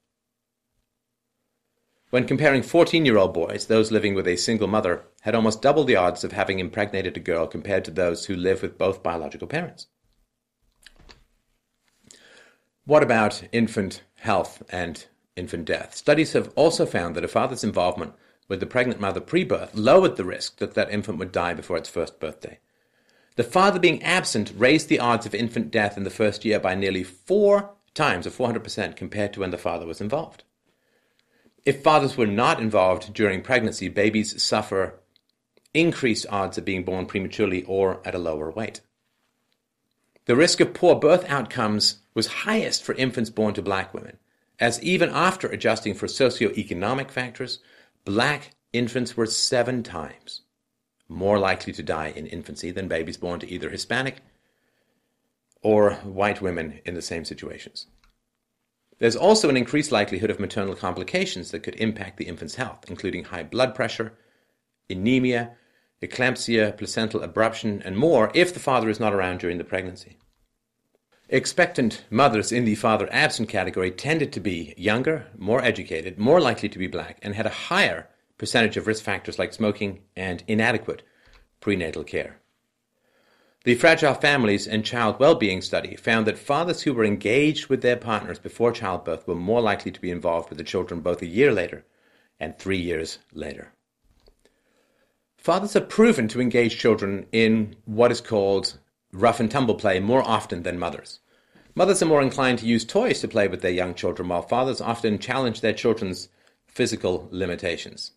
When 2.10 2.26
comparing 2.26 2.62
14 2.62 3.06
year 3.06 3.16
old 3.16 3.32
boys, 3.32 3.66
those 3.66 3.90
living 3.90 4.14
with 4.14 4.28
a 4.28 4.36
single 4.36 4.68
mother 4.68 5.04
had 5.22 5.34
almost 5.34 5.62
double 5.62 5.84
the 5.84 5.96
odds 5.96 6.24
of 6.24 6.32
having 6.32 6.58
impregnated 6.58 7.16
a 7.16 7.20
girl 7.20 7.46
compared 7.46 7.84
to 7.86 7.90
those 7.90 8.26
who 8.26 8.36
live 8.36 8.60
with 8.60 8.76
both 8.76 9.02
biological 9.02 9.48
parents. 9.48 9.86
What 12.84 13.02
about 13.02 13.44
infant 13.52 14.02
health 14.16 14.62
and 14.68 15.06
infant 15.36 15.64
death? 15.64 15.94
Studies 15.94 16.34
have 16.34 16.52
also 16.54 16.84
found 16.84 17.14
that 17.14 17.24
a 17.24 17.28
father's 17.28 17.64
involvement 17.64 18.12
with 18.53 18.61
the 18.61 18.66
pregnant 18.66 19.00
mother 19.00 19.18
pre-birth 19.18 19.74
lowered 19.74 20.16
the 20.16 20.26
risk 20.26 20.59
that 20.59 20.74
that 20.74 20.90
infant 20.90 21.16
would 21.16 21.32
die 21.32 21.55
before 21.55 21.78
its 21.78 21.88
first 21.88 22.20
birthday. 22.20 22.59
The 23.36 23.44
father 23.44 23.78
being 23.78 24.03
absent 24.03 24.53
raised 24.55 24.90
the 24.90 24.98
odds 24.98 25.24
of 25.24 25.34
infant 25.34 25.70
death 25.70 25.96
in 25.96 26.05
the 26.05 26.11
first 26.11 26.44
year 26.44 26.61
by 26.61 26.74
nearly 26.74 27.03
four 27.03 27.70
times, 27.94 28.26
or 28.26 28.30
400%, 28.30 28.94
compared 28.94 29.32
to 29.32 29.40
when 29.40 29.53
the 29.53 29.57
father 29.57 29.86
was 29.86 30.03
involved. 30.03 30.44
If 31.64 31.82
fathers 31.82 32.18
were 32.18 32.26
not 32.26 32.61
involved 32.61 33.14
during 33.14 33.40
pregnancy, 33.40 33.88
babies 33.88 34.42
suffer 34.42 35.00
increased 35.72 36.26
odds 36.28 36.59
of 36.59 36.66
being 36.66 36.84
born 36.84 37.07
prematurely 37.07 37.62
or 37.62 38.07
at 38.07 38.14
a 38.14 38.18
lower 38.18 38.50
weight. 38.50 38.82
The 40.26 40.36
risk 40.36 40.61
of 40.61 40.74
poor 40.74 40.94
birth 40.94 41.24
outcomes 41.30 42.00
was 42.12 42.44
highest 42.44 42.82
for 42.82 42.94
infants 42.96 43.30
born 43.30 43.55
to 43.55 43.62
black 43.62 43.94
women, 43.94 44.18
as 44.61 44.82
even 44.82 45.09
after 45.09 45.48
adjusting 45.48 45.94
for 45.94 46.07
socioeconomic 46.07 47.11
factors, 47.11 47.59
black 48.05 48.50
infants 48.72 49.16
were 49.16 49.26
seven 49.26 49.82
times 49.82 50.42
more 51.09 51.38
likely 51.38 51.72
to 51.74 51.82
die 51.82 52.12
in 52.16 52.26
infancy 52.26 52.70
than 52.70 52.88
babies 52.88 53.16
born 53.16 53.38
to 53.40 53.50
either 53.50 53.68
Hispanic 53.68 54.16
or 55.62 55.94
white 55.96 56.40
women 56.40 56.80
in 56.84 56.94
the 56.94 57.03
same 57.03 57.24
situations. 57.24 57.86
There's 58.98 59.16
also 59.16 59.48
an 59.48 59.57
increased 59.57 59.92
likelihood 59.92 60.30
of 60.30 60.40
maternal 60.40 60.74
complications 60.74 61.50
that 61.50 61.62
could 61.62 61.74
impact 61.76 62.16
the 62.16 62.28
infant's 62.28 62.55
health, 62.55 62.84
including 62.88 63.24
high 63.24 63.42
blood 63.42 63.74
pressure, 63.74 64.14
anemia, 64.88 65.57
eclampsia, 66.00 66.76
placental 66.76 67.20
abruption, 67.20 67.82
and 67.84 67.96
more 67.96 68.30
if 68.34 68.55
the 68.55 68.61
father 68.61 68.88
is 68.88 69.00
not 69.00 69.12
around 69.12 69.38
during 69.38 69.59
the 69.59 69.64
pregnancy. 69.64 70.18
Expectant 71.35 72.05
mothers 72.11 72.53
in 72.53 72.66
the 72.66 72.74
father 72.74 73.09
absent 73.11 73.49
category 73.49 73.91
tended 73.91 74.35
to 74.35 74.39
be 74.39 74.74
younger, 74.76 75.28
more 75.39 75.64
educated, 75.64 76.18
more 76.18 76.43
likely 76.43 76.68
to 76.68 76.78
be 76.78 76.87
black, 76.87 77.18
and 77.22 77.35
had 77.35 77.47
a 77.47 77.70
higher 77.70 78.11
percentage 78.37 78.76
of 78.76 78.87
risk 78.87 79.03
factors 79.03 79.39
like 79.39 79.55
smoking 79.55 80.03
and 80.14 80.45
inadequate 80.47 81.03
prenatal 81.59 82.05
care. 82.05 82.37
The 83.64 83.76
Fragile 83.76 84.12
Families 84.12 84.68
and 84.68 84.85
Child 84.85 85.18
Well-Being 85.18 85.62
Study 85.62 85.97
found 85.97 86.26
that 86.26 86.37
fathers 86.37 86.83
who 86.83 86.93
were 86.93 87.03
engaged 87.03 87.68
with 87.68 87.80
their 87.80 87.97
partners 87.97 88.39
before 88.39 88.70
childbirth 88.70 89.26
were 89.26 89.35
more 89.35 89.62
likely 89.62 89.91
to 89.91 90.01
be 90.03 90.11
involved 90.11 90.51
with 90.51 90.59
the 90.59 90.64
children 90.64 91.01
both 91.01 91.22
a 91.22 91.26
year 91.26 91.51
later 91.51 91.87
and 92.39 92.59
three 92.59 92.76
years 92.76 93.20
later. 93.33 93.72
Fathers 95.39 95.74
are 95.76 95.80
proven 95.80 96.28
to 96.28 96.43
engage 96.43 96.78
children 96.78 97.24
in 97.33 97.74
what 97.87 98.12
is 98.12 98.20
called 98.20 98.76
rough 99.14 99.41
and 99.41 99.51
tumble 99.51 99.76
play 99.76 99.99
more 99.99 100.22
often 100.22 100.62
than 100.62 100.78
mothers. 100.78 101.20
Mothers 101.74 102.02
are 102.02 102.06
more 102.06 102.20
inclined 102.20 102.58
to 102.58 102.66
use 102.66 102.84
toys 102.84 103.20
to 103.20 103.28
play 103.28 103.48
with 103.48 103.62
their 103.62 103.70
young 103.70 103.94
children, 103.94 104.28
while 104.28 104.42
fathers 104.42 104.80
often 104.80 105.18
challenge 105.18 105.60
their 105.60 105.72
children's 105.72 106.28
physical 106.66 107.28
limitations. 107.30 108.12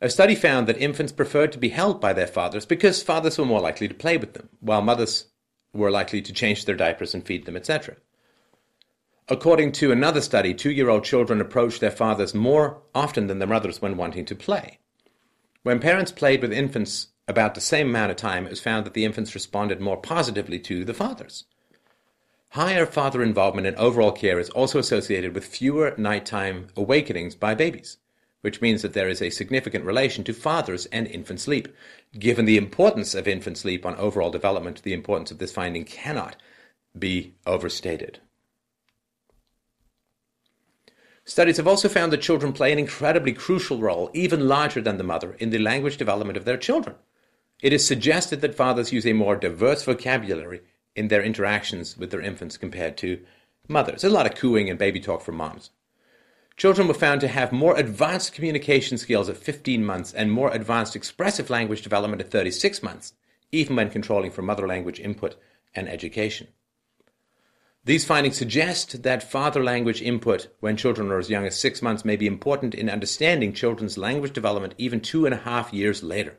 A 0.00 0.08
study 0.08 0.34
found 0.34 0.66
that 0.66 0.78
infants 0.78 1.12
preferred 1.12 1.52
to 1.52 1.58
be 1.58 1.68
held 1.68 2.00
by 2.00 2.12
their 2.12 2.26
fathers 2.26 2.64
because 2.64 3.02
fathers 3.02 3.38
were 3.38 3.44
more 3.44 3.60
likely 3.60 3.86
to 3.86 3.94
play 3.94 4.16
with 4.16 4.32
them, 4.32 4.48
while 4.60 4.82
mothers 4.82 5.26
were 5.72 5.90
likely 5.90 6.22
to 6.22 6.32
change 6.32 6.64
their 6.64 6.74
diapers 6.74 7.14
and 7.14 7.24
feed 7.24 7.44
them, 7.44 7.56
etc. 7.56 7.96
According 9.28 9.72
to 9.72 9.92
another 9.92 10.20
study, 10.20 10.54
two 10.54 10.72
year 10.72 10.88
old 10.88 11.04
children 11.04 11.40
approached 11.40 11.80
their 11.80 11.90
fathers 11.90 12.34
more 12.34 12.82
often 12.94 13.28
than 13.28 13.38
their 13.38 13.46
mothers 13.46 13.80
when 13.80 13.96
wanting 13.96 14.24
to 14.24 14.34
play. 14.34 14.78
When 15.62 15.78
parents 15.78 16.10
played 16.10 16.42
with 16.42 16.52
infants 16.52 17.08
about 17.30 17.54
the 17.54 17.60
same 17.62 17.88
amount 17.88 18.10
of 18.10 18.18
time, 18.18 18.44
it 18.44 18.50
was 18.50 18.60
found 18.60 18.84
that 18.84 18.92
the 18.92 19.06
infants 19.06 19.34
responded 19.34 19.80
more 19.80 19.96
positively 19.96 20.58
to 20.60 20.84
the 20.84 20.92
fathers. 20.92 21.44
Higher 22.50 22.84
father 22.84 23.22
involvement 23.22 23.66
in 23.66 23.74
overall 23.76 24.12
care 24.12 24.38
is 24.38 24.50
also 24.50 24.78
associated 24.78 25.34
with 25.34 25.46
fewer 25.46 25.94
nighttime 25.96 26.66
awakenings 26.76 27.34
by 27.34 27.54
babies 27.54 27.96
which 28.42 28.60
means 28.60 28.82
that 28.82 28.94
there 28.94 29.08
is 29.08 29.20
a 29.20 29.30
significant 29.30 29.84
relation 29.84 30.24
to 30.24 30.32
fathers 30.32 30.86
and 30.86 31.06
infant 31.06 31.40
sleep. 31.40 31.68
Given 32.18 32.46
the 32.46 32.56
importance 32.56 33.14
of 33.14 33.28
infant 33.28 33.58
sleep 33.58 33.84
on 33.84 33.96
overall 33.96 34.30
development, 34.30 34.82
the 34.82 34.92
importance 34.92 35.30
of 35.30 35.38
this 35.38 35.52
finding 35.52 35.84
cannot 35.84 36.36
be 36.98 37.34
overstated. 37.46 38.20
Studies 41.24 41.58
have 41.58 41.68
also 41.68 41.88
found 41.88 42.12
that 42.12 42.22
children 42.22 42.52
play 42.52 42.72
an 42.72 42.78
incredibly 42.78 43.32
crucial 43.32 43.78
role, 43.78 44.10
even 44.14 44.48
larger 44.48 44.80
than 44.80 44.96
the 44.96 45.04
mother, 45.04 45.34
in 45.34 45.50
the 45.50 45.58
language 45.58 45.96
development 45.96 46.36
of 46.36 46.44
their 46.44 46.56
children. 46.56 46.96
It 47.62 47.72
is 47.72 47.86
suggested 47.86 48.40
that 48.40 48.54
fathers 48.54 48.92
use 48.92 49.06
a 49.06 49.12
more 49.12 49.36
diverse 49.36 49.84
vocabulary 49.84 50.62
in 50.96 51.08
their 51.08 51.22
interactions 51.22 51.96
with 51.96 52.10
their 52.10 52.20
infants 52.20 52.56
compared 52.56 52.96
to 52.98 53.20
mothers. 53.68 54.02
A 54.02 54.08
lot 54.08 54.26
of 54.26 54.34
cooing 54.34 54.70
and 54.70 54.78
baby 54.78 55.00
talk 55.00 55.22
from 55.22 55.36
moms. 55.36 55.70
Children 56.56 56.88
were 56.88 56.94
found 56.94 57.20
to 57.22 57.28
have 57.28 57.52
more 57.52 57.76
advanced 57.78 58.34
communication 58.34 58.98
skills 58.98 59.28
at 59.28 59.36
15 59.36 59.84
months 59.84 60.12
and 60.12 60.30
more 60.30 60.50
advanced 60.52 60.96
expressive 60.96 61.48
language 61.48 61.82
development 61.82 62.20
at 62.20 62.30
36 62.30 62.82
months, 62.82 63.14
even 63.52 63.76
when 63.76 63.90
controlling 63.90 64.30
for 64.30 64.42
mother 64.42 64.66
language 64.66 65.00
input 65.00 65.36
and 65.74 65.88
education. 65.88 66.48
These 67.84 68.04
findings 68.04 68.36
suggest 68.36 69.04
that 69.04 69.30
father 69.30 69.64
language 69.64 70.02
input 70.02 70.48
when 70.60 70.76
children 70.76 71.10
are 71.10 71.18
as 71.18 71.30
young 71.30 71.46
as 71.46 71.58
six 71.58 71.80
months 71.80 72.04
may 72.04 72.16
be 72.16 72.26
important 72.26 72.74
in 72.74 72.90
understanding 72.90 73.54
children's 73.54 73.96
language 73.96 74.34
development 74.34 74.74
even 74.76 75.00
two 75.00 75.24
and 75.24 75.34
a 75.34 75.38
half 75.38 75.72
years 75.72 76.02
later. 76.02 76.36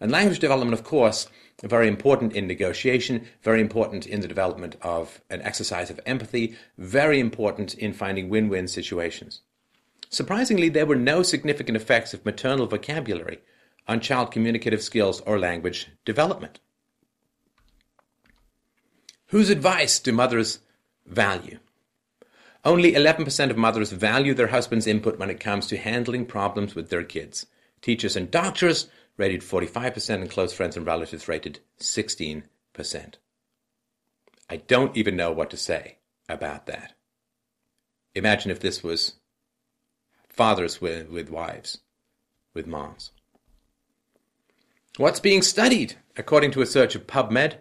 And 0.00 0.12
language 0.12 0.38
development, 0.38 0.78
of 0.78 0.84
course, 0.84 1.28
very 1.62 1.88
important 1.88 2.34
in 2.34 2.46
negotiation, 2.46 3.26
very 3.42 3.60
important 3.60 4.06
in 4.06 4.20
the 4.20 4.28
development 4.28 4.76
of 4.82 5.22
an 5.30 5.40
exercise 5.42 5.88
of 5.88 6.00
empathy, 6.04 6.54
very 6.76 7.18
important 7.18 7.74
in 7.74 7.94
finding 7.94 8.28
win 8.28 8.48
win 8.48 8.68
situations. 8.68 9.40
Surprisingly, 10.10 10.68
there 10.68 10.86
were 10.86 10.96
no 10.96 11.22
significant 11.22 11.76
effects 11.76 12.12
of 12.12 12.24
maternal 12.24 12.66
vocabulary 12.66 13.38
on 13.88 14.00
child 14.00 14.30
communicative 14.30 14.82
skills 14.82 15.20
or 15.22 15.38
language 15.38 15.88
development. 16.04 16.60
Whose 19.28 19.50
advice 19.50 19.98
do 19.98 20.12
mothers 20.12 20.60
value? 21.06 21.58
Only 22.64 22.92
11% 22.92 23.50
of 23.50 23.56
mothers 23.56 23.92
value 23.92 24.34
their 24.34 24.48
husband's 24.48 24.86
input 24.86 25.18
when 25.18 25.30
it 25.30 25.40
comes 25.40 25.66
to 25.68 25.76
handling 25.76 26.26
problems 26.26 26.74
with 26.74 26.90
their 26.90 27.04
kids. 27.04 27.46
Teachers 27.80 28.16
and 28.16 28.30
doctors 28.30 28.88
rated 29.16 29.40
45%, 29.40 30.14
and 30.14 30.30
close 30.30 30.52
friends 30.52 30.76
and 30.76 30.86
relatives 30.86 31.28
rated 31.28 31.60
16%. 31.80 32.44
I 34.48 34.56
don't 34.56 34.96
even 34.96 35.16
know 35.16 35.32
what 35.32 35.50
to 35.50 35.56
say 35.56 35.98
about 36.28 36.66
that. 36.66 36.94
Imagine 38.14 38.50
if 38.50 38.60
this 38.60 38.82
was 38.82 39.14
fathers 40.28 40.80
with, 40.80 41.08
with 41.08 41.30
wives, 41.30 41.78
with 42.54 42.66
moms. 42.66 43.12
What's 44.96 45.20
being 45.20 45.42
studied? 45.42 45.96
According 46.16 46.52
to 46.52 46.62
a 46.62 46.66
search 46.66 46.94
of 46.94 47.06
PubMed, 47.06 47.56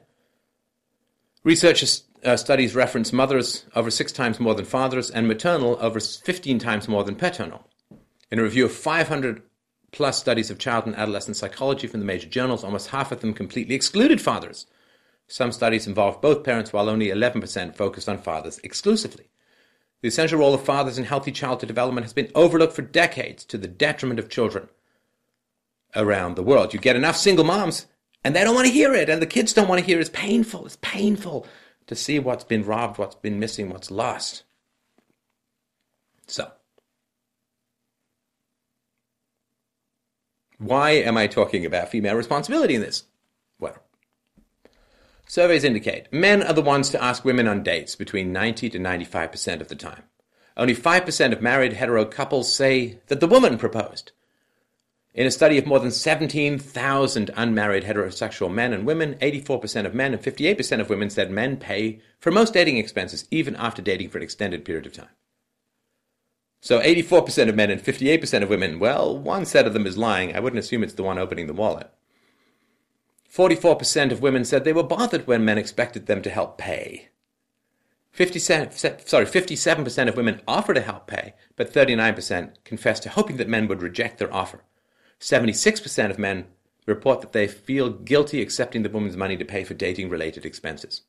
research 1.43 1.83
uh, 2.23 2.37
studies 2.37 2.75
reference 2.75 3.11
mothers 3.11 3.65
over 3.75 3.91
six 3.91 4.11
times 4.11 4.39
more 4.39 4.55
than 4.55 4.65
fathers 4.65 5.11
and 5.11 5.27
maternal 5.27 5.77
over 5.81 5.99
15 5.99 6.59
times 6.59 6.87
more 6.87 7.03
than 7.03 7.15
paternal. 7.15 7.67
In 8.31 8.39
a 8.39 8.43
review 8.43 8.65
of 8.65 8.71
500 8.71 9.43
plus 9.95 10.19
studies 10.19 10.51
of 10.51 10.59
child 10.59 10.85
and 10.85 10.95
adolescent 10.97 11.37
psychology 11.37 11.87
from 11.87 12.01
the 12.01 12.05
major 12.05 12.27
journals, 12.27 12.65
almost 12.65 12.89
half 12.89 13.13
of 13.13 13.21
them 13.21 13.33
completely 13.33 13.75
excluded 13.75 14.19
fathers. 14.19 14.67
Some 15.25 15.53
studies 15.53 15.87
involved 15.87 16.21
both 16.21 16.43
parents, 16.43 16.73
while 16.73 16.89
only 16.89 17.07
11% 17.07 17.75
focused 17.75 18.09
on 18.09 18.17
fathers 18.17 18.59
exclusively. 18.61 19.29
The 20.01 20.09
essential 20.09 20.39
role 20.39 20.53
of 20.53 20.65
fathers 20.65 20.97
in 20.97 21.05
healthy 21.05 21.31
childhood 21.31 21.69
development 21.69 22.03
has 22.03 22.11
been 22.11 22.29
overlooked 22.35 22.73
for 22.73 22.81
decades 22.81 23.45
to 23.45 23.57
the 23.57 23.69
detriment 23.69 24.19
of 24.19 24.29
children 24.29 24.67
around 25.95 26.35
the 26.35 26.43
world. 26.43 26.73
You 26.73 26.79
get 26.81 26.97
enough 26.97 27.15
single 27.15 27.45
moms, 27.45 27.85
and 28.21 28.35
they 28.35 28.43
don't 28.43 28.53
want 28.53 28.67
to 28.67 28.73
hear 28.73 28.93
it, 28.93 29.09
and 29.09 29.21
the 29.21 29.25
kids 29.25 29.53
don't 29.53 29.69
want 29.69 29.79
to 29.79 29.85
hear 29.85 29.97
it. 29.97 30.01
It's 30.01 30.09
painful. 30.09 30.65
It's 30.65 30.77
painful 30.81 31.47
to 31.87 31.95
see 31.95 32.19
what's 32.19 32.43
been 32.43 32.65
robbed, 32.65 32.97
what's 32.97 33.15
been 33.15 33.39
missing, 33.39 33.69
what's 33.69 33.89
lost. 33.89 34.43
So, 36.27 36.51
Why 40.57 40.91
am 40.91 41.17
I 41.17 41.27
talking 41.27 41.65
about 41.65 41.89
female 41.89 42.15
responsibility 42.15 42.75
in 42.75 42.81
this? 42.81 43.03
Well, 43.59 43.75
surveys 45.27 45.63
indicate 45.63 46.11
men 46.13 46.43
are 46.43 46.53
the 46.53 46.61
ones 46.61 46.89
to 46.89 47.03
ask 47.03 47.25
women 47.25 47.47
on 47.47 47.63
dates 47.63 47.95
between 47.95 48.31
90 48.31 48.69
to 48.71 48.79
95% 48.79 49.61
of 49.61 49.67
the 49.67 49.75
time. 49.75 50.03
Only 50.57 50.75
5% 50.75 51.33
of 51.33 51.41
married 51.41 51.73
hetero 51.73 52.05
couples 52.05 52.55
say 52.55 52.99
that 53.07 53.19
the 53.19 53.27
woman 53.27 53.57
proposed. 53.57 54.13
In 55.13 55.27
a 55.27 55.31
study 55.31 55.57
of 55.57 55.65
more 55.65 55.79
than 55.79 55.91
17,000 55.91 57.31
unmarried 57.35 57.83
heterosexual 57.83 58.53
men 58.53 58.73
and 58.73 58.85
women, 58.85 59.15
84% 59.15 59.85
of 59.85 59.93
men 59.95 60.13
and 60.13 60.21
58% 60.21 60.81
of 60.81 60.89
women 60.89 61.09
said 61.09 61.31
men 61.31 61.55
pay 61.55 62.01
for 62.19 62.31
most 62.31 62.53
dating 62.53 62.77
expenses, 62.77 63.25
even 63.31 63.55
after 63.55 63.81
dating 63.81 64.09
for 64.09 64.17
an 64.17 64.23
extended 64.23 64.65
period 64.65 64.85
of 64.85 64.93
time. 64.93 65.07
So 66.65 66.81
84% 66.81 67.47
of 67.47 67.55
men 67.55 67.69
and 67.69 67.79
58% 67.79 68.41
of 68.41 68.49
women, 68.49 68.79
well, 68.79 69.15
one 69.15 69.45
set 69.45 69.67
of 69.67 69.73
them 69.73 69.85
is 69.85 69.99
lying. 69.99 70.35
I 70.35 70.39
wouldn't 70.39 70.59
assume 70.59 70.81
it's 70.81 70.95
the 70.95 71.03
one 71.03 71.19
opening 71.19 71.45
the 71.45 71.53
wallet. 71.53 71.91
44% 73.31 74.11
of 74.11 74.23
women 74.23 74.43
said 74.43 74.63
they 74.63 74.73
were 74.73 74.81
bothered 74.81 75.27
when 75.27 75.45
men 75.45 75.59
expected 75.59 76.07
them 76.07 76.23
to 76.23 76.29
help 76.31 76.57
pay. 76.57 77.09
50 78.13 78.39
sorry, 78.39 78.65
57% 79.27 80.07
of 80.07 80.17
women 80.17 80.41
offer 80.47 80.73
to 80.73 80.81
help 80.81 81.05
pay, 81.05 81.35
but 81.55 81.71
39% 81.71 82.55
confess 82.63 82.99
to 83.01 83.09
hoping 83.09 83.37
that 83.37 83.47
men 83.47 83.67
would 83.67 83.83
reject 83.83 84.17
their 84.17 84.33
offer. 84.33 84.63
76% 85.19 86.09
of 86.09 86.17
men 86.17 86.47
report 86.87 87.21
that 87.21 87.31
they 87.31 87.47
feel 87.47 87.91
guilty 87.91 88.41
accepting 88.41 88.81
the 88.81 88.89
woman's 88.89 89.15
money 89.15 89.37
to 89.37 89.45
pay 89.45 89.63
for 89.63 89.75
dating 89.75 90.09
related 90.09 90.47
expenses. 90.47 91.03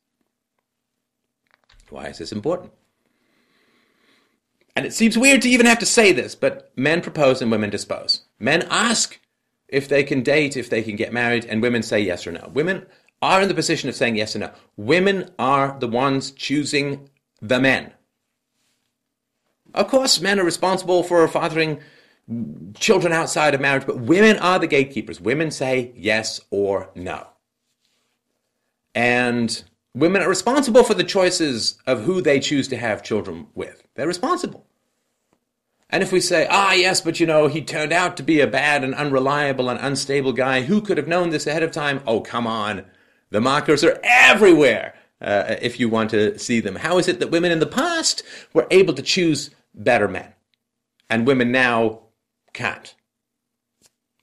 Why 1.89 2.09
is 2.09 2.19
this 2.19 2.31
important? 2.31 2.73
And 4.77 4.85
it 4.85 4.93
seems 4.93 5.17
weird 5.17 5.41
to 5.41 5.49
even 5.49 5.65
have 5.65 5.79
to 5.79 5.87
say 5.87 6.11
this, 6.11 6.35
but 6.35 6.71
men 6.75 7.01
propose 7.01 7.41
and 7.41 7.49
women 7.49 7.71
dispose. 7.71 8.21
Men 8.37 8.67
ask 8.69 9.19
if 9.67 9.89
they 9.89 10.03
can 10.03 10.21
date, 10.21 10.55
if 10.55 10.69
they 10.69 10.83
can 10.83 10.95
get 10.95 11.11
married, 11.11 11.45
and 11.45 11.63
women 11.63 11.81
say 11.81 11.99
yes 11.99 12.27
or 12.27 12.31
no. 12.31 12.51
Women 12.53 12.85
are 13.19 13.41
in 13.41 13.47
the 13.47 13.55
position 13.55 13.89
of 13.89 13.95
saying 13.95 14.17
yes 14.17 14.35
or 14.35 14.39
no. 14.39 14.51
Women 14.75 15.31
are 15.39 15.75
the 15.79 15.87
ones 15.87 16.29
choosing 16.29 17.09
the 17.41 17.59
men. 17.59 17.91
Of 19.73 19.87
course, 19.87 20.21
men 20.21 20.39
are 20.39 20.45
responsible 20.45 21.01
for 21.01 21.27
fathering 21.27 21.79
children 22.75 23.11
outside 23.11 23.55
of 23.55 23.61
marriage, 23.61 23.87
but 23.87 24.01
women 24.01 24.37
are 24.37 24.59
the 24.59 24.67
gatekeepers. 24.67 25.19
Women 25.19 25.49
say 25.49 25.91
yes 25.95 26.39
or 26.51 26.91
no. 26.93 27.25
And 28.93 29.63
women 29.95 30.21
are 30.21 30.29
responsible 30.29 30.83
for 30.83 30.93
the 30.93 31.03
choices 31.03 31.79
of 31.87 32.03
who 32.03 32.21
they 32.21 32.39
choose 32.39 32.67
to 32.67 32.77
have 32.77 33.01
children 33.01 33.47
with. 33.55 33.86
They're 33.97 34.07
responsible. 34.07 34.65
And 35.89 36.03
if 36.03 36.11
we 36.11 36.21
say, 36.21 36.47
ah, 36.49 36.73
yes, 36.73 37.01
but 37.01 37.19
you 37.19 37.25
know, 37.25 37.47
he 37.47 37.61
turned 37.61 37.91
out 37.91 38.15
to 38.17 38.23
be 38.23 38.39
a 38.39 38.47
bad 38.47 38.83
and 38.83 38.93
unreliable 38.93 39.69
and 39.69 39.79
unstable 39.81 40.33
guy, 40.33 40.61
who 40.61 40.81
could 40.81 40.97
have 40.97 41.07
known 41.07 41.31
this 41.31 41.47
ahead 41.47 41.63
of 41.63 41.71
time? 41.71 42.01
Oh, 42.05 42.21
come 42.21 42.45
on. 42.45 42.85
The 43.31 43.41
markers 43.41 43.83
are 43.83 43.99
everywhere 44.03 44.93
uh, 45.19 45.55
if 45.61 45.79
you 45.79 45.89
want 45.89 46.11
to 46.11 46.37
see 46.37 46.59
them. 46.59 46.75
How 46.75 46.99
is 46.99 47.07
it 47.07 47.19
that 47.19 47.31
women 47.31 47.51
in 47.51 47.59
the 47.59 47.65
past 47.65 48.21
were 48.53 48.67
able 48.69 48.93
to 48.93 49.01
choose 49.01 49.49
better 49.73 50.07
men 50.07 50.31
and 51.09 51.25
women 51.25 51.51
now 51.51 52.01
can't? 52.53 52.93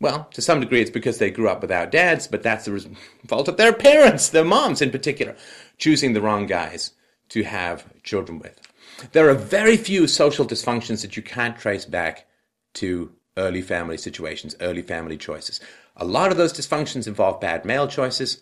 Well, 0.01 0.29
to 0.35 0.43
some 0.43 0.61
degree, 0.61 0.83
it's 0.83 0.91
because 0.91 1.19
they 1.19 1.31
grew 1.31 1.49
up 1.49 1.63
without 1.63 1.91
dads, 1.91 2.29
but 2.29 2.43
that's 2.43 2.67
the 2.67 2.95
fault 3.27 3.49
of 3.49 3.57
their 3.57 3.73
parents, 3.73 4.29
their 4.29 4.45
moms 4.45 4.83
in 4.83 4.91
particular, 4.91 5.35
choosing 5.79 6.13
the 6.13 6.21
wrong 6.21 6.47
guys 6.47 6.93
to 7.31 7.43
have 7.43 7.85
children 8.03 8.39
with. 8.39 8.61
There 9.13 9.29
are 9.29 9.35
very 9.35 9.77
few 9.77 10.07
social 10.07 10.47
dysfunctions 10.47 11.03
that 11.03 11.17
you 11.17 11.23
can't 11.23 11.59
trace 11.59 11.85
back 11.85 12.27
to 12.75 13.13
early 13.37 13.63
family 13.63 13.97
situations, 13.97 14.55
early 14.61 14.83
family 14.83 15.17
choices. 15.17 15.61
A 15.97 16.05
lot 16.05 16.31
of 16.31 16.37
those 16.37 16.53
dysfunctions 16.53 17.07
involve 17.07 17.41
bad 17.41 17.65
male 17.65 17.89
choices, 17.89 18.41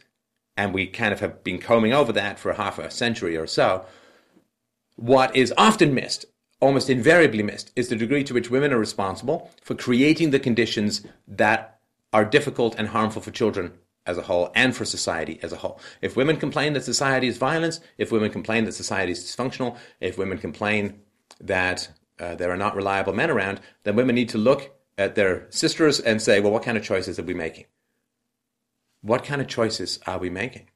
and 0.56 0.72
we 0.72 0.86
kind 0.86 1.12
of 1.12 1.20
have 1.20 1.42
been 1.44 1.58
combing 1.58 1.92
over 1.92 2.12
that 2.12 2.38
for 2.38 2.52
half 2.52 2.78
a 2.78 2.90
century 2.90 3.36
or 3.36 3.46
so. 3.46 3.86
What 4.96 5.34
is 5.34 5.52
often 5.56 5.94
missed, 5.94 6.26
almost 6.60 6.90
invariably 6.90 7.42
missed, 7.42 7.72
is 7.74 7.88
the 7.88 7.96
degree 7.96 8.24
to 8.24 8.34
which 8.34 8.50
women 8.50 8.72
are 8.72 8.78
responsible 8.78 9.50
for 9.62 9.74
creating 9.74 10.30
the 10.30 10.40
conditions 10.40 11.02
that 11.26 11.80
are 12.12 12.24
difficult 12.24 12.74
and 12.78 12.88
harmful 12.88 13.22
for 13.22 13.30
children 13.30 13.72
as 14.06 14.18
a 14.18 14.22
whole 14.22 14.50
and 14.54 14.74
for 14.74 14.84
society 14.84 15.38
as 15.42 15.52
a 15.52 15.56
whole. 15.56 15.80
If 16.00 16.16
women 16.16 16.36
complain 16.36 16.72
that 16.72 16.84
society 16.84 17.28
is 17.28 17.38
violent, 17.38 17.80
if 17.98 18.10
women 18.10 18.30
complain 18.30 18.64
that 18.64 18.72
society 18.72 19.12
is 19.12 19.24
dysfunctional, 19.24 19.76
if 20.00 20.18
women 20.18 20.38
complain 20.38 21.00
that 21.40 21.88
uh, 22.18 22.34
there 22.34 22.50
are 22.50 22.56
not 22.56 22.76
reliable 22.76 23.12
men 23.12 23.30
around, 23.30 23.60
then 23.84 23.96
women 23.96 24.14
need 24.14 24.28
to 24.30 24.38
look 24.38 24.72
at 24.98 25.14
their 25.14 25.46
sisters 25.50 26.00
and 26.00 26.20
say, 26.20 26.40
well, 26.40 26.52
what 26.52 26.62
kind 26.62 26.76
of 26.76 26.84
choices 26.84 27.18
are 27.18 27.24
we 27.24 27.34
making? 27.34 27.64
What 29.00 29.24
kind 29.24 29.40
of 29.40 29.48
choices 29.48 29.98
are 30.06 30.18
we 30.18 30.30
making? 30.30 30.68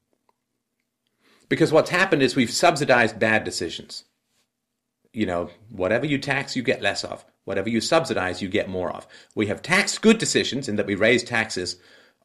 Because 1.48 1.72
what's 1.72 1.90
happened 1.90 2.22
is 2.22 2.34
we've 2.34 2.50
subsidized 2.50 3.18
bad 3.18 3.44
decisions. 3.44 4.04
You 5.12 5.26
know, 5.26 5.50
whatever 5.70 6.06
you 6.06 6.18
tax, 6.18 6.56
you 6.56 6.62
get 6.62 6.82
less 6.82 7.04
of. 7.04 7.24
Whatever 7.44 7.68
you 7.68 7.80
subsidize, 7.80 8.42
you 8.42 8.48
get 8.48 8.68
more 8.68 8.90
of. 8.90 9.06
We 9.34 9.46
have 9.46 9.62
taxed 9.62 10.02
good 10.02 10.18
decisions 10.18 10.68
in 10.68 10.76
that 10.76 10.86
we 10.86 10.96
raise 10.96 11.22
taxes 11.22 11.76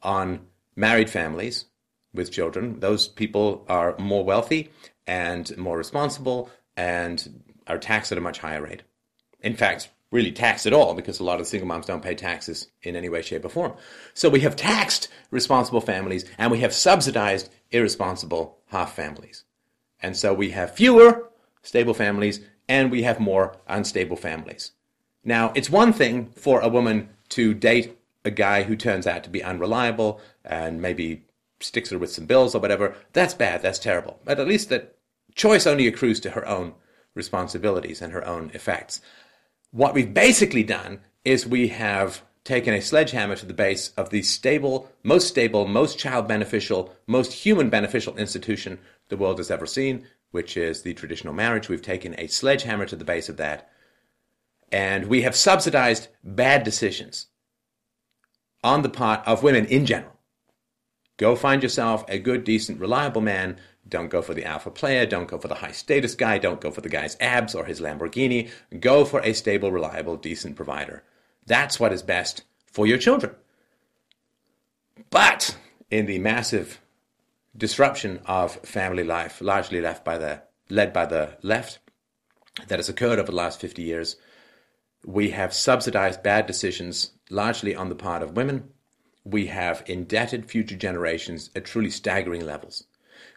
on 0.02 0.46
married 0.76 1.10
families 1.10 1.66
with 2.14 2.30
children. 2.30 2.80
Those 2.80 3.08
people 3.08 3.64
are 3.68 3.96
more 3.98 4.24
wealthy 4.24 4.70
and 5.06 5.56
more 5.56 5.78
responsible 5.78 6.50
and 6.76 7.42
are 7.66 7.78
taxed 7.78 8.12
at 8.12 8.18
a 8.18 8.22
much 8.22 8.38
higher 8.38 8.62
rate. 8.62 8.82
In 9.40 9.56
fact, 9.56 9.90
really 10.10 10.30
taxed 10.30 10.66
at 10.66 10.72
all 10.72 10.94
because 10.94 11.18
a 11.18 11.24
lot 11.24 11.40
of 11.40 11.46
single 11.46 11.66
moms 11.66 11.86
don't 11.86 12.02
pay 12.02 12.14
taxes 12.14 12.68
in 12.82 12.94
any 12.94 13.08
way, 13.08 13.22
shape, 13.22 13.44
or 13.44 13.48
form. 13.48 13.72
So 14.14 14.28
we 14.28 14.40
have 14.40 14.54
taxed 14.54 15.08
responsible 15.30 15.80
families 15.80 16.24
and 16.38 16.50
we 16.50 16.60
have 16.60 16.74
subsidized 16.74 17.50
irresponsible 17.70 18.58
half 18.66 18.94
families. 18.94 19.44
And 20.00 20.16
so 20.16 20.34
we 20.34 20.50
have 20.50 20.74
fewer 20.74 21.30
stable 21.62 21.94
families 21.94 22.40
and 22.68 22.90
we 22.90 23.02
have 23.02 23.18
more 23.18 23.56
unstable 23.66 24.16
families. 24.16 24.72
Now, 25.24 25.52
it's 25.54 25.70
one 25.70 25.92
thing 25.92 26.30
for 26.36 26.60
a 26.60 26.68
woman 26.68 27.08
to 27.30 27.54
date 27.54 27.98
a 28.24 28.30
guy 28.30 28.62
who 28.62 28.76
turns 28.76 29.06
out 29.06 29.24
to 29.24 29.30
be 29.30 29.42
unreliable 29.42 30.20
and 30.44 30.80
maybe 30.80 31.24
sticks 31.60 31.90
her 31.90 31.98
with 31.98 32.12
some 32.12 32.26
bills 32.26 32.54
or 32.54 32.60
whatever. 32.60 32.94
That's 33.12 33.34
bad. 33.34 33.62
That's 33.62 33.78
terrible. 33.78 34.20
But 34.24 34.40
at 34.40 34.48
least 34.48 34.68
that 34.68 34.96
choice 35.34 35.66
only 35.66 35.86
accrues 35.86 36.20
to 36.20 36.30
her 36.30 36.46
own 36.46 36.74
responsibilities 37.14 38.02
and 38.02 38.12
her 38.12 38.26
own 38.26 38.50
effects. 38.54 39.00
What 39.70 39.94
we've 39.94 40.12
basically 40.12 40.62
done 40.62 41.00
is 41.24 41.46
we 41.46 41.68
have 41.68 42.22
taken 42.44 42.74
a 42.74 42.80
sledgehammer 42.80 43.36
to 43.36 43.46
the 43.46 43.54
base 43.54 43.90
of 43.96 44.10
the 44.10 44.22
stable, 44.22 44.90
most 45.02 45.28
stable, 45.28 45.66
most 45.66 45.98
child 45.98 46.26
beneficial, 46.26 46.92
most 47.06 47.32
human 47.32 47.70
beneficial 47.70 48.16
institution 48.16 48.78
the 49.08 49.16
world 49.16 49.38
has 49.38 49.50
ever 49.50 49.66
seen, 49.66 50.06
which 50.32 50.56
is 50.56 50.82
the 50.82 50.94
traditional 50.94 51.34
marriage. 51.34 51.68
We've 51.68 51.82
taken 51.82 52.18
a 52.18 52.26
sledgehammer 52.26 52.86
to 52.86 52.96
the 52.96 53.04
base 53.04 53.28
of 53.28 53.36
that. 53.36 53.70
And 54.72 55.06
we 55.06 55.22
have 55.22 55.36
subsidized 55.36 56.08
bad 56.24 56.64
decisions 56.64 57.26
on 58.62 58.82
the 58.82 58.88
part 58.88 59.26
of 59.26 59.42
women 59.42 59.66
in 59.66 59.86
general. 59.86 60.12
Go 61.16 61.36
find 61.36 61.62
yourself 61.62 62.04
a 62.08 62.18
good, 62.18 62.44
decent, 62.44 62.80
reliable 62.80 63.20
man 63.20 63.58
don't 63.88 64.08
go 64.08 64.22
for 64.22 64.34
the 64.34 64.44
alpha 64.44 64.70
player. 64.70 65.06
Don't 65.06 65.28
go 65.28 65.38
for 65.38 65.48
the 65.48 65.56
high 65.56 65.72
status 65.72 66.14
guy. 66.14 66.38
Don't 66.38 66.60
go 66.60 66.70
for 66.70 66.80
the 66.80 66.88
guy's 66.88 67.16
abs 67.20 67.54
or 67.54 67.64
his 67.64 67.80
Lamborghini. 67.80 68.50
Go 68.78 69.04
for 69.04 69.20
a 69.20 69.32
stable, 69.32 69.72
reliable, 69.72 70.16
decent 70.16 70.56
provider. 70.56 71.02
That's 71.46 71.80
what 71.80 71.92
is 71.92 72.02
best 72.02 72.42
for 72.66 72.86
your 72.86 72.98
children. 72.98 73.34
But 75.10 75.56
in 75.90 76.06
the 76.06 76.18
massive 76.20 76.80
disruption 77.56 78.20
of 78.24 78.54
family 78.60 79.04
life, 79.04 79.40
largely 79.40 79.80
left 79.80 80.04
by 80.04 80.16
the, 80.16 80.42
led 80.70 80.92
by 80.92 81.06
the 81.06 81.36
left, 81.42 81.80
that 82.68 82.78
has 82.78 82.88
occurred 82.88 83.18
over 83.18 83.30
the 83.30 83.36
last 83.36 83.60
50 83.60 83.82
years, 83.82 84.16
we 85.04 85.30
have 85.30 85.52
subsidized 85.52 86.22
bad 86.22 86.46
decisions 86.46 87.12
largely 87.30 87.74
on 87.74 87.88
the 87.88 87.94
part 87.94 88.22
of 88.22 88.36
women. 88.36 88.70
We 89.24 89.46
have 89.46 89.82
indebted 89.86 90.50
future 90.50 90.76
generations 90.76 91.50
at 91.54 91.64
truly 91.64 91.90
staggering 91.90 92.44
levels 92.44 92.84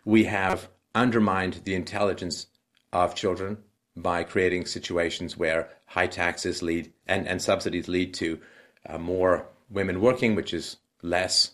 we 0.06 0.26
have 0.26 0.70
undermined 0.94 1.62
the 1.66 1.74
intelligence 1.74 2.46
of 2.94 3.16
children 3.16 3.58
by 3.98 4.24
creating 4.24 4.66
situations 4.66 5.36
where 5.36 5.70
high 5.88 6.08
taxes 6.08 6.62
lead 6.62 6.94
and, 7.08 7.28
and 7.28 7.42
subsidies 7.42 7.88
lead 7.88 8.14
to 8.14 8.40
uh, 8.88 8.98
more 8.98 9.48
women 9.70 10.00
working, 10.00 10.36
which 10.36 10.54
is 10.54 10.78
less 11.02 11.52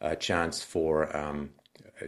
uh, 0.00 0.14
chance 0.14 0.62
for 0.62 1.14
um, 1.16 1.50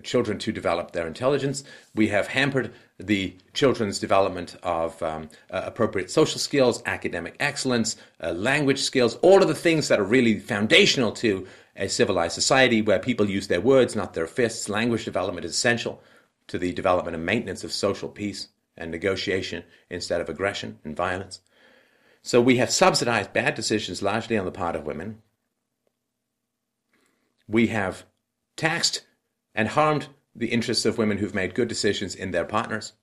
children 0.02 0.38
to 0.38 0.52
develop 0.52 0.92
their 0.92 1.06
intelligence. 1.06 1.64
We 1.94 2.08
have 2.08 2.28
hampered 2.28 2.72
the 2.98 3.36
children's 3.54 3.98
development 3.98 4.56
of 4.62 5.02
um, 5.02 5.28
uh, 5.50 5.62
appropriate 5.64 6.10
social 6.10 6.38
skills, 6.38 6.82
academic 6.86 7.36
excellence, 7.40 7.96
uh, 8.22 8.32
language 8.32 8.80
skills, 8.80 9.16
all 9.16 9.42
of 9.42 9.48
the 9.48 9.54
things 9.54 9.88
that 9.88 10.00
are 10.00 10.04
really 10.04 10.38
foundational 10.38 11.12
to 11.12 11.46
a 11.76 11.88
civilized 11.88 12.34
society 12.34 12.82
where 12.82 12.98
people 12.98 13.28
use 13.28 13.48
their 13.48 13.60
words, 13.60 13.96
not 13.96 14.14
their 14.14 14.26
fists. 14.26 14.68
Language 14.68 15.04
development 15.04 15.44
is 15.44 15.52
essential 15.52 16.02
to 16.46 16.58
the 16.58 16.72
development 16.72 17.14
and 17.14 17.24
maintenance 17.24 17.64
of 17.64 17.72
social 17.72 18.08
peace 18.08 18.48
and 18.76 18.90
negotiation 18.90 19.64
instead 19.88 20.20
of 20.20 20.28
aggression 20.28 20.78
and 20.84 20.96
violence. 20.96 21.40
So 22.22 22.40
we 22.40 22.58
have 22.58 22.70
subsidized 22.70 23.32
bad 23.32 23.54
decisions 23.54 24.02
largely 24.02 24.36
on 24.36 24.44
the 24.44 24.52
part 24.52 24.76
of 24.76 24.84
women. 24.84 25.22
We 27.48 27.68
have 27.68 28.04
taxed 28.56 29.02
and 29.60 29.68
harmed 29.68 30.08
the 30.34 30.46
interests 30.46 30.86
of 30.86 30.96
women 30.96 31.18
who've 31.18 31.34
made 31.34 31.54
good 31.54 31.68
decisions 31.68 32.14
in 32.14 32.30
their 32.30 32.46
partners. 32.46 32.94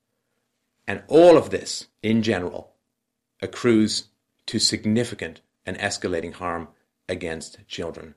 And 0.88 1.04
all 1.06 1.36
of 1.36 1.50
this, 1.50 1.86
in 2.02 2.20
general, 2.20 2.72
accrues 3.40 4.08
to 4.46 4.58
significant 4.58 5.40
and 5.64 5.78
escalating 5.78 6.32
harm 6.32 6.66
against 7.08 7.64
children. 7.68 8.16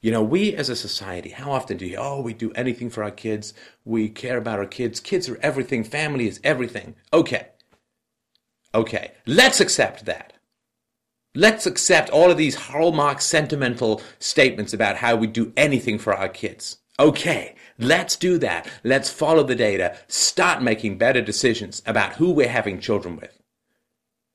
You 0.00 0.10
know, 0.10 0.20
we 0.20 0.52
as 0.52 0.68
a 0.68 0.74
society, 0.74 1.28
how 1.28 1.52
often 1.52 1.76
do 1.76 1.86
you, 1.86 1.96
oh, 1.96 2.20
we 2.20 2.34
do 2.34 2.50
anything 2.54 2.90
for 2.90 3.04
our 3.04 3.12
kids. 3.12 3.54
We 3.84 4.08
care 4.08 4.38
about 4.38 4.58
our 4.58 4.66
kids. 4.66 4.98
Kids 4.98 5.28
are 5.28 5.38
everything. 5.40 5.84
Family 5.84 6.26
is 6.26 6.40
everything. 6.42 6.96
Okay. 7.12 7.50
Okay. 8.74 9.12
Let's 9.26 9.60
accept 9.60 10.06
that. 10.06 10.32
Let's 11.36 11.66
accept 11.66 12.10
all 12.10 12.32
of 12.32 12.36
these 12.36 12.56
hallmark 12.56 13.20
sentimental 13.20 14.02
statements 14.18 14.72
about 14.72 14.96
how 14.96 15.14
we 15.14 15.28
do 15.28 15.52
anything 15.56 16.00
for 16.00 16.12
our 16.12 16.28
kids. 16.28 16.79
Okay. 17.00 17.56
Let's 17.78 18.14
do 18.14 18.36
that. 18.38 18.68
Let's 18.84 19.10
follow 19.10 19.42
the 19.42 19.54
data. 19.54 19.96
Start 20.06 20.62
making 20.62 20.98
better 20.98 21.22
decisions 21.22 21.82
about 21.86 22.12
who 22.16 22.30
we're 22.30 22.48
having 22.48 22.78
children 22.78 23.16
with. 23.16 23.40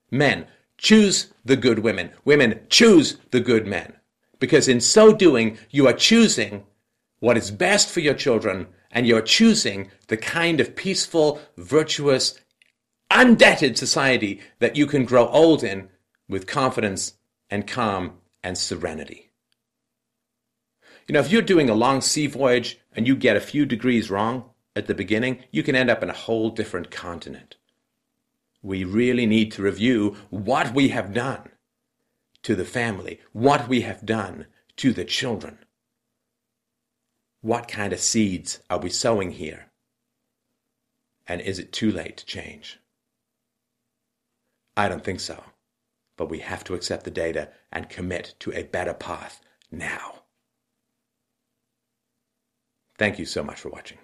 Men, 0.10 0.48
choose 0.80 1.32
the 1.46 1.56
good 1.56 1.80
women. 1.80 2.10
Women, 2.26 2.62
choose 2.70 3.18
the 3.30 3.40
good 3.40 3.68
men. 3.68 3.94
Because 4.40 4.68
in 4.68 4.82
so 4.82 5.14
doing, 5.14 5.60
you 5.70 5.88
are 5.88 5.94
choosing 5.94 6.64
what 7.20 7.38
is 7.38 7.52
best 7.52 7.88
for 7.88 8.00
your 8.00 8.16
children 8.16 8.68
and 8.92 9.06
you're 9.06 9.22
choosing 9.22 9.92
the 10.08 10.18
kind 10.18 10.60
of 10.60 10.76
peaceful, 10.76 11.40
virtuous, 11.58 12.40
undebted 13.12 13.78
society 13.78 14.42
that 14.58 14.76
you 14.76 14.88
can 14.88 15.06
grow 15.06 15.28
old 15.28 15.64
in 15.64 15.90
with 16.28 16.48
confidence 16.48 17.14
and 17.50 17.68
calm 17.68 18.14
and 18.44 18.58
serenity. 18.58 19.30
You 21.07 21.14
know, 21.14 21.19
if 21.19 21.32
you're 21.32 21.41
doing 21.44 21.69
a 21.69 21.76
long 21.76 22.02
sea 22.02 22.26
voyage 22.26 22.80
and 22.95 23.07
you 23.07 23.15
get 23.15 23.38
a 23.38 23.41
few 23.41 23.65
degrees 23.65 24.10
wrong 24.10 24.49
at 24.76 24.88
the 24.88 24.95
beginning, 24.95 25.44
you 25.52 25.61
can 25.61 25.76
end 25.76 25.90
up 25.90 26.02
in 26.02 26.10
a 26.10 26.14
whole 26.14 26.49
different 26.49 26.90
continent. 26.90 27.56
We 28.64 28.84
really 28.84 29.27
need 29.27 29.52
to 29.53 29.61
review 29.61 30.18
what 30.32 30.73
we 30.73 30.90
have 30.90 31.14
done 31.14 31.49
to 32.41 32.56
the 32.56 32.65
family, 32.65 33.19
what 33.34 33.68
we 33.68 33.82
have 33.82 34.06
done 34.06 34.48
to 34.77 34.94
the 34.94 35.06
children. 35.06 35.60
What 37.41 37.68
kind 37.68 37.94
of 37.94 37.99
seeds 37.99 38.60
are 38.72 38.80
we 38.80 38.90
sowing 38.90 39.32
here? 39.32 39.68
And 41.27 41.41
is 41.41 41.60
it 41.60 41.72
too 41.72 41.91
late 41.91 42.18
to 42.18 42.26
change? 42.26 42.80
I 44.76 44.90
don't 44.90 45.03
think 45.03 45.19
so. 45.19 45.44
But 46.18 46.30
we 46.30 46.40
have 46.40 46.64
to 46.64 46.73
accept 46.73 47.03
the 47.03 47.11
data 47.11 47.49
and 47.72 47.90
commit 47.90 48.34
to 48.40 48.52
a 48.53 48.64
better 48.64 48.94
path 48.94 49.41
now. 49.72 50.24
Thank 52.97 53.19
you 53.19 53.26
so 53.26 53.43
much 53.43 53.59
for 53.59 53.69
watching. 53.69 53.97